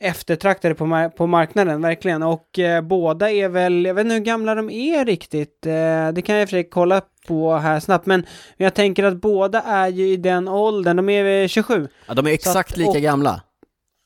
eftertraktade 0.00 0.74
på, 0.74 0.84
mar- 0.84 1.08
på 1.08 1.26
marknaden, 1.26 1.82
verkligen. 1.82 2.22
Och 2.22 2.58
eh, 2.58 2.80
båda 2.82 3.30
är 3.30 3.48
väl, 3.48 3.84
jag 3.84 3.94
vet 3.94 4.02
inte 4.04 4.14
hur 4.14 4.20
gamla 4.24 4.54
de 4.54 4.70
är 4.70 5.04
riktigt. 5.04 5.66
Eh, 5.66 6.08
det 6.12 6.22
kan 6.24 6.34
jag 6.34 6.42
i 6.42 6.44
och 6.44 6.48
för 6.48 6.56
sig 6.56 6.68
kolla 6.68 7.00
på 7.28 7.56
här 7.56 7.80
snabbt. 7.80 8.06
Men 8.06 8.26
jag 8.56 8.74
tänker 8.74 9.04
att 9.04 9.16
båda 9.20 9.62
är 9.62 9.88
ju 9.88 10.08
i 10.08 10.16
den 10.16 10.48
åldern, 10.48 10.96
de 10.96 11.08
är 11.08 11.42
eh, 11.42 11.48
27. 11.48 11.88
Ja, 12.08 12.14
de 12.14 12.26
är 12.26 12.30
exakt 12.30 12.70
att- 12.72 12.76
lika 12.76 12.90
och- 12.90 12.96
gamla. 12.96 13.42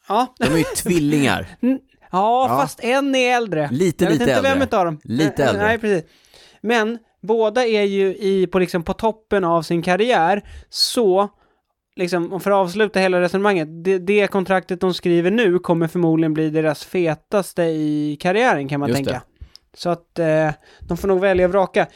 Ja, 0.08 0.34
De 0.38 0.44
är 0.46 0.56
ju 0.58 0.64
tvillingar. 0.76 1.46
ja, 1.60 1.78
Ja. 2.12 2.48
fast 2.48 2.80
en 2.84 3.14
är 3.14 3.36
äldre. 3.36 3.68
Lite, 3.72 4.04
jag 4.04 4.10
vet 4.10 4.18
lite 4.20 4.30
inte 4.32 4.42
vem 4.42 4.62
utav 4.62 4.84
dem. 4.84 5.00
Lite 5.04 5.44
äldre. 5.44 5.62
Nej, 5.62 5.78
precis. 5.78 6.10
Men 6.60 6.98
båda 7.22 7.66
är 7.66 7.82
ju 7.82 8.06
i, 8.16 8.46
på, 8.52 8.58
liksom, 8.58 8.82
på 8.82 8.92
toppen 8.92 9.44
av 9.44 9.62
sin 9.62 9.82
karriär, 9.82 10.42
så 10.68 11.28
liksom, 11.96 12.40
för 12.40 12.50
att 12.50 12.56
avsluta 12.56 13.00
hela 13.00 13.20
resonemanget, 13.20 13.68
det, 13.84 13.98
det 13.98 14.26
kontraktet 14.26 14.80
de 14.80 14.94
skriver 14.94 15.30
nu 15.30 15.58
kommer 15.58 15.86
förmodligen 15.86 16.34
bli 16.34 16.50
deras 16.50 16.84
fetaste 16.84 17.62
i 17.62 18.16
karriären 18.20 18.68
kan 18.68 18.80
man 18.80 18.88
Just 18.88 18.96
tänka. 18.96 19.12
det. 19.12 19.46
Så 19.74 19.90
att 19.90 20.18
eh, 20.18 20.50
de 20.80 20.96
får 20.96 21.08
nog 21.08 21.20
välja 21.20 21.44
och 21.46 21.52
vraka. 21.52 21.86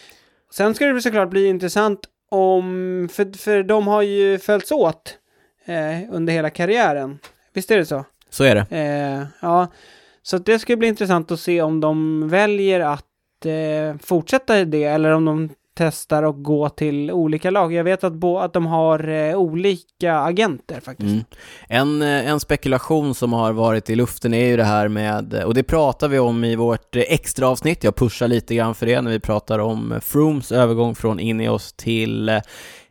Sen 0.53 0.75
ska 0.75 0.87
det 0.87 1.01
såklart 1.01 1.31
bli 1.31 1.47
intressant 1.47 2.01
om, 2.31 3.09
för, 3.13 3.39
för 3.39 3.63
de 3.63 3.87
har 3.87 4.03
ju 4.03 4.39
följts 4.39 4.73
åt 4.73 5.19
eh, 5.65 6.11
under 6.11 6.33
hela 6.33 6.51
karriären. 6.51 7.19
Visst 7.53 7.71
är 7.71 7.77
det 7.77 7.87
så? 7.87 8.05
Så 8.31 8.45
är 8.45 8.55
det. 8.55 8.67
Eh, 8.71 9.27
ja, 9.41 9.73
så 10.23 10.39
det 10.39 10.59
ska 10.59 10.77
bli 10.77 10.89
intressant 10.89 11.31
att 11.31 11.41
se 11.41 11.63
om 11.63 11.81
de 11.81 12.29
väljer 12.29 12.81
att 12.81 13.47
eh, 13.47 13.97
fortsätta 14.03 14.65
det 14.65 14.85
eller 14.85 15.11
om 15.11 15.25
de 15.25 15.51
testar 15.75 16.23
och 16.23 16.43
gå 16.43 16.69
till 16.69 17.11
olika 17.11 17.51
lag. 17.51 17.73
Jag 17.73 17.85
vet 17.85 18.05
att, 18.05 18.13
bo, 18.13 18.39
att 18.39 18.53
de 18.53 18.67
har 18.67 19.09
eh, 19.09 19.37
olika 19.37 20.19
agenter 20.19 20.81
faktiskt. 20.81 21.11
Mm. 21.11 21.25
En, 21.69 22.03
eh, 22.03 22.31
en 22.31 22.41
spekulation 22.41 23.15
som 23.15 23.33
har 23.33 23.53
varit 23.53 23.91
i 23.91 23.95
luften 23.95 24.35
är 24.35 24.47
ju 24.47 24.57
det 24.57 24.65
här 24.65 24.89
med, 24.89 25.35
eh, 25.35 25.43
och 25.43 25.55
det 25.55 25.63
pratar 25.63 26.09
vi 26.09 26.19
om 26.19 26.45
i 26.45 26.57
vårt 26.57 26.97
eh, 26.97 27.03
extra 27.09 27.49
avsnitt. 27.49 27.85
jag 27.85 27.97
pushar 27.97 28.29
lite 28.29 28.55
grann 28.55 28.75
för 28.75 28.87
det 28.87 29.01
när 29.01 29.11
vi 29.11 29.21
pratar 29.21 29.59
om 29.59 30.01
Frooms 30.03 30.53
övergång 30.53 30.95
från 30.95 31.21
Ineos 31.21 31.73
till 31.73 32.41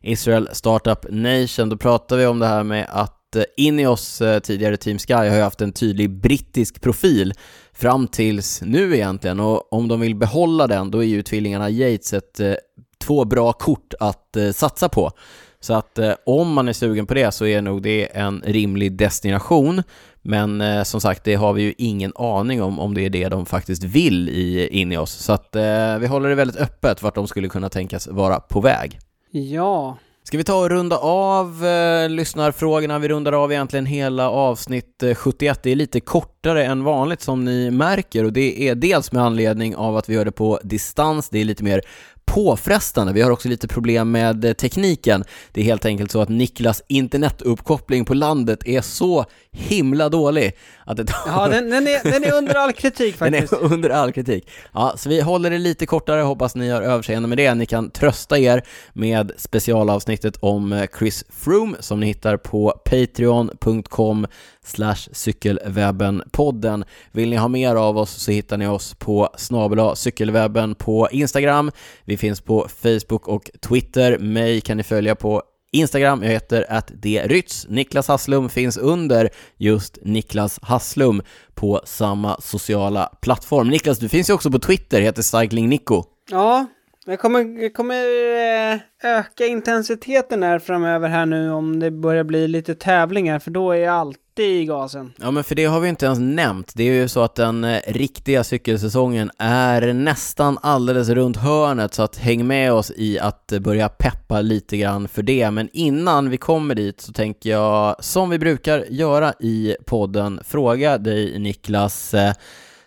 Israel 0.01 0.49
Startup 0.51 1.05
Nation. 1.09 1.69
Då 1.69 1.77
pratar 1.77 2.17
vi 2.17 2.25
om 2.25 2.39
det 2.39 2.47
här 2.47 2.63
med 2.63 2.87
att 2.89 3.19
Ineos, 3.57 4.21
tidigare 4.43 4.77
Team 4.77 4.99
Sky, 4.99 5.13
har 5.13 5.25
ju 5.25 5.41
haft 5.41 5.61
en 5.61 5.73
tydlig 5.73 6.09
brittisk 6.09 6.81
profil 6.81 7.33
fram 7.73 8.07
tills 8.07 8.61
nu 8.61 8.95
egentligen 8.95 9.39
och 9.39 9.73
om 9.73 9.87
de 9.87 9.99
vill 9.99 10.15
behålla 10.15 10.67
den 10.67 10.91
då 10.91 11.03
är 11.03 11.07
ju 11.07 11.21
tvillingarna 11.21 11.69
Yates 11.69 12.13
ett, 12.13 12.39
eh, 12.39 12.53
två 12.97 13.25
bra 13.25 13.53
kort 13.53 13.93
att 13.99 14.37
eh, 14.37 14.51
satsa 14.51 14.89
på. 14.89 15.11
Så 15.59 15.73
att 15.73 15.97
eh, 15.97 16.13
om 16.25 16.53
man 16.53 16.67
är 16.67 16.73
sugen 16.73 17.05
på 17.05 17.13
det 17.13 17.31
så 17.31 17.45
är 17.45 17.61
nog 17.61 17.81
det 17.81 18.17
en 18.17 18.41
rimlig 18.45 18.91
destination. 18.97 19.83
Men 20.21 20.61
eh, 20.61 20.83
som 20.83 21.01
sagt, 21.01 21.23
det 21.23 21.35
har 21.35 21.53
vi 21.53 21.61
ju 21.61 21.73
ingen 21.77 22.11
aning 22.15 22.61
om 22.61 22.79
om 22.79 22.93
det 22.93 23.05
är 23.05 23.09
det 23.09 23.29
de 23.29 23.45
faktiskt 23.45 23.83
vill 23.83 24.29
i 24.29 24.67
Ineos. 24.67 25.11
Så 25.11 25.33
att 25.33 25.55
eh, 25.55 25.97
vi 25.99 26.07
håller 26.07 26.29
det 26.29 26.35
väldigt 26.35 26.57
öppet 26.57 27.01
vart 27.01 27.15
de 27.15 27.27
skulle 27.27 27.49
kunna 27.49 27.69
tänkas 27.69 28.07
vara 28.07 28.39
på 28.39 28.61
väg. 28.61 28.99
Ja, 29.31 29.97
Ska 30.25 30.37
vi 30.37 30.43
ta 30.43 30.55
och 30.55 30.69
runda 30.69 30.97
av 30.97 31.65
eh, 31.65 32.09
lyssnarfrågorna? 32.09 32.99
Vi 32.99 33.07
rundar 33.07 33.33
av 33.33 33.51
egentligen 33.51 33.85
hela 33.85 34.29
avsnitt 34.29 35.03
eh, 35.03 35.15
71. 35.15 35.59
Det 35.63 35.71
är 35.71 35.75
lite 35.75 35.99
kortare 35.99 36.65
än 36.65 36.83
vanligt 36.83 37.21
som 37.21 37.45
ni 37.45 37.71
märker 37.71 38.23
och 38.23 38.33
det 38.33 38.69
är 38.69 38.75
dels 38.75 39.11
med 39.11 39.23
anledning 39.23 39.75
av 39.75 39.97
att 39.97 40.09
vi 40.09 40.13
gör 40.13 40.25
det 40.25 40.31
på 40.31 40.59
distans. 40.63 41.29
Det 41.29 41.39
är 41.39 41.45
lite 41.45 41.63
mer 41.63 41.81
påfrestande. 42.25 43.13
Vi 43.13 43.21
har 43.21 43.31
också 43.31 43.49
lite 43.49 43.67
problem 43.67 44.11
med 44.11 44.45
eh, 44.45 44.53
tekniken. 44.53 45.23
Det 45.51 45.61
är 45.61 45.65
helt 45.65 45.85
enkelt 45.85 46.11
så 46.11 46.21
att 46.21 46.29
Niklas 46.29 46.81
internetuppkoppling 46.87 48.05
på 48.05 48.13
landet 48.13 48.67
är 48.67 48.81
så 48.81 49.25
himla 49.51 50.09
dålig 50.09 50.51
att 50.85 50.97
det 50.97 51.05
tar 51.05 51.17
ja 51.27 51.47
den, 51.47 51.69
den, 51.69 51.87
är, 51.87 52.11
den 52.11 52.23
är 52.23 52.33
under 52.37 52.55
all 52.55 52.73
kritik 52.73 53.19
den 53.19 53.31
faktiskt. 53.31 53.53
är 53.53 53.73
under 53.73 53.89
all 53.89 54.11
kritik. 54.11 54.49
Ja, 54.73 54.93
så 54.97 55.09
vi 55.09 55.21
håller 55.21 55.49
det 55.49 55.57
lite 55.57 55.85
kortare, 55.85 56.21
hoppas 56.21 56.55
ni 56.55 56.69
har 56.69 56.81
överseende 56.81 57.27
med 57.27 57.37
det. 57.37 57.53
Ni 57.53 57.65
kan 57.65 57.89
trösta 57.89 58.39
er 58.39 58.63
med 58.93 59.31
specialavsnittet 59.37 60.37
om 60.39 60.73
eh, 60.73 60.85
Chris 60.99 61.23
Froome 61.29 61.77
som 61.79 61.99
ni 61.99 62.05
hittar 62.05 62.37
på 62.37 62.81
patreon.com 62.85 64.27
slash 64.63 65.09
cykelwebben-podden. 65.11 66.83
Vill 67.11 67.29
ni 67.29 67.35
ha 67.35 67.47
mer 67.47 67.75
av 67.75 67.97
oss 67.97 68.11
så 68.11 68.31
hittar 68.31 68.57
ni 68.57 68.67
oss 68.67 68.93
på 68.93 69.29
snabel 69.37 69.95
cykelwebben 69.95 70.75
på 70.75 71.07
Instagram. 71.11 71.71
Vi 72.05 72.17
finns 72.17 72.41
på 72.41 72.67
Facebook 72.81 73.27
och 73.27 73.49
Twitter. 73.61 74.17
Mig 74.17 74.61
kan 74.61 74.77
ni 74.77 74.83
följa 74.83 75.15
på 75.15 75.43
Instagram, 75.73 76.23
jag 76.23 76.29
heter 76.29 76.65
att 76.69 76.91
Rytz. 77.03 77.65
Niklas 77.69 78.07
Hasslum 78.07 78.49
finns 78.49 78.77
under 78.77 79.29
just 79.57 79.97
Niklas 80.01 80.59
Hasslum 80.61 81.21
på 81.53 81.81
samma 81.85 82.41
sociala 82.41 83.09
plattform. 83.21 83.69
Niklas, 83.69 83.99
du 83.99 84.09
finns 84.09 84.29
ju 84.29 84.33
också 84.33 84.51
på 84.51 84.59
Twitter, 84.59 85.01
heter 85.01 85.21
Cycling 85.21 85.69
Nico. 85.69 86.03
Ja, 86.29 86.65
jag 87.05 87.19
kommer, 87.19 87.61
jag 87.61 87.73
kommer 87.73 87.95
eh, 87.95 88.79
öka 89.03 89.45
intensiteten 89.45 90.43
här 90.43 90.59
framöver 90.59 91.09
här 91.09 91.25
nu 91.25 91.51
om 91.51 91.79
det 91.79 91.91
börjar 91.91 92.23
bli 92.23 92.47
lite 92.47 92.75
tävlingar, 92.75 93.39
för 93.39 93.51
då 93.51 93.71
är 93.71 93.89
allt 93.89 94.19
i 94.39 94.65
gasen. 94.65 95.13
Ja, 95.19 95.31
men 95.31 95.43
för 95.43 95.55
det 95.55 95.65
har 95.65 95.79
vi 95.79 95.89
inte 95.89 96.05
ens 96.05 96.19
nämnt. 96.19 96.71
Det 96.75 96.83
är 96.83 96.93
ju 96.93 97.07
så 97.07 97.21
att 97.21 97.35
den 97.35 97.63
eh, 97.63 97.79
riktiga 97.87 98.43
cykelsäsongen 98.43 99.31
är 99.37 99.93
nästan 99.93 100.57
alldeles 100.61 101.09
runt 101.09 101.37
hörnet, 101.37 101.93
så 101.93 102.03
att 102.03 102.17
häng 102.17 102.47
med 102.47 102.73
oss 102.73 102.91
i 102.95 103.19
att 103.19 103.51
eh, 103.51 103.59
börja 103.59 103.89
peppa 103.89 104.41
lite 104.41 104.77
grann 104.77 105.07
för 105.07 105.23
det. 105.23 105.51
Men 105.51 105.69
innan 105.73 106.29
vi 106.29 106.37
kommer 106.37 106.75
dit 106.75 107.01
så 107.01 107.13
tänker 107.13 107.49
jag, 107.49 108.03
som 108.03 108.29
vi 108.29 108.39
brukar 108.39 108.85
göra 108.89 109.33
i 109.39 109.75
podden, 109.85 110.39
fråga 110.45 110.97
dig 110.97 111.39
Niklas, 111.39 112.13
eh, 112.13 112.33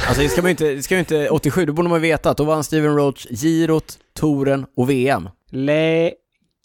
Alltså 0.07 0.21
det 0.21 0.29
ska 0.29 0.41
man 0.41 0.49
ju 0.49 0.51
inte, 0.51 0.73
det 0.73 0.83
ska 0.83 0.93
ju 0.95 0.99
inte, 0.99 1.29
87, 1.29 1.65
då 1.65 1.73
borde 1.73 1.89
man 1.89 2.01
veta 2.01 2.29
att 2.29 2.37
då 2.37 2.43
vann 2.43 2.63
Steven 2.63 2.95
Roach 2.97 3.27
girot, 3.29 3.99
touren 4.13 4.65
och 4.77 4.89
VM. 4.89 5.29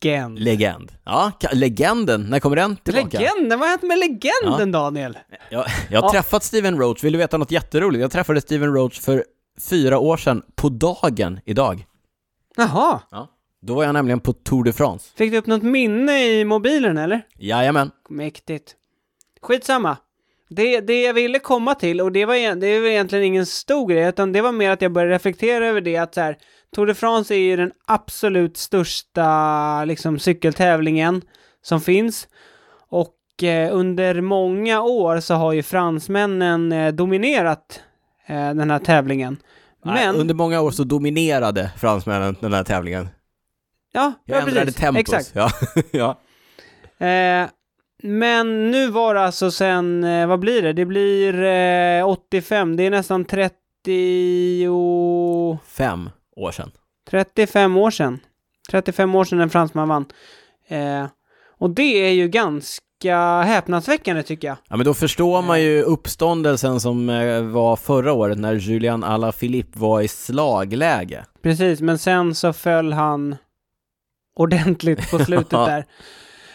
Legend. 0.04 0.38
Legend. 0.38 0.92
Ja, 1.04 1.32
legenden. 1.52 2.22
När 2.30 2.40
kommer 2.40 2.56
den 2.56 2.76
tillbaka? 2.76 3.18
Legenden? 3.18 3.58
Vad 3.58 3.68
har 3.68 3.68
hänt 3.68 3.82
med 3.82 3.98
legenden 3.98 4.72
Daniel? 4.72 5.18
Jag, 5.50 5.64
jag 5.90 6.00
har 6.02 6.08
Ja. 6.08 6.12
träffat 6.12 6.42
Steven 6.44 6.78
Roach, 6.78 7.04
vill 7.04 7.12
du 7.12 7.18
veta 7.18 7.36
något 7.38 7.50
jätteroligt? 7.50 8.00
Jag 8.00 8.10
träffade 8.10 8.40
Steven 8.40 8.74
Roach 8.74 9.00
för 9.00 9.24
fyra 9.70 9.98
år 9.98 10.16
sedan, 10.16 10.42
på 10.54 10.68
dagen 10.68 11.40
idag. 11.44 11.86
Jaha. 12.56 13.00
Ja. 13.10 13.28
Då 13.62 13.74
var 13.74 13.84
jag 13.84 13.92
nämligen 13.92 14.20
på 14.20 14.32
Tour 14.32 14.64
de 14.64 14.72
France. 14.72 15.10
Fick 15.16 15.32
du 15.32 15.38
upp 15.38 15.46
något 15.46 15.62
minne 15.62 16.24
i 16.26 16.44
mobilen 16.44 16.98
eller? 16.98 17.22
Jajamän. 17.38 17.90
Mäktigt. 18.08 18.74
Skitsamma. 19.42 19.96
Det, 20.48 20.80
det 20.80 21.02
jag 21.02 21.14
ville 21.14 21.38
komma 21.38 21.74
till, 21.74 22.00
och 22.00 22.12
det 22.12 22.24
var, 22.24 22.34
egent- 22.34 22.60
det 22.60 22.80
var 22.80 22.88
egentligen 22.88 23.24
ingen 23.24 23.46
stor 23.46 23.88
grej, 23.88 24.08
utan 24.08 24.32
det 24.32 24.40
var 24.42 24.52
mer 24.52 24.70
att 24.70 24.82
jag 24.82 24.92
började 24.92 25.14
reflektera 25.14 25.66
över 25.66 25.80
det 25.80 25.96
att 25.96 26.14
så 26.14 26.20
här, 26.20 26.36
Tour 26.74 26.86
de 26.86 26.94
France 26.94 27.34
är 27.34 27.38
ju 27.38 27.56
den 27.56 27.72
absolut 27.86 28.56
största 28.56 29.84
liksom, 29.84 30.18
cykeltävlingen 30.18 31.22
som 31.62 31.80
finns. 31.80 32.28
Och 32.88 33.42
eh, 33.42 33.76
under 33.76 34.20
många 34.20 34.80
år 34.82 35.20
så 35.20 35.34
har 35.34 35.52
ju 35.52 35.62
fransmännen 35.62 36.72
eh, 36.72 36.92
dominerat 36.92 37.80
eh, 38.26 38.54
den 38.54 38.70
här 38.70 38.78
tävlingen. 38.78 39.36
Nej, 39.84 40.06
Men, 40.06 40.16
Under 40.16 40.34
många 40.34 40.60
år 40.60 40.70
så 40.70 40.84
dominerade 40.84 41.72
fransmännen 41.76 42.36
den 42.40 42.52
här 42.52 42.64
tävlingen. 42.64 43.08
ja, 43.92 44.12
Jag 44.24 44.36
ja 44.36 44.42
ändrade 44.42 44.66
precis. 44.66 44.80
tempos. 44.80 45.00
Exakt. 45.00 45.32
Ja. 45.34 45.50
ja. 45.90 47.06
Eh, 47.06 47.48
men 48.02 48.70
nu 48.70 48.90
var 48.90 49.14
det 49.14 49.20
alltså 49.20 49.50
sen, 49.50 50.04
eh, 50.04 50.26
vad 50.26 50.40
blir 50.40 50.62
det? 50.62 50.72
Det 50.72 50.84
blir 50.84 51.42
eh, 51.42 52.08
85, 52.08 52.76
det 52.76 52.86
är 52.86 52.90
nästan 52.90 53.24
30 53.24 54.68
och... 54.68 55.58
Fem 55.66 56.10
år 56.40 56.52
sedan. 56.52 56.70
35 57.10 57.76
år 57.76 57.90
sedan. 57.90 58.18
35 58.70 59.14
år 59.14 59.24
sedan 59.24 59.40
en 59.40 59.50
fransman 59.50 59.88
vann. 59.88 60.04
Eh, 60.68 61.06
och 61.58 61.70
det 61.70 62.06
är 62.08 62.12
ju 62.12 62.28
ganska 62.28 63.42
häpnadsväckande 63.42 64.22
tycker 64.22 64.48
jag. 64.48 64.56
Ja 64.68 64.76
men 64.76 64.86
då 64.86 64.94
förstår 64.94 65.42
man 65.42 65.62
ju 65.62 65.82
uppståndelsen 65.82 66.80
som 66.80 67.08
eh, 67.08 67.42
var 67.42 67.76
förra 67.76 68.12
året 68.12 68.38
när 68.38 68.54
Julian 68.54 69.04
Alaphilippe 69.04 69.78
var 69.78 70.00
i 70.00 70.08
slagläge. 70.08 71.24
Precis, 71.42 71.80
men 71.80 71.98
sen 71.98 72.34
så 72.34 72.52
föll 72.52 72.92
han 72.92 73.36
ordentligt 74.36 75.10
på 75.10 75.18
slutet 75.18 75.50
där. 75.66 75.84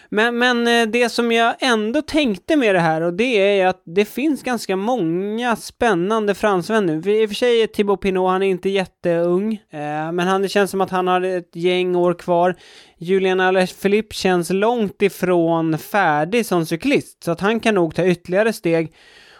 Men, 0.08 0.38
men 0.38 0.68
eh, 0.68 0.86
det 0.86 1.08
som 1.08 1.32
jag 1.32 1.54
ändå 1.58 2.02
tänkte 2.02 2.56
med 2.56 2.74
det 2.74 2.80
här 2.80 3.00
och 3.00 3.14
det 3.14 3.60
är 3.60 3.66
att 3.66 3.82
det 3.84 4.04
finns 4.04 4.42
ganska 4.42 4.76
många 4.76 5.56
spännande 5.56 6.34
fransmän 6.34 6.86
nu. 6.86 7.12
I 7.12 7.24
och 7.24 7.30
för 7.30 7.34
sig 7.34 7.62
är 7.62 7.66
Thibaut 7.66 8.00
Pinot, 8.00 8.30
han 8.30 8.42
är 8.42 8.50
inte 8.50 8.68
jätteung, 8.68 9.52
eh, 9.52 10.12
men 10.12 10.18
han, 10.18 10.42
det 10.42 10.48
känns 10.48 10.70
som 10.70 10.80
att 10.80 10.90
han 10.90 11.06
har 11.06 11.20
ett 11.20 11.56
gäng 11.56 11.96
år 11.96 12.14
kvar. 12.14 12.54
Julian 12.98 13.40
Alaphilippe 13.40 14.14
känns 14.14 14.50
långt 14.50 15.02
ifrån 15.02 15.78
färdig 15.78 16.46
som 16.46 16.66
cyklist, 16.66 17.24
så 17.24 17.30
att 17.30 17.40
han 17.40 17.60
kan 17.60 17.74
nog 17.74 17.94
ta 17.94 18.04
ytterligare 18.04 18.52
steg. 18.52 18.92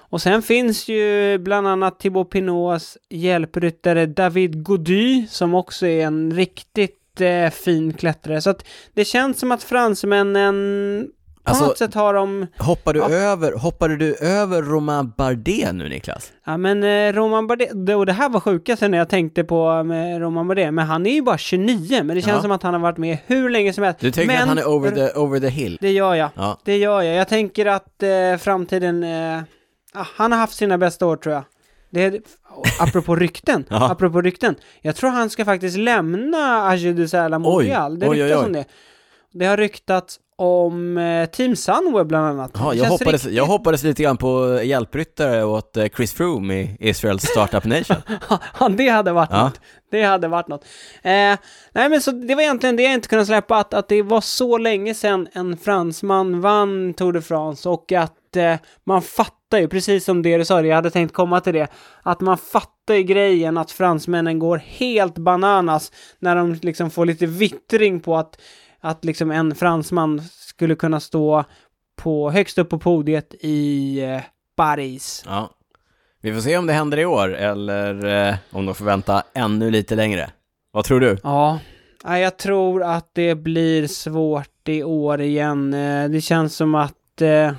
Och 0.08 0.22
sen 0.22 0.42
finns 0.42 0.88
ju 0.88 1.38
bland 1.38 1.68
annat 1.68 2.00
Thibaut 2.00 2.30
Pinots 2.30 2.98
hjälpryttare 3.10 4.06
David 4.06 4.62
Gody 4.62 5.26
som 5.26 5.54
också 5.54 5.86
är 5.86 6.06
en 6.06 6.32
riktigt 6.34 7.05
eh, 7.20 7.50
fin 7.50 7.92
klättrare. 7.92 8.40
Så 8.40 8.50
att 8.50 8.64
det 8.94 9.04
känns 9.04 9.38
som 9.38 9.52
att 9.52 9.62
fransmännen 9.62 11.08
på 11.44 11.50
Alltså, 11.50 11.66
något 11.66 11.78
sätt 11.78 11.94
har 11.94 12.14
de... 12.14 12.46
Hoppar 12.58 12.94
du 12.94 13.00
Ja. 13.00 13.08
över, 13.10 13.52
hoppade 13.52 13.96
du 13.96 14.14
över 14.14 14.62
Romain 14.62 15.12
Bardet 15.16 15.74
nu 15.74 15.88
Niklas? 15.88 16.32
Ja 16.46 16.56
men 16.56 16.82
eh, 16.84 17.12
Roman 17.12 17.46
Bardet, 17.46 17.86
det- 17.86 17.94
och 17.94 18.06
det 18.06 18.12
här 18.12 18.28
var 18.28 18.40
sjukaste 18.40 18.88
när 18.88 18.98
jag 18.98 19.08
tänkte 19.08 19.44
på 19.44 19.82
med 19.82 20.20
Roman 20.20 20.48
Bardet, 20.48 20.74
men 20.74 20.86
han 20.86 21.06
är 21.06 21.10
ju 21.14 21.22
bara 21.22 21.38
29, 21.38 22.02
men 22.04 22.16
det 22.16 22.22
känns 22.22 22.36
Ja. 22.36 22.42
som 22.42 22.50
att 22.50 22.62
han 22.62 22.74
har 22.74 22.80
varit 22.80 22.96
med 22.98 23.18
hur 23.26 23.50
länge 23.50 23.72
som 23.72 23.84
helst. 23.84 24.00
Du 24.00 24.10
tänker 24.10 24.34
men, 24.34 24.42
att 24.42 24.48
han 24.48 24.58
är 24.58 24.68
over 24.68 24.90
the, 24.90 25.18
over 25.18 25.40
the 25.40 25.48
hill? 25.48 25.78
Det 25.80 25.90
gör 25.92 26.14
jag. 26.14 26.30
Ja. 26.34 26.58
Det 26.64 26.76
gör 26.76 27.02
jag. 27.02 27.14
Jag 27.16 27.28
tänker 27.28 27.66
att 27.66 28.02
eh, 28.02 28.36
framtiden... 28.38 29.04
Eh, 29.04 29.40
han 29.94 30.32
har 30.32 30.38
haft 30.38 30.54
sina 30.56 30.78
bästa 30.78 31.06
år 31.06 31.16
tror 31.16 31.34
jag. 31.34 31.44
Det 31.90 32.20
apropå 32.80 33.16
rykten, 33.16 33.64
Ja. 33.68 33.90
apropå 33.90 34.20
rykten. 34.22 34.54
Jag 34.82 34.96
tror 34.96 35.10
han 35.10 35.30
ska 35.30 35.44
faktiskt 35.44 35.76
lämna 35.78 36.68
Agile 36.68 36.92
du 36.92 37.08
Sala 37.08 37.38
Mondial. 37.38 37.98
Det 37.98 38.08
oj, 38.08 38.22
oj, 38.22 38.28
ryktas 38.28 38.40
oj. 38.40 38.46
om 38.46 38.52
det. 38.52 38.64
Det 39.32 39.44
har 39.46 39.56
ryktats 39.56 40.18
om 40.38 40.98
eh, 40.98 41.26
Team 41.30 41.56
Sunweb 41.56 42.06
bland 42.06 42.26
annat. 42.26 42.50
Ja, 42.54 42.74
jag, 42.74 42.84
hoppades, 42.84 43.12
riktigt- 43.24 43.32
jag 43.38 43.44
hoppades 43.46 43.82
lite 43.82 44.02
grann 44.02 44.16
på 44.16 44.60
hjälpryttare 44.62 45.44
åt 45.44 45.76
eh, 45.76 45.86
Chris 45.96 46.12
Froome 46.12 46.54
i 46.60 46.76
Israels 46.80 47.22
Startup 47.22 47.64
Nation. 47.64 47.96
Ja, 48.60 48.68
det 48.68 48.88
hade 48.88 49.12
varit 49.12 49.28
Ja. 49.32 49.42
något. 49.44 49.60
Det 49.90 50.02
hade 50.02 50.28
varit 50.28 50.48
något. 50.48 50.64
Eh, 51.02 51.10
nej, 51.72 51.88
men 51.88 52.00
så 52.00 52.10
det 52.10 52.34
var 52.34 52.42
egentligen 52.42 52.76
det 52.76 52.82
jag 52.82 52.92
inte 52.92 53.08
kunde 53.08 53.26
släppa, 53.26 53.56
att, 53.56 53.74
att 53.74 53.88
det 53.88 54.02
var 54.02 54.20
så 54.20 54.58
länge 54.58 54.94
sedan 54.94 55.28
en 55.32 55.56
fransman 55.56 56.40
vann 56.40 56.94
Tour 56.94 57.12
de 57.12 57.22
France 57.22 57.68
och 57.68 57.92
att 57.92 58.36
eh, 58.36 58.54
man 58.86 59.02
fattar 59.02 59.35
ju, 59.52 59.68
precis 59.68 60.04
som 60.04 60.22
det 60.22 60.36
du 60.38 60.44
sa, 60.44 60.62
jag 60.62 60.74
hade 60.76 60.90
tänkt 60.90 61.14
komma 61.14 61.40
till 61.40 61.54
det, 61.54 61.68
att 62.02 62.20
man 62.20 62.38
fattar 62.38 62.94
ju 62.94 63.02
grejen 63.02 63.58
att 63.58 63.70
fransmännen 63.70 64.38
går 64.38 64.56
helt 64.56 65.18
bananas 65.18 65.92
när 66.18 66.36
de 66.36 66.54
liksom 66.62 66.90
får 66.90 67.06
lite 67.06 67.26
vittring 67.26 68.00
på 68.00 68.16
att, 68.16 68.40
att 68.80 69.04
liksom 69.04 69.30
en 69.30 69.54
fransman 69.54 70.22
skulle 70.30 70.74
kunna 70.74 71.00
stå 71.00 71.44
på 71.96 72.30
högst 72.30 72.58
upp 72.58 72.70
på 72.70 72.78
podiet 72.78 73.34
i 73.40 73.98
eh, 74.02 74.20
Paris. 74.56 75.22
Ja. 75.26 75.50
Vi 76.22 76.34
får 76.34 76.40
se 76.40 76.56
om 76.58 76.66
det 76.66 76.72
händer 76.72 76.98
i 76.98 77.04
år 77.06 77.34
eller 77.34 78.04
eh, 78.28 78.34
om 78.50 78.66
de 78.66 78.74
får 78.74 78.84
vänta 78.84 79.22
ännu 79.34 79.70
lite 79.70 79.94
längre. 79.94 80.30
Vad 80.72 80.84
tror 80.84 81.00
du? 81.00 81.18
Ja, 81.22 81.58
jag 82.04 82.36
tror 82.36 82.82
att 82.82 83.10
det 83.12 83.34
blir 83.34 83.86
svårt 83.86 84.68
i 84.68 84.82
år 84.82 85.20
igen. 85.20 85.74
Eh, 85.74 86.08
Det 86.10 86.20
känns 86.20 86.56
som 86.56 86.74
att... 86.74 87.20
eh, 87.20 87.52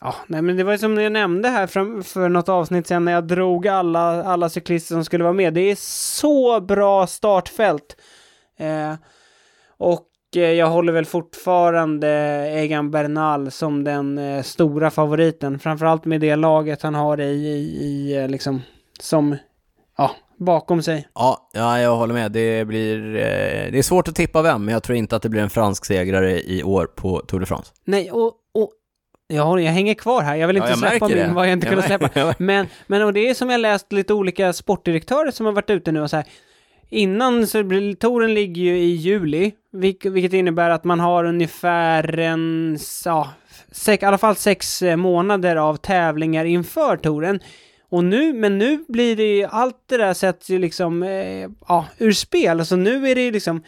Ja, 0.00 0.14
nej 0.26 0.42
men 0.42 0.56
det 0.56 0.64
var 0.64 0.72
ju 0.72 0.78
som 0.78 0.98
jag 0.98 1.12
nämnde 1.12 1.48
här 1.48 1.66
fram, 1.66 2.02
för 2.02 2.28
något 2.28 2.48
avsnitt 2.48 2.86
sedan 2.86 3.04
när 3.04 3.12
jag 3.12 3.24
drog 3.24 3.68
alla, 3.68 4.24
alla 4.24 4.48
cyklister 4.48 4.94
som 4.94 5.04
skulle 5.04 5.24
vara 5.24 5.32
med. 5.32 5.54
Det 5.54 5.60
är 5.70 5.76
så 6.20 6.60
bra 6.60 7.06
startfält. 7.06 7.96
Eh, 8.58 8.94
och 9.78 10.08
eh, 10.36 10.42
jag 10.42 10.66
håller 10.66 10.92
väl 10.92 11.04
fortfarande 11.04 12.08
Egan 12.52 12.90
Bernal 12.90 13.50
som 13.50 13.84
den 13.84 14.18
eh, 14.18 14.42
stora 14.42 14.90
favoriten. 14.90 15.58
Framförallt 15.58 16.04
med 16.04 16.20
det 16.20 16.36
laget 16.36 16.82
han 16.82 16.94
har 16.94 17.20
i, 17.20 17.24
i, 17.24 17.84
i 17.84 18.16
eh, 18.16 18.28
liksom, 18.28 18.62
som, 19.00 19.36
ja, 19.96 20.10
bakom 20.36 20.82
sig. 20.82 21.08
Ja, 21.14 21.50
ja 21.52 21.80
jag 21.80 21.96
håller 21.96 22.14
med. 22.14 22.32
Det 22.32 22.64
blir... 22.64 23.16
Eh, 23.16 23.72
det 23.72 23.78
är 23.78 23.82
svårt 23.82 24.08
att 24.08 24.14
tippa 24.14 24.42
vem, 24.42 24.64
men 24.64 24.72
jag 24.72 24.82
tror 24.82 24.98
inte 24.98 25.16
att 25.16 25.22
det 25.22 25.28
blir 25.28 25.42
en 25.42 25.50
fransk 25.50 25.84
segrare 25.84 26.40
i 26.40 26.62
år 26.62 26.86
på 26.86 27.18
Tour 27.18 27.40
de 27.40 27.46
France. 27.46 27.72
Nej, 27.84 28.10
och, 28.10 28.32
och 29.28 29.60
jag, 29.60 29.72
hänger 29.72 29.94
kvar 29.94 30.22
här. 30.22 30.36
Jag 30.36 30.46
vill 30.46 30.56
inte 30.56 30.68
Ja, 30.68 30.76
jag 30.80 30.90
släppa 30.90 31.08
min, 31.08 31.16
det. 31.16 31.32
vad 31.34 31.46
jag 31.46 31.52
inte 31.52 31.66
Jag 31.66 31.72
kunnat 31.72 31.86
släppa. 32.10 32.34
Men, 32.38 32.66
men 32.86 33.02
och 33.02 33.12
det 33.12 33.28
är 33.28 33.34
som 33.34 33.50
jag 33.50 33.60
läst 33.60 33.92
lite 33.92 34.14
olika 34.14 34.52
sportdirektörer 34.52 35.30
som 35.30 35.46
har 35.46 35.52
varit 35.52 35.70
ute 35.70 35.92
nu 35.92 36.00
och 36.00 36.10
så 36.10 36.16
här. 36.16 36.26
Innan 36.90 37.46
så 37.46 37.58
touren 38.00 38.34
ligger 38.34 38.62
ju 38.62 38.78
i 38.78 38.90
juli, 38.90 39.52
vilk, 39.72 40.06
vilket 40.06 40.32
innebär 40.32 40.70
att 40.70 40.84
man 40.84 41.00
har 41.00 41.24
ungefär 41.24 42.18
en, 42.18 42.78
ja, 43.04 43.28
sex, 43.72 44.02
i 44.02 44.06
alla 44.06 44.18
fall 44.18 44.36
sex 44.36 44.82
eh, 44.82 44.96
månader 44.96 45.56
av 45.56 45.76
tävlingar 45.76 46.44
inför 46.44 46.96
touren. 46.96 47.40
Och 47.90 48.04
nu, 48.04 48.32
men 48.32 48.58
nu 48.58 48.84
blir 48.88 49.16
det 49.16 49.36
ju, 49.36 49.44
allt 49.44 49.76
det 49.88 49.96
där 49.96 50.14
sätts 50.14 50.50
ju 50.50 50.58
liksom, 50.58 51.02
eh, 51.02 51.48
ja, 51.68 51.86
ur 51.98 52.12
spel. 52.12 52.60
Alltså 52.60 52.76
nu 52.76 53.08
är 53.08 53.14
det 53.14 53.20
ju 53.22 53.30
liksom, 53.30 53.62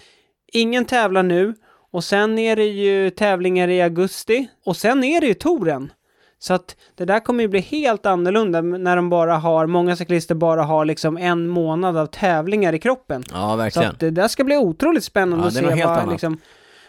ingen 0.53 0.85
tävlar 0.85 1.23
nu, 1.23 1.55
och 1.93 2.05
sen 2.05 2.39
är 2.39 2.57
det 2.57 2.65
ju 2.65 3.11
tävlingar 3.11 3.69
i 3.69 3.83
augusti, 3.83 4.49
och 4.67 4.77
sen 4.77 5.05
är 5.05 5.21
det 5.21 5.27
ju 5.27 5.35
touren. 5.35 5.93
Så 6.39 6.55
att 6.55 6.77
det 6.95 7.05
där 7.05 7.21
kommer 7.21 7.43
ju 7.45 7.49
bli 7.49 7.61
helt 7.61 8.07
annorlunda 8.07 8.61
när 8.61 8.97
de 8.97 9.11
bara 9.11 9.37
har, 9.37 9.67
många 9.67 9.97
cyklister 9.97 10.35
bara 10.35 10.63
har 10.63 10.85
liksom 10.85 11.17
en 11.17 11.49
månad 11.49 11.97
av 11.97 12.07
tävlingar 12.07 12.73
i 12.73 12.79
kroppen. 12.79 13.25
Ja, 13.33 13.51
Så 13.51 13.57
verkligen. 13.57 13.91
att 13.91 14.01
det 14.01 14.11
där 14.11 14.29
ska 14.29 14.45
bli 14.45 14.57
otroligt 14.57 15.05
spännande 15.05 15.45
Ja, 15.45 15.49
att 15.49 15.55
se 15.55 15.85
vad, 15.85 15.99
annat. 15.99 16.11
liksom, 16.13 16.39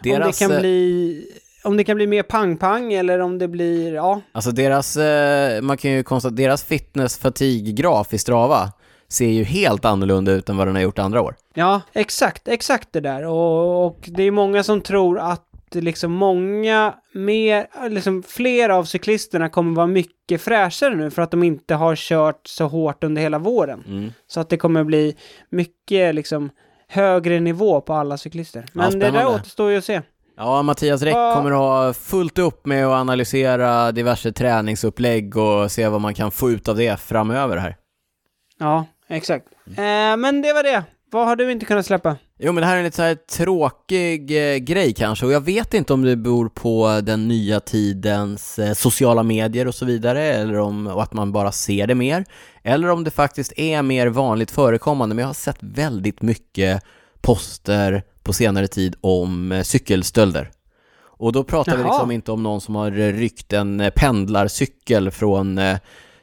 Deras, 0.04 0.42
om 0.42 0.48
det 0.48 0.48
kan 0.48 0.52
eh, 0.56 0.60
bli 0.60 1.26
om 1.64 1.78
det 1.78 1.84
kan 1.84 1.96
bli 1.96 2.08
mer 2.08 2.24
pang-pang 2.24 2.94
eller 2.94 3.20
om 3.20 3.38
det 3.40 3.48
blir, 3.48 3.94
ja, 3.94 4.22
Alltså 4.32 4.52
deras, 4.52 4.98
eh, 4.98 5.62
man 5.62 5.78
kan 5.78 5.92
ju 5.92 6.04
konstatera, 6.04 6.36
deras 6.48 6.64
fitness 6.64 7.18
fatigue-graf 7.20 8.14
i 8.14 8.18
Strava 8.18 8.72
ser 9.12 9.28
ju 9.28 9.44
helt 9.44 9.86
annorlunda 9.86 10.32
ut 10.32 10.50
än 10.50 10.58
vad 10.58 10.68
den 10.68 10.76
har 10.76 10.82
gjort 10.82 11.00
andra 11.00 11.22
år. 11.22 11.36
ja, 11.54 11.82
exakt, 11.94 12.48
exakt 12.48 12.88
det 12.92 13.00
där. 13.00 13.26
Och, 13.26 13.86
och 13.86 13.98
det 14.08 14.24
är 14.24 14.32
många 14.32 14.64
som 14.64 14.82
tror 14.82 15.20
att 15.20 15.48
liksom 15.74 16.12
många 16.12 16.94
mer, 17.14 17.90
liksom 17.90 18.24
fler 18.24 18.70
av 18.70 18.84
cyklisterna 18.84 19.50
kommer 19.50 19.76
vara 19.76 19.88
mycket 19.88 20.42
fräschare 20.42 20.96
nu 20.96 21.12
för 21.12 21.22
att 21.22 21.32
de 21.32 21.44
inte 21.44 21.76
har 21.76 21.96
kört 21.96 22.48
så 22.48 22.68
hårt 22.68 23.04
under 23.04 23.22
hela 23.22 23.40
våren. 23.40 23.84
Mm. 23.88 24.12
Så 24.28 24.40
att 24.40 24.50
det 24.50 24.58
kommer 24.58 24.84
bli 24.84 25.16
mycket 25.50 26.16
liksom 26.16 26.50
högre 26.88 27.40
nivå 27.40 27.82
på 27.82 27.94
alla 27.94 28.18
cyklister. 28.18 28.66
Men 28.74 29.00
det 29.00 29.12
där 29.12 29.28
återstår 29.28 29.72
ju 29.72 29.78
att 29.78 29.86
se. 29.86 30.02
Ja, 30.38 30.62
Mattias 30.62 31.02
Räck 31.02 31.14
Vad- 31.14 31.36
kommer 31.36 31.52
ha 31.52 31.94
fullt 31.94 32.40
upp 32.40 32.66
med 32.66 32.88
att 32.88 33.02
analysera 33.02 33.92
diverse 33.92 34.32
träningsupplägg 34.32 35.38
och 35.38 35.72
se 35.72 35.88
vad 35.88 36.02
man 36.02 36.14
kan 36.14 36.32
få 36.32 36.52
ut 36.52 36.68
av 36.68 36.76
det 36.78 37.00
framöver 37.00 37.58
här. 37.58 37.76
Ja, 38.60 38.86
exakt. 39.16 39.48
Eh, 39.66 40.18
men 40.18 40.42
det 40.42 40.54
var 40.54 40.64
det. 40.64 40.84
Vad 41.12 41.28
har 41.28 41.36
du 41.36 41.52
inte 41.52 41.66
kunnat 41.66 41.86
släppa? 41.86 42.18
Jo, 42.40 42.52
men 42.52 42.62
det 42.62 42.68
här 42.68 42.74
är 42.74 42.78
en 42.78 42.84
lite 42.84 42.96
så 42.96 43.02
här 43.04 43.16
tråkig 43.16 44.54
eh, 44.54 44.58
grej 44.58 44.94
kanske 44.94 45.26
och 45.26 45.32
jag 45.32 45.42
vet 45.42 45.74
inte 45.74 45.94
om 45.94 46.02
det 46.02 46.16
beror 46.16 46.50
på 46.50 47.02
den 47.04 47.28
nya 47.28 47.60
tidens 47.60 48.60
eh, 48.60 48.74
sociala 48.74 49.24
medier 49.24 49.68
och 49.68 49.76
så 49.76 49.86
vidare 49.86 50.22
eller 50.22 50.60
om 50.60 50.88
och 50.88 51.04
att 51.04 51.14
man 51.14 51.32
bara 51.32 51.52
ser 51.52 51.88
det 51.88 51.96
mer 51.96 52.26
eller 52.64 52.90
om 52.90 53.04
det 53.04 53.12
faktiskt 53.12 53.54
är 53.56 53.82
mer 53.82 54.08
vanligt 54.08 54.52
förekommande 54.52 55.16
men 55.16 55.22
jag 55.22 55.30
har 55.30 55.34
sett 55.34 55.58
väldigt 55.60 56.22
mycket 56.22 56.84
poster 57.22 58.04
på 58.24 58.34
senare 58.34 58.68
tid 58.68 58.96
om 59.02 59.52
eh, 59.52 59.64
cykelstölder. 59.64 60.52
Och 61.04 61.32
då 61.32 61.44
pratar 61.44 61.78
vi 61.78 61.84
Jaha. 61.84 61.92
liksom 61.92 62.12
inte 62.12 62.32
om 62.32 62.44
någon 62.44 62.62
som 62.62 62.76
har 62.76 62.92
ryckt 62.92 63.54
en 63.54 63.80
eh, 63.80 63.90
pendlarcykel 63.90 65.12
från 65.12 65.58
eh, 65.58 65.78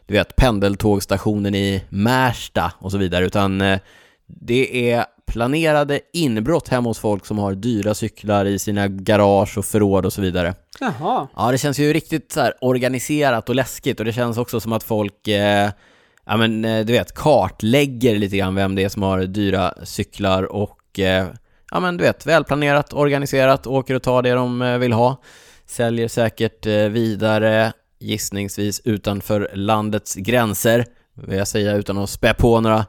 du 0.09 0.15
vet, 0.15 0.37
pendeltågstationen 0.37 1.55
i 1.55 1.85
Märsta 1.89 2.73
och 2.79 2.93
så 2.93 2.99
vidare, 2.99 3.25
utan 3.25 3.61
eh, 3.61 3.79
det 4.27 4.91
är 4.91 5.05
planerade 5.27 6.01
inbrott 6.13 6.69
hemma 6.69 6.89
hos 6.89 6.99
folk 6.99 7.27
som 7.27 7.39
har 7.39 7.55
dyra 7.55 7.95
cyklar 7.95 8.45
i 8.45 8.59
sina 8.59 8.89
garage 8.89 9.59
och 9.59 9.65
förråd 9.65 10.07
och 10.07 10.13
så 10.13 10.21
vidare. 10.21 10.55
Jaha. 10.81 11.29
Ja, 11.37 11.51
det 11.51 11.59
känns 11.59 11.79
ju 11.79 11.93
riktigt 11.93 12.33
så 12.33 12.41
här 12.41 12.55
organiserat 12.61 13.49
och 13.49 13.55
läskigt 13.55 14.01
och 14.01 14.07
det 14.07 14.13
känns 14.13 14.39
också 14.39 14.61
som 14.61 14.73
att 14.73 14.83
folk, 14.83 15.29
eh, 15.29 15.71
ja 16.25 16.37
men 16.37 16.65
eh, 16.65 16.85
du 16.85 16.93
vet, 16.93 17.15
kartlägger 17.15 18.19
lite 18.19 18.37
grann 18.37 18.55
vem 18.55 18.75
det 18.75 18.85
är 18.85 18.89
som 18.89 19.03
har 19.03 19.21
dyra 19.21 19.75
cyklar 19.83 20.43
och 20.43 20.99
eh, 20.99 21.27
ja 21.71 21.81
men 21.81 21.97
du 21.97 22.05
vet, 22.05 22.27
välplanerat, 22.27 22.93
organiserat, 22.93 23.67
åker 23.67 23.95
och 23.95 24.03
tar 24.03 24.23
det 24.23 24.33
de 24.33 24.63
eh, 24.63 24.79
vill 24.79 24.93
ha. 24.93 25.23
Säljer 25.67 26.09
säkert 26.09 26.67
vidare, 26.67 27.73
gissningsvis 27.99 28.81
utanför 28.85 29.51
landets 29.55 30.15
gränser, 30.15 30.87
vill 31.15 31.39
jag 31.39 31.49
säga 31.49 31.77
utan 31.77 31.99
att 31.99 32.11
spä 32.11 32.35
på 32.35 32.61
några, 32.61 32.87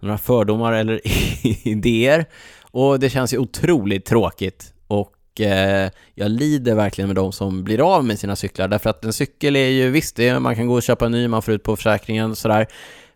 några 0.00 0.18
fördomar 0.18 0.72
eller 0.72 1.00
idéer. 1.68 2.26
Och 2.62 3.00
det 3.00 3.10
känns 3.10 3.34
ju 3.34 3.38
otroligt 3.38 4.04
tråkigt 4.04 4.74
och 4.86 5.40
eh, 5.40 5.90
jag 6.14 6.30
lider 6.30 6.74
verkligen 6.74 7.08
med 7.08 7.16
de 7.16 7.32
som 7.32 7.64
blir 7.64 7.94
av 7.94 8.04
med 8.04 8.18
sina 8.18 8.36
cyklar 8.36 8.68
därför 8.68 8.90
att 8.90 9.04
en 9.04 9.12
cykel 9.12 9.56
är 9.56 9.68
ju 9.68 9.90
visst, 9.90 10.16
det 10.16 10.28
är, 10.28 10.38
man 10.38 10.56
kan 10.56 10.66
gå 10.66 10.74
och 10.74 10.82
köpa 10.82 11.06
en 11.06 11.12
ny, 11.12 11.28
man 11.28 11.42
får 11.42 11.54
ut 11.54 11.62
på 11.62 11.76
försäkringen 11.76 12.30
och 12.30 12.38
sådär. 12.38 12.66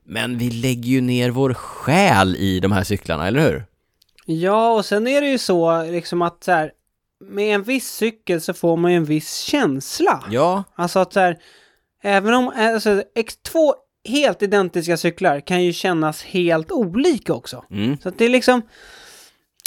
Men 0.06 0.38
vi 0.38 0.50
lägger 0.50 0.88
ju 0.88 1.00
ner 1.00 1.30
vår 1.30 1.54
själ 1.54 2.36
i 2.36 2.60
de 2.60 2.72
här 2.72 2.84
cyklarna, 2.84 3.26
eller 3.26 3.40
hur? 3.40 3.64
Ja, 4.26 4.72
och 4.72 4.84
sen 4.84 5.06
är 5.06 5.20
det 5.20 5.26
ju 5.26 5.38
så 5.38 5.82
liksom 5.82 6.22
att 6.22 6.44
så 6.44 6.52
här, 6.52 6.70
med 7.28 7.54
en 7.54 7.62
viss 7.62 7.88
cykel 7.88 8.40
så 8.40 8.54
får 8.54 8.76
man 8.76 8.90
ju 8.90 8.96
en 8.96 9.04
viss 9.04 9.38
känsla. 9.38 10.24
Ja, 10.30 10.64
Alltså 10.74 10.98
att 10.98 11.12
så 11.12 11.20
här, 11.20 11.38
även 12.02 12.34
om, 12.34 12.52
alltså, 12.56 13.02
två 13.52 13.74
helt 14.08 14.42
identiska 14.42 14.96
cyklar 14.96 15.40
kan 15.40 15.64
ju 15.64 15.72
kännas 15.72 16.22
helt 16.22 16.72
olika 16.72 17.32
också. 17.34 17.64
mm. 17.70 17.98
Så 18.02 18.08
att 18.08 18.18
det 18.18 18.24
är 18.24 18.28
liksom, 18.28 18.62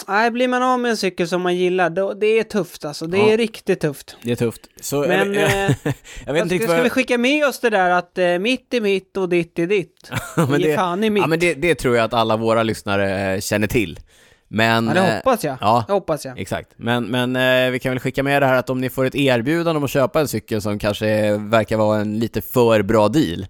nej, 0.08 0.32
blir 0.32 0.48
man 0.48 0.64
av 0.64 0.80
med 0.80 0.92
en 0.92 0.98
cykel 0.98 1.28
som 1.28 1.42
man 1.42 1.56
gillar, 1.56 1.90
då, 1.90 2.14
det 2.14 2.28
är 2.40 2.44
tufft 2.44 2.86
alltså. 2.86 3.08
Det 3.08 3.18
Ja. 3.18 3.30
är 3.30 3.38
riktigt 3.38 3.80
tufft. 3.80 4.18
det 4.24 4.32
är 4.32 4.36
tufft. 4.36 4.62
Så, 4.82 5.00
Men, 5.02 5.34
jag, 5.34 5.44
eh, 5.66 5.72
jag 6.26 6.34
vet 6.34 6.44
inte 6.44 6.48
Ska, 6.48 6.56
riktigt 6.56 6.70
ska 6.70 6.76
vi 6.78 6.84
jag... 6.84 6.92
skicka 6.92 7.18
med 7.18 7.46
oss 7.48 7.60
det 7.60 7.70
där 7.70 7.90
att 7.90 8.18
eh, 8.18 8.40
mitt 8.40 8.74
är 8.74 8.82
mitt 8.82 9.18
och 9.18 9.30
ditt 9.30 9.60
är 9.60 9.68
ditt? 9.68 10.12
men 10.36 10.60
Ge 10.62 10.68
det- 10.68 10.76
fan 10.76 11.04
i 11.04 11.10
mitt. 11.10 11.22
Ja, 11.22 11.28
men 11.28 11.40
det, 11.40 11.54
det 11.54 11.76
tror 11.76 11.96
jag 11.96 12.06
att 12.06 12.14
alla 12.14 12.38
våra 12.38 12.64
lyssnare 12.64 13.34
eh, 13.34 13.40
känner 13.40 13.68
till. 13.68 14.00
Men... 14.48 14.88
Ja, 14.88 14.94
det 14.94 15.00
eh, 15.00 15.16
hoppas 15.16 15.44
jag. 15.44 15.58
Ja, 15.62 15.84
Det 15.88 15.94
hoppas 15.94 16.26
jag. 16.26 16.40
Exakt, 16.40 16.74
men, 16.78 17.06
men 17.06 17.36
eh, 17.36 17.72
vi 17.72 17.80
kan 17.80 17.92
väl 17.92 18.00
skicka 18.00 18.24
med 18.24 18.42
det 18.42 18.46
här 18.46 18.56
att 18.56 18.70
om 18.70 18.82
ni 18.82 18.90
får 18.90 19.06
ett 19.06 19.16
erbjudande 19.16 19.78
om 19.78 19.84
att 19.84 19.90
köpa 19.90 20.20
en 20.20 20.28
cykel 20.28 20.62
som 20.62 20.80
kanske 20.80 21.38
verkar 21.38 21.78
vara 21.78 22.00
en 22.00 22.20
lite 22.20 22.42
för 22.42 22.82
bra 22.82 23.08
deal, 23.08 23.46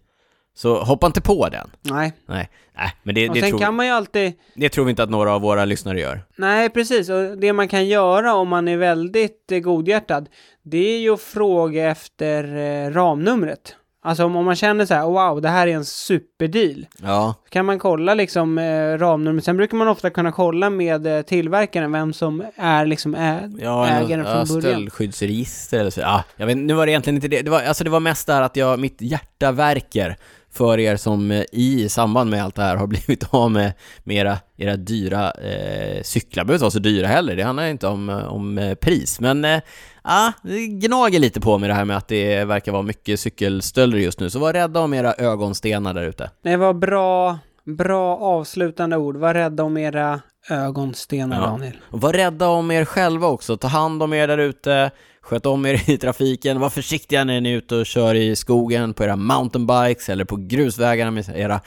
så 0.56 0.84
hoppa 0.84 1.08
inte 1.08 1.22
på 1.22 1.50
den. 1.50 1.70
Nej. 1.82 2.14
Nej, 2.26 2.50
nej 2.78 2.94
men 3.04 3.16
det, 3.16 3.30
Och 3.30 3.36
det, 3.36 3.42
sen 3.42 3.50
tror, 3.50 3.60
kan 3.60 3.76
man 3.76 3.86
ju 3.86 3.92
alltid, 3.92 4.34
det 4.56 4.70
tror 4.70 4.86
vi 4.86 4.90
inte 4.90 5.04
att 5.04 5.10
några 5.10 5.34
av 5.34 5.42
våra 5.42 5.66
lyssnare 5.66 6.00
gör. 6.00 6.26
nej 6.36 6.70
precis, 6.70 7.10
och 7.10 7.38
det 7.38 7.54
man 7.54 7.68
kan 7.68 7.88
göra 7.88 8.34
om 8.34 8.48
man 8.48 8.68
är 8.68 8.78
väldigt 8.78 9.52
eh, 9.52 9.60
godhjärtad, 9.60 10.30
det 10.64 10.96
är 10.96 11.00
ju 11.00 11.14
att 11.14 11.22
fråga 11.22 11.90
efter 11.90 12.92
ramnumret. 12.92 13.76
Alltså 14.08 14.26
om, 14.26 14.36
om 14.36 14.46
man 14.46 14.56
känner 14.56 14.86
så 14.86 14.94
här, 14.94 15.04
wow, 15.06 15.42
det 15.42 15.50
här 15.50 15.68
är 15.68 15.72
en 15.72 15.86
superdeal. 15.86 16.86
Ja, 17.04 17.36
Så 17.44 17.50
kan 17.50 17.66
man 17.66 17.80
kolla 17.80 18.14
liksom 18.14 18.58
eh, 18.58 18.98
ramnumret. 18.98 19.44
Sen 19.46 19.58
brukar 19.58 19.78
man 19.78 19.88
ofta 19.88 20.10
kunna 20.10 20.32
kolla 20.32 20.70
med 20.70 21.08
eh, 21.08 21.22
tillverkaren 21.22 21.92
vem 21.92 22.14
som 22.14 22.44
är 22.56 22.86
liksom 22.86 23.16
ä- 23.16 23.52
ja 23.62 23.88
ägaren 23.88 24.26
ja, 24.26 24.46
från 24.46 24.62
början. 24.62 24.62
stöldskyddsregister 24.62 25.80
eller 25.80 25.90
så. 25.92 26.02
Ja, 26.02 26.24
jag 26.38 26.46
vet, 26.46 26.58
nu 26.58 26.74
var 26.74 26.86
det 26.86 26.92
egentligen 26.92 27.16
inte 27.16 27.28
det. 27.28 27.42
Det 27.42 27.50
var, 27.52 27.62
alltså 27.62 27.84
det 27.84 27.90
var 27.90 28.00
mest 28.00 28.28
där 28.28 28.42
att 28.42 28.56
jag, 28.56 28.80
mitt 28.80 29.02
hjärta 29.02 29.52
verkar 29.52 30.16
för 30.54 30.80
er 30.80 30.96
som 30.96 31.32
eh, 31.32 31.44
i 31.52 31.90
samband 31.90 32.30
med 32.30 32.44
allt 32.44 32.56
det 32.56 32.62
här 32.62 32.76
har 32.76 32.88
blivit 32.98 33.34
av 33.34 33.52
med, 33.52 33.74
med 34.04 34.18
era, 34.18 34.38
era 34.58 34.76
dyra 34.76 35.32
eh, 35.32 36.02
cyklar. 36.04 36.44
behöver 36.44 36.56
inte 36.56 36.64
vara 36.64 36.72
så 36.72 36.80
dyra 36.80 37.08
heller, 37.08 37.36
det 37.36 37.44
handlar 37.44 37.66
inte 37.68 37.88
om, 37.88 38.10
eh, 38.10 38.28
om 38.34 38.58
eh, 38.58 38.76
pris. 38.76 39.20
Men 39.20 39.46
eh, 39.46 39.60
ja, 40.08 40.34
det 40.44 40.68
gnager 40.68 41.20
lite 41.20 41.40
på 41.42 41.58
mig 41.58 41.68
det 41.70 41.74
här 41.76 41.86
med 41.86 41.98
att 41.98 42.08
det 42.08 42.46
verkar 42.46 42.72
vara 42.72 42.82
mycket 42.84 43.20
cykelstölder 43.20 43.98
just 43.98 44.20
nu. 44.20 44.30
Så 44.30 44.40
var 44.40 44.54
rädda 44.54 44.80
om 44.80 44.94
era 44.94 45.14
ögonstenar 45.14 45.94
där 45.94 46.04
ute. 46.04 46.30
Det 46.44 46.58
var 46.58 46.74
bra, 46.74 47.40
bra 47.66 48.18
avslutande 48.18 48.98
ord. 48.98 49.18
Var 49.18 49.34
rädda 49.34 49.64
om 49.64 49.78
era 49.78 50.22
ögonstenar, 50.50 51.42
Ja. 51.42 51.46
Daniel. 51.48 51.78
Och 51.92 52.02
var 52.02 52.14
rädda 52.14 52.48
om 52.48 52.72
er 52.72 52.86
själva 52.86 53.28
också, 53.28 53.58
ta 53.58 53.68
hand 53.68 54.04
om 54.04 54.14
er 54.14 54.28
där 54.28 54.38
ute, 54.38 54.92
sköt 55.22 55.46
om 55.46 55.66
er 55.66 55.90
i 55.90 55.98
trafiken, 55.98 56.60
var 56.60 56.70
försiktiga 56.70 57.24
när 57.24 57.42
ni 57.42 57.52
är 57.52 57.58
ute 57.58 57.76
och 57.76 57.86
kör 57.86 58.16
i 58.16 58.36
skogen 58.36 58.94
på 58.94 59.04
era 59.04 59.16
mountainbikes 59.16 60.10
eller 60.10 60.26
på 60.26 60.36
grusvägarna 60.36 61.12
med 61.12 61.30
era 61.36 61.62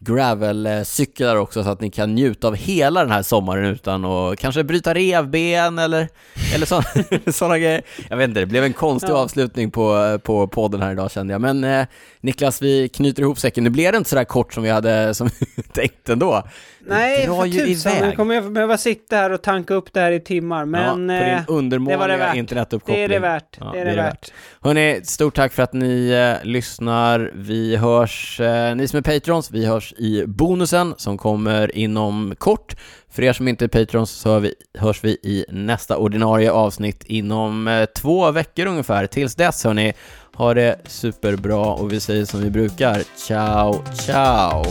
gravelcyklar 0.00 1.36
också 1.36 1.64
så 1.64 1.70
att 1.70 1.80
ni 1.80 1.90
kan 1.90 2.14
njuta 2.14 2.48
av 2.48 2.54
hela 2.56 3.00
den 3.00 3.10
här 3.10 3.22
sommaren 3.22 3.64
utan 3.64 4.04
att 4.04 4.38
kanske 4.38 4.64
bryta 4.64 4.94
revben 4.94 5.78
eller, 5.78 6.08
eller 6.54 6.66
så, 6.66 6.82
sådana 7.32 7.58
grejer. 7.58 7.82
Jag 8.08 8.16
vet 8.16 8.28
inte, 8.28 8.40
det 8.40 8.46
blev 8.46 8.64
en 8.64 8.72
konstig 8.72 9.10
Ja. 9.10 9.14
avslutning 9.16 9.70
på, 9.70 10.18
på 10.22 10.46
podden 10.48 10.82
här 10.82 10.92
idag 10.92 11.10
kände 11.10 11.34
jag. 11.34 11.40
Men 11.40 11.64
eh, 11.64 11.86
Niklas, 12.20 12.62
vi 12.62 12.88
knyter 12.88 13.22
ihop 13.22 13.38
säcken. 13.38 13.64
Nu 13.64 13.70
blev 13.70 13.92
det 13.92 13.98
inte 13.98 14.10
sådär 14.10 14.24
kort 14.24 14.54
som 14.54 14.62
vi 14.62 14.70
hade 14.70 15.14
som 15.14 15.30
tänkt 15.72 16.08
ändå. 16.08 16.42
Nej, 16.86 17.26
för 17.26 17.66
tusan. 17.66 17.92
Nu 18.02 18.12
kommer 18.12 18.34
jag 18.34 18.52
behöva 18.52 18.78
sitta 18.78 19.16
här 19.16 19.32
och 19.32 19.42
tanka 19.42 19.74
upp 19.74 19.92
det 19.92 20.00
här 20.00 20.12
i 20.12 20.20
timmar. 20.20 20.64
Men 20.64 21.08
ja, 21.08 21.44
på 21.46 21.60
din 21.60 21.72
eh, 21.72 21.88
det 21.88 21.96
var 21.96 22.08
det 22.08 22.16
värt. 22.16 22.36
internetuppkoppling. 22.36 22.96
det 22.96 23.02
är 23.04 23.08
det 23.08 23.18
värt. 23.18 23.56
Ja, 23.60 23.70
det 23.72 23.80
är 23.80 23.84
det, 23.84 23.96
värt. 23.96 24.32
Hörni, 24.60 25.00
stort 25.04 25.34
tack 25.34 25.52
för 25.52 25.62
att 25.62 25.72
ni 25.72 26.10
eh, 26.10 26.46
lyssnar. 26.46 27.32
Vi 27.34 27.76
hörs, 27.76 28.40
eh, 28.40 28.76
ni 28.76 28.88
som 28.88 28.98
är 28.98 29.02
Patrons, 29.02 29.50
vi 29.50 29.66
hörs 29.66 29.93
i 29.98 30.24
bonusen 30.26 30.94
som 30.96 31.18
kommer 31.18 31.76
inom 31.76 32.34
kort. 32.38 32.76
För 33.10 33.22
er 33.22 33.32
som 33.32 33.48
inte 33.48 33.64
är 33.64 33.68
Patrons 33.68 34.10
så 34.10 34.28
hör 34.28 34.40
vi, 34.40 34.54
hörs 34.78 35.04
vi 35.04 35.10
i 35.10 35.44
nästa 35.48 35.96
ordinarie 35.96 36.52
avsnitt 36.52 37.04
inom 37.04 37.68
eh, 37.68 37.84
två 37.84 38.30
veckor 38.30 38.66
ungefär. 38.66 39.06
Tills 39.06 39.34
dess 39.34 39.64
hörni, 39.64 39.92
ha 40.34 40.54
det 40.54 40.80
superbra 40.86 41.66
och 41.66 41.92
vi 41.92 42.00
säger 42.00 42.24
som 42.24 42.40
vi 42.40 42.50
brukar, 42.50 43.02
ciao, 43.16 43.84
ciao! 43.94 44.64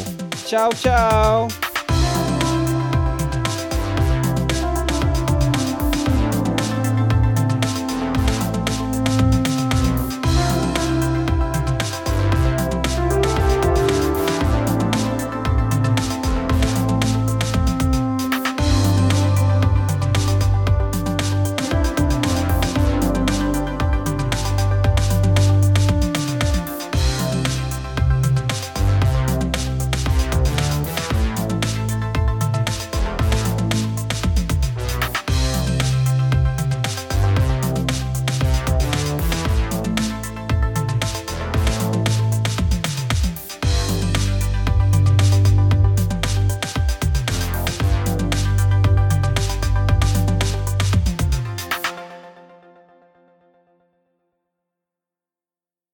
Ciao, 0.45 0.71
ciao! 0.73 1.72